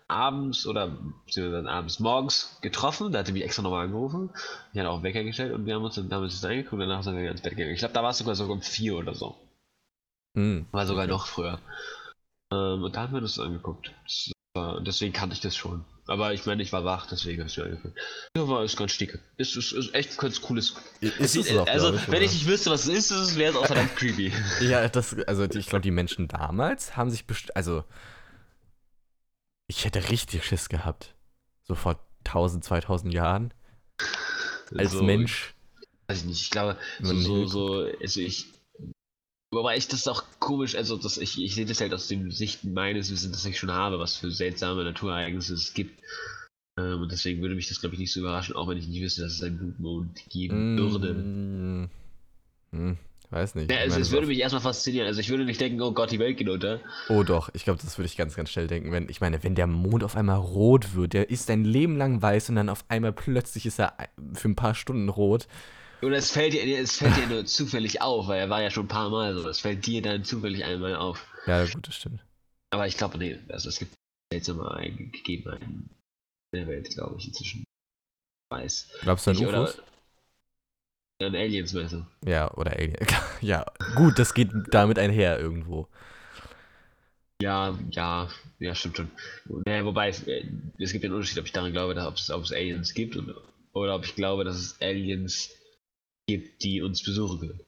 abends 0.07 0.67
oder 0.67 0.97
dann 1.35 1.67
abends 1.67 1.99
morgens 1.99 2.57
getroffen. 2.61 3.11
Da 3.11 3.19
hat 3.19 3.27
sie 3.27 3.33
mich 3.33 3.43
extra 3.43 3.63
nochmal 3.63 3.85
angerufen. 3.85 4.29
Ich 4.73 4.79
hatte 4.79 4.89
auch 4.89 5.03
Wecker 5.03 5.23
gestellt 5.23 5.53
und 5.53 5.65
wir 5.65 5.75
haben 5.75 5.85
uns 5.85 5.95
dann 5.95 6.09
damals 6.09 6.33
das 6.41 6.45
angeguckt 6.49 6.73
und 6.73 6.79
danach 6.81 7.03
sind 7.03 7.17
wir 7.17 7.31
ins 7.31 7.41
Bett 7.41 7.55
gegangen. 7.57 7.73
Ich 7.73 7.79
glaube, 7.79 7.93
da 7.95 8.03
war 8.03 8.11
es 8.11 8.19
sogar 8.19 8.35
sogar 8.35 8.55
um 8.55 8.61
vier 8.63 8.97
oder 8.97 9.15
so. 9.15 9.35
Hm. 10.35 10.65
War 10.71 10.85
sogar 10.87 11.07
noch 11.07 11.27
früher. 11.27 11.59
Ähm, 12.51 12.83
und 12.83 12.95
da 12.95 13.01
haben 13.03 13.13
wir 13.13 13.21
das 13.21 13.39
angeguckt. 13.39 13.91
Das 14.05 14.31
war, 14.53 14.81
deswegen 14.81 15.13
kannte 15.13 15.33
ich 15.35 15.41
das 15.41 15.55
schon. 15.55 15.85
Aber 16.07 16.33
ich 16.33 16.45
meine, 16.45 16.61
ich 16.63 16.73
war 16.73 16.83
wach, 16.83 17.07
deswegen 17.07 17.39
habe 17.39 17.47
ich 17.47 17.57
es 17.57 17.63
mir 17.63 17.69
angeguckt. 17.69 17.97
Ja, 18.35 18.47
war 18.47 18.63
ist 18.63 18.75
ganz 18.77 18.91
sticke. 18.91 19.19
Ist, 19.37 19.55
ist, 19.55 19.71
ist 19.71 19.93
echt 19.93 20.11
ein 20.11 20.17
ganz 20.17 20.41
cooles. 20.41 20.75
Ist 20.99 21.19
es 21.19 21.31
sieht- 21.47 21.57
auch, 21.57 21.67
also, 21.67 21.93
ich, 21.93 22.11
wenn 22.11 22.21
ich 22.21 22.33
nicht 22.33 22.47
wüsste, 22.47 22.69
was 22.71 22.87
es 22.87 23.11
ist, 23.11 23.37
wäre 23.37 23.51
es 23.51 23.57
auch 23.57 23.65
verdammt 23.65 23.95
creepy. 23.95 24.33
Ja, 24.61 24.87
das, 24.89 25.15
also 25.27 25.43
ich 25.43 25.67
glaube, 25.67 25.81
die 25.81 25.91
Menschen 25.91 26.27
damals 26.27 26.97
haben 26.97 27.09
sich 27.09 27.25
bestimmt, 27.25 27.55
also 27.55 27.83
ich 29.67 29.85
hätte 29.85 30.09
richtig 30.09 30.45
Schiss 30.45 30.69
gehabt. 30.69 31.15
So 31.63 31.75
vor 31.75 31.99
1000, 32.23 32.63
2000 32.63 33.13
Jahren. 33.13 33.53
Als 34.77 34.91
So, 34.91 35.03
Mensch. 35.03 35.53
Weiß 36.07 36.19
ich 36.19 36.25
nicht, 36.25 36.41
ich 36.41 36.49
glaube, 36.49 36.77
Wenn 36.99 37.21
so, 37.21 37.45
so, 37.47 37.85
so, 37.85 37.91
also 38.01 38.19
ich. 38.19 38.47
Wobei 39.53 39.75
ich 39.75 39.89
das 39.89 40.07
auch 40.07 40.23
komisch, 40.39 40.75
also 40.75 40.95
das, 40.95 41.17
ich, 41.17 41.41
ich 41.41 41.55
sehe 41.55 41.65
das 41.65 41.81
halt 41.81 41.93
aus 41.93 42.07
dem 42.07 42.31
Sicht 42.31 42.63
meines 42.63 43.11
Wissens, 43.11 43.33
das 43.33 43.45
ich 43.45 43.59
schon 43.59 43.71
habe, 43.71 43.99
was 43.99 44.15
für 44.15 44.31
seltsame 44.31 44.85
Naturereignisse 44.85 45.55
es 45.55 45.73
gibt. 45.73 46.01
Ähm, 46.79 47.01
und 47.01 47.11
deswegen 47.11 47.41
würde 47.41 47.55
mich 47.55 47.67
das, 47.67 47.81
glaube 47.81 47.95
ich, 47.95 47.99
nicht 47.99 48.13
so 48.13 48.21
überraschen, 48.21 48.55
auch 48.55 48.69
wenn 48.69 48.77
ich 48.77 48.87
nicht 48.87 49.01
wüsste, 49.01 49.23
dass 49.23 49.33
es 49.33 49.43
einen 49.43 49.57
Blutmond 49.57 50.23
geben 50.29 50.77
würde. 50.77 51.13
Mm, 51.13 51.89
hm, 52.71 52.97
weiß 53.29 53.55
nicht. 53.55 53.69
Ja, 53.69 53.79
Ich 53.79 53.87
es, 53.87 53.89
meine, 53.89 54.01
es 54.03 54.11
würde 54.11 54.27
mich 54.27 54.39
erstmal 54.39 54.61
faszinieren. 54.61 55.07
Also 55.07 55.19
ich 55.19 55.29
würde 55.29 55.43
nicht 55.43 55.59
denken, 55.59 55.81
oh 55.81 55.91
Gott, 55.91 56.11
die 56.11 56.19
Welt 56.19 56.37
geht 56.37 56.47
unter. 56.47 56.79
Oh 57.09 57.23
doch, 57.23 57.49
ich 57.53 57.65
glaube, 57.65 57.81
das 57.83 57.97
würde 57.97 58.05
ich 58.05 58.15
ganz, 58.15 58.35
ganz 58.35 58.51
schnell 58.51 58.67
denken. 58.67 58.93
Wenn, 58.93 59.09
ich 59.09 59.19
meine, 59.19 59.43
wenn 59.43 59.55
der 59.55 59.67
Mond 59.67 60.05
auf 60.05 60.15
einmal 60.15 60.37
rot 60.37 60.95
wird, 60.95 61.11
der 61.11 61.29
ist 61.29 61.49
ein 61.49 61.65
Leben 61.65 61.97
lang 61.97 62.21
weiß 62.21 62.47
und 62.47 62.55
dann 62.55 62.69
auf 62.69 62.85
einmal 62.87 63.11
plötzlich 63.11 63.65
ist 63.65 63.81
er 63.81 63.97
für 64.33 64.47
ein 64.47 64.55
paar 64.55 64.75
Stunden 64.75 65.09
rot. 65.09 65.49
Oder 66.01 66.17
es 66.17 66.31
fällt 66.31 66.53
dir, 66.53 66.79
es 66.79 66.97
fällt 66.97 67.15
dir 67.17 67.27
nur 67.27 67.45
zufällig 67.45 68.01
auf, 68.01 68.27
weil 68.27 68.39
er 68.39 68.49
war 68.49 68.61
ja 68.61 68.71
schon 68.71 68.85
ein 68.85 68.89
paar 68.89 69.09
Mal 69.09 69.35
so. 69.37 69.47
Es 69.47 69.59
fällt 69.59 69.85
dir 69.85 70.01
dann 70.01 70.23
zufällig 70.23 70.63
einmal 70.63 70.95
auf. 70.95 71.25
Ja, 71.45 71.63
gut, 71.65 71.87
das 71.87 71.95
stimmt. 71.95 72.21
Aber 72.71 72.87
ich 72.87 72.97
glaube, 72.97 73.17
nee, 73.17 73.37
also 73.49 73.69
es 73.69 73.77
gibt 73.79 73.93
seltsame 74.33 74.91
Gegebenheiten 75.11 75.89
in 76.53 76.59
der 76.59 76.67
Welt, 76.67 76.89
glaube 76.89 77.17
ich, 77.19 77.27
inzwischen. 77.27 77.63
Weiß. 78.51 78.89
Glaubst 79.01 79.27
du 79.27 79.31
an 79.31 79.37
Ich- 79.37 79.45
oder- 79.47 79.63
UFOs? 79.63 79.81
An 81.21 81.35
Aliens, 81.35 81.73
meinst 81.73 81.93
du? 81.93 82.05
Ja, 82.25 82.51
oder 82.55 82.71
Alien. 82.73 82.97
ja, 83.41 83.63
gut, 83.95 84.17
das 84.17 84.33
geht 84.33 84.49
damit 84.71 84.97
einher 84.97 85.39
irgendwo. 85.39 85.87
Ja, 87.43 87.77
ja, 87.91 88.27
ja, 88.59 88.73
stimmt 88.75 88.97
schon. 88.97 89.11
Naja, 89.65 89.85
wobei, 89.85 90.09
äh, 90.09 90.45
es 90.79 90.91
gibt 90.91 91.03
ja 91.03 91.07
einen 91.09 91.15
Unterschied, 91.15 91.37
ob 91.39 91.45
ich 91.45 91.51
daran 91.51 91.71
glaube, 91.71 91.93
dass, 91.93 92.07
ob, 92.07 92.15
es, 92.15 92.31
ob 92.31 92.43
es 92.43 92.51
Aliens 92.51 92.93
gibt 92.95 93.15
und, 93.15 93.35
oder 93.73 93.95
ob 93.95 94.03
ich 94.05 94.15
glaube, 94.15 94.43
dass 94.43 94.57
es 94.57 94.81
Aliens 94.81 95.51
gibt, 96.37 96.63
die 96.63 96.81
uns 96.81 97.03
besuchen. 97.03 97.59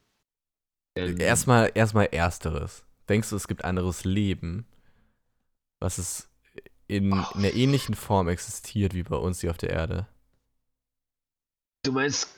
Denn- 0.96 1.18
Erstmal, 1.18 1.70
erstmal 1.74 2.06
Ersteres. 2.06 2.84
Denkst 3.08 3.30
du, 3.30 3.36
es 3.36 3.48
gibt 3.48 3.64
anderes 3.64 4.04
Leben, 4.04 4.66
was 5.80 5.98
es 5.98 6.28
in 6.86 7.12
Ach. 7.12 7.34
einer 7.34 7.52
ähnlichen 7.52 7.94
Form 7.94 8.28
existiert 8.28 8.94
wie 8.94 9.02
bei 9.02 9.16
uns 9.16 9.40
hier 9.40 9.50
auf 9.50 9.58
der 9.58 9.70
Erde? 9.70 10.06
Du 11.82 11.92
meinst 11.92 12.28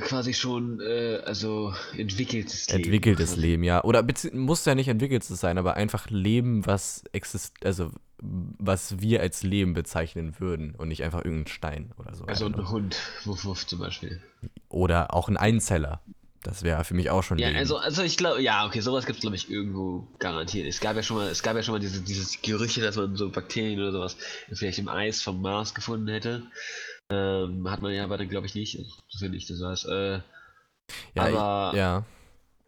quasi 0.00 0.32
schon, 0.32 0.80
äh, 0.80 1.20
also 1.24 1.74
entwickeltes 1.96 2.68
Leben. 2.68 2.84
Entwickeltes. 2.84 3.36
Leben, 3.36 3.64
ja. 3.64 3.82
Oder 3.84 4.06
muss 4.32 4.64
ja 4.64 4.74
nicht 4.74 4.88
entwickeltes 4.88 5.28
sein, 5.40 5.58
aber 5.58 5.74
einfach 5.74 6.08
Leben, 6.08 6.64
was 6.64 7.04
exist 7.12 7.64
also 7.64 7.90
was 8.18 9.00
wir 9.00 9.20
als 9.20 9.42
Leben 9.42 9.74
bezeichnen 9.74 10.40
würden 10.40 10.74
und 10.74 10.88
nicht 10.88 11.02
einfach 11.04 11.24
irgendein 11.24 11.48
Stein 11.52 11.92
oder 11.98 12.14
so. 12.14 12.24
Also 12.24 12.46
ein. 12.46 12.68
Hund, 12.68 12.96
wuff, 13.24 13.44
wuff 13.44 13.66
zum 13.66 13.80
Beispiel. 13.80 14.22
Oder 14.68 15.12
auch 15.14 15.28
ein 15.28 15.36
Einzeller. 15.36 16.00
Das 16.42 16.62
wäre 16.62 16.84
für 16.84 16.94
mich 16.94 17.10
auch 17.10 17.22
schon 17.24 17.38
Ja, 17.38 17.48
Leben. 17.48 17.58
also, 17.58 17.76
also 17.76 18.02
ich 18.02 18.16
glaube, 18.16 18.40
ja, 18.40 18.66
okay, 18.66 18.80
sowas 18.80 19.04
gibt 19.04 19.16
es, 19.16 19.20
glaube 19.22 19.34
ich, 19.34 19.50
irgendwo 19.50 20.06
garantiert. 20.20 20.66
Es 20.68 20.80
gab 20.80 20.94
ja 20.94 21.02
schon 21.02 21.16
mal, 21.16 21.28
es 21.28 21.42
gab 21.42 21.56
ja 21.56 21.62
schon 21.62 21.72
mal 21.74 21.80
diese, 21.80 22.02
dieses 22.02 22.40
Gerüchte, 22.40 22.80
dass 22.82 22.96
man 22.96 23.16
so 23.16 23.30
Bakterien 23.30 23.80
oder 23.80 23.90
sowas 23.90 24.16
vielleicht 24.52 24.78
im 24.78 24.88
Eis 24.88 25.22
vom 25.22 25.42
Mars 25.42 25.74
gefunden 25.74 26.06
hätte. 26.08 26.44
Ähm, 27.10 27.68
hat 27.68 27.82
man 27.82 27.92
ja 27.92 28.04
aber 28.04 28.16
dann, 28.16 28.28
glaube 28.28 28.46
ich, 28.46 28.54
nicht, 28.54 28.78
so 29.08 29.26
ich 29.26 29.46
das 29.48 29.60
weiß. 29.60 29.84
Äh, 29.86 30.20
Ja, 31.14 31.24
aber, 31.24 31.70
ich, 31.72 31.78
ja. 31.78 32.04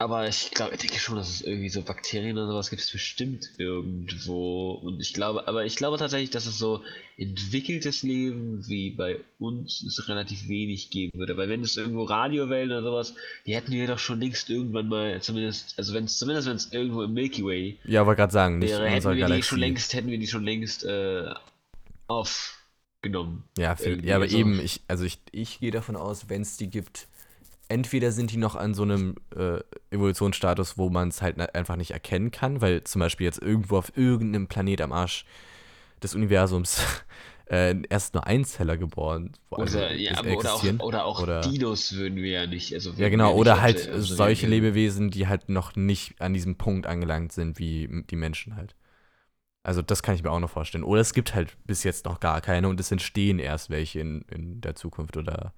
Aber 0.01 0.29
ich 0.29 0.53
glaube, 0.53 0.75
ich 0.75 0.81
denke 0.81 1.01
schon, 1.01 1.17
dass 1.17 1.29
es 1.29 1.41
irgendwie 1.41 1.69
so 1.69 1.83
Bakterien 1.83 2.39
oder 2.39 2.47
sowas 2.47 2.71
gibt 2.71 2.83
es 2.83 2.93
bestimmt 2.93 3.51
irgendwo. 3.59 4.75
Und 4.75 5.01
ich 5.01 5.13
glaube, 5.13 5.49
aber 5.49 5.65
ich 5.65 5.75
glaube 5.75 5.99
tatsächlich, 5.99 6.31
dass 6.31 6.47
es 6.47 6.57
so 6.57 6.85
entwickeltes 7.17 8.05
Leben 8.05 8.65
wie 8.69 8.91
bei 8.91 9.19
uns 9.41 9.83
es 9.83 10.09
relativ 10.09 10.47
wenig 10.47 10.91
geben 10.91 11.19
würde. 11.19 11.37
Weil 11.37 11.49
wenn 11.49 11.63
es 11.63 11.77
irgendwo 11.77 12.05
Radiowellen 12.05 12.71
oder 12.71 12.83
sowas, 12.85 13.15
die 13.45 13.57
hätten 13.57 13.73
wir 13.73 13.89
doch 13.89 13.99
schon 13.99 14.21
längst 14.21 14.51
irgendwann 14.51 14.89
mal, 14.89 15.21
zumindest, 15.21 15.77
also 15.77 15.93
wenn 15.95 16.05
es 16.05 16.17
zumindest 16.17 16.47
wenn 16.47 16.57
es 16.57 16.73
irgendwo 16.73 17.03
im 17.03 17.13
Milky 17.13 17.45
Way 17.45 17.79
Ja, 17.83 18.07
wollte 18.07 18.21
gerade 18.21 18.33
sagen, 18.33 18.61
nicht 18.61 18.71
wäre, 18.71 18.87
in 18.87 18.93
hätten 18.93 19.09
wir 19.09 19.15
die 19.15 19.21
Galaxie. 19.23 19.49
schon 19.49 19.59
längst, 19.59 19.95
hätten 19.95 20.11
wir 20.11 20.19
die 20.19 20.29
schon 20.29 20.45
längst 20.45 20.85
äh, 20.85 21.35
aufgenommen. 22.07 23.43
Ja, 23.59 23.75
viel, 23.75 24.05
ja, 24.05 24.15
aber 24.15 24.29
so. 24.29 24.39
eben, 24.39 24.61
ich, 24.61 24.81
also 24.87 25.03
ich, 25.03 25.19
ich 25.33 25.59
gehe 25.59 25.73
davon 25.73 25.97
aus, 25.97 26.29
wenn 26.29 26.43
es 26.43 26.57
die 26.57 26.71
gibt, 26.71 27.09
entweder 27.69 28.13
sind 28.13 28.31
die 28.31 28.37
noch 28.37 28.55
an 28.55 28.75
so 28.75 28.83
einem 28.83 29.17
äh, 29.35 29.59
Evolutionsstatus, 29.91 30.79
wo 30.79 30.91
man 30.91 31.09
es 31.09 31.23
halt 31.23 31.37
na- 31.37 31.47
einfach 31.47 31.77
nicht 31.77 31.93
erkennen 31.93 32.31
kann, 32.31 32.61
weil 32.61 32.85
zum 32.85 33.01
Beispiel 33.01 33.25
jetzt 33.27 33.41
irgendwo 33.43 33.79
auf 33.79 33.97
irgendeinem 33.97 34.47
Planet 34.49 34.81
am 34.83 34.93
Arsch 34.93 35.25
des 36.03 36.15
Universums 36.15 36.81
äh, 37.51 37.75
erst 37.89 38.15
nur 38.15 38.27
Einzeller 38.27 38.77
geboren 38.77 39.33
also 39.51 39.79
Oder, 39.79 39.95
ja, 39.95 40.21
oder 40.23 40.55
auch, 40.55 40.65
oder 40.81 41.05
auch 41.05 41.23
Oder- 41.23 41.41
Dinos 41.41 41.93
würden 41.95 42.17
wir 42.17 42.31
ja 42.31 42.47
nicht. 42.47 42.73
Also 42.75 42.93
Ja, 42.93 43.09
genau, 43.09 43.35
oder 43.35 43.55
auf 43.55 43.61
halt 43.63 43.87
der- 43.87 43.95
auf 43.97 44.01
so 44.03 44.15
solche 44.15 44.43
reagieren. 44.47 44.65
Lebewesen, 44.65 45.11
die 45.11 45.27
halt 45.27 45.49
noch 45.49 45.75
nicht 45.75 46.21
an 46.21 46.35
diesem 46.35 46.57
Punkt 46.57 46.87
angelangt 46.87 47.33
sind, 47.33 47.59
wie 47.59 48.05
die 48.11 48.17
Menschen 48.17 48.57
halt. 48.57 48.75
Also 49.65 49.83
das 49.83 50.03
kann 50.03 50.15
ich 50.15 50.23
mir 50.23 50.31
auch 50.31 50.41
noch 50.41 50.51
vorstellen. 50.51 50.85
Oder 50.85 51.01
es 51.01 51.13
gibt 51.13 51.35
halt 51.35 51.57
bis 51.67 51.83
jetzt 51.85 52.05
noch 52.07 52.21
gar 52.21 52.41
keine 52.41 52.69
und 52.69 52.81
es 52.81 52.91
entstehen 52.91 53.39
erst 53.39 53.69
welche 53.71 54.01
in, 54.01 54.23
in 54.31 54.61
der 54.61 54.75
Zukunft. 54.75 55.17
Oder 55.17 55.53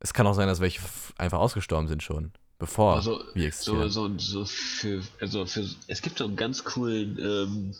es 0.00 0.14
kann 0.14 0.26
auch 0.26 0.32
sein, 0.34 0.46
dass 0.48 0.60
welche 0.60 0.80
einfach 1.18 1.38
ausgestorben 1.38 1.88
sind 1.88 2.02
schon, 2.02 2.32
bevor 2.58 2.94
Also, 2.96 3.22
wir 3.34 3.52
So, 3.52 3.82
existieren. 3.82 3.90
so, 3.90 4.18
so 4.18 4.44
für, 4.44 5.02
also 5.20 5.46
für, 5.46 5.68
es 5.88 6.02
gibt 6.02 6.18
so 6.18 6.24
einen 6.24 6.36
ganz 6.36 6.64
coolen 6.64 7.18
ähm, 7.18 7.74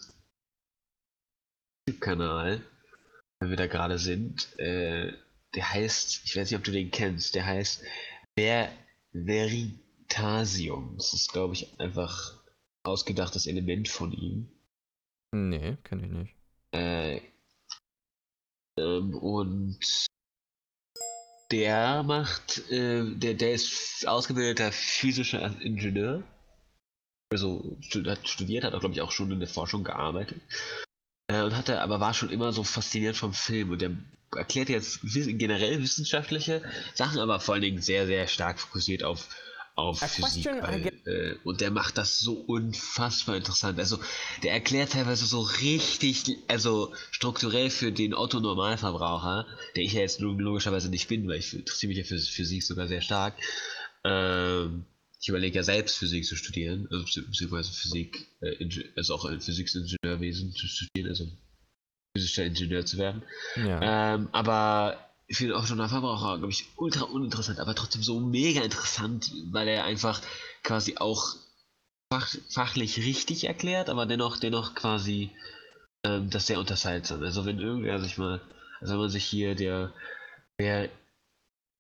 YouTube-Kanal, 1.89 2.63
wenn 3.41 3.51
wir 3.51 3.57
da 3.57 3.67
gerade 3.67 3.99
sind. 3.99 4.59
Äh, 4.59 5.13
der 5.55 5.73
heißt, 5.73 6.23
ich 6.25 6.37
weiß 6.37 6.51
nicht, 6.51 6.59
ob 6.59 6.65
du 6.65 6.73
den 6.73 6.91
kennst, 6.91 7.35
der 7.35 7.47
heißt 7.47 7.83
Ver 8.39 8.71
Veritasium. 9.13 10.97
Das 10.97 11.15
ist, 11.15 11.33
glaube 11.33 11.55
ich, 11.55 11.81
einfach 11.81 12.35
ausgedachtes 12.85 13.47
Element 13.47 13.89
von 13.89 14.13
ihm. 14.13 14.49
Nee, 15.35 15.77
kann 15.83 16.03
ich 16.05 16.11
nicht. 16.11 16.35
Äh, 16.73 17.21
ähm, 18.79 19.15
und 19.15 19.79
der 21.51 22.03
macht, 22.03 22.71
äh, 22.71 23.05
der, 23.15 23.35
der 23.35 23.53
ist 23.53 24.07
ausgebildeter 24.07 24.73
physischer 24.73 25.61
Ingenieur. 25.61 26.23
Also 27.33 27.77
hat 28.07 28.29
studiert, 28.29 28.65
hat 28.65 28.75
auch, 28.75 28.81
glaube 28.81 28.95
ich, 28.95 29.01
auch 29.01 29.11
schon 29.11 29.33
in 29.33 29.41
der 29.41 29.49
Forschung 29.49 29.85
gearbeitet. 29.85 30.41
Äh, 31.29 31.43
und 31.43 31.57
hatte, 31.57 31.81
aber 31.81 32.01
war 32.01 32.15
schon 32.15 32.31
immer 32.31 32.53
so 32.53 32.63
fasziniert 32.63 33.17
vom 33.17 33.33
Film. 33.33 33.71
Und 33.71 33.83
der 33.83 33.97
erklärt 34.35 34.69
jetzt 34.69 35.01
generell 35.03 35.83
wissenschaftliche 35.83 36.63
Sachen, 36.95 37.21
aber 37.21 37.41
vor 37.41 37.55
allen 37.55 37.63
Dingen 37.63 37.83
sehr, 37.83 38.07
sehr 38.07 38.27
stark 38.27 38.61
fokussiert 38.61 39.03
auf, 39.03 39.29
auf 39.77 40.03
A 40.03 40.09
Physik. 40.09 40.47
Weil, 40.47 40.91
äh, 41.05 41.37
und 41.45 41.61
der 41.61 41.71
macht 41.71 41.99
das 41.99 42.19
so 42.19 42.33
unfassbar 42.33 43.37
interessant. 43.37 43.79
Also 43.79 43.99
der 44.43 44.53
erklärt 44.53 44.93
teilweise 44.93 45.27
so 45.27 45.43
richtig, 45.43 46.25
also 46.49 46.95
strukturell 47.11 47.71
für 47.71 47.93
den 47.93 48.15
Otto-Normalverbraucher, 48.15 49.47
der 49.77 49.83
ich 49.83 49.93
ja 49.93 50.01
jetzt 50.01 50.21
logischerweise 50.21 50.89
nicht 50.89 51.09
bin, 51.09 51.29
weil 51.29 51.39
ich 51.39 51.55
interessiere 51.55 51.89
mich 51.89 51.99
ja 51.99 52.05
für 52.05 52.19
Physik 52.19 52.63
sogar 52.63 52.89
sehr 52.89 53.03
stark. 53.03 53.35
Ähm, 54.03 54.87
ich 55.21 55.29
überlege 55.29 55.57
ja 55.57 55.63
selbst 55.63 55.99
Physik 55.99 56.25
zu 56.25 56.37
studieren, 56.37 56.89
also 56.91 57.05
bezieh- 57.05 57.27
beziehungsweise 57.27 57.73
Physik, 57.73 58.27
äh, 58.41 58.69
also 58.97 59.15
auch 59.15 59.31
äh, 59.31 59.39
Physikingenieurwesen 59.41 60.53
zu 60.53 60.67
studieren, 60.67 61.09
also 61.09 61.27
physischer 62.17 62.45
Ingenieur 62.45 62.87
zu 62.87 62.97
werden. 62.97 63.23
Ja. 63.57 64.15
Ähm, 64.15 64.29
aber 64.33 64.99
für 65.31 65.47
den 65.47 65.55
Autonormalverbraucher, 65.55 66.39
glaube 66.39 66.53
ich, 66.53 66.67
ultra 66.77 67.05
uninteressant, 67.05 67.59
aber 67.59 67.75
trotzdem 67.75 68.03
so 68.03 68.21
mega 68.21 68.63
interessant, 68.63 69.33
weil 69.51 69.69
er 69.69 69.85
einfach 69.85 70.21
quasi 70.63 70.97
auch 70.99 71.35
fach, 72.13 72.35
fachlich 72.49 72.99
richtig 72.99 73.45
erklärt, 73.45 73.91
aber 73.91 74.07
dennoch, 74.07 74.37
dennoch 74.37 74.75
quasi 74.75 75.31
ähm, 76.05 76.31
das 76.31 76.47
sehr 76.47 76.61
unterhaltsam. 76.61 77.23
Also 77.23 77.45
wenn 77.45 77.59
irgendwer 77.59 77.99
sich 78.01 78.19
mal, 78.19 78.41
also 78.81 78.93
wenn 78.93 79.01
man 79.01 79.11
sich 79.11 79.25
hier 79.25 79.55
der 79.57 79.93
Ver, 80.61 80.89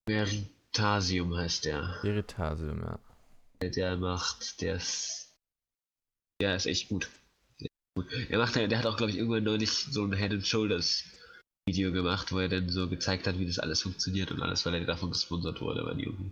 Veritasium 0.09 1.37
heißt 1.37 1.67
der, 1.67 1.99
Veritasium, 2.03 2.83
ja. 2.83 3.69
der 3.69 3.97
macht, 3.97 4.61
der 4.61 4.77
ist, 4.77 5.33
der 6.41 6.57
ist 6.57 6.67
echt 6.67 6.89
gut. 6.89 7.09
Der, 7.61 7.67
ist 7.67 7.95
gut. 7.95 8.29
der 8.29 8.39
macht, 8.39 8.57
der 8.57 8.79
hat 8.79 8.87
auch, 8.87 8.97
glaube 8.97 9.13
ich, 9.13 9.19
irgendwann 9.19 9.45
neulich 9.45 9.71
so 9.71 10.05
ein 10.05 10.13
Head 10.13 10.33
and 10.33 10.47
Shoulders 10.47 11.05
Video 11.67 11.93
gemacht, 11.93 12.33
wo 12.33 12.39
er 12.39 12.49
dann 12.49 12.69
so 12.69 12.89
gezeigt 12.89 13.27
hat, 13.27 13.39
wie 13.39 13.47
das 13.47 13.59
alles 13.59 13.83
funktioniert 13.83 14.31
und 14.31 14.41
alles, 14.41 14.65
weil 14.65 14.75
er 14.75 14.85
davon 14.85 15.11
gesponsert 15.11 15.61
wurde, 15.61 15.81
aber 15.81 15.99
irgendwie. 15.99 16.31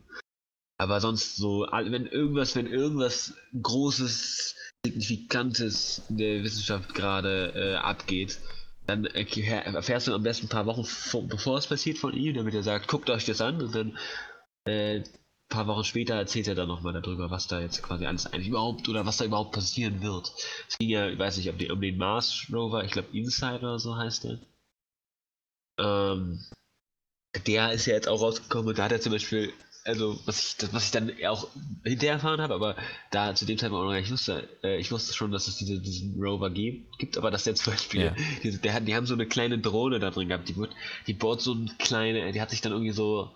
Aber 0.78 1.00
sonst 1.00 1.36
so, 1.36 1.66
wenn 1.70 2.06
irgendwas, 2.06 2.54
wenn 2.56 2.66
irgendwas 2.66 3.34
Großes, 3.60 4.56
Signifikantes 4.84 6.02
in 6.10 6.18
der 6.18 6.44
Wissenschaft 6.44 6.94
gerade 6.94 7.52
äh, 7.54 7.74
abgeht, 7.76 8.38
dann 8.86 9.06
erfährst 9.06 10.08
du 10.08 10.14
am 10.14 10.22
besten 10.22 10.46
ein 10.46 10.50
paar 10.50 10.66
Wochen 10.66 10.84
vor, 10.84 11.26
bevor 11.26 11.56
es 11.56 11.66
passiert 11.66 11.96
von 11.96 12.12
ihm, 12.12 12.34
damit 12.34 12.54
er 12.54 12.62
sagt, 12.62 12.88
guckt 12.88 13.08
euch 13.08 13.24
das 13.24 13.40
an 13.40 13.62
und 13.62 13.74
dann 13.74 13.98
äh, 14.66 14.98
ein 14.98 15.04
paar 15.48 15.66
Wochen 15.66 15.84
später 15.84 16.14
erzählt 16.14 16.48
er 16.48 16.54
dann 16.54 16.68
nochmal 16.68 16.92
darüber, 16.92 17.30
was 17.30 17.46
da 17.46 17.60
jetzt 17.60 17.82
quasi 17.82 18.04
alles 18.04 18.26
eigentlich 18.26 18.48
überhaupt 18.48 18.88
oder 18.88 19.06
was 19.06 19.16
da 19.16 19.24
überhaupt 19.24 19.52
passieren 19.52 20.02
wird. 20.02 20.32
Es 20.68 20.76
ging 20.76 20.90
ja, 20.90 21.08
ich 21.08 21.18
weiß 21.18 21.38
nicht, 21.38 21.48
ob 21.48 21.58
die, 21.58 21.70
um 21.70 21.80
den 21.80 21.96
Mars 21.96 22.46
Rover, 22.52 22.84
ich 22.84 22.92
glaube 22.92 23.16
Inside 23.16 23.60
oder 23.60 23.78
so 23.78 23.96
heißt 23.96 24.24
der. 24.24 24.38
Ähm, 25.78 26.40
der 27.46 27.72
ist 27.72 27.86
ja 27.86 27.94
jetzt 27.94 28.08
auch 28.08 28.20
rausgekommen 28.20 28.68
und 28.68 28.78
da 28.78 28.84
hat 28.84 28.92
er 28.92 29.00
zum 29.00 29.12
Beispiel, 29.12 29.52
also 29.84 30.18
was 30.24 30.38
ich, 30.46 30.56
das, 30.56 30.72
was 30.72 30.84
ich 30.86 30.90
dann 30.92 31.12
auch 31.26 31.48
hinterher 31.82 32.14
erfahren 32.14 32.40
habe, 32.40 32.54
aber 32.54 32.76
da 33.10 33.34
zu 33.34 33.44
dem 33.44 33.58
Zeitpunkt 33.58 33.80
auch 33.82 33.86
noch 33.86 33.92
gar 33.92 34.00
nicht 34.00 34.12
wusste, 34.12 34.48
äh, 34.62 34.78
ich 34.78 34.92
wusste 34.92 35.12
schon, 35.14 35.32
dass 35.32 35.48
es 35.48 35.56
diese, 35.56 35.80
diesen 35.80 36.14
Rover 36.22 36.50
gibt, 36.50 37.18
aber 37.18 37.30
dass 37.30 37.44
der 37.44 37.54
zum 37.54 37.72
Beispiel, 37.72 38.04
Ja. 38.04 38.16
diese, 38.42 38.58
der 38.58 38.72
hat, 38.74 38.86
die 38.86 38.94
haben 38.94 39.06
so 39.06 39.14
eine 39.14 39.26
kleine 39.26 39.58
Drohne 39.58 39.98
da 39.98 40.10
drin 40.10 40.28
gehabt, 40.28 40.48
die, 40.48 40.56
wird, 40.56 40.74
die 41.06 41.14
bohrt 41.14 41.40
so 41.40 41.52
eine 41.52 41.74
kleine, 41.78 42.32
die 42.32 42.40
hat 42.40 42.50
sich 42.50 42.60
dann 42.60 42.72
irgendwie 42.72 42.92
so 42.92 43.34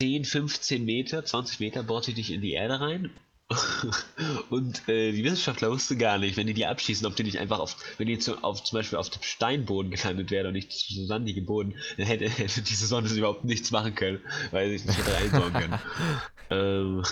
10, 0.00 0.24
15 0.24 0.84
Meter, 0.84 1.24
20 1.24 1.60
Meter 1.60 1.82
bohrt 1.82 2.04
sie 2.04 2.14
dich 2.14 2.30
in 2.32 2.40
die 2.40 2.52
Erde 2.52 2.80
rein. 2.80 3.10
Und 4.50 4.88
äh, 4.88 5.12
die 5.12 5.22
Wissenschaftler 5.22 5.70
wussten 5.70 5.98
gar 5.98 6.18
nicht, 6.18 6.36
wenn 6.36 6.46
die 6.46 6.54
die 6.54 6.66
abschießen, 6.66 7.06
ob 7.06 7.14
die 7.14 7.24
nicht 7.24 7.38
einfach 7.38 7.58
auf, 7.58 7.76
wenn 7.98 8.06
die 8.06 8.18
zu, 8.18 8.42
auf, 8.42 8.64
zum 8.64 8.78
Beispiel 8.78 8.98
auf 8.98 9.10
dem 9.10 9.22
Steinboden 9.22 9.90
gelandet 9.90 10.30
wären 10.30 10.46
und 10.46 10.54
nicht 10.54 10.72
zu 10.72 11.04
sandigen 11.04 11.44
Boden, 11.44 11.74
dann 11.96 12.06
hätte, 12.06 12.28
hätte 12.28 12.62
diese 12.62 12.86
Sonne 12.86 13.08
überhaupt 13.10 13.44
nichts 13.44 13.70
machen 13.70 13.94
können, 13.94 14.20
weil 14.50 14.70
sie 14.70 14.78
sich 14.78 14.86
nicht 14.86 14.98
hätte 15.06 15.16
einbauen 15.16 15.52
können. 15.52 15.78
ähm, 16.50 17.02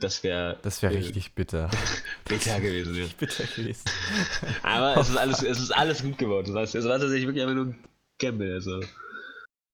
das 0.00 0.24
wäre 0.24 0.58
Das 0.62 0.82
wäre 0.82 0.94
richtig 0.94 1.34
bitter. 1.34 1.70
bitter 2.28 2.60
gewesen, 2.60 2.96
ja. 2.96 3.06
bitter 3.18 3.44
gewesen. 3.44 3.84
Aber 4.62 4.96
es 5.00 5.08
ist 5.08 5.16
alles, 5.16 5.42
es 5.42 5.60
ist 5.60 5.70
alles 5.70 6.02
gut 6.02 6.18
geworden. 6.18 6.52
Das 6.52 6.56
heißt, 6.56 6.74
es 6.74 6.84
war 6.84 6.98
tatsächlich 6.98 7.26
wirklich 7.26 7.42
einfach 7.42 7.54
nur 7.54 7.66
ein 7.66 7.84
Gamble, 8.18 8.54
also 8.54 8.80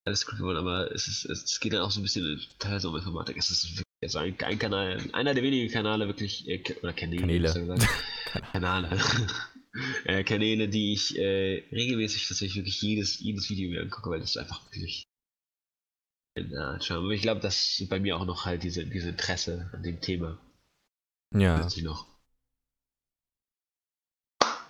alles 0.05 0.27
gut 0.27 0.39
geworden, 0.39 0.59
aber 0.59 0.93
es 0.93 1.09
ist, 1.09 1.25
es 1.25 1.61
geht 1.61 1.73
dann 1.73 1.81
auch 1.81 1.91
so 1.91 2.01
ein 2.01 2.03
bisschen 2.03 2.41
teilweise 2.59 2.89
um 2.89 2.97
Informatik. 2.97 3.37
Es 3.37 3.51
ist 3.51 3.65
wirklich 3.71 3.92
also 4.03 4.19
ein, 4.19 4.37
ein 4.41 4.59
Kanal, 4.59 4.99
einer 5.13 5.35
der 5.35 5.43
wenigen 5.43 5.71
Kanäle 5.71 6.07
wirklich, 6.07 6.49
äh, 6.49 6.63
oder 6.83 6.93
Kanäle, 6.93 7.53
Kanäle. 7.53 7.79
Kanäle. 8.53 9.01
äh, 10.05 10.25
Kanäle, 10.25 10.69
die 10.69 10.93
ich 10.93 11.17
äh, 11.17 11.65
regelmäßig 11.73 12.29
tatsächlich 12.29 12.57
wirklich 12.57 12.83
jedes, 12.83 13.21
jedes 13.21 13.49
Video 13.49 13.71
mir 13.71 13.83
angucke, 13.83 14.11
weil 14.11 14.21
das 14.21 14.37
einfach 14.37 14.63
wirklich 14.73 15.05
aber 16.35 17.11
ich 17.11 17.23
glaube, 17.23 17.41
dass 17.41 17.85
bei 17.91 18.01
mir 18.01 18.17
auch 18.17 18.25
noch 18.25 18.47
halt 18.47 18.63
diese, 18.63 18.87
diese 18.87 19.11
Interesse 19.11 19.71
an 19.75 19.83
dem 19.83 20.01
Thema 20.01 20.39
Ja. 21.35 21.69
noch. 21.83 22.07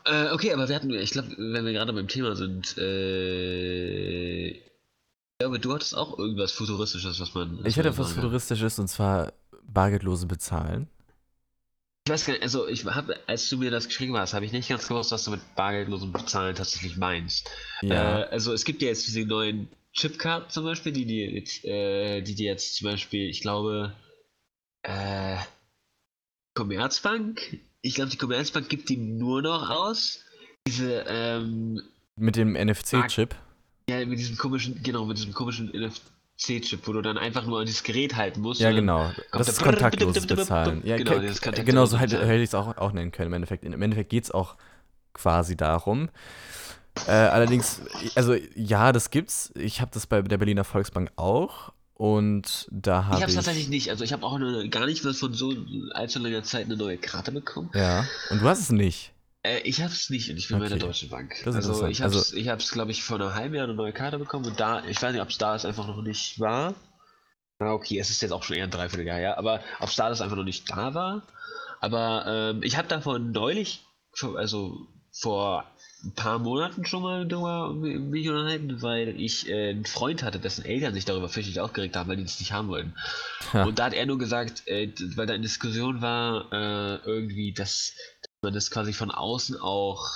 Äh, 0.05 0.31
okay, 0.33 0.53
aber 0.53 0.69
wir 0.69 0.75
hatten, 0.75 0.93
ich 0.93 1.13
glaube, 1.13 1.29
wenn 1.39 1.65
wir 1.65 1.73
gerade 1.73 1.93
beim 1.93 2.09
Thema 2.09 2.35
sind, 2.35 2.77
äh, 2.79 4.61
ich 5.43 5.45
glaube, 5.45 5.59
du 5.59 5.75
hattest 5.75 5.97
auch 5.97 6.19
irgendwas 6.19 6.53
Futuristisches, 6.53 7.21
was 7.21 7.35
man. 7.35 7.59
was 7.59 7.67
Ich 7.67 7.77
hätte 7.77 7.91
man 7.91 7.99
was. 7.99 8.13
Futuristisches 8.13 8.79
und 8.79 8.89
zwar 8.89 9.33
bargeldlose 9.65 10.27
Bezahlen. 10.27 10.89
Ich 12.05 12.13
weiß 12.13 12.27
gar 12.27 12.33
nicht, 12.33 12.43
also 12.43 12.67
ich 12.67 12.85
habe, 12.85 13.17
als 13.29 13.49
du 13.49 13.59
mir 13.59 13.71
das 13.71 13.87
geschrieben 13.87 14.17
hast, 14.17 14.35
habe 14.35 14.45
ich 14.45 14.51
nicht 14.53 14.69
ganz 14.69 14.89
gewusst, 14.89 15.13
was 15.13 15.25
du 15.25 15.31
mit 15.31 15.41
bargeldlosem 15.55 16.11
Bezahlen 16.11 16.57
tatsächlich 16.57 16.97
meinst. 16.97 17.49
Ja. 17.81 18.21
Äh, 18.21 18.25
also 18.25 18.53
es 18.53 18.65
gibt 18.65 18.83
ja 18.83 18.89
jetzt 18.89 19.07
diese 19.07 19.25
neuen 19.25 19.69
Chipkarten 19.93 20.51
zum 20.51 20.65
Beispiel, 20.65 20.91
die 20.91 21.07
die 21.07 21.21
jetzt, 21.21 21.65
äh, 21.65 22.23
die 22.23 22.35
die 22.35 22.45
jetzt 22.45 22.77
zum 22.77 22.89
Beispiel, 22.89 23.29
ich 23.29 23.41
glaube, 23.41 23.95
äh, 24.83 25.37
Commerzbank, 26.55 27.61
ich 27.83 27.95
glaube 27.95 28.11
die 28.11 28.17
Commerzbank 28.17 28.69
gibt 28.69 28.89
die 28.89 28.97
nur 28.97 29.43
noch 29.43 29.71
aus. 29.71 30.25
Diese, 30.67 31.05
ähm, 31.07 31.83
Mit 32.17 32.35
dem 32.35 32.55
NFC-Chip. 32.55 33.37
Ja, 34.01 34.07
mit 34.07 34.19
diesem 34.19 34.37
komischen, 34.37 34.83
genau, 34.83 35.05
mit 35.05 35.19
diesem 35.19 35.33
komischen 35.33 35.69
NFC-Chip, 35.69 36.87
wo 36.87 36.93
du 36.93 37.03
dann 37.03 37.19
einfach 37.19 37.47
nur 37.47 37.61
an 37.61 37.67
dieses 37.67 37.83
Gerät 37.83 38.17
halten 38.17 38.41
musst. 38.41 38.61
Ja, 38.61 38.69
dann 38.69 38.77
genau. 38.77 39.11
Das 39.33 39.49
ist 39.49 39.63
kontaktloses 39.63 40.27
Bezahlen. 40.27 40.83
Ja, 40.85 40.97
Genau, 40.97 41.13
kontaktlose 41.13 41.65
genau 41.65 41.87
so 41.87 41.99
hätte, 41.99 42.17
ich 42.35 42.43
es 42.43 42.55
auch, 42.55 42.77
auch 42.77 42.93
nennen 42.93 43.13
können 43.13 43.29
im 43.29 43.35
Endeffekt. 43.35 43.65
Im 43.65 43.81
Endeffekt 43.83 44.11
geht 44.11 44.25
es 44.25 44.31
auch 44.31 44.57
quasi 45.13 45.57
darum. 45.57 46.09
Äh, 47.07 47.13
allerdings, 47.13 47.81
also 48.17 48.35
ja, 48.55 48.93
das 48.93 49.11
gibt's. 49.11 49.53
Ich 49.57 49.81
habe 49.81 49.91
das 49.95 50.07
bei 50.07 50.21
der 50.23 50.39
Berliner 50.39 50.65
Volksbank 50.65 51.11
auch. 51.17 51.73
Und 51.95 52.67
da 52.71 53.05
habe 53.05 53.15
Ich 53.15 53.19
ich. 53.19 53.23
hab's 53.25 53.35
tatsächlich 53.35 53.69
nicht. 53.69 53.91
Also 53.91 54.03
ich 54.03 54.13
habe 54.13 54.27
auch 54.27 54.35
eine, 54.35 54.69
gar 54.69 54.87
nicht 54.87 55.05
mal 55.05 55.15
von 55.15 55.33
so 55.35 55.55
allzu 55.93 56.19
langer 56.19 56.43
Zeit 56.43 56.65
eine 56.67 56.77
neue 56.77 56.99
Karte 56.99 57.31
bekommen. 57.33 57.71
ja. 57.75 58.05
Und 58.31 58.43
du 58.43 58.49
hast 58.49 58.61
es 58.61 58.71
nicht. 58.71 59.13
Äh, 59.45 59.61
ich 59.61 59.83
hab's 59.83 60.09
nicht 60.11 60.31
und 60.31 60.37
ich 60.37 60.49
bin 60.49 60.59
bei 60.59 60.67
der 60.69 60.77
Okay. 60.77 60.87
Deutschen 60.87 61.09
Bank. 61.09 61.35
Das 61.45 61.57
also 61.57 61.87
ich 61.87 62.01
hab's, 62.03 62.15
Also- 62.17 62.37
ich 62.37 62.49
hab's, 62.49 62.71
glaube 62.71 62.91
ich, 62.93 63.03
vor 63.03 63.21
einem 63.21 63.35
halben 63.35 63.55
Jahr 63.55 63.65
eine 63.65 63.75
neue 63.75 63.93
Karte 63.93 64.19
bekommen 64.19 64.47
und 64.47 64.61
da, 64.61 64.85
ich 64.85 65.01
weiß 65.03 65.13
nicht, 65.13 65.23
ob 65.23 65.29
es 65.31 65.39
da 65.39 65.57
ist 65.57 65.65
einfach 65.65 65.87
noch 65.87 66.03
nicht 66.03 66.39
war. 66.41 66.75
Na 67.59 67.73
okay, 67.73 67.99
es 67.99 68.11
ist 68.11 68.23
jetzt 68.23 68.33
auch 68.33 68.43
schon 68.43 68.57
eher 68.57 68.65
ein 68.65 68.71
Dreivierteljahr, 68.71 69.21
ja, 69.21 69.37
aber 69.39 69.61
ob 69.81 69.89
es 69.89 69.97
da 69.97 70.09
ist 70.11 70.21
einfach 70.21 70.37
noch 70.37 70.45
nicht 70.45 70.71
da 70.71 70.95
war. 70.95 71.23
Aber 71.81 72.25
ähm, 72.27 72.63
ich 72.63 72.77
habe 72.77 72.89
davon 72.89 73.33
neulich, 73.33 73.85
also 74.37 74.87
vor 75.13 75.65
ein 76.05 76.15
paar 76.15 76.39
Monaten 76.39 76.85
schon 76.87 77.03
mal 77.03 77.27
drüber 77.29 77.73
mich 77.75 78.29
unterhalten, 78.29 78.81
weil 78.83 79.21
ich 79.21 79.49
äh, 79.49 79.71
einen 79.71 79.85
Freund 79.85 80.23
hatte, 80.23 80.39
dessen 80.39 80.65
Eltern 80.65 80.95
sich 80.95 81.05
darüber 81.05 81.29
fürchterlich 81.29 81.61
aufgeregt 81.61 81.97
haben, 81.97 82.09
weil 82.09 82.17
die 82.17 82.25
das 82.25 82.41
nicht 82.41 82.53
haben 82.53 82.69
wollten. 82.69 82.95
Ha. 83.53 83.65
Und 83.65 83.79
da 83.79 83.87
hat 83.87 83.95
er 83.95 84.07
nur 84.07 84.19
gesagt, 84.19 84.67
äh, 84.67 84.93
weil 85.17 85.27
da 85.27 85.35
eine 85.35 85.43
Diskussion 85.43 86.01
war, 86.01 86.53
äh, 86.53 86.97
irgendwie, 87.05 87.53
dass 87.53 87.95
man 88.43 88.53
das 88.53 88.71
quasi 88.71 88.93
von 88.93 89.11
außen 89.11 89.59
auch 89.61 90.11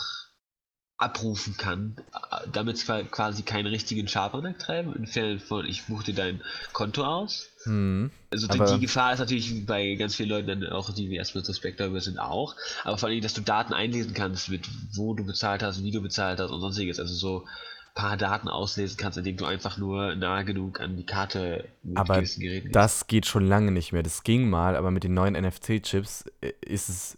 abrufen 0.99 1.57
kann, 1.59 1.97
äh, 2.31 2.49
damit 2.53 2.77
es 2.77 2.87
quasi 3.11 3.43
keinen 3.43 3.67
richtigen 3.67 4.09
Schabernack 4.09 4.59
treiben, 4.59 4.95
in 4.95 5.07
Fällen 5.07 5.41
von 5.41 5.67
ich 5.67 5.85
buche 5.85 6.05
dir 6.05 6.15
dein 6.15 6.41
Konto 6.73 7.05
aus. 7.05 7.49
Hm. 7.65 8.11
Also 8.31 8.49
die, 8.49 8.59
Aber- 8.61 8.73
die 8.75 8.81
Gefahr 8.81 9.13
ist 9.13 9.19
natürlich 9.19 9.67
bei 9.67 9.95
ganz 9.97 10.15
vielen 10.15 10.31
Leuten 10.31 10.49
dann 10.49 10.73
auch, 10.73 10.91
die 10.93 11.15
erstmal 11.15 11.45
suspekt 11.45 11.81
darüber 11.81 12.01
sind, 12.01 12.19
auch. 12.19 12.57
Aber 12.85 12.97
vor 12.97 13.09
allem, 13.11 13.21
dass 13.21 13.35
du 13.35 13.43
Daten 13.43 13.75
einlesen 13.75 14.15
kannst, 14.15 14.49
mit 14.49 14.67
wo 14.95 15.13
du 15.15 15.25
bezahlt 15.25 15.63
hast, 15.63 15.83
wie 15.83 15.91
du 15.91 16.01
bezahlt 16.01 16.41
hast 16.41 16.51
und 16.51 16.61
sonstiges. 16.63 16.99
Also 16.99 17.13
so 17.15 17.41
ein 17.45 17.95
paar 17.95 18.17
Daten 18.17 18.49
auslesen 18.49 18.97
kannst, 18.97 19.19
indem 19.19 19.37
du 19.37 19.45
einfach 19.45 19.77
nur 19.77 20.17
nah 20.17 20.43
genug 20.43 20.81
an 20.81 20.97
die 20.97 21.05
Karte 21.05 21.69
mit 21.83 21.99
Aber 21.99 22.17
gewissen 22.17 22.41
Geräten 22.41 22.69
gehst. 22.69 22.77
Das 22.77 23.07
geht 23.07 23.27
schon 23.27 23.47
lange 23.47 23.71
nicht 23.71 23.93
mehr. 23.93 24.03
Das 24.03 24.23
ging 24.25 24.49
mal, 24.49 24.77
aber 24.77 24.91
mit 24.91 25.05
den 25.05 25.13
neuen 25.13 25.35
NFC-Chips 25.35 26.25
äh, 26.41 26.53
ist 26.63 26.89
es. 26.89 27.17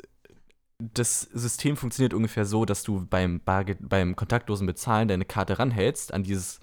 Das 0.81 1.23
System 1.23 1.77
funktioniert 1.77 2.15
ungefähr 2.15 2.45
so, 2.45 2.65
dass 2.65 2.85
du 2.85 3.05
beim, 3.05 3.41
Bargeld, 3.41 3.79
beim 3.81 4.15
kontaktlosen 4.15 4.67
Bezahlen 4.67 5.09
deine 5.09 5.25
Karte 5.25 5.59
ranhältst 5.59 6.15
an 6.15 6.23
dieses 6.23 6.61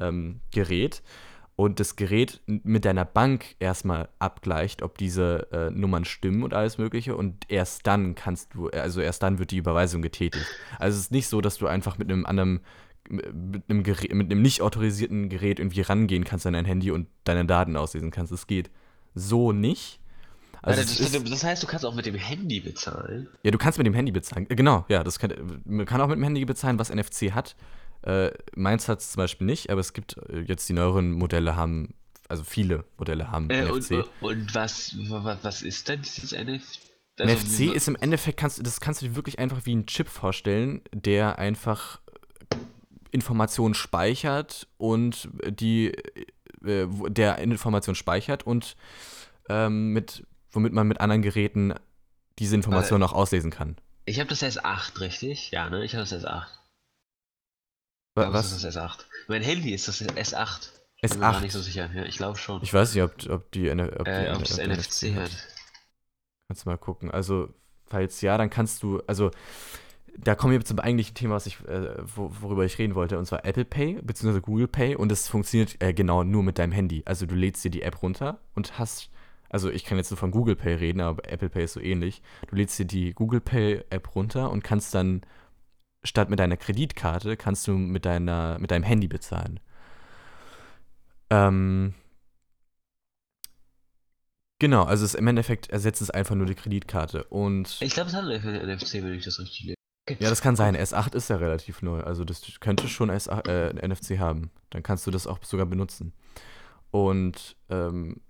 ähm, 0.00 0.40
Gerät 0.50 1.02
und 1.54 1.80
das 1.80 1.96
Gerät 1.96 2.40
mit 2.46 2.84
deiner 2.84 3.04
Bank 3.04 3.56
erstmal 3.58 4.08
abgleicht, 4.20 4.80
ob 4.82 4.96
diese 4.96 5.48
äh, 5.52 5.70
Nummern 5.70 6.04
stimmen 6.06 6.44
und 6.44 6.54
alles 6.54 6.78
Mögliche 6.78 7.14
und 7.14 7.50
erst 7.50 7.86
dann 7.86 8.14
kannst 8.14 8.54
du, 8.54 8.68
also 8.68 9.00
erst 9.00 9.22
dann 9.22 9.38
wird 9.38 9.50
die 9.50 9.58
Überweisung 9.58 10.00
getätigt. 10.00 10.46
Also 10.78 10.96
es 10.96 11.06
ist 11.06 11.12
nicht 11.12 11.28
so, 11.28 11.40
dass 11.40 11.58
du 11.58 11.66
einfach 11.66 11.98
mit 11.98 12.10
einem 12.10 12.24
anderen 12.24 12.60
mit 13.10 13.64
einem, 13.68 13.82
Gerät, 13.82 14.14
mit 14.14 14.30
einem 14.30 14.42
nicht 14.42 14.62
autorisierten 14.62 15.28
Gerät 15.28 15.58
irgendwie 15.58 15.80
rangehen 15.80 16.24
kannst 16.24 16.46
an 16.46 16.52
dein 16.52 16.64
Handy 16.64 16.90
und 16.90 17.08
deine 17.24 17.44
Daten 17.44 17.76
auslesen 17.76 18.10
kannst. 18.10 18.32
Es 18.32 18.46
geht 18.46 18.70
so 19.14 19.52
nicht. 19.52 19.97
Also 20.62 20.80
das, 20.82 20.98
ist, 20.98 21.30
das 21.32 21.44
heißt, 21.44 21.62
du 21.62 21.66
kannst 21.66 21.84
auch 21.86 21.94
mit 21.94 22.06
dem 22.06 22.14
Handy 22.16 22.60
bezahlen. 22.60 23.28
ja, 23.42 23.50
du 23.50 23.58
kannst 23.58 23.78
mit 23.78 23.86
dem 23.86 23.94
Handy 23.94 24.12
bezahlen. 24.12 24.46
Äh, 24.50 24.54
Genau, 24.56 24.84
ja, 24.88 25.04
das 25.04 25.18
kann, 25.18 25.32
man 25.64 25.86
kann 25.86 26.00
auch 26.00 26.08
mit 26.08 26.16
dem 26.16 26.24
Handy 26.24 26.44
bezahlen, 26.44 26.78
was 26.78 26.90
NFC 26.94 27.32
hat. 27.32 27.54
Äh, 28.02 28.30
meins 28.54 28.88
hat 28.88 29.00
es 29.00 29.12
zum 29.12 29.20
Beispiel 29.22 29.46
nicht, 29.46 29.70
aber 29.70 29.80
es 29.80 29.92
gibt 29.92 30.16
äh, 30.28 30.40
jetzt 30.40 30.68
die 30.68 30.72
neueren 30.72 31.12
Modelle 31.12 31.56
haben, 31.56 31.94
also 32.28 32.44
viele 32.44 32.84
Modelle 32.96 33.30
haben 33.30 33.50
Äh, 33.50 33.64
und, 33.70 33.78
NFC. 33.90 34.04
und 34.20 34.54
was, 34.54 34.94
was, 35.08 35.38
was 35.42 35.62
ist 35.62 35.88
denn 35.88 36.02
dieses 36.02 36.32
NFC? 36.32 36.80
Also, 37.20 37.34
NFC 37.34 37.74
ist 37.74 37.88
im 37.88 37.96
Endeffekt, 37.96 38.38
kannst, 38.38 38.64
das 38.64 38.80
kannst 38.80 39.02
du 39.02 39.06
dir 39.08 39.16
wirklich 39.16 39.38
einfach 39.40 39.66
wie 39.66 39.74
ein 39.74 39.86
Chip 39.86 40.08
vorstellen, 40.08 40.82
der 40.92 41.38
einfach 41.40 42.00
Informationen 43.10 43.74
speichert 43.74 44.68
und 44.76 45.28
die, 45.48 45.88
äh, 46.64 46.86
der 47.08 47.38
Informationen 47.38 47.96
speichert 47.96 48.46
und 48.46 48.76
ähm, 49.48 49.92
mit, 49.92 50.24
womit 50.50 50.72
man 50.72 50.86
mit 50.88 51.00
anderen 51.00 51.22
Geräten 51.22 51.74
diese 52.38 52.54
Informationen 52.54 53.02
auch 53.02 53.12
auslesen 53.12 53.50
kann. 53.50 53.76
Ich 54.04 54.20
habe 54.20 54.28
das 54.28 54.42
S8, 54.42 55.00
richtig? 55.00 55.50
Ja, 55.50 55.68
ne? 55.68 55.84
Ich 55.84 55.94
habe 55.94 56.06
das 56.08 56.12
S8. 56.12 56.46
Wa- 58.14 58.32
Was? 58.32 58.52
Ist 58.52 58.64
das 58.64 58.76
S8? 58.76 59.04
Mein 59.28 59.42
Handy 59.42 59.72
ist 59.72 59.88
das 59.88 60.00
S8. 60.00 60.70
Ich 61.00 61.10
bin 61.10 61.20
mir 61.20 61.40
nicht 61.40 61.52
so 61.52 61.60
S8. 61.60 61.62
sicher. 61.62 61.90
Ja, 61.94 62.04
ich 62.04 62.16
glaube 62.16 62.38
schon. 62.38 62.62
Ich 62.62 62.72
weiß 62.72 62.94
nicht, 62.94 63.02
ob, 63.02 63.12
ob 63.30 63.52
die, 63.52 63.70
ob 63.70 64.04
die, 64.04 64.10
äh, 64.10 64.32
ob 64.34 64.42
es 64.42 64.58
ob 64.58 64.66
NFC 64.66 65.14
hat. 65.14 65.30
Kannst 66.48 66.64
du 66.64 66.70
mal 66.70 66.78
gucken. 66.78 67.10
Also, 67.10 67.52
falls 67.86 68.20
ja, 68.20 68.38
dann 68.38 68.50
kannst 68.50 68.82
du, 68.82 69.00
also, 69.06 69.30
da 70.16 70.34
kommen 70.34 70.52
wir 70.52 70.64
zum 70.64 70.80
eigentlichen 70.80 71.14
Thema, 71.14 71.34
was 71.34 71.46
ich, 71.46 71.60
äh, 71.68 71.94
wo, 72.16 72.32
worüber 72.40 72.64
ich 72.64 72.78
reden 72.78 72.94
wollte, 72.94 73.18
und 73.18 73.26
zwar 73.26 73.44
Apple 73.44 73.64
Pay 73.64 74.00
bzw. 74.02 74.40
Google 74.40 74.66
Pay 74.66 74.96
und 74.96 75.12
es 75.12 75.28
funktioniert 75.28 75.80
äh, 75.80 75.92
genau 75.92 76.24
nur 76.24 76.42
mit 76.42 76.58
deinem 76.58 76.72
Handy. 76.72 77.02
Also 77.04 77.26
du 77.26 77.34
lädst 77.34 77.62
dir 77.64 77.70
die 77.70 77.82
App 77.82 78.02
runter 78.02 78.40
und 78.54 78.78
hast, 78.78 79.10
also 79.48 79.70
ich 79.70 79.84
kann 79.84 79.98
jetzt 79.98 80.10
nur 80.10 80.18
von 80.18 80.30
Google 80.30 80.56
Pay 80.56 80.74
reden, 80.74 81.00
aber 81.00 81.28
Apple 81.30 81.48
Pay 81.48 81.64
ist 81.64 81.72
so 81.74 81.80
ähnlich. 81.80 82.22
Du 82.48 82.56
lädst 82.56 82.78
dir 82.78 82.84
die 82.84 83.12
Google 83.12 83.40
Pay 83.40 83.84
App 83.90 84.14
runter 84.14 84.50
und 84.50 84.62
kannst 84.62 84.94
dann 84.94 85.22
statt 86.04 86.30
mit 86.30 86.38
deiner 86.38 86.56
Kreditkarte 86.56 87.36
kannst 87.36 87.66
du 87.66 87.72
mit 87.72 88.04
deiner 88.04 88.58
mit 88.58 88.70
deinem 88.70 88.84
Handy 88.84 89.08
bezahlen. 89.08 89.60
Ähm, 91.30 91.94
genau, 94.58 94.84
also 94.84 95.04
es, 95.04 95.14
im 95.14 95.26
Endeffekt 95.26 95.70
ersetzt 95.70 96.00
es 96.02 96.10
einfach 96.10 96.34
nur 96.34 96.46
die 96.46 96.54
Kreditkarte 96.54 97.24
und 97.24 97.78
Ich 97.80 97.94
glaube, 97.94 98.10
es 98.10 98.16
hat 98.16 98.24
ein 98.24 98.68
NFC, 98.68 98.94
wenn 99.02 99.14
ich 99.14 99.24
das 99.24 99.38
richtig 99.38 99.64
lese. 99.64 99.76
ja, 100.20 100.30
das 100.30 100.40
kann 100.40 100.56
sein. 100.56 100.76
S8 100.76 101.14
ist 101.14 101.28
ja 101.30 101.36
relativ 101.36 101.82
neu. 101.82 102.00
Also 102.00 102.24
das 102.24 102.42
könnte 102.60 102.88
schon 102.88 103.10
S8, 103.10 103.48
äh, 103.48 103.86
NFC 103.86 104.18
haben. 104.18 104.50
Dann 104.70 104.82
kannst 104.82 105.06
du 105.06 105.10
das 105.10 105.26
auch 105.26 105.38
sogar 105.42 105.66
benutzen. 105.66 106.12
Und 106.90 107.56
ähm, 107.68 108.20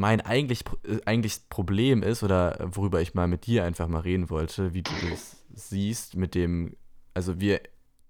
mein 0.00 0.22
eigentlich, 0.22 0.64
äh, 0.84 0.98
eigentliches 1.04 1.40
Problem 1.40 2.02
ist, 2.02 2.22
oder 2.22 2.58
worüber 2.72 3.02
ich 3.02 3.14
mal 3.14 3.28
mit 3.28 3.46
dir 3.46 3.64
einfach 3.64 3.86
mal 3.86 4.00
reden 4.00 4.30
wollte, 4.30 4.72
wie 4.72 4.82
du 4.82 4.90
das 5.10 5.44
siehst, 5.52 6.16
mit 6.16 6.34
dem, 6.34 6.74
also 7.12 7.38
wir, 7.38 7.60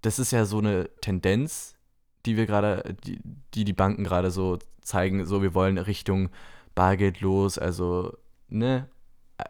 das 0.01 0.17
ist 0.17 0.31
ja 0.31 0.45
so 0.45 0.59
eine 0.59 0.89
Tendenz, 1.01 1.75
die 2.25 2.37
wir 2.37 2.45
gerade, 2.45 2.95
die, 3.05 3.19
die 3.53 3.65
die 3.65 3.73
Banken 3.73 4.05
gerade 4.05 4.31
so 4.31 4.57
zeigen, 4.81 5.25
so 5.25 5.41
wir 5.41 5.53
wollen 5.53 5.77
Richtung 5.77 6.29
bargeldlos, 6.75 7.57
also, 7.57 8.17
ne, 8.47 8.87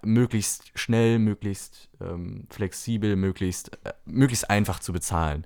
möglichst 0.02 0.72
schnell, 0.74 1.20
möglichst 1.20 1.90
ähm, 2.00 2.48
flexibel, 2.50 3.18
möglichst, 3.18 3.78
äh, 3.86 3.94
möglichst 4.06 4.50
einfach 4.50 4.80
zu 4.80 4.94
bezahlen. 4.94 5.46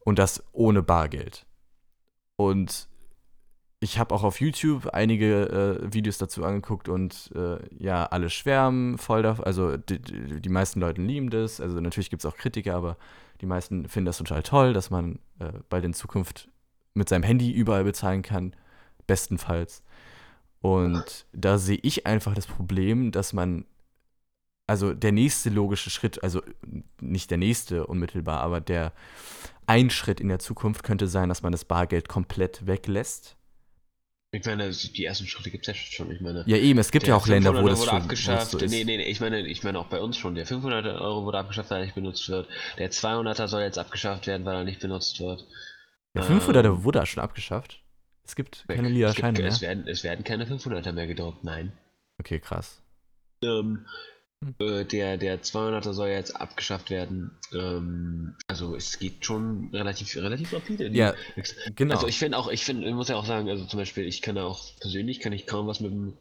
Und 0.00 0.18
das 0.18 0.42
ohne 0.52 0.82
Bargeld. 0.82 1.46
Und 2.36 2.88
ich 3.82 3.98
habe 3.98 4.14
auch 4.14 4.22
auf 4.22 4.40
YouTube 4.40 4.86
einige 4.88 5.80
äh, 5.82 5.92
Videos 5.92 6.16
dazu 6.16 6.44
angeguckt 6.44 6.88
und 6.88 7.32
äh, 7.34 7.58
ja, 7.76 8.06
alle 8.06 8.30
schwärmen 8.30 8.96
voll 8.96 9.22
davon. 9.22 9.44
Also 9.44 9.76
die, 9.76 9.98
die, 9.98 10.48
meisten 10.48 10.78
Leute 10.78 11.02
lieben 11.02 11.30
das. 11.30 11.60
Also 11.60 11.80
natürlich 11.80 12.08
gibt 12.08 12.24
es 12.24 12.26
auch 12.30 12.36
Kritiker, 12.36 12.76
aber 12.76 12.96
die 13.40 13.46
meisten 13.46 13.88
finden 13.88 14.06
das 14.06 14.18
total 14.18 14.44
toll, 14.44 14.72
dass 14.72 14.90
man 14.90 15.18
äh, 15.40 15.52
bald 15.68 15.84
in 15.84 15.94
Zukunft 15.94 16.48
mit 16.94 17.08
seinem 17.08 17.24
Handy 17.24 17.50
überall 17.50 17.82
bezahlen 17.82 18.22
kann. 18.22 18.54
Bestenfalls. 19.08 19.82
Und 20.60 21.26
da 21.32 21.58
sehe 21.58 21.80
ich 21.82 22.06
einfach 22.06 22.34
das 22.34 22.46
Problem, 22.46 23.10
dass 23.10 23.32
man, 23.32 23.64
also 24.68 24.94
der 24.94 25.10
nächste 25.10 25.50
logische 25.50 25.90
Schritt, 25.90 26.22
also 26.22 26.40
nicht 27.00 27.32
der 27.32 27.38
nächste 27.38 27.88
unmittelbar, 27.88 28.42
aber 28.42 28.60
der 28.60 28.92
ein 29.66 29.90
Schritt 29.90 30.20
in 30.20 30.28
der 30.28 30.38
Zukunft 30.38 30.84
könnte 30.84 31.08
sein, 31.08 31.28
dass 31.28 31.42
man 31.42 31.50
das 31.50 31.64
Bargeld 31.64 32.08
komplett 32.08 32.64
weglässt. 32.68 33.36
Ich 34.34 34.46
meine, 34.46 34.70
die 34.70 35.04
ersten 35.04 35.26
Schritte 35.26 35.50
gibt 35.50 35.68
es 35.68 35.74
ja 35.74 35.74
schon. 35.74 36.10
Ich 36.10 36.22
meine, 36.22 36.42
Ja, 36.46 36.56
eben, 36.56 36.78
es 36.78 36.90
gibt 36.90 37.06
ja 37.06 37.14
auch 37.16 37.26
Länder, 37.26 37.52
wo 37.52 37.58
500er 37.58 37.68
das 37.68 37.78
wurde 37.80 37.90
schon 37.90 38.00
abgeschafft. 38.02 38.50
so 38.52 38.56
nee, 38.58 38.84
nee, 38.84 38.96
nee, 38.96 39.02
ich 39.04 39.20
meine, 39.20 39.46
ich 39.46 39.62
meine 39.62 39.78
auch 39.78 39.88
bei 39.88 40.00
uns 40.00 40.16
schon. 40.16 40.34
Der 40.34 40.46
500 40.46 40.86
Euro 40.86 41.24
wurde 41.24 41.38
abgeschafft, 41.38 41.70
weil 41.70 41.80
er 41.80 41.84
nicht 41.84 41.94
benutzt 41.94 42.26
wird. 42.30 42.48
Der 42.78 42.90
200er 42.90 43.46
soll 43.46 43.60
jetzt 43.60 43.76
abgeschafft 43.78 44.26
werden, 44.26 44.46
weil 44.46 44.56
er 44.56 44.64
nicht 44.64 44.80
benutzt 44.80 45.20
wird. 45.20 45.46
Der 46.14 46.24
500er 46.24 46.64
Ähm, 46.64 46.82
wurde 46.84 47.04
schon 47.04 47.22
abgeschafft. 47.22 47.82
Es 48.24 48.34
gibt 48.34 48.64
keine 48.68 48.88
lila 48.88 49.12
Scheine 49.14 49.38
mehr. 49.38 49.48
es, 49.48 49.60
werden, 49.60 49.86
es 49.86 50.02
werden 50.02 50.24
keine 50.24 50.46
500er 50.46 50.92
mehr 50.92 51.06
gedruckt, 51.06 51.44
nein. 51.44 51.72
Okay, 52.18 52.40
krass. 52.40 52.80
Ähm, 53.44 53.84
Hm. 54.42 54.54
äh, 54.58 54.84
der, 54.84 55.16
der 55.18 55.42
200er 55.42 55.92
soll 55.92 56.08
jetzt 56.08 56.34
abgeschafft 56.40 56.90
werden. 56.90 57.30
Ähm, 57.52 58.34
also 58.48 58.74
es 58.74 58.98
geht 58.98 59.24
schon 59.24 59.70
relativ, 59.72 60.16
relativ 60.16 60.52
rapide. 60.52 60.88
Ja, 60.88 61.14
genau. 61.76 61.94
Also 61.94 62.08
ich 62.08 62.18
finde 62.18 62.36
auch, 62.38 62.48
ich 62.50 62.64
finde, 62.64 62.88
ich 62.88 62.94
muss 62.94 63.08
ja 63.08 63.16
auch 63.16 63.24
sagen, 63.26 63.48
also 63.48 63.64
zum 63.64 63.78
Beispiel, 63.78 64.06
ich 64.06 64.20
kann 64.22 64.36
auch 64.38 64.64
persönlich 64.80 65.20
kann 65.20 65.32
ich 65.32 65.46
kaum 65.46 65.66
was 65.66 65.80
mit 65.80 65.92
dem 65.92 66.18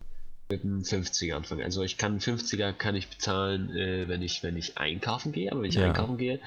mit 0.52 0.64
dem 0.64 0.84
50er 0.84 1.34
anfangen. 1.34 1.64
Also 1.64 1.82
ich 1.82 1.98
kann 1.98 2.20
50er 2.20 2.74
kann 2.74 2.96
ich 2.96 3.08
bezahlen, 3.08 3.70
äh, 3.76 4.08
wenn 4.08 4.22
ich 4.22 4.44
wenn 4.44 4.58
ich 4.58 4.78
einkaufen 4.78 5.32
gehe, 5.32 5.52
aber 5.52 5.62
wenn 5.62 5.70
ich 5.70 5.78
Ja. 5.78 5.86
einkaufen 5.86 6.18
gehe, 6.18 6.40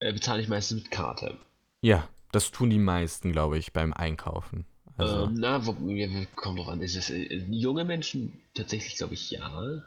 äh, 0.00 0.12
bezahle 0.12 0.42
ich 0.42 0.48
meistens 0.48 0.82
mit 0.82 0.90
Karte. 0.90 1.38
ja, 1.82 2.08
das 2.32 2.50
tun 2.50 2.70
die 2.70 2.78
meisten, 2.78 3.32
glaube 3.32 3.58
ich, 3.58 3.72
beim 3.72 3.92
Einkaufen. 3.92 4.64
Also, 4.96 5.26
Ähm, 5.26 5.34
na, 5.34 5.64
wo, 5.66 5.72
ja, 5.90 6.08
kommt 6.34 6.58
drauf 6.58 6.68
an. 6.68 6.80
Ist 6.82 6.96
es 6.96 7.10
äh, 7.10 7.44
junge 7.50 7.84
Menschen 7.84 8.40
tatsächlich, 8.54 8.96
glaube 8.96 9.14
ich, 9.14 9.30
ja. 9.30 9.82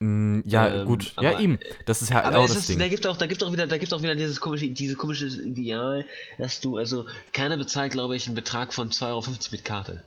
Mh, 0.00 0.42
ja, 0.46 0.68
ähm, 0.80 0.86
gut. 0.86 1.12
Ja, 1.20 1.30
aber- 1.30 1.40
ihm. 1.40 1.58
Das 1.86 2.02
ist 2.02 2.10
ja 2.10 2.22
Aber 2.24 2.38
auch 2.38 2.44
es 2.44 2.50
das 2.52 2.58
ist, 2.62 2.68
Ding. 2.70 2.78
da 2.78 2.88
gibt 2.88 3.06
auch, 3.06 3.16
da 3.16 3.26
gibt 3.26 3.42
auch 3.44 3.52
wieder, 3.52 3.66
da 3.66 3.78
gibt 3.78 3.92
auch 3.94 4.02
wieder 4.02 4.14
dieses 4.16 4.40
komische, 4.40 4.68
dieses 4.68 4.96
komische 4.98 5.26
Ideal, 5.26 6.04
dass 6.38 6.60
du, 6.60 6.76
also 6.76 7.06
keiner 7.32 7.56
bezahlt, 7.56 7.92
glaube 7.92 8.16
ich, 8.16 8.26
einen 8.26 8.34
Betrag 8.34 8.72
von 8.74 8.90
2,50 8.90 9.08
Euro 9.08 9.24
mit 9.52 9.64
Karte. 9.64 10.02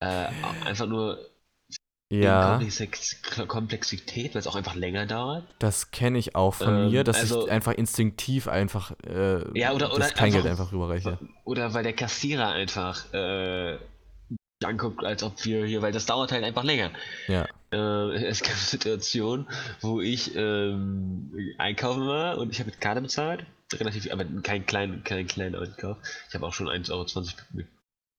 Äh, 0.00 0.28
einfach 0.64 0.86
nur 0.86 1.18
Ja, 2.10 2.58
Komplex- 2.58 3.46
Komplexität, 3.48 4.34
weil 4.34 4.40
es 4.40 4.46
auch 4.46 4.56
einfach 4.56 4.74
länger 4.74 5.06
dauert. 5.06 5.44
das 5.60 5.90
kenne 5.92 6.18
ich 6.18 6.34
auch 6.34 6.52
von 6.54 6.74
Ähm, 6.86 6.90
mir, 6.90 7.04
dass 7.04 7.18
also- 7.20 7.46
ich 7.46 7.50
einfach 7.52 7.72
instinktiv 7.72 8.48
einfach 8.48 8.92
äh, 9.06 9.58
Ja, 9.58 9.72
oder- 9.72 9.90
oder 9.94 10.00
das 10.00 10.12
Kleingeld 10.14 10.44
einfach- 10.44 10.64
einfach 10.64 10.72
rüberreiche. 10.72 11.18
Oder 11.44 11.72
weil 11.72 11.84
der 11.84 11.94
Kassierer 11.94 12.48
einfach 12.48 13.12
äh, 13.14 13.78
anguckt, 14.62 15.02
als 15.04 15.22
ob 15.22 15.42
wir 15.44 15.64
hier, 15.64 15.80
weil 15.82 15.92
das 15.92 16.04
dauert 16.06 16.32
halt 16.32 16.44
einfach 16.44 16.64
länger. 16.64 16.90
Ja. 17.28 17.46
Äh, 17.72 17.76
es 18.26 18.42
gab 18.42 18.54
Situationen, 18.54 19.46
wo 19.80 20.00
ich 20.00 20.34
ähm, 20.36 21.32
einkaufen 21.58 22.06
war 22.06 22.38
und 22.38 22.50
ich 22.50 22.60
habe 22.60 22.70
mit 22.70 22.80
Karte 22.80 23.00
bezahlt. 23.00 23.46
Relativ, 23.72 24.12
aber 24.12 24.24
kein 24.42 24.66
kleinen, 24.66 25.02
keinen 25.02 25.26
kleinen 25.26 25.54
Einkauf. 25.54 25.96
Ich 26.28 26.34
habe 26.34 26.46
auch 26.46 26.52
schon 26.52 26.68
1,20 26.68 26.92
Euro 26.92 27.06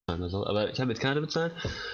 oder 0.07 0.27
so, 0.27 0.45
aber 0.45 0.69
ich 0.69 0.79
habe 0.79 0.87
mit 0.87 0.99
Karte 0.99 1.21
bezahlt, 1.21 1.53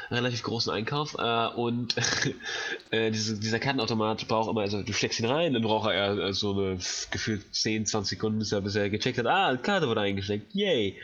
relativ 0.10 0.41
großen 0.41 0.72
Einkauf. 0.74 1.16
Äh, 1.20 1.47
und 1.55 1.95
äh, 2.91 3.12
diese, 3.12 3.39
dieser 3.39 3.60
Kartenautomat 3.60 4.28
braucht 4.28 4.49
immer, 4.49 4.62
also 4.62 4.82
du 4.82 4.93
steckst 4.93 5.20
ihn 5.20 5.28
rein, 5.28 5.53
dann 5.53 5.62
braucht 5.62 5.91
er 5.91 6.18
äh, 6.18 6.34
so 6.34 6.53
eine 6.53 6.80
gefühlt 7.12 7.53
10, 7.53 7.86
20 7.86 8.18
Sekunden, 8.18 8.39
bis 8.39 8.51
er, 8.51 8.62
bis 8.62 8.76
er 8.76 8.89
gecheckt 8.89 9.20
hat, 9.20 9.28
ah, 9.28 9.55
Karte 9.57 9.88
wurde 9.88 10.01
eingesteckt, 10.01 10.55
yay, 10.55 10.97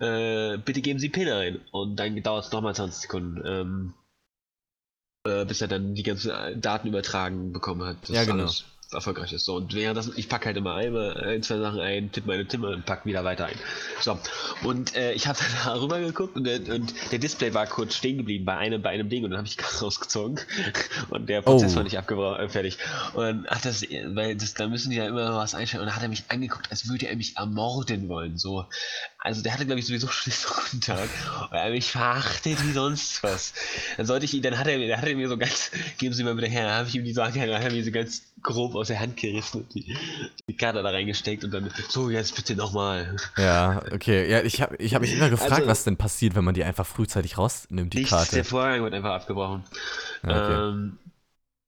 äh, 0.00 0.56
bitte 0.58 0.80
geben 0.80 0.98
Sie 0.98 1.10
PIN 1.10 1.28
ein 1.28 1.60
und 1.72 1.96
dann 1.96 2.22
dauert 2.22 2.46
es 2.46 2.52
nochmal 2.52 2.74
20 2.74 3.02
Sekunden, 3.02 3.42
ähm, 3.44 3.94
äh, 5.26 5.44
bis 5.44 5.60
er 5.60 5.68
dann 5.68 5.94
die 5.94 6.02
ganzen 6.02 6.30
äh, 6.30 6.56
Daten 6.56 6.88
übertragen 6.88 7.52
bekommen 7.52 7.84
hat, 7.86 7.96
dass 8.02 8.10
Ja, 8.10 8.24
genau. 8.24 8.44
alles 8.44 8.64
erfolgreich 8.92 9.32
ist. 9.32 9.44
So, 9.44 9.56
und 9.56 9.74
während 9.74 9.98
das, 9.98 10.08
ich 10.16 10.28
packe 10.28 10.46
halt 10.46 10.56
immer 10.56 10.76
einmal 10.76 11.16
ein, 11.16 11.42
zwei 11.42 11.58
Sachen 11.58 11.80
ein, 11.80 12.12
tippe 12.12 12.28
meine 12.28 12.46
Timme 12.46 12.68
und 12.68 12.86
pack 12.86 13.04
wieder 13.04 13.24
weiter 13.24 13.46
ein. 13.46 13.56
So, 14.00 14.16
und 14.62 14.94
äh, 14.94 15.12
ich 15.12 15.26
habe 15.26 15.36
dann 15.64 15.74
da 15.74 15.80
rüber 15.80 15.98
geguckt 15.98 16.36
und 16.36 16.44
der, 16.44 16.60
und 16.72 16.94
der 17.10 17.18
Display 17.18 17.52
war 17.52 17.66
kurz 17.66 17.96
stehen 17.96 18.16
geblieben 18.18 18.44
bei 18.44 18.56
einem, 18.56 18.82
bei 18.82 18.90
einem 18.90 19.08
Ding 19.08 19.24
und 19.24 19.30
dann 19.30 19.38
habe 19.38 19.48
ich 19.48 19.56
Karte 19.56 19.80
rausgezogen 19.80 20.38
und 21.10 21.28
der 21.28 21.42
Prozess 21.42 21.72
Oh. 21.72 21.76
war 21.78 21.82
nicht 21.82 21.98
abgebrochen, 21.98 22.44
äh, 22.44 22.48
fertig. 22.48 22.78
Und 23.14 23.48
hat 23.48 23.64
das, 23.64 23.82
weil 23.82 24.36
das, 24.36 24.54
da 24.54 24.68
müssen 24.68 24.90
die 24.90 24.96
ja 24.96 25.06
immer 25.08 25.36
was 25.36 25.56
einstellen 25.56 25.80
und 25.82 25.88
dann 25.88 25.96
hat 25.96 26.04
er 26.04 26.08
mich 26.08 26.22
angeguckt, 26.28 26.70
als 26.70 26.88
würde 26.88 27.08
er 27.08 27.16
mich 27.16 27.36
ermorden 27.36 28.08
wollen, 28.08 28.38
so. 28.38 28.66
Also 29.18 29.42
der 29.42 29.54
hatte, 29.54 29.66
glaube 29.66 29.80
ich, 29.80 29.86
sowieso 29.86 30.06
schon 30.10 30.30
nicht 30.30 30.38
so 30.40 30.48
guten 30.54 30.80
Tag. 30.80 31.08
Und 31.50 31.56
er 31.56 31.64
hat 31.64 31.70
mich 31.72 31.90
verachtet 31.90 32.62
wie 32.64 32.72
sonst 32.72 33.22
was. 33.22 33.54
Dann 33.96 34.06
sollte 34.06 34.24
ich 34.24 34.34
ihn, 34.34 34.42
dann 34.42 34.56
hat 34.58 34.66
er, 34.68 34.78
dann 34.78 34.98
hat 35.00 35.08
er 35.08 35.16
mir 35.16 35.28
so 35.28 35.36
ganz, 35.36 35.70
geben 35.98 36.14
Sie 36.14 36.22
mal 36.22 36.34
bitte 36.34 36.46
her, 36.48 36.64
dann 36.64 36.74
habe 36.78 36.88
ich 36.88 36.94
ihm 36.94 37.04
die 37.04 37.12
Sache, 37.12 37.32
dann 37.38 37.54
hat 37.56 37.64
er 37.64 37.72
mir 37.72 37.82
so 37.82 37.90
ganz 37.90 38.22
grob 38.42 38.74
aus 38.76 38.88
der 38.88 39.00
Hand 39.00 39.16
gerissen 39.16 39.62
und 39.62 39.74
die, 39.74 39.96
die 40.48 40.56
Karte 40.56 40.82
da 40.82 40.90
reingesteckt 40.90 41.42
und 41.44 41.50
dann, 41.50 41.70
so, 41.88 42.10
jetzt 42.10 42.36
bitte 42.36 42.54
nochmal. 42.54 43.16
Ja, 43.36 43.82
okay. 43.90 44.30
Ja, 44.30 44.42
ich 44.42 44.62
habe 44.62 44.76
ich 44.76 44.94
hab 44.94 45.02
mich 45.02 45.14
immer 45.14 45.30
gefragt, 45.30 45.52
Also- 45.52 45.66
was 45.66 45.82
denn 45.84 45.96
passiert, 45.96 46.36
wenn 46.36 46.44
man 46.44 46.54
die 46.54 46.62
einfach 46.62 46.86
frühzeitig 46.86 47.36
rausnimmt, 47.38 47.94
die 47.94 47.98
Nichts, 47.98 48.10
Karte. 48.10 48.36
der 48.36 48.44
Vorgang 48.44 48.82
wird 48.84 48.94
einfach 48.94 49.14
abgebrochen. 49.14 49.64
Ja, 50.24 50.30
okay. 50.30 50.68
Ähm, 50.70 50.98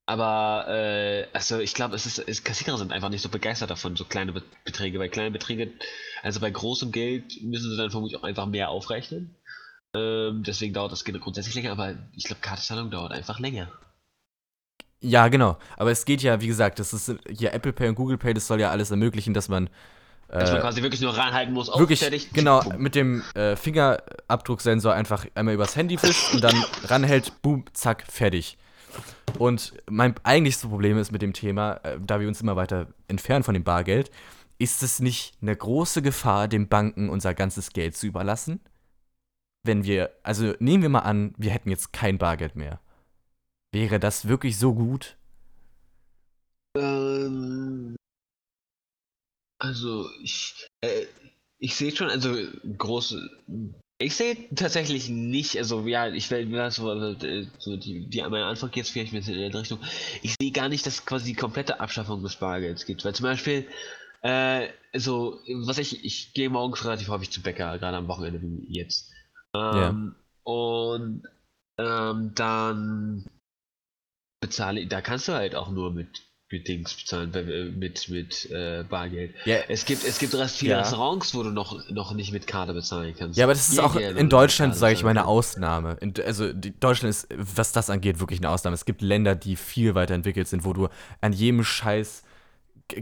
aber, 0.09 0.65
äh, 0.69 1.27
also 1.35 1.59
ich 1.59 1.75
glaube, 1.75 1.95
es 1.95 2.07
ist, 2.07 2.19
es, 2.19 2.43
Kassierer 2.43 2.79
sind 2.79 2.93
einfach 2.93 3.11
nicht 3.11 3.21
so 3.21 3.29
begeistert 3.29 3.69
davon, 3.69 3.95
so 3.95 4.07
kleine 4.07 4.33
Be 4.33 4.43
Beträge. 4.65 4.99
Bei 4.99 5.09
kleinen 5.09 5.35
Beträgen, 5.35 5.71
also 6.23 6.41
bei 6.41 6.51
großem 6.51 6.93
Geld 6.93 7.43
müssen 7.43 7.71
sie 7.71 7.77
dann 7.77 7.91
vermutlich 7.91 8.19
auch 8.19 8.25
einfach 8.25 8.47
mehr 8.47 8.71
aufrechnen. 8.71 9.37
Ähm, 9.95 10.45
deswegen 10.45 10.73
dauert 10.73 10.93
das 10.93 11.05
grundsätzlich 11.05 11.55
länger, 11.55 11.73
aber 11.73 11.95
ich 12.17 12.25
glaube, 12.25 12.41
Kartenzahlung 12.41 12.91
dauert 12.91 13.13
einfach 13.13 13.39
länger. 13.39 13.71
Ja, 15.01 15.29
genau. 15.29 15.59
Aber 15.77 15.91
es 15.91 16.07
geht 16.07 16.23
ja, 16.23 16.41
wie 16.41 16.47
gesagt, 16.47 16.79
das 16.79 16.95
ist 16.95 17.15
ja 17.29 17.51
Apple 17.51 17.75
Pay 17.75 17.91
und 17.91 17.95
Google 17.95 18.17
Pay, 18.17 18.33
das 18.33 18.47
soll 18.47 18.63
ja 18.63 18.71
alles 18.71 18.91
ermöglichen, 18.91 19.35
dass 19.35 19.51
man 19.51 19.69
Dass 20.29 20.49
man 20.49 20.61
äh, 20.61 20.63
quasi 20.63 20.83
wirklich 20.83 21.03
nur 21.03 21.15
ranhalten 21.15 21.53
muss, 21.53 21.69
auf, 21.69 21.81
wirklich 21.81 22.01
fertig, 22.01 22.33
genau 22.33 22.63
mit 22.79 22.95
dem 22.95 23.23
äh, 23.35 23.57
Fingerabdrucksensor 23.57 24.95
einfach 24.95 25.27
einmal 25.35 25.53
übers 25.53 25.77
Handy 25.77 26.03
wischt 26.03 26.33
und 26.33 26.43
dann 26.43 26.57
ranhält, 26.85 27.43
boom, 27.43 27.67
zack, 27.75 28.05
fertig. 28.09 28.57
Und 29.39 29.75
mein 29.89 30.15
eigentlichstes 30.25 30.69
Problem 30.69 30.99
ist 30.99 31.13
mit 31.13 31.23
dem 31.23 31.33
Thema, 31.33 31.75
äh, 31.85 31.99
da 32.05 32.21
wir 32.21 32.29
uns 32.29 32.41
immer 32.41 32.57
weiter 32.57 32.89
entfernen 33.07 33.45
von 33.45 33.55
dem 33.55 33.65
Bargeld, 33.65 34.11
ist 34.59 34.83
es 34.83 35.01
nicht 35.01 35.37
eine 35.41 35.57
große 35.57 36.03
Gefahr, 36.03 36.49
den 36.49 36.69
Banken 36.69 37.09
unser 37.09 37.35
ganzes 37.35 37.73
Geld 37.73 37.97
zu 37.97 38.07
überlassen? 38.07 38.61
Wenn 39.65 39.85
wir, 39.85 40.11
also 40.23 40.55
nehmen 40.59 40.83
wir 40.83 40.89
mal 40.89 41.01
an, 41.01 41.35
wir 41.37 41.51
hätten 41.51 41.71
jetzt 41.71 41.93
kein 41.93 42.19
Bargeld 42.19 42.57
mehr. 42.57 42.81
Wäre 43.73 44.01
das 44.01 44.27
wirklich 44.27 44.59
so 44.59 44.75
gut? 44.75 45.17
Ähm, 46.77 47.97
also 49.61 50.09
ich, 50.23 50.67
äh, 50.81 51.07
ich 51.59 51.77
sehe 51.77 51.95
schon, 51.95 52.11
also 52.11 52.35
große. 52.77 53.31
Ich 54.01 54.15
sehe 54.15 54.37
tatsächlich 54.55 55.09
nicht, 55.09 55.57
also 55.59 55.87
ja, 55.87 56.09
ich 56.09 56.31
werde 56.31 56.49
ja, 56.51 56.71
so, 56.71 56.93
äh, 56.93 57.47
so 57.59 57.77
die, 57.77 58.07
die 58.07 58.23
meine 58.23 58.45
Antwort 58.47 58.71
geht 58.73 58.85
jetzt 58.85 58.93
vielleicht 58.93 59.13
ein 59.13 59.19
bisschen 59.19 59.35
in 59.35 59.51
die 59.51 59.57
Richtung. 59.57 59.81
Ich 60.23 60.37
sehe 60.41 60.53
gar 60.53 60.69
nicht, 60.69 60.87
dass 60.87 61.05
quasi 61.05 61.33
die 61.33 61.35
komplette 61.35 61.81
Abschaffung 61.81 62.23
des 62.23 62.37
Bargelds 62.37 62.87
gibt, 62.87 63.05
weil 63.05 63.15
zum 63.15 63.25
Beispiel, 63.25 63.67
äh, 64.23 64.69
so, 64.95 65.41
was 65.65 65.79
ich, 65.79 66.05
ich 66.05 66.33
gehe 66.33 66.49
morgens 66.49 66.85
relativ 66.85 67.09
häufig 67.09 67.31
zum 67.31 67.43
Bäcker, 67.43 67.77
gerade 67.79 67.97
am 67.97 68.09
Wochenende 68.09 68.41
wie 68.41 68.67
jetzt. 68.73 69.11
Ähm, 69.55 70.15
Und 70.45 71.23
ähm, 71.79 72.33
dann 72.35 73.27
bezahle, 74.41 74.87
da 74.87 75.01
kannst 75.03 75.29
du 75.29 75.33
halt 75.33 75.55
auch 75.55 75.71
nur 75.71 75.93
mit, 75.93 76.23
mit 76.51 76.67
Dings 76.67 76.95
bezahlen, 76.95 77.33
äh, 77.35 77.65
mit, 77.65 78.09
mit 78.09 78.51
äh, 78.51 78.83
Bargeld. 78.89 79.35
Ja, 79.45 79.57
Es 79.69 79.85
gibt, 79.85 80.05
es 80.05 80.19
gibt 80.19 80.35
viele 80.51 80.73
Ja. 80.73 80.79
Restaurants, 80.81 81.35
wo 81.35 81.43
du 81.43 81.51
noch, 81.51 81.89
noch 81.91 82.13
nicht 82.15 82.33
mit 82.33 82.47
Karte 82.47 82.73
bezahlen 82.73 83.15
kannst. 83.19 83.39
Ja, 83.39 83.45
aber 83.45 83.53
das 83.53 83.69
ist 83.69 83.75
Hier 83.75 83.85
auch 83.85 83.97
in 83.97 84.31
Deutschland, 84.31 84.75
sage 84.75 84.95
ich 84.95 85.03
mal, 85.03 85.11
eine 85.11 85.27
Ausnahme. 85.27 85.97
In, 86.01 86.15
also 86.25 86.53
die, 86.53 86.79
Deutschland 86.79 87.11
ist, 87.11 87.29
was 87.37 87.73
das 87.73 87.91
angeht, 87.91 88.21
wirklich 88.21 88.41
eine 88.41 88.49
Ausnahme. 88.51 88.75
Es 88.75 88.87
gibt 88.87 89.03
Länder, 89.03 89.35
die 89.35 89.57
viel 89.57 89.95
weiterentwickelt 89.95 90.49
sind, 90.49 90.65
wo 90.65 90.73
du 90.73 90.89
an 91.21 91.33
jedem 91.35 91.65
Scheiß, 91.65 92.23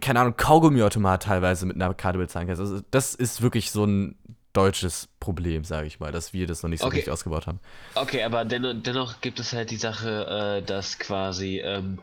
keine 0.01 0.20
Ahnung, 0.20 0.36
Kaugummiautomat 0.36 1.22
teilweise 1.22 1.66
mit 1.66 1.76
einer 1.76 1.94
Karte 1.94 2.18
bezahlen 2.18 2.49
kannst. 2.49 2.61
Also 2.61 2.80
das 2.90 3.14
ist 3.14 3.42
wirklich 3.42 3.70
so 3.70 3.84
ein 3.84 4.16
deutsches 4.53 5.09
Problem, 5.20 5.62
sage 5.64 5.86
ich 5.86 6.01
mal, 6.01 6.11
dass 6.11 6.32
wir 6.32 6.47
das 6.47 6.62
noch 6.62 6.70
nicht 6.70 6.80
so 6.80 6.86
Okay. 6.86 6.97
richtig 6.97 7.12
ausgebaut 7.12 7.47
haben. 7.47 7.61
Okay, 7.94 8.24
aber 8.24 8.44
dennoch, 8.44 8.74
dennoch 8.74 9.20
gibt 9.20 9.38
es 9.38 9.53
halt 9.53 9.70
die 9.70 9.76
Sache, 9.76 10.59
äh, 10.62 10.66
dass 10.66 10.99
quasi, 10.99 11.61
ähm, 11.61 12.01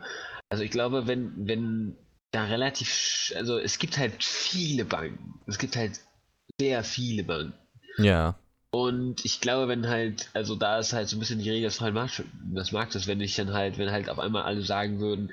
also 0.53 0.63
ich 0.63 0.69
glaube, 0.69 1.07
wenn, 1.07 1.47
wenn 1.47 1.97
da 2.29 2.43
relativ, 2.45 3.33
also 3.35 3.57
es 3.57 3.79
gibt 3.79 3.97
halt 3.97 4.23
viele 4.23 4.85
Banken. 4.85 5.39
Es 5.47 5.57
gibt 5.57 5.75
halt 5.75 5.99
sehr 6.61 6.83
viele 6.83 7.23
Banken. 7.23 7.53
Ja, 7.97 8.35
Und 8.71 9.25
ich 9.25 9.41
glaube, 9.41 9.67
wenn 9.67 9.87
halt, 9.87 10.29
also 10.33 10.55
da 10.55 10.77
ist 10.77 10.93
halt 10.93 11.09
so 11.09 11.15
ein 11.17 11.19
bisschen 11.19 11.39
die 11.39 11.49
Regel 11.49 11.69
des 11.69 11.77
freien 11.77 11.95
Marktes, 11.95 13.07
wenn 13.07 13.19
ich 13.19 13.35
dann 13.35 13.51
halt, 13.53 13.79
wenn 13.79 13.89
halt 13.89 14.09
auf 14.09 14.19
einmal 14.19 14.43
alle 14.43 14.61
sagen 14.61 14.99
würden, 14.99 15.31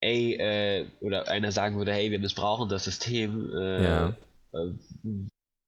ey, 0.00 0.34
äh, 0.34 0.86
oder 1.00 1.28
einer 1.28 1.52
sagen 1.52 1.76
würde, 1.76 1.92
hey, 1.92 2.10
wir 2.10 2.20
missbrauchen 2.20 2.70
das 2.70 2.84
System, 2.84 3.50
äh, 3.54 3.84
Ja. 3.84 4.08
äh, 4.54 4.72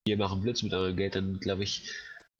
wir 0.07 0.17
machen 0.17 0.41
Blitz 0.43 0.63
mit 0.63 0.73
eurem 0.73 0.97
Geld, 0.97 1.17
dann 1.17 1.39
glaube 1.39 1.65
ich, 1.65 1.91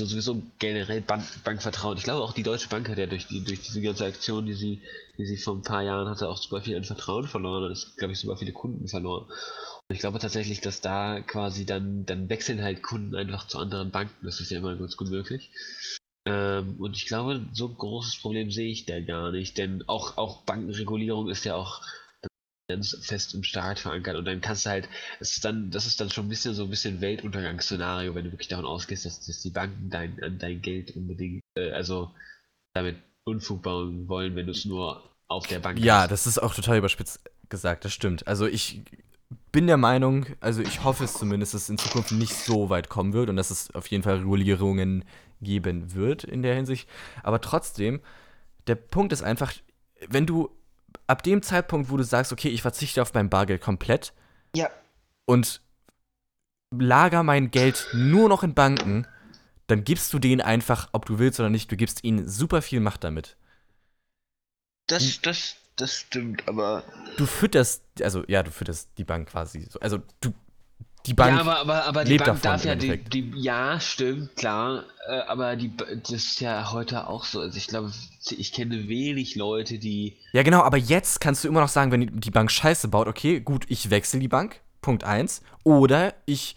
sowieso 0.07 0.43
generell 0.59 1.01
Bank, 1.01 1.25
Bankvertrauen. 1.45 1.97
Ich 1.97 2.05
glaube 2.05 2.23
auch 2.23 2.33
die 2.33 2.43
Deutsche 2.43 2.69
Bank 2.69 2.89
hat 2.89 2.99
ja 2.99 3.07
durch 3.07 3.27
die 3.27 3.45
durch 3.45 3.61
diese 3.61 3.81
ganze 3.81 4.05
Aktion, 4.05 4.47
die 4.47 4.55
sie, 4.55 4.83
die 5.19 5.27
sie 5.27 5.37
vor 5.37 5.55
ein 5.55 5.63
paar 5.63 5.83
Jahren 5.83 6.09
hatte, 6.09 6.29
auch 6.29 6.39
super 6.39 6.61
viel 6.61 6.77
an 6.77 6.85
Vertrauen 6.85 7.27
verloren 7.27 7.65
und 7.65 7.73
ist, 7.73 7.97
glaube 7.97 8.13
ich, 8.13 8.21
super 8.21 8.37
viele 8.37 8.53
Kunden 8.53 8.89
verloren. 8.89 9.25
Und 9.25 9.95
ich 9.95 10.01
glaube 10.01 10.19
tatsächlich, 10.19 10.61
dass 10.61 10.81
da 10.81 11.21
quasi 11.21 11.67
dann, 11.67 12.07
dann 12.07 12.29
wechseln 12.29 12.63
halt 12.63 12.83
Kunden 12.83 13.15
einfach 13.15 13.47
zu 13.47 13.59
anderen 13.59 13.91
Banken. 13.91 14.25
Das 14.25 14.41
ist 14.41 14.51
ja 14.51 14.59
immer 14.59 14.77
ganz 14.77 14.97
gut 14.97 15.09
möglich. 15.09 15.51
Ähm, 16.27 16.77
und 16.79 16.97
ich 16.97 17.07
glaube, 17.07 17.47
so 17.53 17.69
ein 17.69 17.75
großes 17.77 18.21
Problem 18.21 18.51
sehe 18.51 18.71
ich 18.71 18.85
da 18.85 19.01
gar 19.01 19.33
nicht, 19.33 19.57
denn 19.57 19.85
auch, 19.87 20.19
auch 20.19 20.43
Bankenregulierung 20.43 21.31
ist 21.31 21.45
ja 21.45 21.55
auch 21.55 21.81
fest 23.03 23.35
im 23.35 23.43
Staat 23.43 23.79
verankert 23.79 24.17
und 24.17 24.25
dann 24.25 24.41
kannst 24.41 24.67
du 24.67 24.71
halt, 24.71 24.89
es 25.21 25.33
ist 25.33 25.45
dann, 25.45 25.71
das 25.71 25.87
ist 25.87 26.01
dann 26.01 26.11
schon 26.11 26.27
ein 26.27 26.29
bisschen 26.29 26.55
so 26.55 26.65
ein 26.65 26.71
bisschen 26.71 27.01
Weltuntergangsszenario, 27.01 28.15
wenn 28.15 28.25
du 28.25 28.33
wirklich 28.33 28.49
davon 28.49 28.67
ausgehst, 28.67 29.05
dass, 29.05 29.27
dass 29.27 29.43
die 29.43 29.51
Banken 29.51 29.91
dein, 29.91 30.23
an 30.23 30.39
dein 30.39 30.61
Geld 30.63 30.97
unbedingt, 30.97 31.43
äh, 31.57 31.71
also 31.71 32.11
damit 32.75 32.97
Unfug 33.25 33.63
bauen 33.63 34.09
wollen, 34.09 34.35
wenn 34.37 34.47
du 34.47 34.53
es 34.53 34.65
nur 34.65 35.03
auf 35.29 35.47
der 35.47 35.61
Bank 35.61 35.79
ja, 35.79 36.03
hast. 36.03 36.11
das 36.11 36.27
ist 36.27 36.39
auch 36.39 36.55
total 36.55 36.79
überspitzt 36.79 37.21
gesagt, 37.49 37.85
das 37.85 37.93
stimmt. 37.93 38.27
Also 38.27 38.47
ich 38.47 38.83
bin 39.53 39.67
der 39.67 39.77
Meinung, 39.77 40.27
also 40.41 40.63
ich 40.63 40.85
hoffe 40.85 41.05
es 41.05 41.15
zumindest, 41.15 41.55
dass 41.55 41.63
es 41.63 41.69
in 41.69 41.79
Zukunft 41.79 42.13
nicht 42.13 42.35
so 42.35 42.71
weit 42.71 42.89
kommen 42.89 43.13
wird 43.13 43.29
und 43.29 43.37
dass 43.37 43.51
es 43.51 43.75
auf 43.75 43.87
jeden 43.89 44.03
Fall 44.03 44.17
Regulierungen 44.17 45.05
geben 45.41 45.95
wird 45.95 46.25
in 46.25 46.43
der 46.43 46.55
Hinsicht. 46.55 46.89
Aber 47.23 47.41
trotzdem, 47.41 48.01
der 48.67 48.75
Punkt 48.75 49.13
ist 49.13 49.23
einfach, 49.23 49.53
wenn 50.09 50.27
du 50.27 50.51
ab 51.11 51.23
dem 51.23 51.43
Zeitpunkt, 51.43 51.91
wo 51.91 51.97
du 51.97 52.05
sagst, 52.05 52.33
okay, 52.33 52.49
ich 52.49 52.63
verzichte 52.63 53.03
auf 53.03 53.13
mein 53.15 53.29
Bargeld 53.29 53.61
komplett 53.61 54.13
Ja. 54.55 54.71
und 55.27 55.61
lager 56.73 57.23
mein 57.23 57.51
Geld 57.51 57.89
nur 57.93 58.29
noch 58.29 58.43
in 58.45 58.55
Banken, 58.55 59.07
dann 59.67 59.85
gibst 59.85 60.13
du 60.13 60.19
denen 60.19 60.41
einfach, 60.41 60.89
ob 60.93 61.05
du 61.07 61.19
willst 61.19 61.41
oder 61.41 61.51
nicht, 61.51 61.71
du 61.71 61.77
gibst 61.77 62.05
ihnen 62.05 62.29
super 62.29 62.63
viel 62.63 62.81
Macht 62.81 63.05
damit. 63.05 63.37
Das, 64.87 65.21
das, 65.21 65.57
das 65.77 65.95
stimmt, 65.95 66.49
aber. 66.49 66.85
Du 67.17 67.27
fütterst, 67.27 67.83
also 68.03 68.25
ja, 68.27 68.43
du 68.43 68.51
fütterst 68.51 68.91
die 68.99 69.05
Bank 69.05 69.29
quasi. 69.29 69.63
So. 69.63 69.79
Also 69.81 70.01
du, 70.21 70.33
die 71.07 71.15
Bank. 71.15 71.35
Ja, 71.35 71.41
aber, 71.41 71.59
aber, 71.59 71.85
aber 71.85 72.05
die 72.05 72.13
lebt 72.13 72.25
Bank 72.25 72.43
davon 72.43 72.53
darf 72.53 72.65
ja 72.65 72.75
die, 72.75 72.99
die. 72.99 73.33
Ja, 73.37 73.81
stimmt, 73.81 74.37
klar. 74.37 74.85
Äh, 75.09 75.21
aber 75.21 75.57
die, 75.57 75.73
das 75.77 76.11
ist 76.11 76.41
ja 76.41 76.73
heute 76.73 77.09
auch 77.09 77.25
so. 77.25 77.41
Also 77.41 77.57
ich 77.57 77.67
glaube, 77.69 77.93
ich 78.31 78.53
kenne 78.53 78.89
wenig 78.89 79.37
Leute, 79.37 79.79
die. 79.79 80.17
Ja, 80.33 80.43
genau, 80.43 80.63
aber 80.63 80.77
jetzt 80.77 81.21
kannst 81.21 81.45
du 81.45 81.49
immer 81.49 81.61
noch 81.61 81.69
sagen, 81.69 81.91
wenn 81.93 82.01
die, 82.03 82.11
die 82.11 82.31
Bank 82.31 82.51
Scheiße 82.51 82.89
baut, 82.89 83.09
okay, 83.09 83.41
gut, 83.41 83.65
ich 83.69 83.91
wechsle 83.91 84.21
die 84.21 84.29
Bank, 84.29 84.61
Punkt 84.83 85.05
eins, 85.05 85.43
Oder 85.65 86.15
ich. 86.27 86.57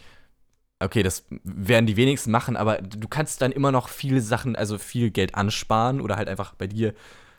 Okay, 0.79 1.01
das 1.01 1.25
werden 1.43 1.85
die 1.85 1.95
wenigsten 1.95 2.29
machen, 2.29 2.57
aber 2.57 2.81
du 2.81 3.07
kannst 3.07 3.41
dann 3.41 3.53
immer 3.53 3.71
noch 3.71 3.87
viele 3.87 4.19
Sachen, 4.19 4.57
also 4.57 4.77
viel 4.77 5.11
Geld 5.11 5.33
ansparen 5.35 6.01
oder 6.01 6.17
halt 6.17 6.27
einfach 6.27 6.55
bei 6.55 6.67
dir 6.67 6.93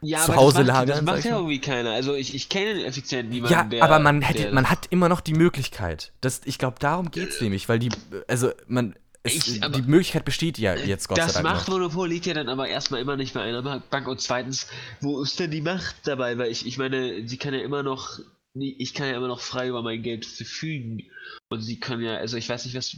Ja, 0.05 0.21
zu 0.25 0.35
Hause 0.37 0.59
das 0.59 0.67
macht, 0.69 0.77
lagern. 0.89 1.05
Das 1.07 1.15
macht 1.17 1.25
ja 1.25 1.37
irgendwie 1.37 1.59
keiner. 1.61 1.93
Also 1.93 2.15
ich, 2.15 2.35
ich 2.35 2.49
kenne 2.49 2.85
effizient 2.85 3.31
niemanden, 3.31 3.53
Ja, 3.55 3.65
der. 3.65 3.83
aber 3.83 3.99
man 3.99 4.23
hätte, 4.23 4.43
der, 4.45 4.53
man 4.53 4.71
hat 4.71 4.87
immer 4.91 5.09
noch 5.09 5.21
die 5.21 5.35
Möglichkeit. 5.35 6.13
Das, 6.21 6.41
ich 6.45 6.59
glaube, 6.59 6.77
darum 6.79 7.11
geht's 7.11 7.41
nämlich, 7.41 7.69
weil 7.69 7.79
die, 7.79 7.91
also 8.29 8.51
man, 8.67 8.95
es, 9.23 9.35
Ich- 9.35 9.61
die 9.61 9.83
Möglichkeit 9.83 10.25
besteht 10.25 10.59
ja 10.59 10.75
jetzt 10.75 11.09
Gott 11.09 11.17
das 11.19 11.33
sei 11.35 11.43
Dank 11.43 11.45
noch. 11.55 11.61
Machtmonopol 11.61 12.09
liegt 12.09 12.27
ja 12.27 12.35
dann 12.35 12.49
aber 12.49 12.69
erstmal 12.69 13.01
immer 13.01 13.17
nicht 13.17 13.33
bei 13.35 13.41
einer 13.43 13.63
Bank 13.81 14.07
und 14.07 14.21
zweitens, 14.21 14.67
wo 15.01 15.23
ist 15.23 15.41
denn 15.41 15.51
die 15.51 15.63
Macht 15.63 15.97
dabei? 16.05 16.37
Weil 16.37 16.51
ich, 16.51 16.67
ich 16.67 16.77
meine, 16.77 17.27
sie 17.27 17.37
kann 17.39 17.55
ja 17.55 17.61
immer 17.61 17.83
noch, 17.83 18.19
ich 18.55 18.93
kann 18.95 19.09
ja 19.09 19.17
immer 19.17 19.29
noch 19.29 19.41
frei 19.41 19.69
über 19.69 19.83
mein 19.83 20.03
Geld 20.03 20.27
verfügen 20.27 21.05
und 21.49 21.63
sie 21.63 21.81
kann 21.81 22.03
ja, 22.03 22.17
also 22.17 22.37
ich 22.37 22.49
weiß 22.49 22.67
nicht, 22.67 22.77
was, 22.77 22.97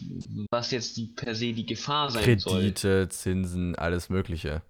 was 0.50 0.70
jetzt 0.72 0.96
die 0.96 1.06
per 1.06 1.34
se 1.36 1.52
die 1.52 1.64
Gefahr 1.64 2.10
sein 2.10 2.38
soll. 2.40 2.60
Kredite, 2.60 3.08
Zinsen, 3.08 3.76
alles 3.76 4.08
Mögliche. 4.10 4.62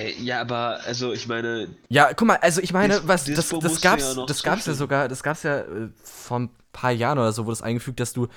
Äh, 0.00 0.12
Ja, 0.22 0.40
aber 0.40 0.80
also 0.84 1.12
ich 1.12 1.28
meine, 1.28 1.68
Ja, 1.88 2.12
guck 2.14 2.28
mal, 2.28 2.36
also 2.36 2.60
ich 2.60 2.72
meine, 2.72 3.00
was 3.06 3.24
das, 3.24 3.48
das 3.48 3.80
gab's, 3.80 4.16
ja 4.16 4.26
das 4.26 4.42
gab's 4.42 4.66
ja 4.66 4.74
sogar, 4.74 5.08
das 5.08 5.22
gab's 5.22 5.42
ja 5.42 5.60
äh, 5.60 5.88
vor 6.02 6.40
ein 6.40 6.50
paar 6.72 6.92
Jahren 6.92 7.18
oder 7.18 7.32
so, 7.32 7.46
wurde 7.46 7.54
es 7.54 7.62
eingefügt, 7.62 8.00
dass 8.00 8.12
du 8.12 8.28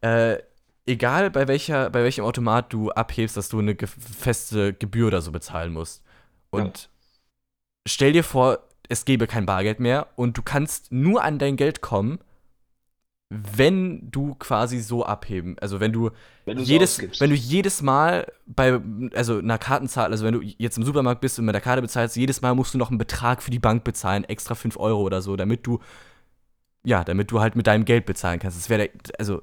äh, 0.00 0.38
egal 0.86 1.30
bei 1.30 1.48
welcher, 1.48 1.90
bei 1.90 2.02
welchem 2.02 2.24
Automat 2.24 2.72
du 2.72 2.90
abhebst, 2.90 3.36
dass 3.36 3.48
du 3.48 3.58
eine 3.58 3.74
ge 3.74 3.88
feste 3.88 4.72
Gebühr 4.72 5.08
oder 5.08 5.20
so 5.20 5.32
bezahlen 5.32 5.72
musst. 5.72 6.02
Und 6.50 6.88
stell 7.86 8.12
dir 8.12 8.24
vor, 8.24 8.60
es 8.88 9.04
gäbe 9.04 9.26
kein 9.26 9.46
Bargeld 9.46 9.80
mehr 9.80 10.06
und 10.16 10.38
du 10.38 10.42
kannst 10.42 10.92
nur 10.92 11.22
an 11.24 11.38
dein 11.38 11.56
Geld 11.56 11.80
kommen, 11.80 12.20
wenn 13.28 14.08
du 14.10 14.34
quasi 14.36 14.78
so 14.80 15.04
abheben, 15.04 15.56
also 15.60 15.80
wenn 15.80 15.92
du 15.92 16.10
wenn 16.44 16.56
du 16.58 16.62
es 16.62 16.68
jedes, 16.68 16.92
ausgibst. 16.94 17.20
wenn 17.20 17.30
du 17.30 17.36
jedes 17.36 17.82
Mal 17.82 18.32
bei, 18.46 18.80
also 19.14 19.38
einer 19.38 19.58
Kartenzahl, 19.58 20.12
also 20.12 20.24
wenn 20.24 20.34
du 20.34 20.42
jetzt 20.42 20.78
im 20.78 20.84
Supermarkt 20.84 21.20
bist 21.20 21.38
und 21.38 21.44
mit 21.44 21.54
der 21.54 21.60
Karte 21.60 21.82
bezahlst, 21.82 22.14
jedes 22.16 22.40
Mal 22.40 22.54
musst 22.54 22.74
du 22.74 22.78
noch 22.78 22.90
einen 22.90 22.98
Betrag 22.98 23.42
für 23.42 23.50
die 23.50 23.58
Bank 23.58 23.82
bezahlen, 23.82 24.22
extra 24.24 24.54
5 24.54 24.76
Euro 24.78 25.00
oder 25.02 25.22
so, 25.22 25.34
damit 25.34 25.66
du, 25.66 25.80
ja, 26.84 27.02
damit 27.02 27.32
du 27.32 27.40
halt 27.40 27.56
mit 27.56 27.66
deinem 27.66 27.84
Geld 27.84 28.06
bezahlen 28.06 28.38
kannst. 28.38 28.58
Das 28.58 28.68
wäre, 28.70 28.90
also, 29.18 29.42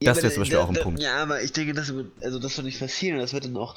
das 0.00 0.22
wäre 0.22 0.32
zum 0.32 0.42
Beispiel 0.42 0.58
da- 0.58 0.64
auch 0.64 0.68
ein 0.68 0.74
da- 0.74 0.82
Punkt. 0.82 1.02
Ja, 1.02 1.22
aber 1.22 1.42
ich 1.42 1.52
denke, 1.52 1.74
das 1.74 1.92
wird, 1.92 2.12
also 2.22 2.38
das 2.38 2.56
wird 2.56 2.66
nicht 2.66 2.78
passieren, 2.78 3.18
das 3.18 3.32
wird 3.32 3.46
dann 3.46 3.56
auch 3.56 3.74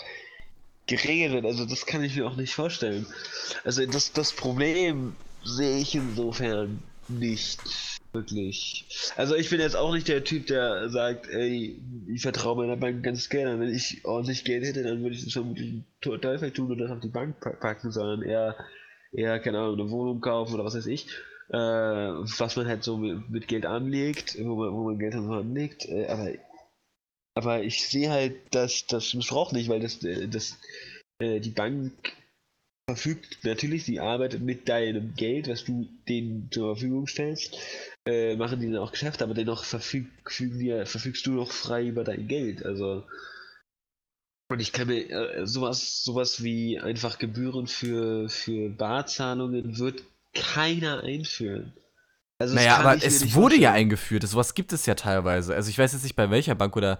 geregelt, 0.85 1.45
also 1.45 1.65
das 1.65 1.87
kann 1.87 2.03
ich 2.03 2.15
mir 2.15 2.27
auch 2.27 2.35
nicht 2.35 2.53
vorstellen. 2.53 3.07
Also 3.63 3.83
das, 3.87 4.11
das 4.13 4.33
Problem 4.33 5.15
sehe 5.43 5.79
ich 5.79 5.95
insofern 5.95 6.83
nicht 7.07 7.59
wirklich. 8.13 8.85
Also 9.15 9.35
ich 9.35 9.49
bin 9.49 9.59
jetzt 9.59 9.75
auch 9.75 9.93
nicht 9.93 10.07
der 10.07 10.23
Typ, 10.23 10.47
der 10.47 10.89
sagt, 10.89 11.27
ey, 11.29 11.79
ich 12.07 12.21
vertraue 12.21 12.55
meiner 12.55 12.77
Bank 12.77 13.03
ganz 13.03 13.29
gerne. 13.29 13.59
Wenn 13.59 13.73
ich 13.73 14.03
ordentlich 14.05 14.43
Geld 14.43 14.63
hätte, 14.65 14.83
dann 14.83 15.01
würde 15.01 15.15
ich 15.15 15.25
es 15.25 15.33
vermutlich 15.33 15.83
total 16.01 16.51
tun 16.51 16.71
und 16.71 16.77
das 16.77 16.91
auf 16.91 17.01
die 17.01 17.09
Bank 17.09 17.39
pa- 17.39 17.51
packen, 17.51 17.91
sondern 17.91 18.21
eher, 18.23 18.55
eher, 19.11 19.39
keine 19.39 19.59
Ahnung, 19.59 19.79
eine 19.79 19.91
Wohnung 19.91 20.21
kaufen 20.21 20.53
oder 20.53 20.65
was 20.65 20.75
weiß 20.75 20.87
ich. 20.87 21.07
Äh, 21.49 21.57
was 21.57 22.55
man 22.55 22.67
halt 22.67 22.83
so 22.83 22.97
mit, 22.97 23.29
mit 23.29 23.47
Geld 23.47 23.65
anlegt, 23.65 24.35
wo 24.39 24.55
man, 24.55 24.73
wo 24.73 24.83
man 24.85 24.97
Geld 24.97 25.13
so 25.13 25.19
anlegt. 25.31 25.85
Äh, 25.85 26.07
aber, 26.07 26.31
aber 27.35 27.63
ich 27.63 27.87
sehe 27.87 28.09
halt, 28.09 28.35
dass 28.55 28.87
das 28.87 29.13
Missbrauch 29.13 29.51
nicht, 29.51 29.69
weil 29.69 29.79
das, 29.81 30.01
äh, 30.03 30.27
das 30.27 30.57
äh, 31.19 31.39
die 31.39 31.51
Bank 31.51 31.91
verfügt 32.87 33.39
natürlich, 33.43 33.85
sie 33.85 33.99
arbeitet 33.99 34.41
mit 34.41 34.69
deinem 34.69 35.15
Geld, 35.15 35.47
was 35.47 35.63
du 35.63 35.87
denen 36.07 36.49
zur 36.51 36.75
Verfügung 36.75 37.07
stellst, 37.07 37.57
äh, 38.05 38.35
machen 38.35 38.59
die 38.59 38.67
dann 38.67 38.81
auch 38.81 38.91
Geschäfte, 38.91 39.23
aber 39.23 39.33
dennoch 39.33 39.63
verfüg, 39.63 40.07
dir, 40.39 40.85
verfügst 40.85 41.25
du 41.25 41.31
noch 41.31 41.51
frei 41.51 41.87
über 41.87 42.03
dein 42.03 42.27
Geld. 42.27 42.63
Also 42.63 43.03
und 44.51 44.59
ich 44.59 44.71
kann 44.71 44.87
mir 44.87 45.09
äh, 45.09 45.47
sowas, 45.47 46.03
sowas 46.03 46.43
wie 46.43 46.79
einfach 46.79 47.17
Gebühren 47.17 47.65
für, 47.65 48.29
für 48.29 48.69
Barzahlungen 48.69 49.79
wird 49.79 50.03
keiner 50.35 51.01
einführen. 51.03 51.73
Also 52.37 52.53
Naja, 52.53 52.77
aber 52.77 53.03
es 53.03 53.33
wurde 53.33 53.55
ja 53.55 53.69
vorstellen. 53.69 53.73
eingeführt, 53.73 54.27
sowas 54.27 54.53
gibt 54.53 54.73
es 54.73 54.85
ja 54.85 54.93
teilweise. 54.93 55.55
Also 55.55 55.69
ich 55.69 55.79
weiß 55.79 55.93
jetzt 55.93 56.03
nicht 56.03 56.15
bei 56.15 56.29
welcher 56.29 56.53
Bank 56.53 56.75
oder 56.75 56.99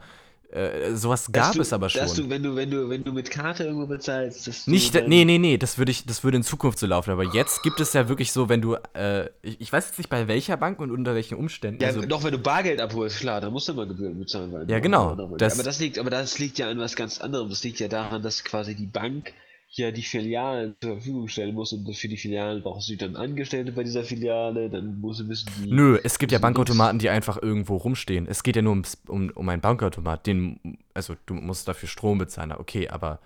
äh, 0.55 0.95
sowas 0.95 1.29
gab 1.31 1.53
du, 1.53 1.61
es 1.61 1.73
aber 1.73 1.89
schon. 1.89 2.01
Dass 2.01 2.13
du, 2.13 2.29
wenn 2.29 2.41
du, 2.41 2.55
wenn 2.55 2.71
du, 2.71 2.89
wenn 2.89 3.03
du 3.03 3.11
mit 3.11 3.29
Karte 3.29 3.65
irgendwo 3.65 3.85
bezahlst, 3.87 4.47
dass 4.47 4.67
Nicht, 4.67 4.95
dann- 4.95 5.09
nee, 5.09 5.25
nee, 5.25 5.37
nee, 5.37 5.57
das 5.57 5.77
würde 5.77 5.91
ich, 5.91 6.05
das 6.05 6.23
würde 6.23 6.37
in 6.37 6.43
Zukunft 6.43 6.79
so 6.79 6.87
laufen. 6.87 7.11
Aber 7.11 7.23
jetzt 7.23 7.61
gibt 7.63 7.79
es 7.79 7.93
ja 7.93 8.07
wirklich 8.07 8.31
so, 8.31 8.47
wenn 8.49 8.61
du, 8.61 8.75
äh, 8.93 9.25
ich, 9.41 9.59
ich 9.61 9.73
weiß 9.73 9.87
jetzt 9.87 9.97
nicht 9.97 10.09
bei 10.09 10.27
welcher 10.27 10.57
Bank 10.57 10.79
und 10.79 10.91
unter 10.91 11.13
welchen 11.13 11.35
Umständen. 11.35 11.81
Ja, 11.81 11.89
also, 11.89 12.01
doch, 12.03 12.23
wenn 12.23 12.31
du 12.31 12.39
Bargeld 12.39 12.79
abholst, 12.79 13.19
klar, 13.19 13.41
dann 13.41 13.51
musst 13.51 13.67
du 13.67 13.73
immer 13.73 13.85
Gebühren 13.85 14.17
bezahlen. 14.17 14.65
Ja, 14.69 14.79
genau, 14.79 15.15
das- 15.37 15.53
aber, 15.55 15.63
das 15.63 15.79
liegt, 15.79 15.99
aber 15.99 16.09
das 16.09 16.39
liegt 16.39 16.57
ja 16.57 16.69
an 16.69 16.79
was 16.79 16.95
ganz 16.95 17.19
anderem. 17.19 17.49
Das 17.49 17.63
liegt 17.63 17.79
ja 17.79 17.87
daran, 17.87 18.23
dass 18.23 18.43
quasi 18.43 18.75
die 18.75 18.85
Bank 18.87 19.33
ja 19.77 19.91
die 19.91 20.03
Filialen 20.03 20.75
zur 20.81 20.93
Verfügung 20.93 21.27
stellen 21.27 21.55
muss 21.55 21.73
und 21.73 21.93
für 21.95 22.07
die 22.07 22.17
Filialen 22.17 22.63
brauchst 22.63 22.89
du 22.89 22.97
dann 22.97 23.15
Angestellte 23.15 23.71
bei 23.71 23.83
dieser 23.83 24.03
Filiale, 24.03 24.69
dann 24.69 24.99
muss, 24.99 25.21
müssen 25.23 25.53
die. 25.55 25.71
Nö, 25.71 25.99
es 26.03 26.19
gibt 26.19 26.31
ja 26.31 26.39
Bankautomaten, 26.39 26.99
die 26.99 27.09
einfach 27.09 27.41
irgendwo 27.41 27.77
rumstehen. 27.77 28.27
Es 28.27 28.43
geht 28.43 28.55
ja 28.55 28.61
nur 28.61 28.71
ums, 28.73 28.97
um, 29.07 29.31
um 29.31 29.49
einen 29.49 29.61
Bankautomat. 29.61 30.25
Den, 30.27 30.77
also 30.93 31.15
du 31.25 31.33
musst 31.35 31.67
dafür 31.67 31.89
Strom 31.89 32.17
bezahlen, 32.19 32.51
okay, 32.51 32.87
aber 32.89 33.19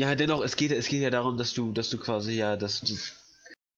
Ja, 0.00 0.14
dennoch, 0.16 0.42
es 0.42 0.56
geht, 0.56 0.72
es 0.72 0.88
geht 0.88 1.02
ja 1.02 1.10
darum, 1.10 1.36
dass 1.36 1.52
du, 1.54 1.72
dass 1.72 1.90
du 1.90 1.98
quasi 1.98 2.32
ja, 2.32 2.56
dass 2.56 2.80
du. 2.80 2.94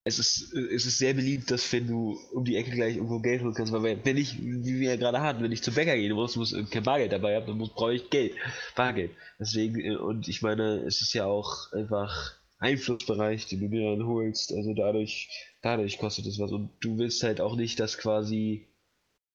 Es 0.05 0.18
ist, 0.18 0.53
es 0.53 0.84
ist 0.86 0.98
sehr 0.98 1.14
beliebt, 1.14 1.50
dass 1.50 1.72
wenn 1.72 1.86
du 1.86 2.18
um 2.32 2.44
die 2.44 2.57
Ecke 2.57 2.72
gleich 2.72 2.96
irgendwo 2.96 3.20
Geld 3.20 3.40
holen 3.42 3.55
kannst, 3.55 3.72
weil 3.72 4.00
wenn- 4.05 4.16
ich, 4.16 4.36
wie 4.42 4.80
wir 4.80 4.90
ja 4.90 4.96
gerade 4.96 5.20
hatten, 5.20 5.42
wenn 5.44 5.53
ich 5.53 5.62
zum 5.62 5.74
Bäcker 5.74 5.96
gehen 5.96 6.12
muss, 6.14 6.34
muss 6.36 6.57
kein 6.70 6.82
Bargeld 6.82 7.12
dabei 7.12 7.36
haben, 7.36 7.46
dann 7.46 7.59
muss, 7.59 7.72
brauche 7.72 7.94
ich 7.94 8.11
Geld, 8.11 8.32
Bargeld. 8.74 9.12
Deswegen, 9.38 9.80
äh, 9.80 9.96
und 9.96 10.26
ich 10.26 10.42
meine, 10.42 10.80
es 10.86 11.03
ist 11.03 11.12
ja 11.12 11.26
auch 11.26 11.72
einfach 11.72 12.34
Einflussbereich, 12.59 13.46
den 13.46 13.61
du 13.61 13.68
dir 13.68 13.90
dann 13.96 14.07
holst, 14.07 14.53
also 14.53 14.74
dadurch, 14.74 15.28
dadurch 15.62 15.98
kostet 15.98 16.26
es 16.26 16.38
was 16.40 16.50
und 16.50 16.70
du 16.80 16.98
willst 16.98 17.22
halt 17.22 17.40
auch 17.40 17.55
nicht, 17.57 17.78
dass 17.78 17.96
quasi, 17.98 18.66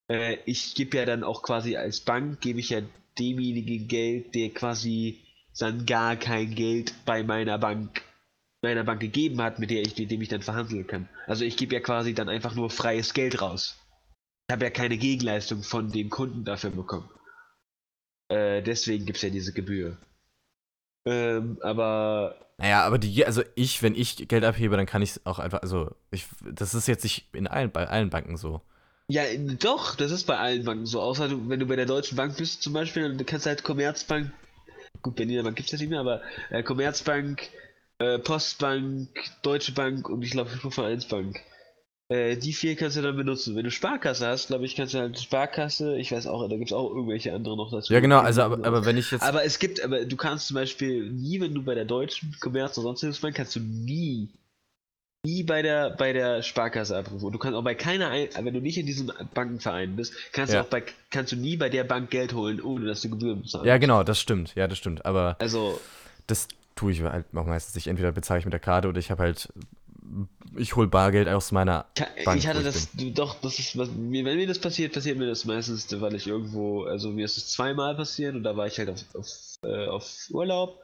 äh, 0.09 0.37
ich 0.45 0.75
gebe 0.75 0.97
ja 0.97 1.05
dann 1.05 1.23
auch 1.23 1.43
quasi 1.43 1.77
als 1.77 2.01
Bank, 2.01 2.41
gebe 2.41 2.59
ich 2.59 2.69
ja 2.69 2.81
demjenigen 3.19 3.87
Geld, 3.87 4.35
der 4.35 4.49
quasi 4.49 5.19
dann 5.59 5.85
gar 5.85 6.15
kein 6.17 6.53
Geld 6.55 6.93
bei 7.05 7.23
meiner 7.23 7.57
Bank 7.57 8.01
meiner 8.67 8.83
Bank 8.83 8.99
gegeben 8.99 9.41
hat, 9.41 9.59
mit 9.59 9.69
der 9.69 9.81
ich, 9.81 9.97
mit 9.97 10.11
dem 10.11 10.21
ich 10.21 10.29
dann 10.29 10.41
verhandeln 10.41 10.85
kann. 10.85 11.09
Also 11.25 11.45
ich 11.45 11.57
gebe 11.57 11.73
ja 11.73 11.79
quasi 11.79 12.13
dann 12.13 12.29
einfach 12.29 12.55
nur 12.55 12.69
freies 12.69 13.13
Geld 13.13 13.41
raus. 13.41 13.79
Ich 14.47 14.53
habe 14.53 14.65
ja 14.65 14.71
keine 14.71 14.97
Gegenleistung 14.97 15.63
von 15.63 15.91
dem 15.91 16.09
Kunden 16.09 16.45
dafür 16.45 16.69
bekommen. 16.69 17.09
Äh, 18.29 18.61
deswegen 18.61 19.05
gibt 19.05 19.17
es 19.17 19.23
ja 19.23 19.29
diese 19.29 19.53
Gebühr. 19.53 19.97
Ähm, 21.05 21.57
aber 21.61 22.35
naja, 22.57 22.83
aber 22.83 22.97
die, 22.97 23.25
also 23.25 23.43
ich, 23.55 23.83
wenn 23.83 23.93
ich 23.93 24.27
Geld 24.27 24.43
abhebe, 24.43 24.77
dann 24.77 24.87
kann 24.87 25.03
ich 25.03 25.11
es 25.11 25.25
auch 25.25 25.37
einfach, 25.37 25.61
also 25.61 25.95
ich, 26.09 26.25
das 26.43 26.73
ist 26.73 26.87
jetzt 26.87 27.03
nicht 27.03 27.27
in 27.33 27.47
allen, 27.47 27.71
bei 27.71 27.87
allen 27.87 28.09
Banken 28.09 28.35
so. 28.35 28.61
ja, 29.09 29.23
doch, 29.59 29.95
das 29.95 30.11
ist 30.11 30.25
bei 30.25 30.37
allen 30.37 30.65
Banken 30.65 30.85
so. 30.87 30.99
Außer 30.99 31.29
du, 31.29 31.49
wenn 31.49 31.59
du 31.59 31.67
bei 31.67 31.75
der 31.75 31.85
Deutschen 31.85 32.15
Bank 32.17 32.35
bist 32.37 32.63
zum 32.63 32.73
Beispiel, 32.73 33.03
dann 33.03 33.25
kannst 33.25 33.45
du 33.45 33.49
halt 33.49 33.63
Commerzbank, 33.63 34.31
gut, 35.03 35.15
Berliner 35.15 35.43
Bank 35.43 35.55
gibt 35.55 35.67
es 35.67 35.73
ja 35.73 35.77
nicht 35.77 35.89
mehr, 35.89 35.99
aber 35.99 36.21
äh, 36.49 36.63
Commerzbank, 36.63 37.49
äh, 37.99 38.19
Postbank, 38.19 39.09
Deutsche 39.41 39.71
Bank 39.71 40.09
und 40.09 40.21
ich 40.23 40.31
glaube 40.31 40.49
Vereinsbank. 40.71 41.39
Äh, 42.09 42.37
die 42.37 42.53
vier 42.53 42.75
kannst 42.77 42.95
du 42.95 43.01
dann 43.01 43.17
benutzen. 43.17 43.55
Wenn 43.55 43.65
du 43.65 43.71
Sparkasse 43.71 44.27
hast, 44.27 44.47
glaube 44.47 44.65
ich, 44.65 44.75
kannst 44.75 44.93
du 44.93 44.99
halt 44.99 45.19
Sparkasse, 45.19 45.97
ich 45.97 46.11
weiß 46.13 46.27
auch, 46.27 46.47
da 46.47 46.55
gibt 46.55 46.69
es 46.69 46.73
auch 46.73 46.89
irgendwelche 46.89 47.33
andere 47.33 47.57
noch 47.57 47.69
dazu. 47.69 47.91
Ja, 47.93 47.99
genau, 47.99 48.19
also 48.19 48.43
aber, 48.43 48.65
aber 48.65 48.85
wenn 48.85 48.97
ich 48.97 49.11
jetzt. 49.11 49.23
Aber 49.23 49.43
es 49.43 49.59
gibt, 49.59 49.83
aber 49.83 50.05
du 50.05 50.15
kannst 50.15 50.47
zum 50.47 50.55
Beispiel 50.55 51.09
nie, 51.11 51.41
wenn 51.41 51.53
du 51.53 51.63
bei 51.63 51.75
der 51.75 51.83
Deutschen 51.85 52.33
Commerz 52.39 52.77
oder 52.77 52.83
sonstiges 52.85 53.19
Bank, 53.19 53.35
kannst 53.35 53.57
du 53.57 53.59
nie, 53.59 54.29
nie 55.25 55.43
bei 55.43 55.61
der, 55.61 55.89
bei 55.89 56.13
der 56.13 56.43
Sparkasse 56.43 56.95
abrufen. 56.95 57.25
Und 57.25 57.33
du 57.33 57.39
kannst 57.39 57.57
auch 57.57 57.63
bei 57.63 57.75
keiner, 57.75 58.09
ein 58.09 58.29
wenn 58.39 58.53
du 58.53 58.61
nicht 58.61 58.77
in 58.77 58.85
diesem 58.85 59.11
Bankenverein 59.33 59.97
bist, 59.97 60.13
kannst 60.31 60.53
Ja. 60.53 60.61
du 60.61 60.65
auch 60.65 60.69
bei, 60.69 60.83
kannst 61.09 61.33
du 61.33 61.35
nie 61.35 61.57
bei 61.57 61.67
der 61.67 61.83
Bank 61.83 62.09
Geld 62.09 62.33
holen, 62.33 62.61
ohne 62.61 62.85
dass 62.85 63.01
du 63.01 63.09
Gebühren 63.09 63.41
bezahlst. 63.41 63.65
ja, 63.65 63.77
genau, 63.79 64.03
das 64.03 64.21
stimmt, 64.21 64.55
ja, 64.55 64.69
das 64.69 64.77
stimmt. 64.77 65.05
Aber 65.05 65.35
Also, 65.39 65.81
das 66.27 66.47
tue 66.77 66.93
ich 66.93 67.01
halt 67.01 67.25
auch 67.35 67.45
meistens 67.45 67.75
nicht. 67.75 67.87
Entweder 67.87 68.13
bezahle 68.13 68.39
ich 68.39 68.45
mit 68.45 68.53
der 68.53 68.59
Karte 68.59 68.87
oder 68.87 68.99
ich 68.99 69.11
habe 69.11 69.23
halt 69.23 69.49
ich 70.55 70.75
hol 70.75 70.87
Bargeld 70.87 71.27
aus 71.27 71.51
meiner 71.51 71.85
Bank, 72.25 72.39
ich 72.39 72.47
hatte 72.47 72.59
ich 72.59 72.65
das, 72.65 72.89
doch, 73.13 73.39
das 73.41 73.59
ist, 73.59 73.77
was, 73.77 73.89
wenn 73.89 74.23
mir 74.23 74.47
das 74.47 74.59
passiert, 74.59 74.93
passiert 74.93 75.17
mir 75.17 75.27
das 75.27 75.45
meistens, 75.45 75.87
weil 75.99 76.15
ich 76.15 76.27
irgendwo, 76.27 76.83
also 76.83 77.09
mir 77.09 77.25
ist 77.25 77.37
es 77.37 77.49
zweimal 77.49 77.95
passiert 77.95 78.35
und 78.35 78.43
da 78.43 78.55
war 78.55 78.67
ich 78.67 78.77
halt 78.77 78.89
auf, 78.89 79.03
auf, 79.13 79.27
äh, 79.63 79.87
auf 79.87 80.27
Urlaub 80.31 80.79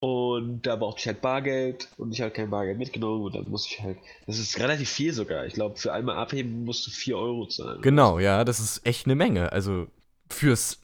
und 0.00 0.62
da 0.62 0.76
brauchte 0.76 1.00
ich 1.00 1.06
halt 1.06 1.20
Bargeld 1.20 1.88
und 1.96 2.12
ich 2.12 2.20
habe 2.20 2.30
kein 2.30 2.50
Bargeld 2.50 2.78
mitgenommen 2.78 3.24
und 3.24 3.34
dann 3.34 3.48
musste 3.50 3.74
ich 3.74 3.82
halt, 3.82 3.98
das 4.26 4.38
ist 4.38 4.58
relativ 4.58 4.88
viel 4.88 5.12
sogar, 5.12 5.46
ich 5.46 5.54
glaube 5.54 5.76
für 5.76 5.92
einmal 5.92 6.16
abheben 6.16 6.64
musst 6.64 6.86
du 6.86 6.90
4 6.90 7.16
Euro 7.16 7.46
zahlen. 7.46 7.80
Genau, 7.82 8.18
ja, 8.18 8.44
das 8.44 8.60
ist 8.60 8.86
echt 8.86 9.06
eine 9.06 9.14
Menge. 9.14 9.50
Also 9.52 9.86
fürs. 10.30 10.80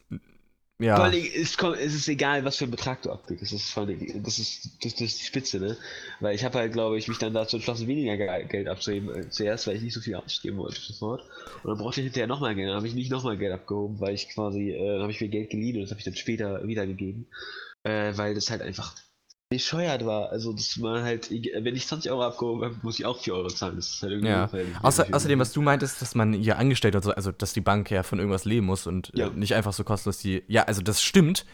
Vor 0.81 0.87
Ja. 0.87 1.03
allem, 1.05 1.25
es, 1.35 1.57
kommt, 1.57 1.77
es 1.79 1.95
ist 1.95 2.09
egal, 2.09 2.45
was 2.45 2.57
für 2.57 2.65
einen 2.65 2.73
Betrag 2.73 3.01
du 3.03 3.11
abgibst. 3.11 3.43
Das 3.43 3.53
ist, 3.53 3.71
vor 3.71 3.85
allem, 3.85 4.23
das 4.23 4.39
ist, 4.39 4.71
das, 4.85 4.93
das 4.95 5.01
ist 5.03 5.21
die 5.21 5.25
Spitze, 5.25 5.59
ne? 5.61 5.77
Weil 6.21 6.35
ich 6.35 6.45
habe 6.45 6.59
halt, 6.59 6.73
glaube 6.73 6.99
ich, 6.99 7.09
mich 7.09 7.19
dann 7.19 7.33
dazu 7.33 7.57
entschlossen, 7.57 7.87
weniger 7.87 8.17
Ge- 8.17 8.45
Geld 8.47 8.69
abzuheben 8.69 9.09
als 9.11 9.35
zuerst, 9.37 9.67
weil 9.67 9.77
ich 9.77 9.83
nicht 9.83 9.95
so 9.95 10.01
viel 10.01 10.17
ausgeben 10.17 10.57
wollte 10.59 10.81
sofort. 10.81 11.23
Und 11.63 11.71
dann 11.71 11.79
brauchte 11.79 12.01
ich 12.01 12.05
hinterher 12.07 12.27
nochmal 12.27 12.55
Geld. 12.55 12.69
Dann 12.69 12.77
habe 12.77 12.89
ich 12.89 12.95
nicht 12.95 13.11
nochmal 13.11 13.39
Geld 13.39 13.53
abgehoben, 13.53 14.01
weil 14.01 14.15
ich 14.15 14.29
quasi, 14.31 14.73
äh, 14.73 15.01
habe 15.01 15.13
ich 15.13 15.21
mir 15.21 15.29
Geld 15.29 15.51
geliehen 15.51 15.77
und 15.77 15.83
das 15.83 15.91
habe 15.91 16.01
ich 16.01 16.05
dann 16.05 16.17
später 16.17 16.67
wiedergegeben. 16.67 17.27
Äh, 17.85 18.13
weil 18.17 18.35
das 18.35 18.51
halt 18.51 18.63
einfach 18.63 18.95
bescheuert 19.57 20.05
war. 20.05 20.31
Also, 20.31 20.53
das 20.53 20.81
war 20.83 21.03
halt, 21.03 21.31
wenn 21.31 21.77
ich 21.77 21.87
20 21.87 22.11
Euro 22.11 22.25
abgehoben 22.25 22.65
habe, 22.65 22.77
muss 22.83 22.99
ich 22.99 23.07
auch 23.07 23.19
4 23.19 23.35
Euro 23.35 23.49
zahlen. 23.49 23.77
Das 23.77 23.89
ist 23.89 24.03
halt 24.03 24.13
irgendwie 24.13 24.29
Ja. 24.29 24.51
Außer, 24.83 25.07
außerdem, 25.13 25.39
was 25.39 25.53
du 25.53 25.63
meintest, 25.63 26.03
dass 26.03 26.15
man 26.15 26.33
hier 26.33 26.59
angestellt 26.59 26.95
und 26.97 27.05
so, 27.05 27.13
also 27.13 27.33
dass 27.33 27.53
die 27.53 27.61
Bank 27.61 27.91
ja 27.91 28.03
von 28.03 28.19
irgendwas 28.19 28.45
leben 28.45 28.67
muss 28.67 28.87
und 28.87 29.13
Ja. 29.15 29.29
äh, 29.29 29.31
nicht 29.31 29.55
einfach 29.55 29.73
so 29.73 29.85
kostenlos 29.85 30.19
die. 30.19 30.43
Ja, 30.49 30.65
also 30.65 30.83
das 30.83 31.03
stimmt, 31.03 31.47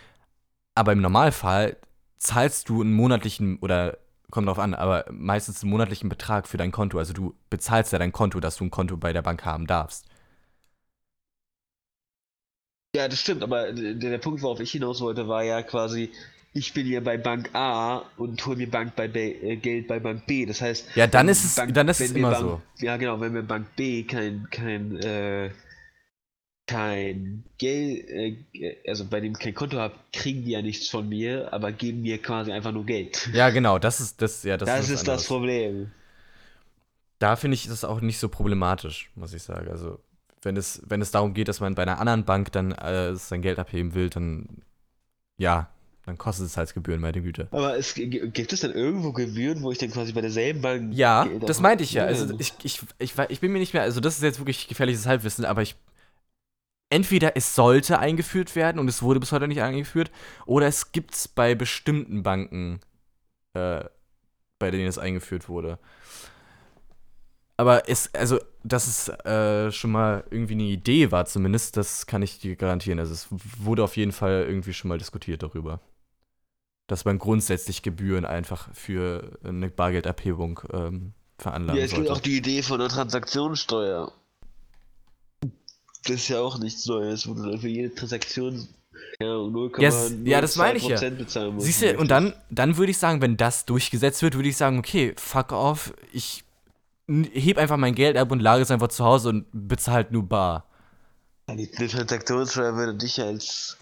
aber 0.75 0.93
im 0.93 1.01
Normalfall 1.01 1.77
zahlst 2.19 2.69
du 2.69 2.83
einen 2.83 2.93
monatlichen 2.93 3.59
oder 3.61 3.99
kommt 4.31 4.47
drauf 4.47 4.59
an, 4.59 4.75
aber 4.75 5.07
meistens 5.11 5.63
einen 5.63 5.71
monatlichen 5.71 6.09
Betrag 6.09 6.47
für 6.47 6.57
dein 6.57 6.71
Konto. 6.73 6.99
Also 6.99 7.13
du 7.13 7.35
bezahlst 7.51 7.93
ja 7.93 7.99
dein 7.99 8.13
Konto, 8.13 8.41
dass 8.41 8.57
du 8.57 8.65
ein 8.65 8.71
Konto 8.71 8.97
bei 8.97 9.13
der 9.13 9.23
Bank 9.23 9.45
haben 9.45 9.67
darfst. 9.67 10.07
Ja, 12.95 13.07
das 13.09 13.21
stimmt, 13.21 13.43
aber 13.43 13.73
der, 13.73 13.95
der 13.95 14.19
Punkt, 14.19 14.43
worauf 14.43 14.59
ich 14.61 14.73
hinaus 14.73 15.01
wollte, 15.01 15.29
war 15.29 15.45
ja 15.45 15.63
quasi, 15.63 16.11
ich 16.53 16.73
bin 16.75 16.87
hier 16.87 17.03
bei 17.03 17.17
Bank 17.17 17.51
A 17.55 18.03
und 18.17 18.45
hole 18.45 18.57
mir 18.57 18.71
Bank 18.71 18.97
bei 18.97 19.09
B, 19.09 19.33
äh, 19.33 19.57
Geld 19.57 19.87
bei 19.87 20.01
Bank 20.01 20.27
B. 20.27 20.47
Das 20.47 20.61
heißt, 20.61 20.97
Ja, 20.97 21.07
dann 21.07 21.29
ist 21.29 21.45
es- 21.45 21.55
dann 21.55 21.89
ist 21.89 22.01
es 22.01 22.13
immer 22.13 22.31
Bank, 22.31 22.43
so. 22.43 22.63
Ja, 22.85 22.97
genau, 22.97 23.21
wenn 23.21 23.33
mir 23.33 23.43
Bank 23.43 23.75
B 23.77 24.03
kein, 24.05 24.49
kein, 24.51 24.97
äh, 24.97 25.51
kein 26.67 27.45
Geld, 27.59 28.09
äh, 28.09 28.77
also 28.87 29.05
bei 29.05 29.21
dem 29.21 29.35
kein 29.35 29.55
Konto 29.55 29.77
habe, 29.79 29.95
kriegen 30.13 30.45
die 30.45 30.53
ja 30.53 30.63
nichts 30.63 30.89
von 30.89 31.09
mir, 31.09 31.53
aber 31.53 31.73
geben 31.73 32.03
mir 32.03 32.19
quasi 32.19 32.53
einfach 32.53 32.73
nur 32.73 32.87
Geld. 32.87 33.29
Ja, 33.33 33.51
genau, 33.51 33.79
das 33.79 34.01
ist 34.01 34.23
das, 34.23 34.43
ja, 34.45 34.57
das, 34.57 34.69
Das, 34.69 34.85
ist, 34.85 34.91
ist 34.91 35.09
das. 35.09 35.27
Problem. 35.27 35.91
Da 37.19 37.37
finde 37.37 37.55
ich 37.57 37.67
das 37.69 37.85
auch 37.85 38.01
nicht 38.01 38.19
so 38.19 38.29
problematisch, 38.29 39.11
muss 39.15 39.35
ich 39.35 39.43
sagen. 39.43 39.69
Also, 39.69 39.99
wenn 40.43 40.57
es, 40.57 40.81
wenn 40.87 41.03
es 41.03 41.11
darum 41.11 41.35
geht, 41.35 41.49
dass 41.49 41.61
man 41.61 41.75
bei 41.75 41.83
einer 41.83 41.99
anderen 42.01 42.25
Bank 42.25 42.51
dann 42.53 42.73
äh, 42.73 43.15
sein 43.17 43.43
Geld 43.43 43.59
abheben 43.59 43.95
will, 43.95 44.09
dann 44.09 44.63
ja, 45.37 45.69
dann 46.07 46.17
kostet 46.19 46.47
es 46.47 46.57
halt 46.57 46.73
Gebühren, 46.75 47.01
meine 47.01 47.21
Güte. 47.21 47.49
Aber 47.51 47.77
es 47.77 47.95
gibt 47.95 48.53
es 48.53 48.61
dann 48.61 48.73
irgendwo 48.73 49.13
Gebühren, 49.13 49.63
wo 49.63 49.71
ich 49.71 49.79
dann 49.79 49.91
quasi 49.91 50.13
bei 50.13 50.21
derselben 50.23 50.63
Bank 50.63 50.95
Ja, 50.95 51.25
Geld 51.25 51.49
das 51.49 51.61
meinte 51.61 51.85
ich 51.85 51.93
ja. 51.93 52.05
Also 52.05 52.25
Nein. 52.25 52.37
ich, 52.39 52.55
ich, 52.63 52.81
ich, 52.99 53.15
ich 53.29 53.41
bin 53.41 53.53
mir 53.53 53.59
nicht 53.59 53.75
mehr, 53.75 53.83
also 53.83 54.01
das 54.01 54.17
ist 54.17 54.23
jetzt 54.23 54.39
wirklich 54.39 54.69
gefährliches 54.69 55.07
Halbwissen, 55.07 55.45
aber 55.45 55.63
ich. 55.63 55.77
Entweder 56.93 57.37
es 57.37 57.55
sollte 57.55 58.01
eingeführt 58.01 58.57
werden 58.57 58.81
und 58.81 58.89
es 58.89 59.01
wurde 59.01 59.21
bis 59.21 59.31
heute 59.31 59.47
nicht 59.47 59.63
eingeführt, 59.63 60.11
oder 60.45 60.67
es 60.67 60.91
gibt 60.91 61.15
es 61.15 61.29
bei 61.29 61.55
bestimmten 61.55 62.25
Banken, 62.25 62.81
äh, 63.55 63.85
bei 64.59 64.73
denen 64.73 64.89
es 64.89 64.99
eingeführt 64.99 65.49
wurde. 65.49 65.79
Aber 67.57 67.89
es, 67.89 68.13
also, 68.15 68.41
dass 68.65 68.87
es 68.89 69.09
äh, 69.27 69.71
schon 69.71 69.93
mal 69.93 70.25
irgendwie 70.31 70.55
eine 70.55 70.63
Idee 70.65 71.13
war, 71.13 71.27
zumindest, 71.27 71.77
das 71.77 72.07
kann 72.07 72.23
ich 72.23 72.41
dir 72.41 72.57
garantieren. 72.57 72.99
Also, 72.99 73.13
es 73.13 73.29
wurde 73.31 73.85
auf 73.85 73.97
jeden 73.97 74.13
Fall 74.13 74.47
irgendwie 74.49 74.73
schon 74.73 74.89
mal 74.89 74.99
diskutiert 74.99 75.43
darüber. 75.43 75.79
Dass 76.91 77.05
man 77.05 77.20
grundsätzlich 77.20 77.82
Gebühren 77.82 78.24
einfach 78.24 78.68
für 78.74 79.38
eine 79.45 79.70
Bargeldabhebung 79.70 80.59
ähm, 80.72 81.12
veranlagen 81.38 81.78
Ja, 81.78 81.84
es 81.84 81.95
gibt 81.95 82.11
auch 82.11 82.18
die 82.18 82.36
Idee 82.38 82.62
von 82.64 82.80
der 82.80 82.88
Transaktionssteuer. 82.88 84.11
Das 86.03 86.16
ist 86.16 86.26
ja 86.26 86.41
auch 86.41 86.59
nichts 86.59 86.84
Neues, 86.86 87.28
wo 87.28 87.34
du 87.34 87.49
dann 87.49 87.61
für 87.61 87.68
jede 87.68 87.95
Transaktion 87.95 88.66
ja, 89.20 89.28
0,02% 89.28 89.80
Ja, 89.80 89.88
s- 89.88 90.12
ja, 90.24 90.41
das 90.41 90.57
meine 90.57 90.78
ich 90.78 90.88
ja. 90.88 90.99
bezahlen 91.11 91.55
musst. 91.55 91.66
Siehst 91.66 91.82
du, 91.82 91.97
und 91.97 92.11
dann, 92.11 92.34
dann 92.51 92.76
würde 92.76 92.91
ich 92.91 92.99
sagen, 92.99 93.22
wenn 93.22 93.36
das 93.36 93.66
durchgesetzt 93.66 94.20
wird, 94.22 94.34
würde 94.34 94.49
ich 94.49 94.57
sagen, 94.57 94.80
okay, 94.80 95.14
fuck 95.16 95.53
off, 95.53 95.95
ich 96.12 96.43
heb 97.07 97.59
einfach 97.59 97.76
mein 97.76 97.95
Geld 97.95 98.16
ab 98.16 98.32
und 98.32 98.41
lage 98.41 98.62
es 98.64 98.72
einfach 98.72 98.88
zu 98.88 99.05
Hause 99.05 99.28
und 99.28 99.47
bezahle 99.53 99.95
halt 99.95 100.11
nur 100.11 100.24
bar. 100.24 100.64
Die 101.49 101.70
Transaktionssteuer 101.70 102.74
würde 102.74 102.97
dich 102.97 103.20
als 103.22 103.76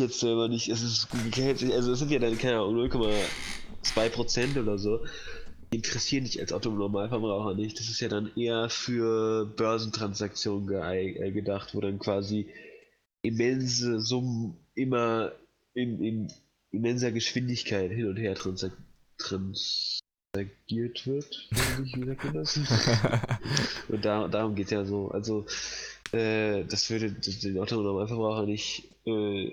jetzt 0.00 0.20
selber 0.20 0.48
nicht, 0.48 0.68
es 0.68 0.82
ist, 0.82 1.08
also 1.72 1.92
es 1.92 1.98
sind 1.98 2.10
ja 2.10 2.18
dann, 2.18 2.36
keine 2.36 2.58
Ahnung, 2.58 2.76
0,2% 2.76 4.60
oder 4.60 4.78
so. 4.78 5.00
Die 5.72 5.78
interessieren 5.78 6.24
dich 6.24 6.38
als 6.38 6.52
Autonormalverbraucher 6.52 7.54
nicht. 7.54 7.80
Das 7.80 7.88
ist 7.88 8.00
ja 8.00 8.08
dann 8.08 8.30
eher 8.36 8.68
für 8.68 9.46
Börsentransaktionen 9.56 10.68
geei- 10.68 11.16
äh, 11.18 11.32
gedacht, 11.32 11.74
wo 11.74 11.80
dann 11.80 11.98
quasi 11.98 12.48
immense 13.22 14.00
Summen 14.00 14.58
immer 14.74 15.32
in, 15.74 16.02
in 16.02 16.32
immenser 16.70 17.10
Geschwindigkeit 17.10 17.90
hin 17.90 18.06
und 18.08 18.16
her 18.16 18.34
transak 18.34 18.72
transagiert 19.18 21.06
wird. 21.06 21.48
Wie 21.78 22.04
sagt 22.04 22.24
man 22.24 22.34
das? 22.34 22.58
Und 23.88 24.04
da, 24.04 24.28
darum 24.28 24.54
geht 24.54 24.70
ja 24.70 24.84
so. 24.84 25.08
Also, 25.08 25.46
äh, 26.12 26.64
das 26.64 26.90
würde 26.90 27.10
den 27.10 27.58
Autonormalverbraucher 27.58 28.44
nicht 28.44 28.84
äh, 29.06 29.52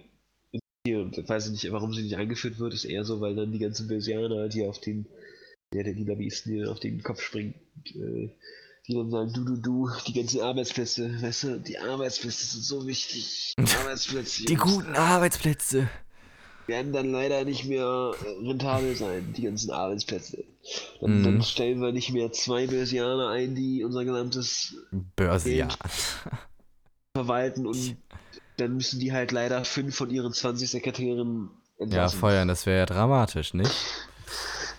Und 0.86 1.18
weiß 1.30 1.46
ich 1.46 1.52
nicht, 1.54 1.72
warum 1.72 1.94
sie 1.94 2.02
nicht 2.04 2.18
eingeführt 2.18 2.60
wird, 2.60 2.74
ist 2.74 2.84
eher 2.84 3.06
so, 3.06 3.22
weil 3.22 3.36
dann 3.36 3.54
die 3.54 3.60
ganzen 3.60 3.88
Börsianer, 3.88 4.50
die 4.50 4.66
auf 4.66 4.80
den, 4.82 5.06
ja, 5.74 5.82
der 5.82 5.94
die 5.94 6.04
Lobbyisten, 6.04 6.54
die 6.54 6.66
auf 6.66 6.82
den 6.82 7.02
Kopf 7.02 7.22
springen, 7.22 7.54
äh, 7.86 8.28
die 8.86 8.94
dann 8.94 9.10
sagen, 9.10 9.32
du, 9.32 9.46
du, 9.46 9.56
du, 9.56 9.90
die 10.08 10.12
ganzen 10.14 10.42
Arbeitsplätze, 10.42 11.22
weißt 11.22 11.44
du, 11.44 11.60
die 11.62 11.78
Arbeitsplätze 11.80 12.46
sind 12.48 12.64
so 12.66 12.86
wichtig. 12.86 13.54
Arbeitsplätze 13.80 14.44
Die 14.44 14.56
guten 14.56 14.94
Arbeitsplätze. 14.98 15.88
werden 16.68 16.92
dann 16.92 17.12
leider 17.14 17.46
nicht 17.46 17.64
mehr 17.64 18.12
äh, 18.22 18.46
rentabel 18.46 18.94
sein, 18.98 19.32
die 19.38 19.44
ganzen 19.44 19.72
Arbeitsplätze. 19.72 20.44
Dann, 21.00 21.20
Mhm. 21.20 21.24
dann 21.24 21.42
stellen 21.44 21.80
wir 21.82 21.94
nicht 21.94 22.12
mehr 22.12 22.34
zwei 22.34 22.68
Börsianer 22.68 23.30
ein, 23.30 23.56
die 23.56 23.86
unser 23.86 24.04
gesamtes 24.04 24.76
Börse, 25.16 25.50
ja. 25.54 25.70
verwalten 27.16 27.68
und 27.68 27.96
dann 28.58 28.76
müssen 28.76 28.99
die 28.99 29.12
halt 29.14 29.32
leider 29.32 29.64
fünf 29.66 29.95
von 29.95 30.10
ihren 30.10 30.34
20 30.34 30.70
Sekretären 30.70 31.49
Ja, 31.78 31.84
entlassen. 31.84 32.20
feuern, 32.20 32.47
das 32.47 32.66
wäre 32.66 32.80
ja 32.80 32.86
dramatisch, 32.86 33.54
nicht? 33.54 33.72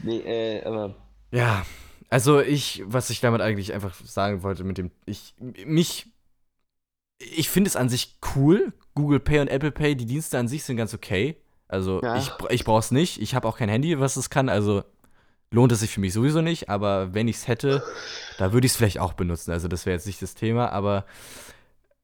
Nee, 0.02 0.18
äh, 0.20 0.64
aber 0.64 0.94
Ja, 1.30 1.64
also 2.10 2.40
ich, 2.40 2.82
was 2.86 3.10
ich 3.10 3.20
damit 3.20 3.40
eigentlich 3.40 3.72
einfach 3.72 3.94
sagen 4.04 4.42
wollte 4.42 4.64
mit 4.64 4.78
dem, 4.78 4.90
ich, 5.06 5.34
mich, 5.66 6.06
ich 7.18 7.48
finde 7.48 7.68
es 7.68 7.76
an 7.76 7.88
sich 7.88 8.18
cool. 8.34 8.72
Google 8.94 9.20
Pay 9.20 9.40
und 9.40 9.48
Apple 9.48 9.72
Pay, 9.72 9.96
die 9.96 10.06
Dienste 10.06 10.38
an 10.38 10.48
sich 10.48 10.64
sind 10.64 10.76
ganz 10.76 10.94
okay. 10.94 11.36
Also 11.68 12.00
Ja. 12.02 12.16
ich, 12.16 12.30
ich 12.50 12.64
brauche 12.64 12.80
es 12.80 12.90
nicht. 12.90 13.20
Ich 13.20 13.34
habe 13.34 13.48
auch 13.48 13.56
kein 13.58 13.68
Handy, 13.68 13.98
was 13.98 14.16
es 14.16 14.30
kann. 14.30 14.48
Also 14.48 14.84
lohnt 15.50 15.72
es 15.72 15.80
sich 15.80 15.90
für 15.90 16.00
mich 16.00 16.12
sowieso 16.12 16.42
nicht. 16.42 16.68
Aber 16.68 17.14
wenn 17.14 17.26
ich 17.26 17.36
es 17.36 17.48
hätte, 17.48 17.82
da 18.38 18.52
würde 18.52 18.66
ich 18.66 18.72
es 18.72 18.76
vielleicht 18.76 18.98
auch 19.00 19.14
benutzen. 19.14 19.50
Also 19.52 19.66
das 19.68 19.86
wäre 19.86 19.94
jetzt 19.96 20.06
nicht 20.06 20.22
das 20.22 20.34
Thema. 20.34 20.70
Aber 20.70 21.06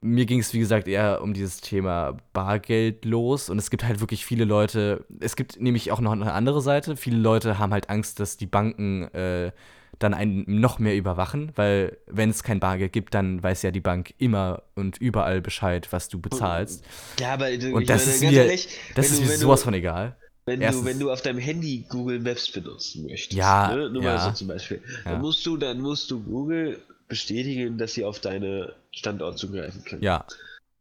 mir 0.03 0.25
ging 0.27 0.41
es, 0.41 0.55
wie 0.55 0.59
gesagt, 0.59 0.89
eher 0.89 1.21
um 1.23 1.35
dieses 1.35 1.61
Thema 1.61 2.17
Bargeld 2.33 3.05
los. 3.05 3.51
Und 3.51 3.59
es 3.59 3.71
gibt 3.71 3.85
halt 3.85 4.01
wirklich 4.01 4.25
viele 4.25 4.45
Leute, 4.45 5.05
es 5.21 5.37
gibt 5.37 5.61
nämlich 5.61 5.93
auch 5.93 6.01
noch 6.01 6.13
eine 6.13 6.33
andere 6.33 6.63
Seite. 6.63 6.97
Viele 6.97 7.19
Leute 7.19 7.59
haben 7.59 7.73
halt 7.73 7.91
Angst, 7.91 8.19
dass 8.19 8.37
die 8.39 8.47
Banken 8.47 9.05
äh, 9.15 9.53
dann 9.99 10.15
einen 10.15 10.45
noch 10.47 10.79
mehr 10.79 10.97
überwachen, 10.97 11.53
weil 11.57 11.99
wenn 12.07 12.31
es 12.31 12.43
kein 12.43 12.61
Bargeld 12.61 12.95
gibt, 12.95 13.13
dann 13.13 13.43
weiß 13.43 13.61
ja 13.63 13.71
die 13.71 13.81
Bank 13.83 14.15
immer 14.17 14.63
und 14.75 14.97
überall 14.97 15.43
Bescheid, 15.43 15.89
was 15.91 16.09
du 16.09 16.19
bezahlst. 16.19 16.83
ja, 17.19 17.35
aber 17.35 17.55
du, 17.59 17.75
Und 17.75 17.91
das 17.91 18.07
meine, 18.07 18.15
ist 18.15 18.21
mir- 18.23 18.33
ehrlich, 18.45 18.69
Das 18.95 19.11
ist 19.11 19.21
du, 19.21 19.27
mir 19.27 19.37
sowas 19.37 19.61
du, 19.61 19.65
von 19.67 19.75
egal. 19.75 20.17
wenn 20.47 20.63
erstens- 20.63 20.85
du, 20.85 20.91
wenn 20.91 20.99
du 20.99 21.13
auf 21.13 21.21
deinem 21.21 21.39
Handy 21.41 21.85
Google 21.91 22.21
Maps 22.21 22.51
benutzen 22.51 23.05
möchtest, 23.05 23.35
Ja, 23.35 23.77
ne? 23.77 23.91
nur 23.91 24.03
ja. 24.03 24.15
mal 24.15 24.21
so 24.21 24.33
zum 24.33 24.49
Beispiel, 24.49 24.81
Ja. 25.05 25.13
dann 25.13 25.21
musst 25.21 25.45
du, 25.45 25.59
dann 25.59 25.79
musst 25.81 26.11
du 26.11 26.23
Google 26.23 26.79
bestätigen, 27.11 27.77
dass 27.77 27.93
sie 27.93 28.05
auf 28.05 28.21
deine 28.21 28.75
Standort 28.93 29.39
zugreifen 29.39 29.85
können. 29.85 30.03
Ja, 30.03 30.25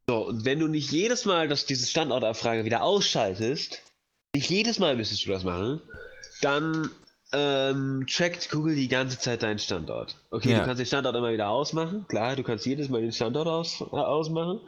So, 0.10 0.28
und 0.28 0.46
wenn 0.46 0.60
du 0.60 0.68
nicht 0.68 0.92
jedes 0.92 1.26
Mal, 1.26 1.50
dass 1.50 1.66
diese 1.66 1.86
Standortabfrage 1.86 2.64
wieder 2.64 2.82
ausschaltest, 2.84 3.82
nicht 4.34 4.50
jedes 4.50 4.80
Mal 4.80 4.96
müsstest 4.96 5.26
du 5.26 5.32
das 5.32 5.44
machen, 5.44 5.82
dann 6.42 6.90
ähm, 7.34 8.06
trackt 8.10 8.50
Google 8.50 8.76
die 8.76 8.88
ganze 8.88 9.20
Zeit 9.20 9.44
deinen 9.44 9.60
Standort. 9.60 10.16
Okay, 10.32 10.52
Ja. 10.52 10.60
du 10.60 10.66
kannst 10.66 10.80
den 10.80 10.86
Standort 10.86 11.16
immer 11.16 11.32
wieder 11.34 11.50
ausmachen, 11.50 12.06
klar, 12.08 12.36
du 12.36 12.44
kannst 12.44 12.66
jedes 12.66 12.90
Mal 12.90 13.02
den 13.02 13.12
Standort 13.12 13.48
aus, 13.48 13.82
äh, 13.82 13.84
ausmachen, 13.86 14.62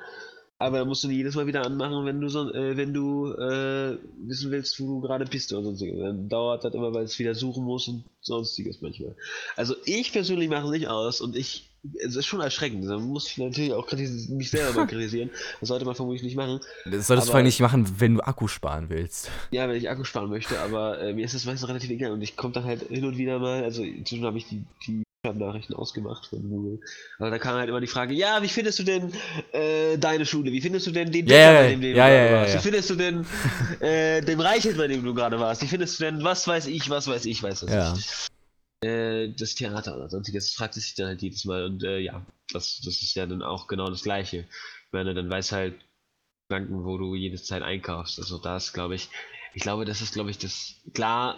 aber 0.61 0.77
da 0.77 0.85
musst 0.85 1.03
du 1.03 1.07
die 1.07 1.15
jedes 1.15 1.33
Mal 1.33 1.47
wieder 1.47 1.65
anmachen, 1.65 2.05
wenn 2.05 2.21
du 2.21 2.29
so, 2.29 2.53
äh, 2.53 2.77
wenn 2.77 2.93
du 2.93 3.33
äh, 3.33 3.97
wissen 4.27 4.51
willst, 4.51 4.79
wo 4.79 4.85
du 4.85 5.01
gerade 5.01 5.25
bist 5.25 5.51
oder 5.51 5.63
sonstiges. 5.63 5.99
Dann 5.99 6.29
dauert 6.29 6.63
das 6.63 6.75
immer, 6.75 6.93
weil 6.93 7.03
es 7.03 7.17
wieder 7.17 7.33
suchen 7.33 7.63
muss 7.63 7.87
und 7.87 8.03
sonstiges 8.21 8.79
manchmal. 8.79 9.15
Also 9.55 9.75
ich 9.85 10.13
persönlich 10.13 10.49
mache 10.49 10.65
es 10.65 10.71
nicht 10.71 10.87
aus 10.87 11.19
und 11.19 11.35
ich, 11.35 11.71
es 12.05 12.15
ist 12.15 12.27
schon 12.27 12.41
erschreckend. 12.41 12.87
Da 12.87 12.99
muss 12.99 13.27
ich 13.27 13.39
natürlich 13.39 13.73
auch 13.73 13.91
mich 13.91 14.51
selber 14.51 14.81
mal 14.81 14.87
kritisieren. 14.87 15.31
Das 15.61 15.69
sollte 15.69 15.85
man 15.85 15.95
vermutlich 15.95 16.21
nicht 16.21 16.35
machen. 16.35 16.59
Das 16.85 17.07
solltest 17.07 17.27
du 17.27 17.31
vor 17.31 17.37
allem 17.37 17.47
nicht 17.47 17.59
machen, 17.59 17.99
wenn 17.99 18.13
du 18.13 18.21
Akku 18.21 18.47
sparen 18.47 18.89
willst. 18.89 19.31
Ja, 19.49 19.67
wenn 19.67 19.77
ich 19.77 19.89
Akku 19.89 20.03
sparen 20.03 20.29
möchte, 20.29 20.59
aber 20.59 21.01
äh, 21.01 21.13
mir 21.13 21.25
ist 21.25 21.33
das 21.33 21.45
meistens 21.45 21.67
relativ 21.67 21.89
egal 21.89 22.11
und 22.11 22.21
ich 22.21 22.37
komme 22.37 22.53
dann 22.53 22.65
halt 22.65 22.83
hin 22.83 23.03
und 23.03 23.17
wieder 23.17 23.39
mal, 23.39 23.63
also 23.63 23.81
inzwischen 23.81 24.25
habe 24.25 24.37
ich 24.37 24.45
die, 24.45 24.63
die 24.85 25.01
Nachrichten 25.23 25.75
ausgemacht 25.75 26.25
von 26.25 26.41
Google. 26.49 26.79
Aber 27.19 27.29
da 27.29 27.37
kam 27.37 27.55
halt 27.55 27.69
immer 27.69 27.79
die 27.79 27.87
Frage, 27.87 28.13
ja, 28.13 28.41
wie 28.41 28.47
findest 28.47 28.79
du 28.79 28.83
denn 28.83 29.13
äh, 29.51 29.97
deine 29.97 30.25
Schule? 30.25 30.51
Wie 30.51 30.61
findest 30.61 30.87
du 30.87 30.91
denn 30.91 31.11
den 31.11 31.27
yeah, 31.27 31.51
Decker, 31.51 31.63
bei 31.63 31.69
dem 31.69 31.81
du 31.81 31.87
ja, 31.89 31.93
gerade 31.93 32.15
ja, 32.15 32.33
warst? 32.33 32.53
ja. 32.53 32.59
Wie 32.59 32.63
findest 32.63 32.89
du 32.89 32.95
denn 32.95 33.25
äh, 33.81 34.21
den 34.21 34.41
Reichelt, 34.41 34.77
bei 34.77 34.87
dem 34.87 35.03
du 35.03 35.13
gerade 35.13 35.39
warst? 35.39 35.61
Wie 35.61 35.67
findest 35.67 35.99
du 35.99 36.05
denn, 36.05 36.23
was 36.23 36.47
weiß 36.47 36.65
ich, 36.67 36.89
was 36.89 37.07
weiß 37.07 37.25
ich, 37.25 37.43
weiß 37.43 37.63
was 37.63 37.71
Ja. 37.71 37.93
ich. 37.95 38.87
Äh, 38.87 39.33
das 39.37 39.53
Theater 39.53 39.95
oder 39.95 40.09
sonstiges, 40.09 40.47
das 40.47 40.55
fragt 40.55 40.75
es 40.75 40.85
sich 40.85 40.95
dann 40.95 41.05
halt 41.07 41.21
jedes 41.21 41.45
Mal 41.45 41.65
und 41.65 41.83
äh, 41.83 41.99
ja, 41.99 42.25
das, 42.51 42.81
das 42.83 43.01
ist 43.03 43.13
ja 43.13 43.27
dann 43.27 43.43
auch 43.43 43.67
genau 43.67 43.91
das 43.91 44.01
Gleiche. 44.01 44.47
Ich 44.87 44.91
meine, 44.91 45.13
dann 45.13 45.29
weiß 45.29 45.51
halt 45.51 45.75
Banken, 46.49 46.83
wo 46.83 46.97
du 46.97 47.13
jede 47.13 47.41
Zeit 47.41 47.61
einkaufst. 47.61 48.17
Also 48.17 48.39
da 48.39 48.57
ist, 48.57 48.73
glaube 48.73 48.95
ich, 48.95 49.09
ich 49.53 49.61
glaube, 49.61 49.85
das 49.85 50.01
ist, 50.01 50.15
glaube 50.15 50.31
ich, 50.31 50.39
das, 50.39 50.77
klar 50.93 51.37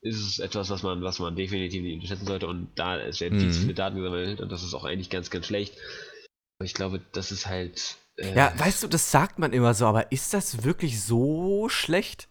ist 0.00 0.16
es 0.20 0.38
etwas, 0.38 0.70
was 0.70 0.82
man, 0.82 1.02
was 1.02 1.18
man 1.18 1.34
definitiv 1.36 1.82
nicht 1.82 1.94
unterschätzen 1.94 2.26
sollte 2.26 2.46
und 2.46 2.68
da 2.76 2.98
es 2.98 3.20
werden 3.20 3.38
viel 3.38 3.50
zu 3.50 3.58
Mhm. 3.58 3.62
viele 3.62 3.74
Daten 3.74 3.96
gesammelt 3.96 4.40
und 4.40 4.50
das 4.52 4.62
ist 4.62 4.74
auch 4.74 4.84
eigentlich 4.84 5.10
ganz, 5.10 5.30
ganz 5.30 5.46
schlecht. 5.46 5.74
Aber 6.58 6.66
ich 6.66 6.74
glaube, 6.74 7.00
das 7.12 7.32
ist 7.32 7.46
halt. 7.46 7.96
Äh, 8.16 8.34
Ja, 8.36 8.52
weißt 8.56 8.82
du, 8.82 8.88
das 8.88 9.10
sagt 9.10 9.38
man 9.38 9.52
immer 9.52 9.74
so, 9.74 9.86
aber 9.86 10.10
ist 10.12 10.34
das 10.34 10.64
wirklich 10.64 11.02
so 11.02 11.68
schlecht? 11.68 12.28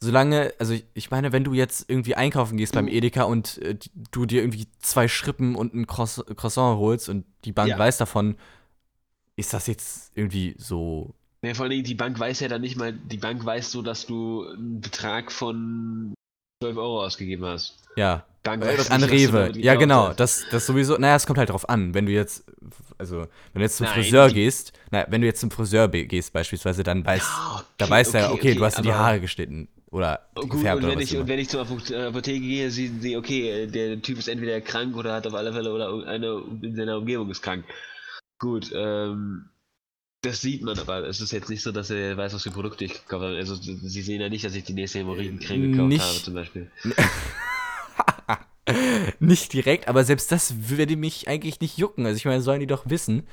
Solange, 0.00 0.52
also 0.58 0.74
ich, 0.94 1.10
meine, 1.10 1.32
wenn 1.32 1.44
du 1.44 1.54
jetzt 1.54 1.88
irgendwie 1.88 2.16
einkaufen 2.16 2.56
gehst 2.56 2.74
beim 2.74 2.86
Du- 2.86 2.92
Edeka 2.92 3.22
und 3.22 3.58
äh, 3.58 3.78
du 4.10 4.26
dir 4.26 4.42
irgendwie 4.42 4.66
zwei 4.80 5.06
Schrippen 5.08 5.54
und 5.54 5.74
ein 5.74 5.86
Croiss 5.86 6.24
Croissant 6.36 6.78
holst 6.78 7.08
und 7.08 7.24
die 7.44 7.52
Bank 7.52 7.70
Ja. 7.70 7.78
weiß 7.78 7.98
davon, 7.98 8.36
ist 9.36 9.54
das 9.54 9.66
jetzt 9.66 10.12
irgendwie 10.14 10.54
so. 10.58 11.14
Nee, 11.42 11.54
vor 11.54 11.64
allen 11.64 11.70
Dingen, 11.70 11.84
die 11.84 11.94
Bank 11.94 12.18
weiß 12.18 12.40
ja 12.40 12.48
dann 12.48 12.60
nicht 12.60 12.76
mal, 12.76 12.92
die 12.92 13.16
Bank 13.16 13.44
weiß 13.44 13.72
so, 13.72 13.82
dass 13.82 14.06
du 14.06 14.44
einen 14.46 14.80
Betrag 14.80 15.32
von 15.32 16.14
12 16.62 16.76
Euro 16.76 17.04
ausgegeben 17.04 17.44
hast. 17.44 17.76
Ja, 17.96 18.24
Bank 18.42 18.64
Äh, 18.64 18.76
an 18.88 19.02
Rewe. 19.04 19.52
Ja, 19.56 19.74
genau. 19.76 20.12
Das, 20.14 20.44
das 20.50 20.66
sowieso. 20.66 20.96
Naja, 20.98 21.14
es 21.16 21.26
kommt 21.26 21.38
halt 21.38 21.50
drauf 21.50 21.68
an. 21.68 21.94
Wenn 21.94 22.06
du 22.06 22.12
jetzt, 22.12 22.44
also, 22.98 23.18
wenn 23.52 23.60
du 23.60 23.60
jetzt 23.60 23.76
zum 23.76 23.84
Nein, 23.86 23.94
Friseur 23.94 24.28
die- 24.28 24.34
gehst, 24.34 24.72
naja, 24.90 25.06
wenn 25.10 25.20
du 25.20 25.26
jetzt 25.28 25.40
zum 25.40 25.50
Friseur 25.50 25.86
be- 25.88 26.06
gehst 26.06 26.32
beispielsweise, 26.32 26.82
dann 26.82 27.04
weiß, 27.04 27.22
Ja, 27.22 27.64
da 27.78 27.84
okay, 27.84 27.92
weiß 27.92 28.14
er, 28.14 28.26
okay, 28.32 28.34
okay, 28.40 28.54
du 28.54 28.64
hast 28.64 28.78
dir 28.78 28.82
die 28.82 28.90
aber- 28.90 28.98
Haare 28.98 29.20
geschnitten 29.20 29.68
oder 29.90 30.20
Oh, 30.34 30.40
Gut, 30.40 30.50
gefärbt 30.52 30.78
und 30.78 30.84
oder 30.84 30.92
wenn, 30.92 30.98
was 30.98 31.04
ich, 31.04 31.12
immer. 31.12 31.20
und 31.22 31.28
wenn 31.28 31.38
ich 31.38 31.48
zur 31.50 31.60
Apo- 31.62 31.92
äh, 31.92 32.06
Apotheke 32.06 32.40
gehe, 32.40 32.70
sehen 32.70 33.00
sie, 33.00 33.16
okay, 33.16 33.50
äh, 33.50 33.66
der 33.68 34.00
Typ 34.02 34.18
ist 34.18 34.26
entweder 34.28 34.60
krank 34.60 34.96
oder 34.96 35.12
hat 35.14 35.26
auf 35.26 35.34
alle 35.34 35.52
Fälle 35.52 35.72
oder 35.72 35.86
irgendeine 35.88 36.42
in 36.62 36.74
seiner 36.74 36.96
Umgebung 36.98 37.30
ist 37.30 37.42
krank. 37.42 37.64
Gut, 38.40 38.72
ähm, 38.74 39.44
das 40.22 40.40
sieht 40.40 40.62
man, 40.62 40.78
aber 40.78 41.06
es 41.08 41.20
ist 41.20 41.32
jetzt 41.32 41.50
nicht 41.50 41.62
so, 41.62 41.72
dass 41.72 41.90
er 41.90 42.16
weiß, 42.16 42.32
was 42.32 42.42
für 42.44 42.50
Produkte 42.52 42.84
ich 42.84 42.92
gekauft 42.92 43.24
habe. 43.24 43.36
Also 43.36 43.56
sie 43.56 44.02
sehen 44.02 44.20
ja 44.20 44.28
nicht, 44.28 44.44
dass 44.44 44.54
ich 44.54 44.64
die 44.64 44.72
nächste 44.72 45.00
Hämorrhoidencreme 45.00 45.72
gekauft 45.72 45.88
Nicht- 45.88 46.02
habe, 46.02 46.22
zum 46.22 46.34
Beispiel. 46.34 46.70
Nicht 49.18 49.52
direkt, 49.52 49.88
aber 49.88 50.04
selbst 50.04 50.30
das 50.30 50.68
würde 50.68 50.96
mich 50.96 51.26
eigentlich 51.26 51.60
nicht 51.60 51.78
jucken. 51.78 52.06
Also 52.06 52.16
ich 52.16 52.24
meine, 52.24 52.40
sollen 52.42 52.60
die 52.60 52.66
doch 52.68 52.88
wissen. 52.88 53.24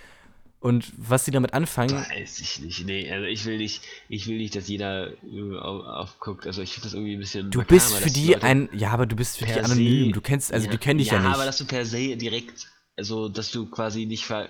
Und 0.61 0.91
was 0.97 1.23
sie 1.23 1.31
damit 1.31 1.53
anfangen, 1.53 1.93
Weiß 1.95 2.39
ich 2.39 2.59
nicht. 2.59 2.85
Nee, 2.85 3.09
also 3.09 3.25
ich 3.27 3.45
will 3.45 3.57
nicht, 3.57 3.81
ich 4.09 4.27
will 4.27 4.37
nicht, 4.37 4.55
dass 4.57 4.67
jeder 4.67 5.11
äh, 5.23 5.57
auf, 5.57 5.85
aufguckt. 5.85 6.45
Also 6.47 6.61
ich 6.61 6.73
finde 6.73 6.87
das 6.87 6.93
irgendwie 6.95 7.13
ein 7.13 7.19
bisschen. 7.19 7.49
du 7.51 7.59
makaber, 7.59 7.75
bist 7.75 7.95
für 7.95 8.09
die 8.09 8.33
Leute 8.33 8.43
ein, 8.43 8.69
ja, 8.73 8.89
aber 8.89 9.05
du 9.05 9.15
bist 9.15 9.37
für 9.37 9.45
die 9.45 9.53
anonym. 9.53 10.07
se- 10.07 10.11
Du 10.11 10.19
kennst, 10.21 10.51
also 10.51 10.67
die 10.69 10.77
kennen 10.77 10.97
dich 10.97 11.07
ja, 11.09 11.13
ja 11.13 11.19
nicht. 11.21 11.33
aber 11.33 11.45
dass 11.45 11.57
du 11.59 11.65
per 11.65 11.85
se 11.85 12.17
direkt, 12.17 12.67
also 12.97 13.29
dass 13.29 13.51
du 13.51 13.67
quasi 13.67 14.05
nicht 14.05 14.25
ver 14.25 14.49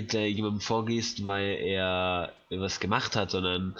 hinter 0.00 0.26
jemandem 0.26 0.60
vorgehst, 0.60 1.26
weil 1.28 1.56
er 1.60 2.32
was 2.50 2.80
gemacht 2.80 3.16
hat, 3.16 3.30
sondern 3.30 3.76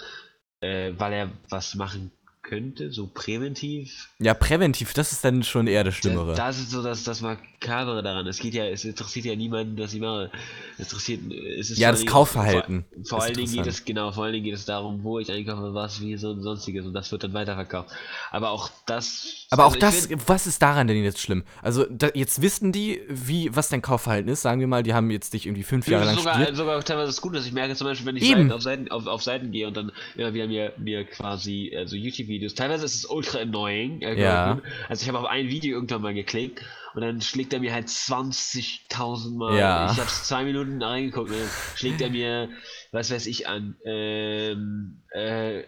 äh, 0.61 0.93
weil 0.97 1.13
er 1.13 1.31
was 1.49 1.75
machen 1.75 2.11
könnte, 2.43 2.91
so 2.91 3.07
präventiv. 3.07 4.09
ja, 4.19 4.33
präventiv, 4.33 4.93
das 4.93 5.11
ist 5.11 5.23
dann 5.23 5.43
schon 5.43 5.67
eher 5.67 5.83
das 5.83 5.95
Schlimmere. 5.95 6.35
Das 6.35 6.59
ist 6.59 6.71
so 6.71 6.81
das, 6.81 7.03
das 7.03 7.21
Makabere 7.21 8.01
daran. 8.01 8.25
Es 8.27 8.39
geht 8.39 8.53
ja, 8.53 8.65
es 8.65 8.83
interessiert 8.83 9.25
ja 9.25 9.35
niemanden, 9.35 9.77
was 9.77 9.93
ich 9.93 10.01
mache. 10.01 10.31
Es 10.77 10.87
interessiert, 10.87 11.21
es 11.31 11.69
ist 11.69 11.77
ja, 11.77 11.91
das 11.91 12.05
Kaufverhalten. 12.05 12.85
Vor, 13.03 13.19
vor 13.19 13.23
allen 13.23 13.35
Dingen 13.35 13.51
geht 13.51 13.67
es, 13.67 13.85
genau, 13.85 14.11
vor 14.11 14.23
allen 14.23 14.33
Dingen 14.33 14.45
geht 14.45 14.55
es 14.55 14.65
darum, 14.65 15.03
wo 15.03 15.19
ich 15.19 15.31
einkaufe, 15.31 15.73
was, 15.73 16.01
wie, 16.01 16.17
so 16.17 16.31
und 16.31 16.41
sonstiges 16.41 16.85
und 16.85 16.93
das 16.93 17.11
wird 17.11 17.23
dann 17.23 17.33
weiterverkauft. 17.33 17.89
Aber 18.31 18.49
auch 18.49 18.69
das. 18.85 19.45
Aber 19.51 19.65
auch 19.65 19.73
also 19.73 19.77
ich 19.77 19.81
das, 19.81 20.05
find- 20.07 20.27
was 20.27 20.47
ist 20.47 20.61
daran 20.61 20.87
denn 20.87 21.03
jetzt 21.03 21.19
schlimm? 21.19 21.43
Also, 21.61 21.85
da, 21.89 22.09
jetzt 22.13 22.41
wissen 22.41 22.71
die, 22.71 23.01
wie, 23.07 23.55
was 23.55 23.69
dein 23.69 23.81
Kaufverhalten 23.81 24.31
ist. 24.31 24.41
Sagen 24.41 24.59
wir 24.59 24.67
mal, 24.67 24.83
die 24.83 24.93
haben 24.93 25.11
jetzt 25.11 25.33
dich 25.33 25.45
irgendwie 25.45 25.63
fünf 25.63 25.87
Jahre 25.87 26.05
lang 26.05 26.15
sogar, 26.15 26.35
studiert. 26.35 26.57
sogar 26.57 26.83
teilweise 26.83 27.09
ist 27.09 27.21
gut, 27.21 27.35
dass 27.35 27.45
ich 27.45 27.51
merke 27.51 27.75
zum 27.75 27.85
Beispiel, 27.85 28.07
wenn 28.07 28.15
ich. 28.17 28.27
Seiten 28.27 28.51
auf, 28.51 28.61
Seiten, 28.61 28.91
auf, 28.91 29.07
auf 29.07 29.21
Seiten 29.21 29.51
gehe 29.51 29.67
und 29.67 29.77
dann 29.77 29.91
immer 30.15 30.33
wieder 30.33 30.47
mir, 30.47 30.73
mir 30.77 31.05
quasi 31.05 31.73
also 31.77 31.95
YouTube-Videos, 32.31 32.55
teilweise 32.55 32.85
ist 32.85 32.95
es 32.95 33.05
ultra 33.05 33.39
annoying. 33.39 34.01
äh, 34.01 34.19
Ja. 34.21 34.61
Also 34.89 35.03
ich 35.03 35.07
habe 35.07 35.19
auf 35.19 35.25
ein 35.25 35.47
Video 35.49 35.75
irgendwann 35.75 36.01
mal 36.01 36.13
geklickt 36.13 36.63
und 36.93 37.01
dann 37.01 37.21
schlägt 37.21 37.53
er 37.53 37.59
mir 37.59 37.73
halt 37.73 37.87
20.000 37.87 39.37
Mal. 39.37 39.57
Ja. 39.57 39.91
Ich 39.91 39.97
habe 39.97 40.07
zwei 40.09 40.43
Minuten 40.43 40.81
reingeguckt 40.81 41.29
und 41.29 41.37
dann 41.39 41.49
schlägt 41.75 42.01
er 42.01 42.09
mir, 42.09 42.49
was 42.91 43.11
weiß 43.11 43.27
ich 43.27 43.47
an, 43.47 43.75
ähm, 43.85 45.01
äh, 45.13 45.61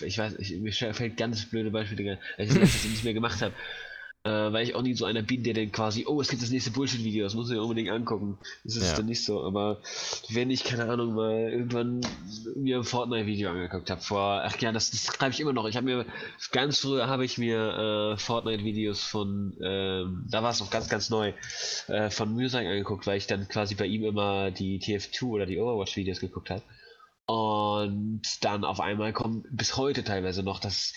ich 0.00 0.16
weiß, 0.16 0.36
ich, 0.38 0.56
mir 0.60 0.72
fällt 0.72 1.18
ganz 1.18 1.44
blöde 1.44 1.70
Beispiele, 1.70 2.18
weil 2.38 2.46
ich 2.46 2.54
das 2.54 2.84
nicht 2.84 3.04
mehr 3.04 3.14
gemacht 3.14 3.42
habe. 3.42 3.52
Äh, 4.24 4.52
weil 4.52 4.62
ich 4.62 4.76
auch 4.76 4.82
nie 4.82 4.94
so 4.94 5.04
einer 5.04 5.22
bin, 5.22 5.42
der 5.42 5.52
dann 5.52 5.72
quasi, 5.72 6.04
oh, 6.06 6.20
es 6.20 6.28
gibt 6.28 6.42
das 6.42 6.50
nächste 6.50 6.70
Bullshit-Video, 6.70 7.24
das 7.24 7.34
muss 7.34 7.50
ich 7.50 7.56
mir 7.56 7.62
unbedingt 7.62 7.90
angucken. 7.90 8.38
Das 8.62 8.76
ist 8.76 8.90
Ja. 8.90 8.96
dann 8.98 9.06
nicht 9.06 9.24
so, 9.24 9.42
aber 9.44 9.80
wenn 10.28 10.48
ich, 10.48 10.62
keine 10.62 10.84
Ahnung, 10.88 11.14
mal 11.14 11.50
irgendwann 11.50 12.02
mir 12.54 12.76
ein 12.78 12.84
Fortnite-Video 12.84 13.50
angeguckt 13.50 13.90
habe, 13.90 14.00
vor, 14.00 14.42
ach 14.44 14.56
ja, 14.60 14.70
das, 14.70 14.92
das 14.92 15.06
schreibe 15.06 15.32
ich 15.32 15.40
immer 15.40 15.52
noch. 15.52 15.66
Ich 15.66 15.74
habe 15.76 15.86
mir, 15.86 16.06
ganz 16.52 16.78
früher 16.78 17.08
habe 17.08 17.24
ich 17.24 17.36
mir 17.36 18.12
äh, 18.14 18.16
Fortnite-Videos 18.16 19.02
von, 19.02 19.56
ähm, 19.60 20.24
da 20.30 20.40
war 20.44 20.50
es 20.52 20.60
noch 20.60 20.70
ganz, 20.70 20.88
ganz 20.88 21.10
neu, 21.10 21.32
äh, 21.88 22.08
von 22.08 22.32
Musak 22.32 22.64
angeguckt, 22.64 23.08
weil 23.08 23.18
ich 23.18 23.26
dann 23.26 23.48
quasi 23.48 23.74
bei 23.74 23.86
ihm 23.86 24.04
immer 24.04 24.52
die 24.52 24.78
TF2 24.78 25.24
oder 25.24 25.46
die 25.46 25.58
Overwatch-Videos 25.58 26.20
geguckt 26.20 26.50
habe. 26.50 26.62
Und 27.26 28.22
dann 28.42 28.64
auf 28.64 28.78
einmal 28.80 29.12
kommt 29.12 29.46
bis 29.50 29.76
heute 29.76 30.04
teilweise 30.04 30.44
noch 30.44 30.60
das. 30.60 30.92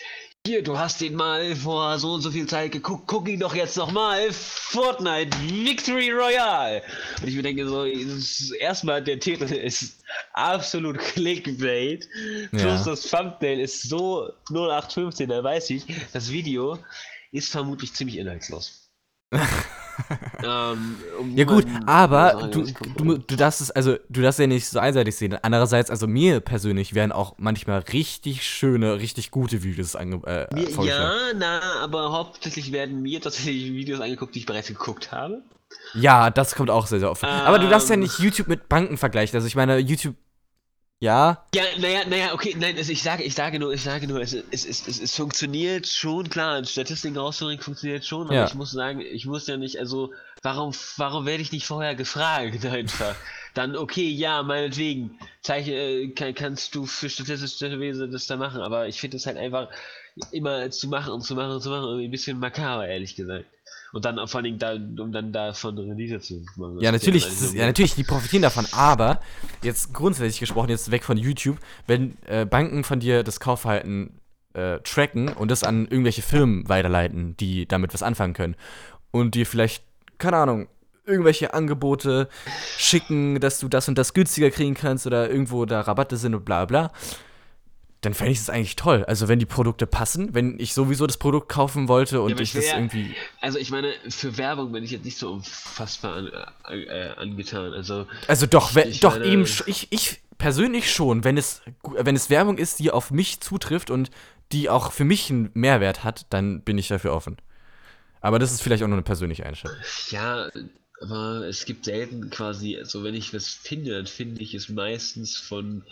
Hier, 0.47 0.61
du 0.61 0.77
hast 0.77 1.01
den 1.01 1.15
mal 1.15 1.55
vor 1.55 1.97
so 1.97 2.13
und 2.13 2.21
so 2.21 2.29
viel 2.29 2.45
Zeit 2.45 2.71
geguckt, 2.71 3.07
guck 3.07 3.27
ihn 3.27 3.39
doch 3.39 3.55
jetzt 3.55 3.77
nochmal. 3.77 4.31
Fortnite 4.31 5.35
Victory 5.41 6.11
Royale. 6.11 6.83
Und 7.19 7.27
ich 7.27 7.35
mir 7.35 7.41
denke 7.41 7.67
so, 7.67 7.83
erstmal 7.85 9.03
der 9.03 9.19
Titel 9.19 9.45
ist 9.51 10.03
absolut 10.33 10.99
Clickbait. 10.99 12.07
Plus 12.51 12.61
Ja. 12.61 12.83
das 12.83 13.09
Thumbnail 13.09 13.59
ist 13.59 13.89
so 13.89 14.29
0815, 14.51 15.29
da 15.29 15.43
weiß 15.43 15.71
ich, 15.71 15.83
das 16.13 16.31
Video 16.31 16.77
ist 17.31 17.51
vermutlich 17.51 17.93
ziemlich 17.93 18.19
inhaltslos. 18.19 18.91
ähm, 20.43 20.95
um 21.19 21.35
Ja 21.37 21.45
gut, 21.45 21.65
aber 21.85 22.49
du, 22.51 22.65
du, 22.97 23.17
du 23.17 23.35
darfst 23.35 23.61
es, 23.61 23.71
also 23.71 23.97
du 24.09 24.21
darfst 24.21 24.39
ja 24.39 24.47
nicht 24.47 24.67
so 24.67 24.79
einseitig 24.79 25.15
sehen. 25.15 25.37
Andererseits, 25.41 25.89
also 25.89 26.07
mir 26.07 26.39
persönlich 26.39 26.93
werden 26.93 27.11
auch 27.11 27.35
manchmal 27.37 27.79
richtig 27.79 28.43
schöne, 28.43 28.99
richtig 28.99 29.31
gute 29.31 29.63
Videos 29.63 29.95
ange 29.95 30.21
äh, 30.25 30.47
ja, 30.83 31.13
na, 31.35 31.61
aber 31.81 32.11
hauptsächlich 32.11 32.71
werden 32.71 33.01
mir 33.01 33.21
tatsächlich 33.21 33.73
Videos 33.73 33.99
angeguckt, 34.01 34.35
die 34.35 34.39
ich 34.39 34.45
bereits 34.45 34.67
geguckt 34.67 35.11
habe. 35.11 35.41
Ja, 35.93 36.29
das 36.29 36.55
kommt 36.55 36.69
auch 36.69 36.87
sehr, 36.87 36.99
sehr 36.99 37.11
oft. 37.11 37.21
vor. 37.21 37.29
aber 37.29 37.59
du 37.59 37.69
darfst 37.69 37.89
ja 37.89 37.95
Ähm. 37.95 38.01
nicht 38.01 38.19
YouTube 38.19 38.47
mit 38.47 38.69
Banken 38.69 38.97
vergleichen. 38.97 39.35
Also 39.35 39.47
ich 39.47 39.55
meine, 39.55 39.77
YouTube, 39.77 40.15
ja, 40.99 41.45
Ja, 41.53 41.63
naja, 41.77 42.05
naja, 42.05 42.33
okay, 42.33 42.55
nein, 42.57 42.75
also 42.77 42.91
ich 42.91 43.01
sage, 43.03 43.23
ich 43.23 43.33
sage 43.35 43.59
nur, 43.59 43.73
ich 43.73 43.81
sage 43.83 44.07
nur, 44.07 44.21
es, 44.21 44.33
es, 44.33 44.65
es, 44.65 44.87
es, 44.87 44.99
es 45.01 45.15
funktioniert 45.15 45.87
schon, 45.87 46.29
klar, 46.29 46.63
Statistiken 46.65 47.17
rauszubringen 47.17 47.61
funktioniert 47.63 48.05
schon, 48.05 48.27
aber 48.27 48.33
Ja. 48.35 48.45
ich 48.45 48.55
muss 48.55 48.71
sagen, 48.71 49.01
ich 49.01 49.25
muss 49.25 49.47
ja 49.47 49.57
nicht, 49.57 49.77
also, 49.79 50.13
warum, 50.41 50.73
warum 50.97 51.25
werde 51.25 51.41
ich 51.43 51.51
nicht 51.51 51.65
vorher 51.65 51.95
gefragt 51.95 52.65
einfach? 52.65 53.15
Dann, 53.53 53.75
okay, 53.77 54.09
ja, 54.09 54.43
meinetwegen, 54.43 55.17
zeichne, 55.41 55.73
äh, 55.73 56.07
kann, 56.09 56.33
kannst 56.35 56.75
du 56.75 56.85
für 56.85 57.09
statistische 57.09 57.79
Wesen 57.79 58.11
das 58.11 58.27
da 58.27 58.35
machen, 58.37 58.61
aber 58.61 58.87
ich 58.87 58.99
finde 58.99 59.17
es 59.17 59.25
halt 59.25 59.37
einfach 59.37 59.69
immer 60.31 60.69
zu 60.71 60.87
machen 60.87 61.13
und 61.13 61.21
zu 61.21 61.35
machen 61.35 61.51
und 61.51 61.61
zu 61.61 61.69
machen, 61.69 61.83
irgendwie 61.85 62.07
ein 62.07 62.11
bisschen 62.11 62.39
makaber, 62.39 62.87
ehrlich 62.87 63.15
gesagt. 63.15 63.45
Und 63.95 64.03
dann 64.03 64.15
vor 64.27 64.39
allen 64.39 64.43
Dingen 64.43 64.59
da, 64.59 64.73
um 64.73 65.13
dann 65.13 65.31
davon 65.31 65.77
Rendite 65.77 66.19
zu 66.19 66.43
machen. 66.57 66.81
ja 66.81 66.91
natürlich, 66.91 67.23
dann 67.23 67.31
ist, 67.31 67.53
ja 67.53 67.65
natürlich, 67.65 67.95
die 67.95 68.03
profitieren 68.03 68.41
davon. 68.41 68.67
Aber 68.73 69.21
jetzt 69.63 69.93
grundsätzlich 69.93 70.41
gesprochen, 70.41 70.67
jetzt 70.67 70.91
weg 70.91 71.05
von 71.05 71.15
YouTube, 71.15 71.57
wenn 71.87 72.17
äh, 72.25 72.45
Banken 72.45 72.83
von 72.83 72.99
dir 72.99 73.23
das 73.23 73.39
Kaufverhalten 73.39 74.19
äh, 74.51 74.79
tracken 74.79 75.29
und 75.29 75.49
das 75.49 75.63
an 75.63 75.87
irgendwelche 75.87 76.23
Firmen 76.23 76.67
weiterleiten, 76.67 77.37
die 77.37 77.69
damit 77.69 77.93
was 77.93 78.03
anfangen 78.03 78.33
können 78.33 78.57
und 79.11 79.33
dir 79.33 79.45
vielleicht, 79.45 79.81
keine 80.17 80.35
Ahnung, 80.35 80.67
irgendwelche 81.05 81.53
Angebote 81.53 82.27
schicken, 82.77 83.39
dass 83.39 83.59
du 83.59 83.69
das 83.69 83.87
und 83.87 83.97
das 83.97 84.13
günstiger 84.13 84.51
kriegen 84.51 84.73
kannst 84.73 85.07
oder 85.07 85.29
irgendwo 85.29 85.63
da 85.63 85.79
Rabatte 85.79 86.17
sind 86.17 86.35
und 86.35 86.43
bla 86.43 86.65
bla, 86.65 86.91
dann 88.05 88.13
fände 88.13 88.31
ich 88.31 88.39
es 88.39 88.49
eigentlich 88.49 88.75
toll. 88.75 89.03
Also 89.05 89.27
wenn 89.27 89.39
die 89.39 89.45
Produkte 89.45 89.87
passen, 89.87 90.33
wenn 90.33 90.59
ich 90.59 90.73
sowieso 90.73 91.07
das 91.07 91.17
Produkt 91.17 91.49
kaufen 91.49 91.87
wollte 91.87 92.21
und 92.21 92.31
aber 92.31 92.41
ich 92.41 92.49
ich 92.49 92.61
das 92.61 92.67
ja- 92.71 92.77
irgendwie. 92.77 93.15
Also 93.41 93.57
ich 93.59 93.71
meine, 93.71 93.93
für 94.09 94.37
Werbung 94.37 94.71
bin 94.71 94.83
ich 94.83 94.91
jetzt 94.91 95.05
nicht 95.05 95.17
so 95.17 95.31
unfassbar 95.31 96.15
an, 96.15 96.31
äh, 96.71 97.09
angetan. 97.17 97.73
Also 97.73 98.07
Also 98.27 98.45
doch, 98.45 98.75
we- 98.75 98.83
Ich 98.83 98.99
doch 98.99 99.13
meine- 99.17 99.25
eben, 99.25 99.45
ich, 99.65 99.87
ich 99.91 100.19
persönlich 100.37 100.91
schon, 100.93 101.23
wenn 101.23 101.37
es, 101.37 101.61
wenn 101.83 102.15
es 102.15 102.29
Werbung 102.29 102.57
ist, 102.57 102.79
die 102.79 102.91
auf 102.91 103.11
mich 103.11 103.39
zutrifft 103.41 103.89
und 103.89 104.11
die 104.51 104.69
auch 104.69 104.91
für 104.91 105.05
mich 105.05 105.29
einen 105.31 105.49
Mehrwert 105.53 106.03
hat, 106.03 106.25
dann 106.29 106.61
bin 106.61 106.77
ich 106.77 106.87
dafür 106.87 107.13
offen. 107.13 107.37
Aber 108.21 108.37
das 108.39 108.51
ist 108.51 108.61
vielleicht 108.61 108.83
auch 108.83 108.87
nur 108.87 108.97
eine 108.97 109.03
persönliche 109.03 109.45
Einstellung. 109.45 109.77
Ja, 110.09 110.49
aber 111.01 111.45
es 111.47 111.65
gibt 111.65 111.85
selten 111.85 112.29
quasi, 112.29 112.77
also 112.77 113.03
wenn 113.03 113.15
ich 113.15 113.33
was 113.33 113.47
finde, 113.47 113.91
dann 113.91 114.07
finde 114.07 114.41
ich 114.41 114.53
es 114.53 114.69
meistens 114.69 115.35
von 115.37 115.83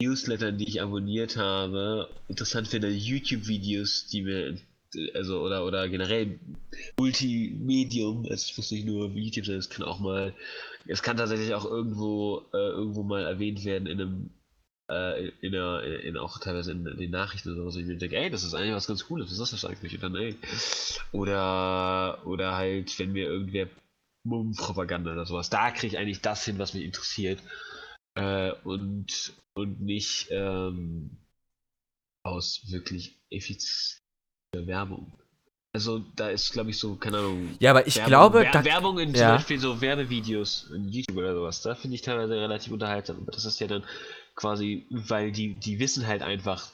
Newslettern, 0.00 0.58
die 0.58 0.68
ich 0.68 0.82
abonniert 0.82 1.36
habe, 1.36 2.08
interessant 2.28 2.68
finde, 2.68 2.88
YouTube-Videos, 2.88 4.06
die 4.06 4.22
mir, 4.22 4.56
also 5.14 5.40
oder 5.40 5.64
oder 5.64 5.88
generell 5.88 6.40
Multimedium, 6.98 8.24
es 8.24 8.56
muss 8.56 8.70
nicht 8.70 8.86
nur 8.86 9.10
YouTube 9.10 9.46
sein, 9.46 9.56
es 9.56 9.70
kann 9.70 9.84
auch 9.84 10.00
mal, 10.00 10.34
es 10.86 11.02
kann 11.02 11.16
tatsächlich 11.16 11.54
auch 11.54 11.64
irgendwo 11.64 12.42
äh, 12.52 12.56
irgendwo 12.56 13.02
mal 13.02 13.24
erwähnt 13.24 13.64
werden 13.64 13.86
in 13.86 14.00
einem 14.00 14.30
äh, 14.90 15.28
in, 15.40 15.52
der, 15.52 15.82
in 16.02 16.16
auch 16.16 16.38
teilweise 16.38 16.72
in 16.72 16.84
den 16.84 17.10
Nachrichten 17.10 17.52
oder 17.52 17.70
so, 17.70 17.78
ich 17.78 17.86
mir 17.86 17.96
denke, 17.96 18.16
ey, 18.16 18.30
das 18.30 18.42
ist 18.42 18.54
eigentlich 18.54 18.74
was 18.74 18.88
ganz 18.88 19.06
Cooles, 19.06 19.30
was 19.30 19.38
ist 19.38 19.52
das 19.52 19.64
eigentlich? 19.64 19.94
Und 19.94 20.02
dann, 20.02 20.16
ey. 20.16 20.34
Oder, 21.12 22.26
oder 22.26 22.56
halt, 22.56 22.98
wenn 22.98 23.12
mir 23.12 23.26
irgendwer 23.26 23.68
Mummpropaganda 24.24 25.12
oder 25.12 25.26
sowas, 25.26 25.48
da 25.48 25.70
kriege 25.70 25.94
ich 25.94 25.98
eigentlich 25.98 26.20
das 26.20 26.44
hin, 26.44 26.58
was 26.58 26.74
mich 26.74 26.84
interessiert. 26.84 27.40
Äh, 28.14 28.52
und, 28.64 29.34
und 29.54 29.80
nicht 29.80 30.28
ähm, 30.30 31.18
aus 32.22 32.62
wirklich 32.70 33.16
effizienter 33.30 34.00
Werbung. 34.52 35.12
Also 35.72 36.00
da 36.16 36.30
ist, 36.30 36.52
glaube 36.52 36.70
ich, 36.70 36.78
so, 36.78 36.96
keine 36.96 37.18
Ahnung. 37.18 37.56
Ja, 37.60 37.70
aber 37.70 37.86
ich 37.86 37.96
Werbung, 37.96 38.08
glaube, 38.08 38.40
Wer 38.40 38.52
da, 38.52 38.64
Werbung 38.64 38.98
in 38.98 39.14
zum 39.14 39.22
ja. 39.22 39.36
Beispiel 39.36 39.60
so 39.60 39.80
Werbevideos 39.80 40.70
in 40.74 40.88
YouTube 40.88 41.16
oder 41.16 41.34
sowas, 41.34 41.62
da 41.62 41.76
finde 41.76 41.94
ich 41.94 42.02
teilweise 42.02 42.34
relativ 42.34 42.72
unterhaltsam. 42.72 43.18
Aber 43.18 43.30
das 43.30 43.44
ist 43.44 43.60
ja 43.60 43.68
dann 43.68 43.84
quasi, 44.34 44.86
weil 44.90 45.30
die, 45.30 45.54
die 45.54 45.78
wissen 45.78 46.06
halt 46.08 46.22
einfach, 46.22 46.72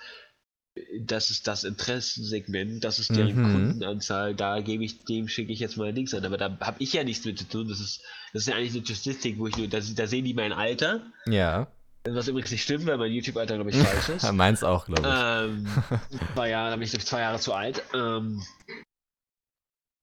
das 1.00 1.30
ist 1.30 1.46
das 1.46 1.64
Interessensegment, 1.64 2.84
das 2.84 2.98
ist 2.98 3.14
deren 3.16 3.36
Mhm. 3.36 3.52
Kundenanzahl, 3.52 4.34
da 4.34 4.60
gebe 4.60 4.84
ich, 4.84 5.04
dem 5.04 5.28
schicke 5.28 5.52
ich 5.52 5.60
jetzt 5.60 5.76
mal 5.76 5.90
Links 5.90 6.14
an. 6.14 6.24
Aber 6.24 6.36
da 6.36 6.56
habe 6.60 6.76
ich 6.80 6.92
ja 6.92 7.04
nichts 7.04 7.24
mit 7.24 7.38
zu 7.38 7.48
tun. 7.48 7.68
Das 7.68 7.80
ist, 7.80 8.02
das 8.32 8.42
ist 8.42 8.48
ja 8.48 8.56
eigentlich 8.56 8.74
eine 8.74 8.84
Statistik, 8.84 9.38
wo 9.38 9.46
ich 9.46 9.56
nur, 9.56 9.68
da, 9.68 9.78
da 9.80 10.06
sehen 10.06 10.24
die 10.24 10.34
mein 10.34 10.52
Alter, 10.52 11.02
ja, 11.26 11.68
was 12.08 12.28
übrigens 12.28 12.50
nicht 12.52 12.62
stimmt, 12.62 12.86
weil 12.86 12.98
mein 12.98 13.12
YouTube-Alter, 13.12 13.54
glaube 13.56 13.70
ich, 13.70 13.76
falsch 13.76 14.08
ist. 14.10 14.32
meins 14.32 14.62
auch, 14.62 14.86
glaube 14.86 15.02
ich. 15.02 15.08
Ähm, 15.08 15.66
zwei 16.34 16.50
Jahre, 16.50 16.70
da 16.70 16.76
bin 16.76 16.84
ich 16.84 16.90
glaube 16.90 17.02
ich 17.02 17.08
zwei 17.08 17.20
Jahre 17.20 17.38
zu 17.40 17.52
alt. 17.52 17.82
Ähm, 17.94 18.42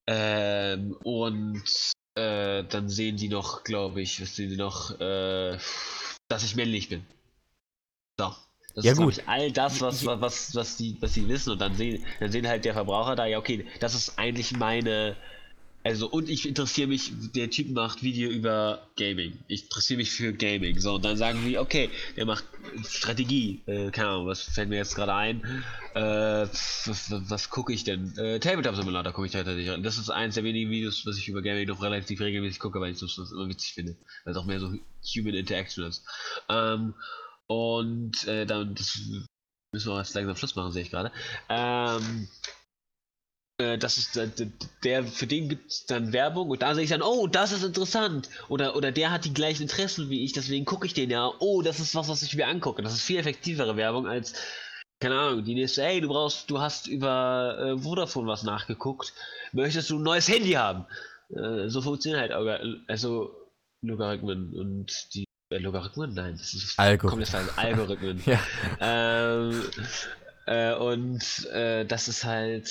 ähm, 0.08 0.98
und 1.04 1.64
äh, 2.16 2.64
dann 2.66 2.90
sehen 2.90 3.18
die 3.18 3.30
noch, 3.30 3.64
glaube 3.64 4.02
ich, 4.02 4.22
was 4.22 4.36
sehen 4.36 4.50
die 4.50 4.58
noch, 4.58 5.00
äh, 5.00 5.58
dass 6.28 6.44
ich 6.44 6.56
männlich 6.56 6.90
bin. 6.90 7.06
So. 8.20 8.36
Das 8.76 8.86
Ja, 8.86 8.94
ist, 8.94 8.98
gut. 8.98 9.22
All 9.28 9.52
das, 9.52 9.82
was, 9.82 10.06
was, 10.06 10.56
was, 10.56 10.78
die, 10.78 10.98
was 11.00 11.14
die 11.14 11.28
wissen. 11.28 11.52
Und 11.52 11.60
dann 11.62 11.76
sehen, 11.76 12.04
dann 12.20 12.32
sehen 12.32 12.48
halt 12.48 12.66
der 12.66 12.74
Verbraucher 12.74 13.16
da, 13.16 13.26
ja, 13.26 13.38
okay, 13.38 13.66
das 13.80 13.94
ist 13.94 14.18
eigentlich 14.18 14.56
meine. 14.58 15.16
Also, 15.86 16.10
und 16.10 16.30
ich 16.30 16.48
interessiere 16.48 16.88
mich, 16.88 17.12
der 17.36 17.50
Typ 17.50 17.70
macht 17.72 18.04
Video 18.04 18.30
über 18.30 18.88
Gaming. 18.96 19.38
Ich 19.50 19.64
interessiere 19.64 19.98
mich 19.98 20.12
für 20.12 20.32
Gaming. 20.32 20.80
So, 20.80 20.96
und 20.96 21.04
dann 21.04 21.18
sagen 21.18 21.44
die, 21.46 21.58
okay, 21.58 21.90
der 22.16 22.26
macht 22.26 22.46
Strategie. 22.88 23.62
Äh, 23.66 23.92
keine 23.92 24.08
Ahnung, 24.08 24.28
was 24.28 24.44
fällt 24.44 24.70
mir 24.70 24.78
jetzt 24.78 24.96
gerade 24.96 25.14
ein? 25.14 25.42
Äh, 25.94 26.00
was, 26.00 26.84
was, 26.88 27.30
was 27.30 27.50
gucke 27.50 27.74
ich 27.74 27.84
denn? 27.84 28.18
Äh, 28.18 28.40
Tabletop 28.40 28.78
Simulator 28.78 29.12
gucke 29.12 29.28
ich 29.28 29.34
tatsächlich 29.34 29.70
an. 29.70 29.84
Das 29.84 29.98
ist 29.98 30.10
eins 30.10 30.36
der 30.36 30.46
wenigen 30.46 30.72
Videos, 30.72 31.06
was 31.06 31.18
ich 31.18 31.28
über 31.28 31.42
Gaming 31.42 31.68
noch 31.68 31.84
relativ 31.84 32.22
regelmäßig 32.22 32.60
gucke, 32.62 32.80
weil 32.80 32.94
ich 32.94 33.00
das 33.00 33.18
immer 33.18 33.50
witzig 33.50 33.74
finde. 33.74 33.98
Weil 34.24 34.32
es 34.32 34.38
auch 34.38 34.46
mehr 34.46 34.62
so 34.62 34.74
Human 35.16 35.34
Interaction 35.34 35.84
ist. 35.84 36.06
Ähm, 36.48 36.94
und 37.48 38.28
äh, 38.28 38.46
dann, 38.46 38.76
das 38.76 39.00
müssen 39.74 39.92
wir 39.92 39.98
jetzt 40.00 40.14
langsam 40.14 40.36
Schluss 40.36 40.56
machen, 40.56 40.72
sehe 40.72 40.84
ich 40.84 40.92
gerade. 40.92 41.12
Ähm, 41.50 42.28
äh, 43.58 43.78
das 43.78 43.98
ist 43.98 44.16
der, 44.16 44.28
der- 44.84 45.04
für 45.06 45.28
den 45.28 45.50
gibt 45.50 45.72
es 45.72 45.86
dann 45.86 46.14
Werbung 46.14 46.50
und 46.50 46.62
da 46.62 46.74
sehe 46.76 46.84
ich 46.84 46.90
dann, 46.90 47.02
oh, 47.02 47.28
das 47.28 47.52
ist 47.52 47.64
interessant. 47.64 48.30
Oder, 48.50 48.76
oder 48.76 48.92
der 48.92 49.12
hat 49.12 49.26
die 49.26 49.34
gleichen 49.34 49.64
Interessen 49.64 50.10
wie 50.10 50.24
ich, 50.24 50.34
deswegen 50.34 50.66
gucke 50.66 50.86
ich 50.88 50.94
den 50.94 51.10
ja. 51.10 51.32
Oh, 51.40 51.62
das 51.62 51.80
ist 51.80 51.96
was, 51.96 52.08
was 52.10 52.24
ich 52.24 52.36
mir 52.36 52.48
angucke. 52.48 52.82
Das 52.82 52.94
ist 52.94 53.04
viel 53.04 53.20
effektivere 53.20 53.76
Werbung 53.78 54.08
als, 54.08 54.34
keine 55.00 55.20
Ahnung, 55.20 55.44
die 55.44 55.56
nächste, 55.56 55.84
hey, 55.84 56.02
du 56.02 56.08
brauchst, 56.08 56.50
du 56.50 56.60
hast 56.60 56.88
über 56.88 57.58
äh, 57.60 57.78
Vodafone 57.78 58.28
was 58.28 58.44
nachgeguckt. 58.44 59.14
Möchtest 59.52 59.90
du 59.90 59.98
ein 59.98 60.04
neues 60.04 60.28
Handy 60.30 60.52
haben? 60.54 60.86
Äh, 61.30 61.70
so 61.70 61.82
funktionieren 61.82 62.22
halt 62.22 62.32
also 62.88 63.36
Logarithmen 63.82 64.54
und 64.54 65.14
die 65.14 65.24
äh, 65.24 65.26
Logarithmen? 65.60 66.14
Nein, 66.14 66.36
das 66.38 66.54
ist 66.54 66.78
Algorithmen. 66.80 67.26
falsch. 67.26 67.50
Algorithmen. 67.58 68.22
ja. 68.26 68.40
Ähm, 68.80 69.64
äh, 70.46 70.74
und 70.76 71.46
äh, 71.54 71.86
das 71.86 72.08
ist 72.08 72.24
halt 72.24 72.70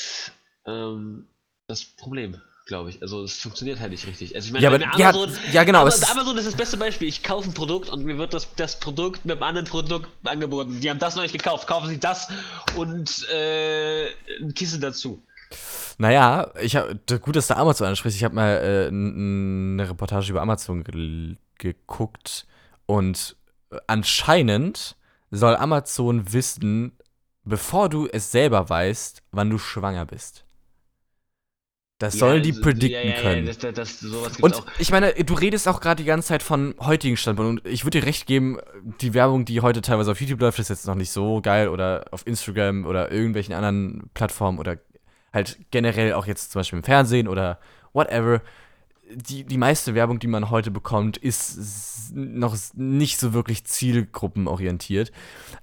ähm, 0.67 1.27
das 1.69 1.85
Problem, 1.85 2.41
glaube 2.67 2.91
ich. 2.91 3.01
Also 3.03 3.23
es 3.25 3.39
funktioniert 3.39 3.81
halt 3.81 3.91
nicht 3.93 4.07
richtig. 4.07 4.35
Also 4.37 4.47
ich 4.47 4.53
meine, 4.53 4.63
Ja, 4.63 4.69
aber- 4.71 4.79
mir 4.79 4.85
ja, 4.99 5.09
Amazon, 5.11 5.33
ja, 5.53 5.65
genau, 5.65 5.81
Amazon, 5.83 6.03
ist- 6.03 6.11
Amazon 6.11 6.39
ist 6.39 6.47
das 6.47 6.55
beste 6.57 6.77
Beispiel. 6.77 7.09
Ich 7.09 7.23
kaufe 7.23 7.49
ein 7.49 7.55
Produkt 7.55 7.89
und 7.89 8.05
mir 8.05 8.19
wird 8.19 8.35
das, 8.35 8.55
das 8.57 8.79
Produkt 8.79 9.25
mit 9.25 9.37
einem 9.37 9.43
anderen 9.43 9.67
Produkt 9.67 10.09
angeboten. 10.25 10.81
Die 10.81 10.91
haben 10.91 10.99
das 10.99 11.15
noch 11.17 11.23
nicht 11.23 11.33
gekauft. 11.33 11.67
Kaufen 11.67 11.89
Sie 11.89 11.99
das 11.99 12.29
und 12.77 13.27
äh, 13.31 14.07
ein 14.41 14.53
Kissen 14.55 14.81
dazu. 14.81 15.23
Naja, 15.99 16.51
ich 16.61 16.77
habe 16.77 16.99
gut, 17.21 17.37
dass 17.37 17.47
du 17.49 17.57
Amazon 17.57 17.87
ansprichst. 17.89 18.17
Ich 18.19 18.25
habe 18.25 18.35
mal 18.35 18.57
äh, 18.57 18.89
eine 18.89 19.89
Reportage 19.89 20.31
über 20.31 20.41
Amazon 20.41 20.83
geguckt 21.59 22.47
und 22.87 23.37
äh, 23.71 23.79
anscheinend 23.87 24.97
soll 25.31 25.57
Amazon 25.57 26.33
wissen, 26.33 26.93
bevor 27.45 27.89
du 27.89 28.07
es 28.07 28.31
selber 28.31 28.69
weißt, 28.69 29.23
wann 29.33 29.51
du 29.51 29.59
schwanger 29.59 30.07
bist. 30.07 30.45
Das 32.03 32.15
sollen 32.15 32.43
die 32.43 32.51
also, 32.51 32.63
predikten 32.63 32.91
ja, 32.91 33.01
ja, 33.01 33.15
ja, 33.15 33.23
können. 33.23 33.47
Das, 33.47 33.59
das, 33.59 33.75
das, 34.01 34.03
Und 34.41 34.57
auch. 34.57 34.67
ich 34.79 34.91
meine, 34.91 35.13
du 35.13 35.35
redest 35.35 35.69
auch 35.69 35.81
gerade 35.81 36.03
die 36.03 36.07
ganze 36.07 36.29
Zeit 36.29 36.43
von 36.43 36.75
heutigen 36.81 37.17
Standpunkt. 37.17 37.65
Und 37.65 37.73
ich 37.73 37.85
würde 37.85 38.01
dir 38.01 38.07
recht 38.07 38.27
geben, 38.27 38.59
die 39.01 39.15
Werbung, 39.15 39.45
die 39.45 39.61
heute 39.61 39.83
teilweise 39.83 40.11
auf 40.11 40.21
YouTube 40.21 40.41
läuft, 40.41 40.59
ist 40.59 40.69
jetzt 40.69 40.87
noch 40.89 40.97
nicht 40.97 41.13
so 41.13 41.41
geil 41.41 41.69
oder 41.69 42.07
auf 42.11 42.27
Instagram 42.27 42.87
oder 42.87 43.13
irgendwelchen 43.13 43.55
anderen 43.55 44.11
Plattformen 44.15 44.59
oder 44.59 44.79
halt 45.33 45.59
generell 45.71 46.15
auch 46.15 46.27
jetzt 46.27 46.51
zum 46.51 46.59
Beispiel 46.59 46.79
im 46.79 46.83
Fernsehen 46.83 47.29
oder 47.29 47.61
whatever. 47.93 48.43
Die, 49.15 49.45
die 49.45 49.59
meiste 49.59 49.95
Werbung, 49.95 50.19
die 50.19 50.27
man 50.27 50.51
heute 50.51 50.71
bekommt, 50.71 51.17
ist 51.17 52.13
noch 52.15 52.57
nicht 52.75 53.19
so 53.19 53.33
wirklich 53.33 53.65
zielgruppenorientiert. 53.65 55.13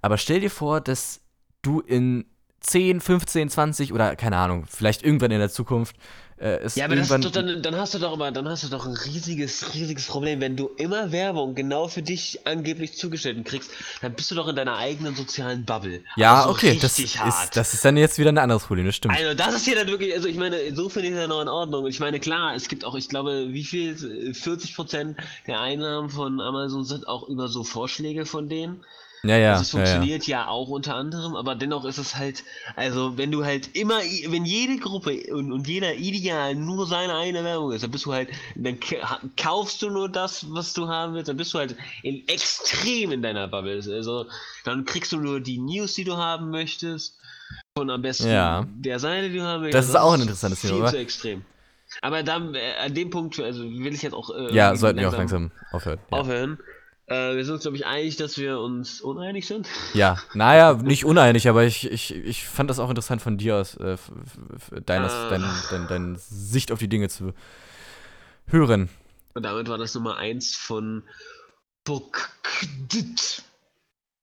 Aber 0.01 0.17
stell 0.17 0.39
dir 0.39 0.51
vor, 0.51 0.81
dass 0.81 1.21
du 1.61 1.79
in 1.79 2.25
10, 2.61 3.01
15, 3.01 3.49
20 3.49 3.93
oder 3.93 4.15
keine 4.15 4.37
Ahnung, 4.37 4.65
vielleicht 4.67 5.03
irgendwann 5.03 5.31
in 5.31 5.39
der 5.39 5.49
Zukunft 5.49 5.95
äh, 6.39 6.59
es 6.63 6.75
Ja, 6.75 6.85
aber 6.85 6.95
das 6.95 7.05
ist 7.05 7.11
irgendwann 7.11 7.33
doch 7.33 7.41
dann, 7.53 7.61
dann 7.61 7.75
hast 7.75 7.93
du 7.93 7.99
doch 7.99 8.13
immer, 8.13 8.31
dann 8.31 8.47
hast 8.47 8.63
du 8.63 8.67
doch 8.69 8.85
ein 8.85 8.93
riesiges, 8.93 9.73
riesiges 9.73 10.07
Problem. 10.07 10.41
Wenn 10.41 10.55
du 10.55 10.69
immer 10.77 11.11
Werbung 11.11 11.55
genau 11.55 11.87
für 11.87 12.01
dich 12.01 12.39
angeblich 12.45 12.93
zugestellt 12.93 13.43
kriegst, 13.45 13.71
dann 14.01 14.13
bist 14.13 14.31
du 14.31 14.35
doch 14.35 14.47
in 14.47 14.55
deiner 14.55 14.77
eigenen 14.77 15.15
sozialen 15.15 15.65
Bubble. 15.65 16.01
Ja, 16.15 16.37
Also 16.37 16.51
okay, 16.51 16.79
das 16.81 16.99
ist, 16.99 17.19
hart. 17.19 17.55
das 17.55 17.73
ist 17.73 17.83
dann 17.83 17.97
jetzt 17.97 18.17
wieder 18.17 18.31
ein 18.31 18.37
anderes 18.37 18.63
Problem, 18.63 18.85
das 18.85 18.95
stimmt. 18.95 19.15
Also 19.15 19.33
das 19.33 19.55
ist 19.55 19.65
hier 19.65 19.75
dann 19.75 19.87
wirklich, 19.87 20.13
also 20.13 20.27
ich 20.27 20.37
meine, 20.37 20.57
so 20.75 20.89
finde 20.89 21.09
ich 21.09 21.13
das 21.13 21.23
ja 21.23 21.27
noch 21.27 21.41
in 21.41 21.49
Ordnung. 21.49 21.87
Ich 21.87 21.99
meine, 21.99 22.19
klar, 22.19 22.55
es 22.55 22.67
gibt 22.67 22.85
auch, 22.85 22.95
ich 22.95 23.09
glaube, 23.09 23.47
wie 23.49 23.63
viel, 23.63 23.93
40% 23.93 25.15
der 25.47 25.59
Einnahmen 25.59 26.09
von 26.09 26.39
Amazon 26.39 26.85
sind 26.85 27.07
auch 27.07 27.27
über 27.27 27.47
so 27.47 27.63
Vorschläge 27.63 28.25
von 28.25 28.49
denen. 28.49 28.83
Ja, 29.23 29.37
ja, 29.37 29.51
also 29.53 29.61
es 29.63 29.71
ja, 29.73 29.79
ja. 29.79 29.85
funktioniert 29.85 30.27
ja, 30.27 30.47
auch 30.47 30.69
unter 30.69 30.95
anderem, 30.95 31.35
aber 31.35 31.55
dennoch 31.55 31.83
ist 31.85 31.97
es 31.97 32.15
halt, 32.15 32.43
also 32.75 33.17
wenn 33.17 33.31
du 33.31 33.43
halt 33.43 33.75
immer, 33.75 33.99
wenn 34.27 34.45
jede 34.45 34.77
Gruppe 34.77 35.23
und, 35.33 35.51
und 35.51 35.67
jeder 35.67 35.95
ideal 35.95 36.55
nur 36.55 36.87
seine 36.87 37.15
eigene 37.15 37.43
Werbung 37.43 37.71
ist, 37.73 37.83
dann 37.83 37.91
bist 37.91 38.05
du 38.05 38.13
halt, 38.13 38.29
dann 38.55 38.79
ka- 38.79 39.19
kaufst 39.35 39.81
du 39.81 39.89
nur 39.89 40.09
das, 40.09 40.45
was 40.51 40.73
du 40.73 40.87
haben 40.87 41.13
willst, 41.13 41.27
dann 41.27 41.37
bist 41.37 41.53
du 41.53 41.57
halt 41.57 41.75
in, 42.03 42.27
extrem 42.27 43.11
in 43.11 43.21
deiner 43.21 43.47
Bubble. 43.47 43.75
Also 43.75 44.25
dann 44.63 44.85
kriegst 44.85 45.11
du 45.11 45.17
nur 45.17 45.39
die 45.41 45.57
News, 45.57 45.95
die 45.95 46.03
du 46.05 46.15
haben 46.15 46.49
möchtest, 46.49 47.17
von 47.77 47.89
am 47.89 48.01
besten 48.01 48.29
Ja. 48.29 48.65
der 48.69 48.99
Seite, 48.99 49.29
die 49.29 49.37
du 49.37 49.43
haben 49.43 49.61
möchtest. 49.61 49.83
Das 49.83 49.89
ist 49.89 49.95
auch 49.95 50.13
ein 50.13 50.21
interessantes 50.21 50.61
viel 50.61 50.69
Thema, 50.69 50.81
oder? 50.81 50.91
zu 50.91 50.97
extrem. 50.97 51.43
Aber 52.01 52.23
dann, 52.23 52.53
äh, 52.55 52.75
an 52.85 52.93
dem 52.93 53.09
Punkt, 53.09 53.39
also 53.39 53.63
will 53.63 53.93
ich 53.93 54.03
jetzt 54.03 54.13
auch 54.13 54.29
äh, 54.29 54.53
Ja, 54.53 54.75
sollten 54.75 54.99
wir 54.99 55.09
auch 55.09 55.13
langsam 55.13 55.51
aufhören. 55.71 55.99
Ja. 56.11 56.17
Äh, 57.09 57.35
wir 57.35 57.43
sind 57.43 57.55
uns, 57.55 57.63
glaube 57.63 57.75
ich, 57.77 57.85
einig, 57.85 58.17
dass 58.17 58.37
wir 58.37 58.59
uns 58.59 59.01
uneinig 59.01 59.47
sind. 59.47 59.67
ja, 59.93 60.17
naja, 60.33 60.73
nicht 60.73 61.05
uneinig, 61.05 61.47
aber 61.49 61.63
ich, 61.63 61.89
ich, 61.91 62.13
ich 62.15 62.45
fand 62.45 62.69
das 62.69 62.79
auch 62.79 62.89
interessant 62.89 63.21
von 63.21 63.37
dir 63.37 63.55
aus, 63.57 63.75
äh, 63.77 63.97
deines, 64.85 65.11
Ah. 65.13 65.29
dein, 65.29 65.43
dein, 65.71 65.87
deine 65.87 66.15
Sicht 66.19 66.71
auf 66.71 66.79
die 66.79 66.87
Dinge 66.89 67.09
zu 67.09 67.33
hören. 68.47 68.89
Und 69.33 69.43
damit 69.43 69.67
war 69.69 69.77
das 69.77 69.95
Nummer 69.95 70.17
1 70.17 70.55
von 70.55 71.03
Bukdit. 71.83 73.43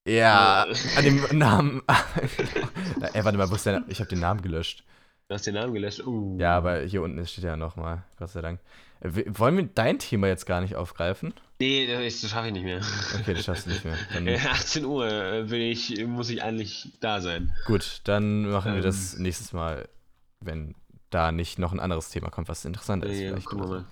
Ja, 0.07 0.65
Äh. 0.65 0.75
an 0.97 1.03
dem 1.03 1.37
Namen. 1.37 1.81
Ey, 3.13 3.25
warte 3.25 3.37
mal, 3.37 3.49
wo 3.49 3.55
ist 3.55 3.65
der? 3.65 3.83
Ich 3.87 3.99
habe 3.99 4.09
den 4.09 4.19
Namen 4.21 4.41
gelöscht. 4.41 4.83
Du 5.27 5.35
hast 5.35 5.45
den 5.45 5.55
Namen 5.55 5.73
gelöscht. 5.73 6.05
Uh. 6.05 6.37
Ja, 6.39 6.55
aber 6.55 6.79
hier 6.81 7.01
unten 7.01 7.25
steht 7.27 7.43
ja 7.43 7.57
nochmal, 7.57 8.03
Gott 8.17 8.29
sei 8.29 8.41
Dank. 8.41 8.61
Äh, 9.01 9.09
Wollen 9.27 9.57
wir 9.57 9.63
dein 9.65 9.99
Thema 9.99 10.27
jetzt 10.27 10.45
gar 10.45 10.61
nicht 10.61 10.75
aufgreifen? 10.77 11.33
Nee, 11.59 11.87
das 11.87 12.29
schaffe 12.29 12.47
ich 12.47 12.53
nicht 12.53 12.63
mehr. 12.65 12.81
Okay, 13.19 13.33
das 13.33 13.45
schaffst 13.45 13.65
du 13.65 13.71
nicht 13.71 13.83
mehr. 13.83 13.95
Dann, 14.13 14.27
Äh, 14.27 14.37
18 14.37 14.85
Uhr 14.85 15.07
äh, 15.09 15.43
bin 15.43 15.61
ich, 15.61 16.05
muss 16.05 16.29
ich 16.29 16.43
eigentlich 16.43 16.89
da 16.99 17.19
sein. 17.21 17.53
gut, 17.65 18.01
dann 18.03 18.49
machen 18.51 18.73
wir 18.73 18.77
Ähm. 18.79 18.83
das 18.83 19.17
nächstes 19.17 19.53
Mal, 19.53 19.89
wenn 20.39 20.75
da 21.09 21.31
nicht 21.31 21.57
noch 21.57 21.71
ein 21.71 21.79
anderes 21.79 22.09
Thema 22.09 22.29
kommt, 22.29 22.47
was 22.49 22.63
interessanter 22.65 23.07
ist. 23.07 23.19
Ja, 23.19 23.29
vielleicht 23.31 23.47
gucken 23.47 23.63
wir 23.65 23.69
mal. 23.77 23.85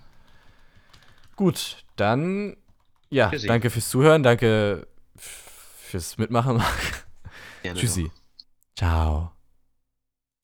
Gut, 1.35 1.83
dann 1.95 2.55
ja, 3.09 3.29
Tschüssi. 3.29 3.47
danke 3.47 3.69
fürs 3.69 3.89
Zuhören, 3.89 4.23
danke 4.23 4.87
fürs 5.17 6.17
Mitmachen. 6.17 6.61
Gerne 7.63 7.79
Tschüssi. 7.79 8.11
Ciao. 8.75 9.34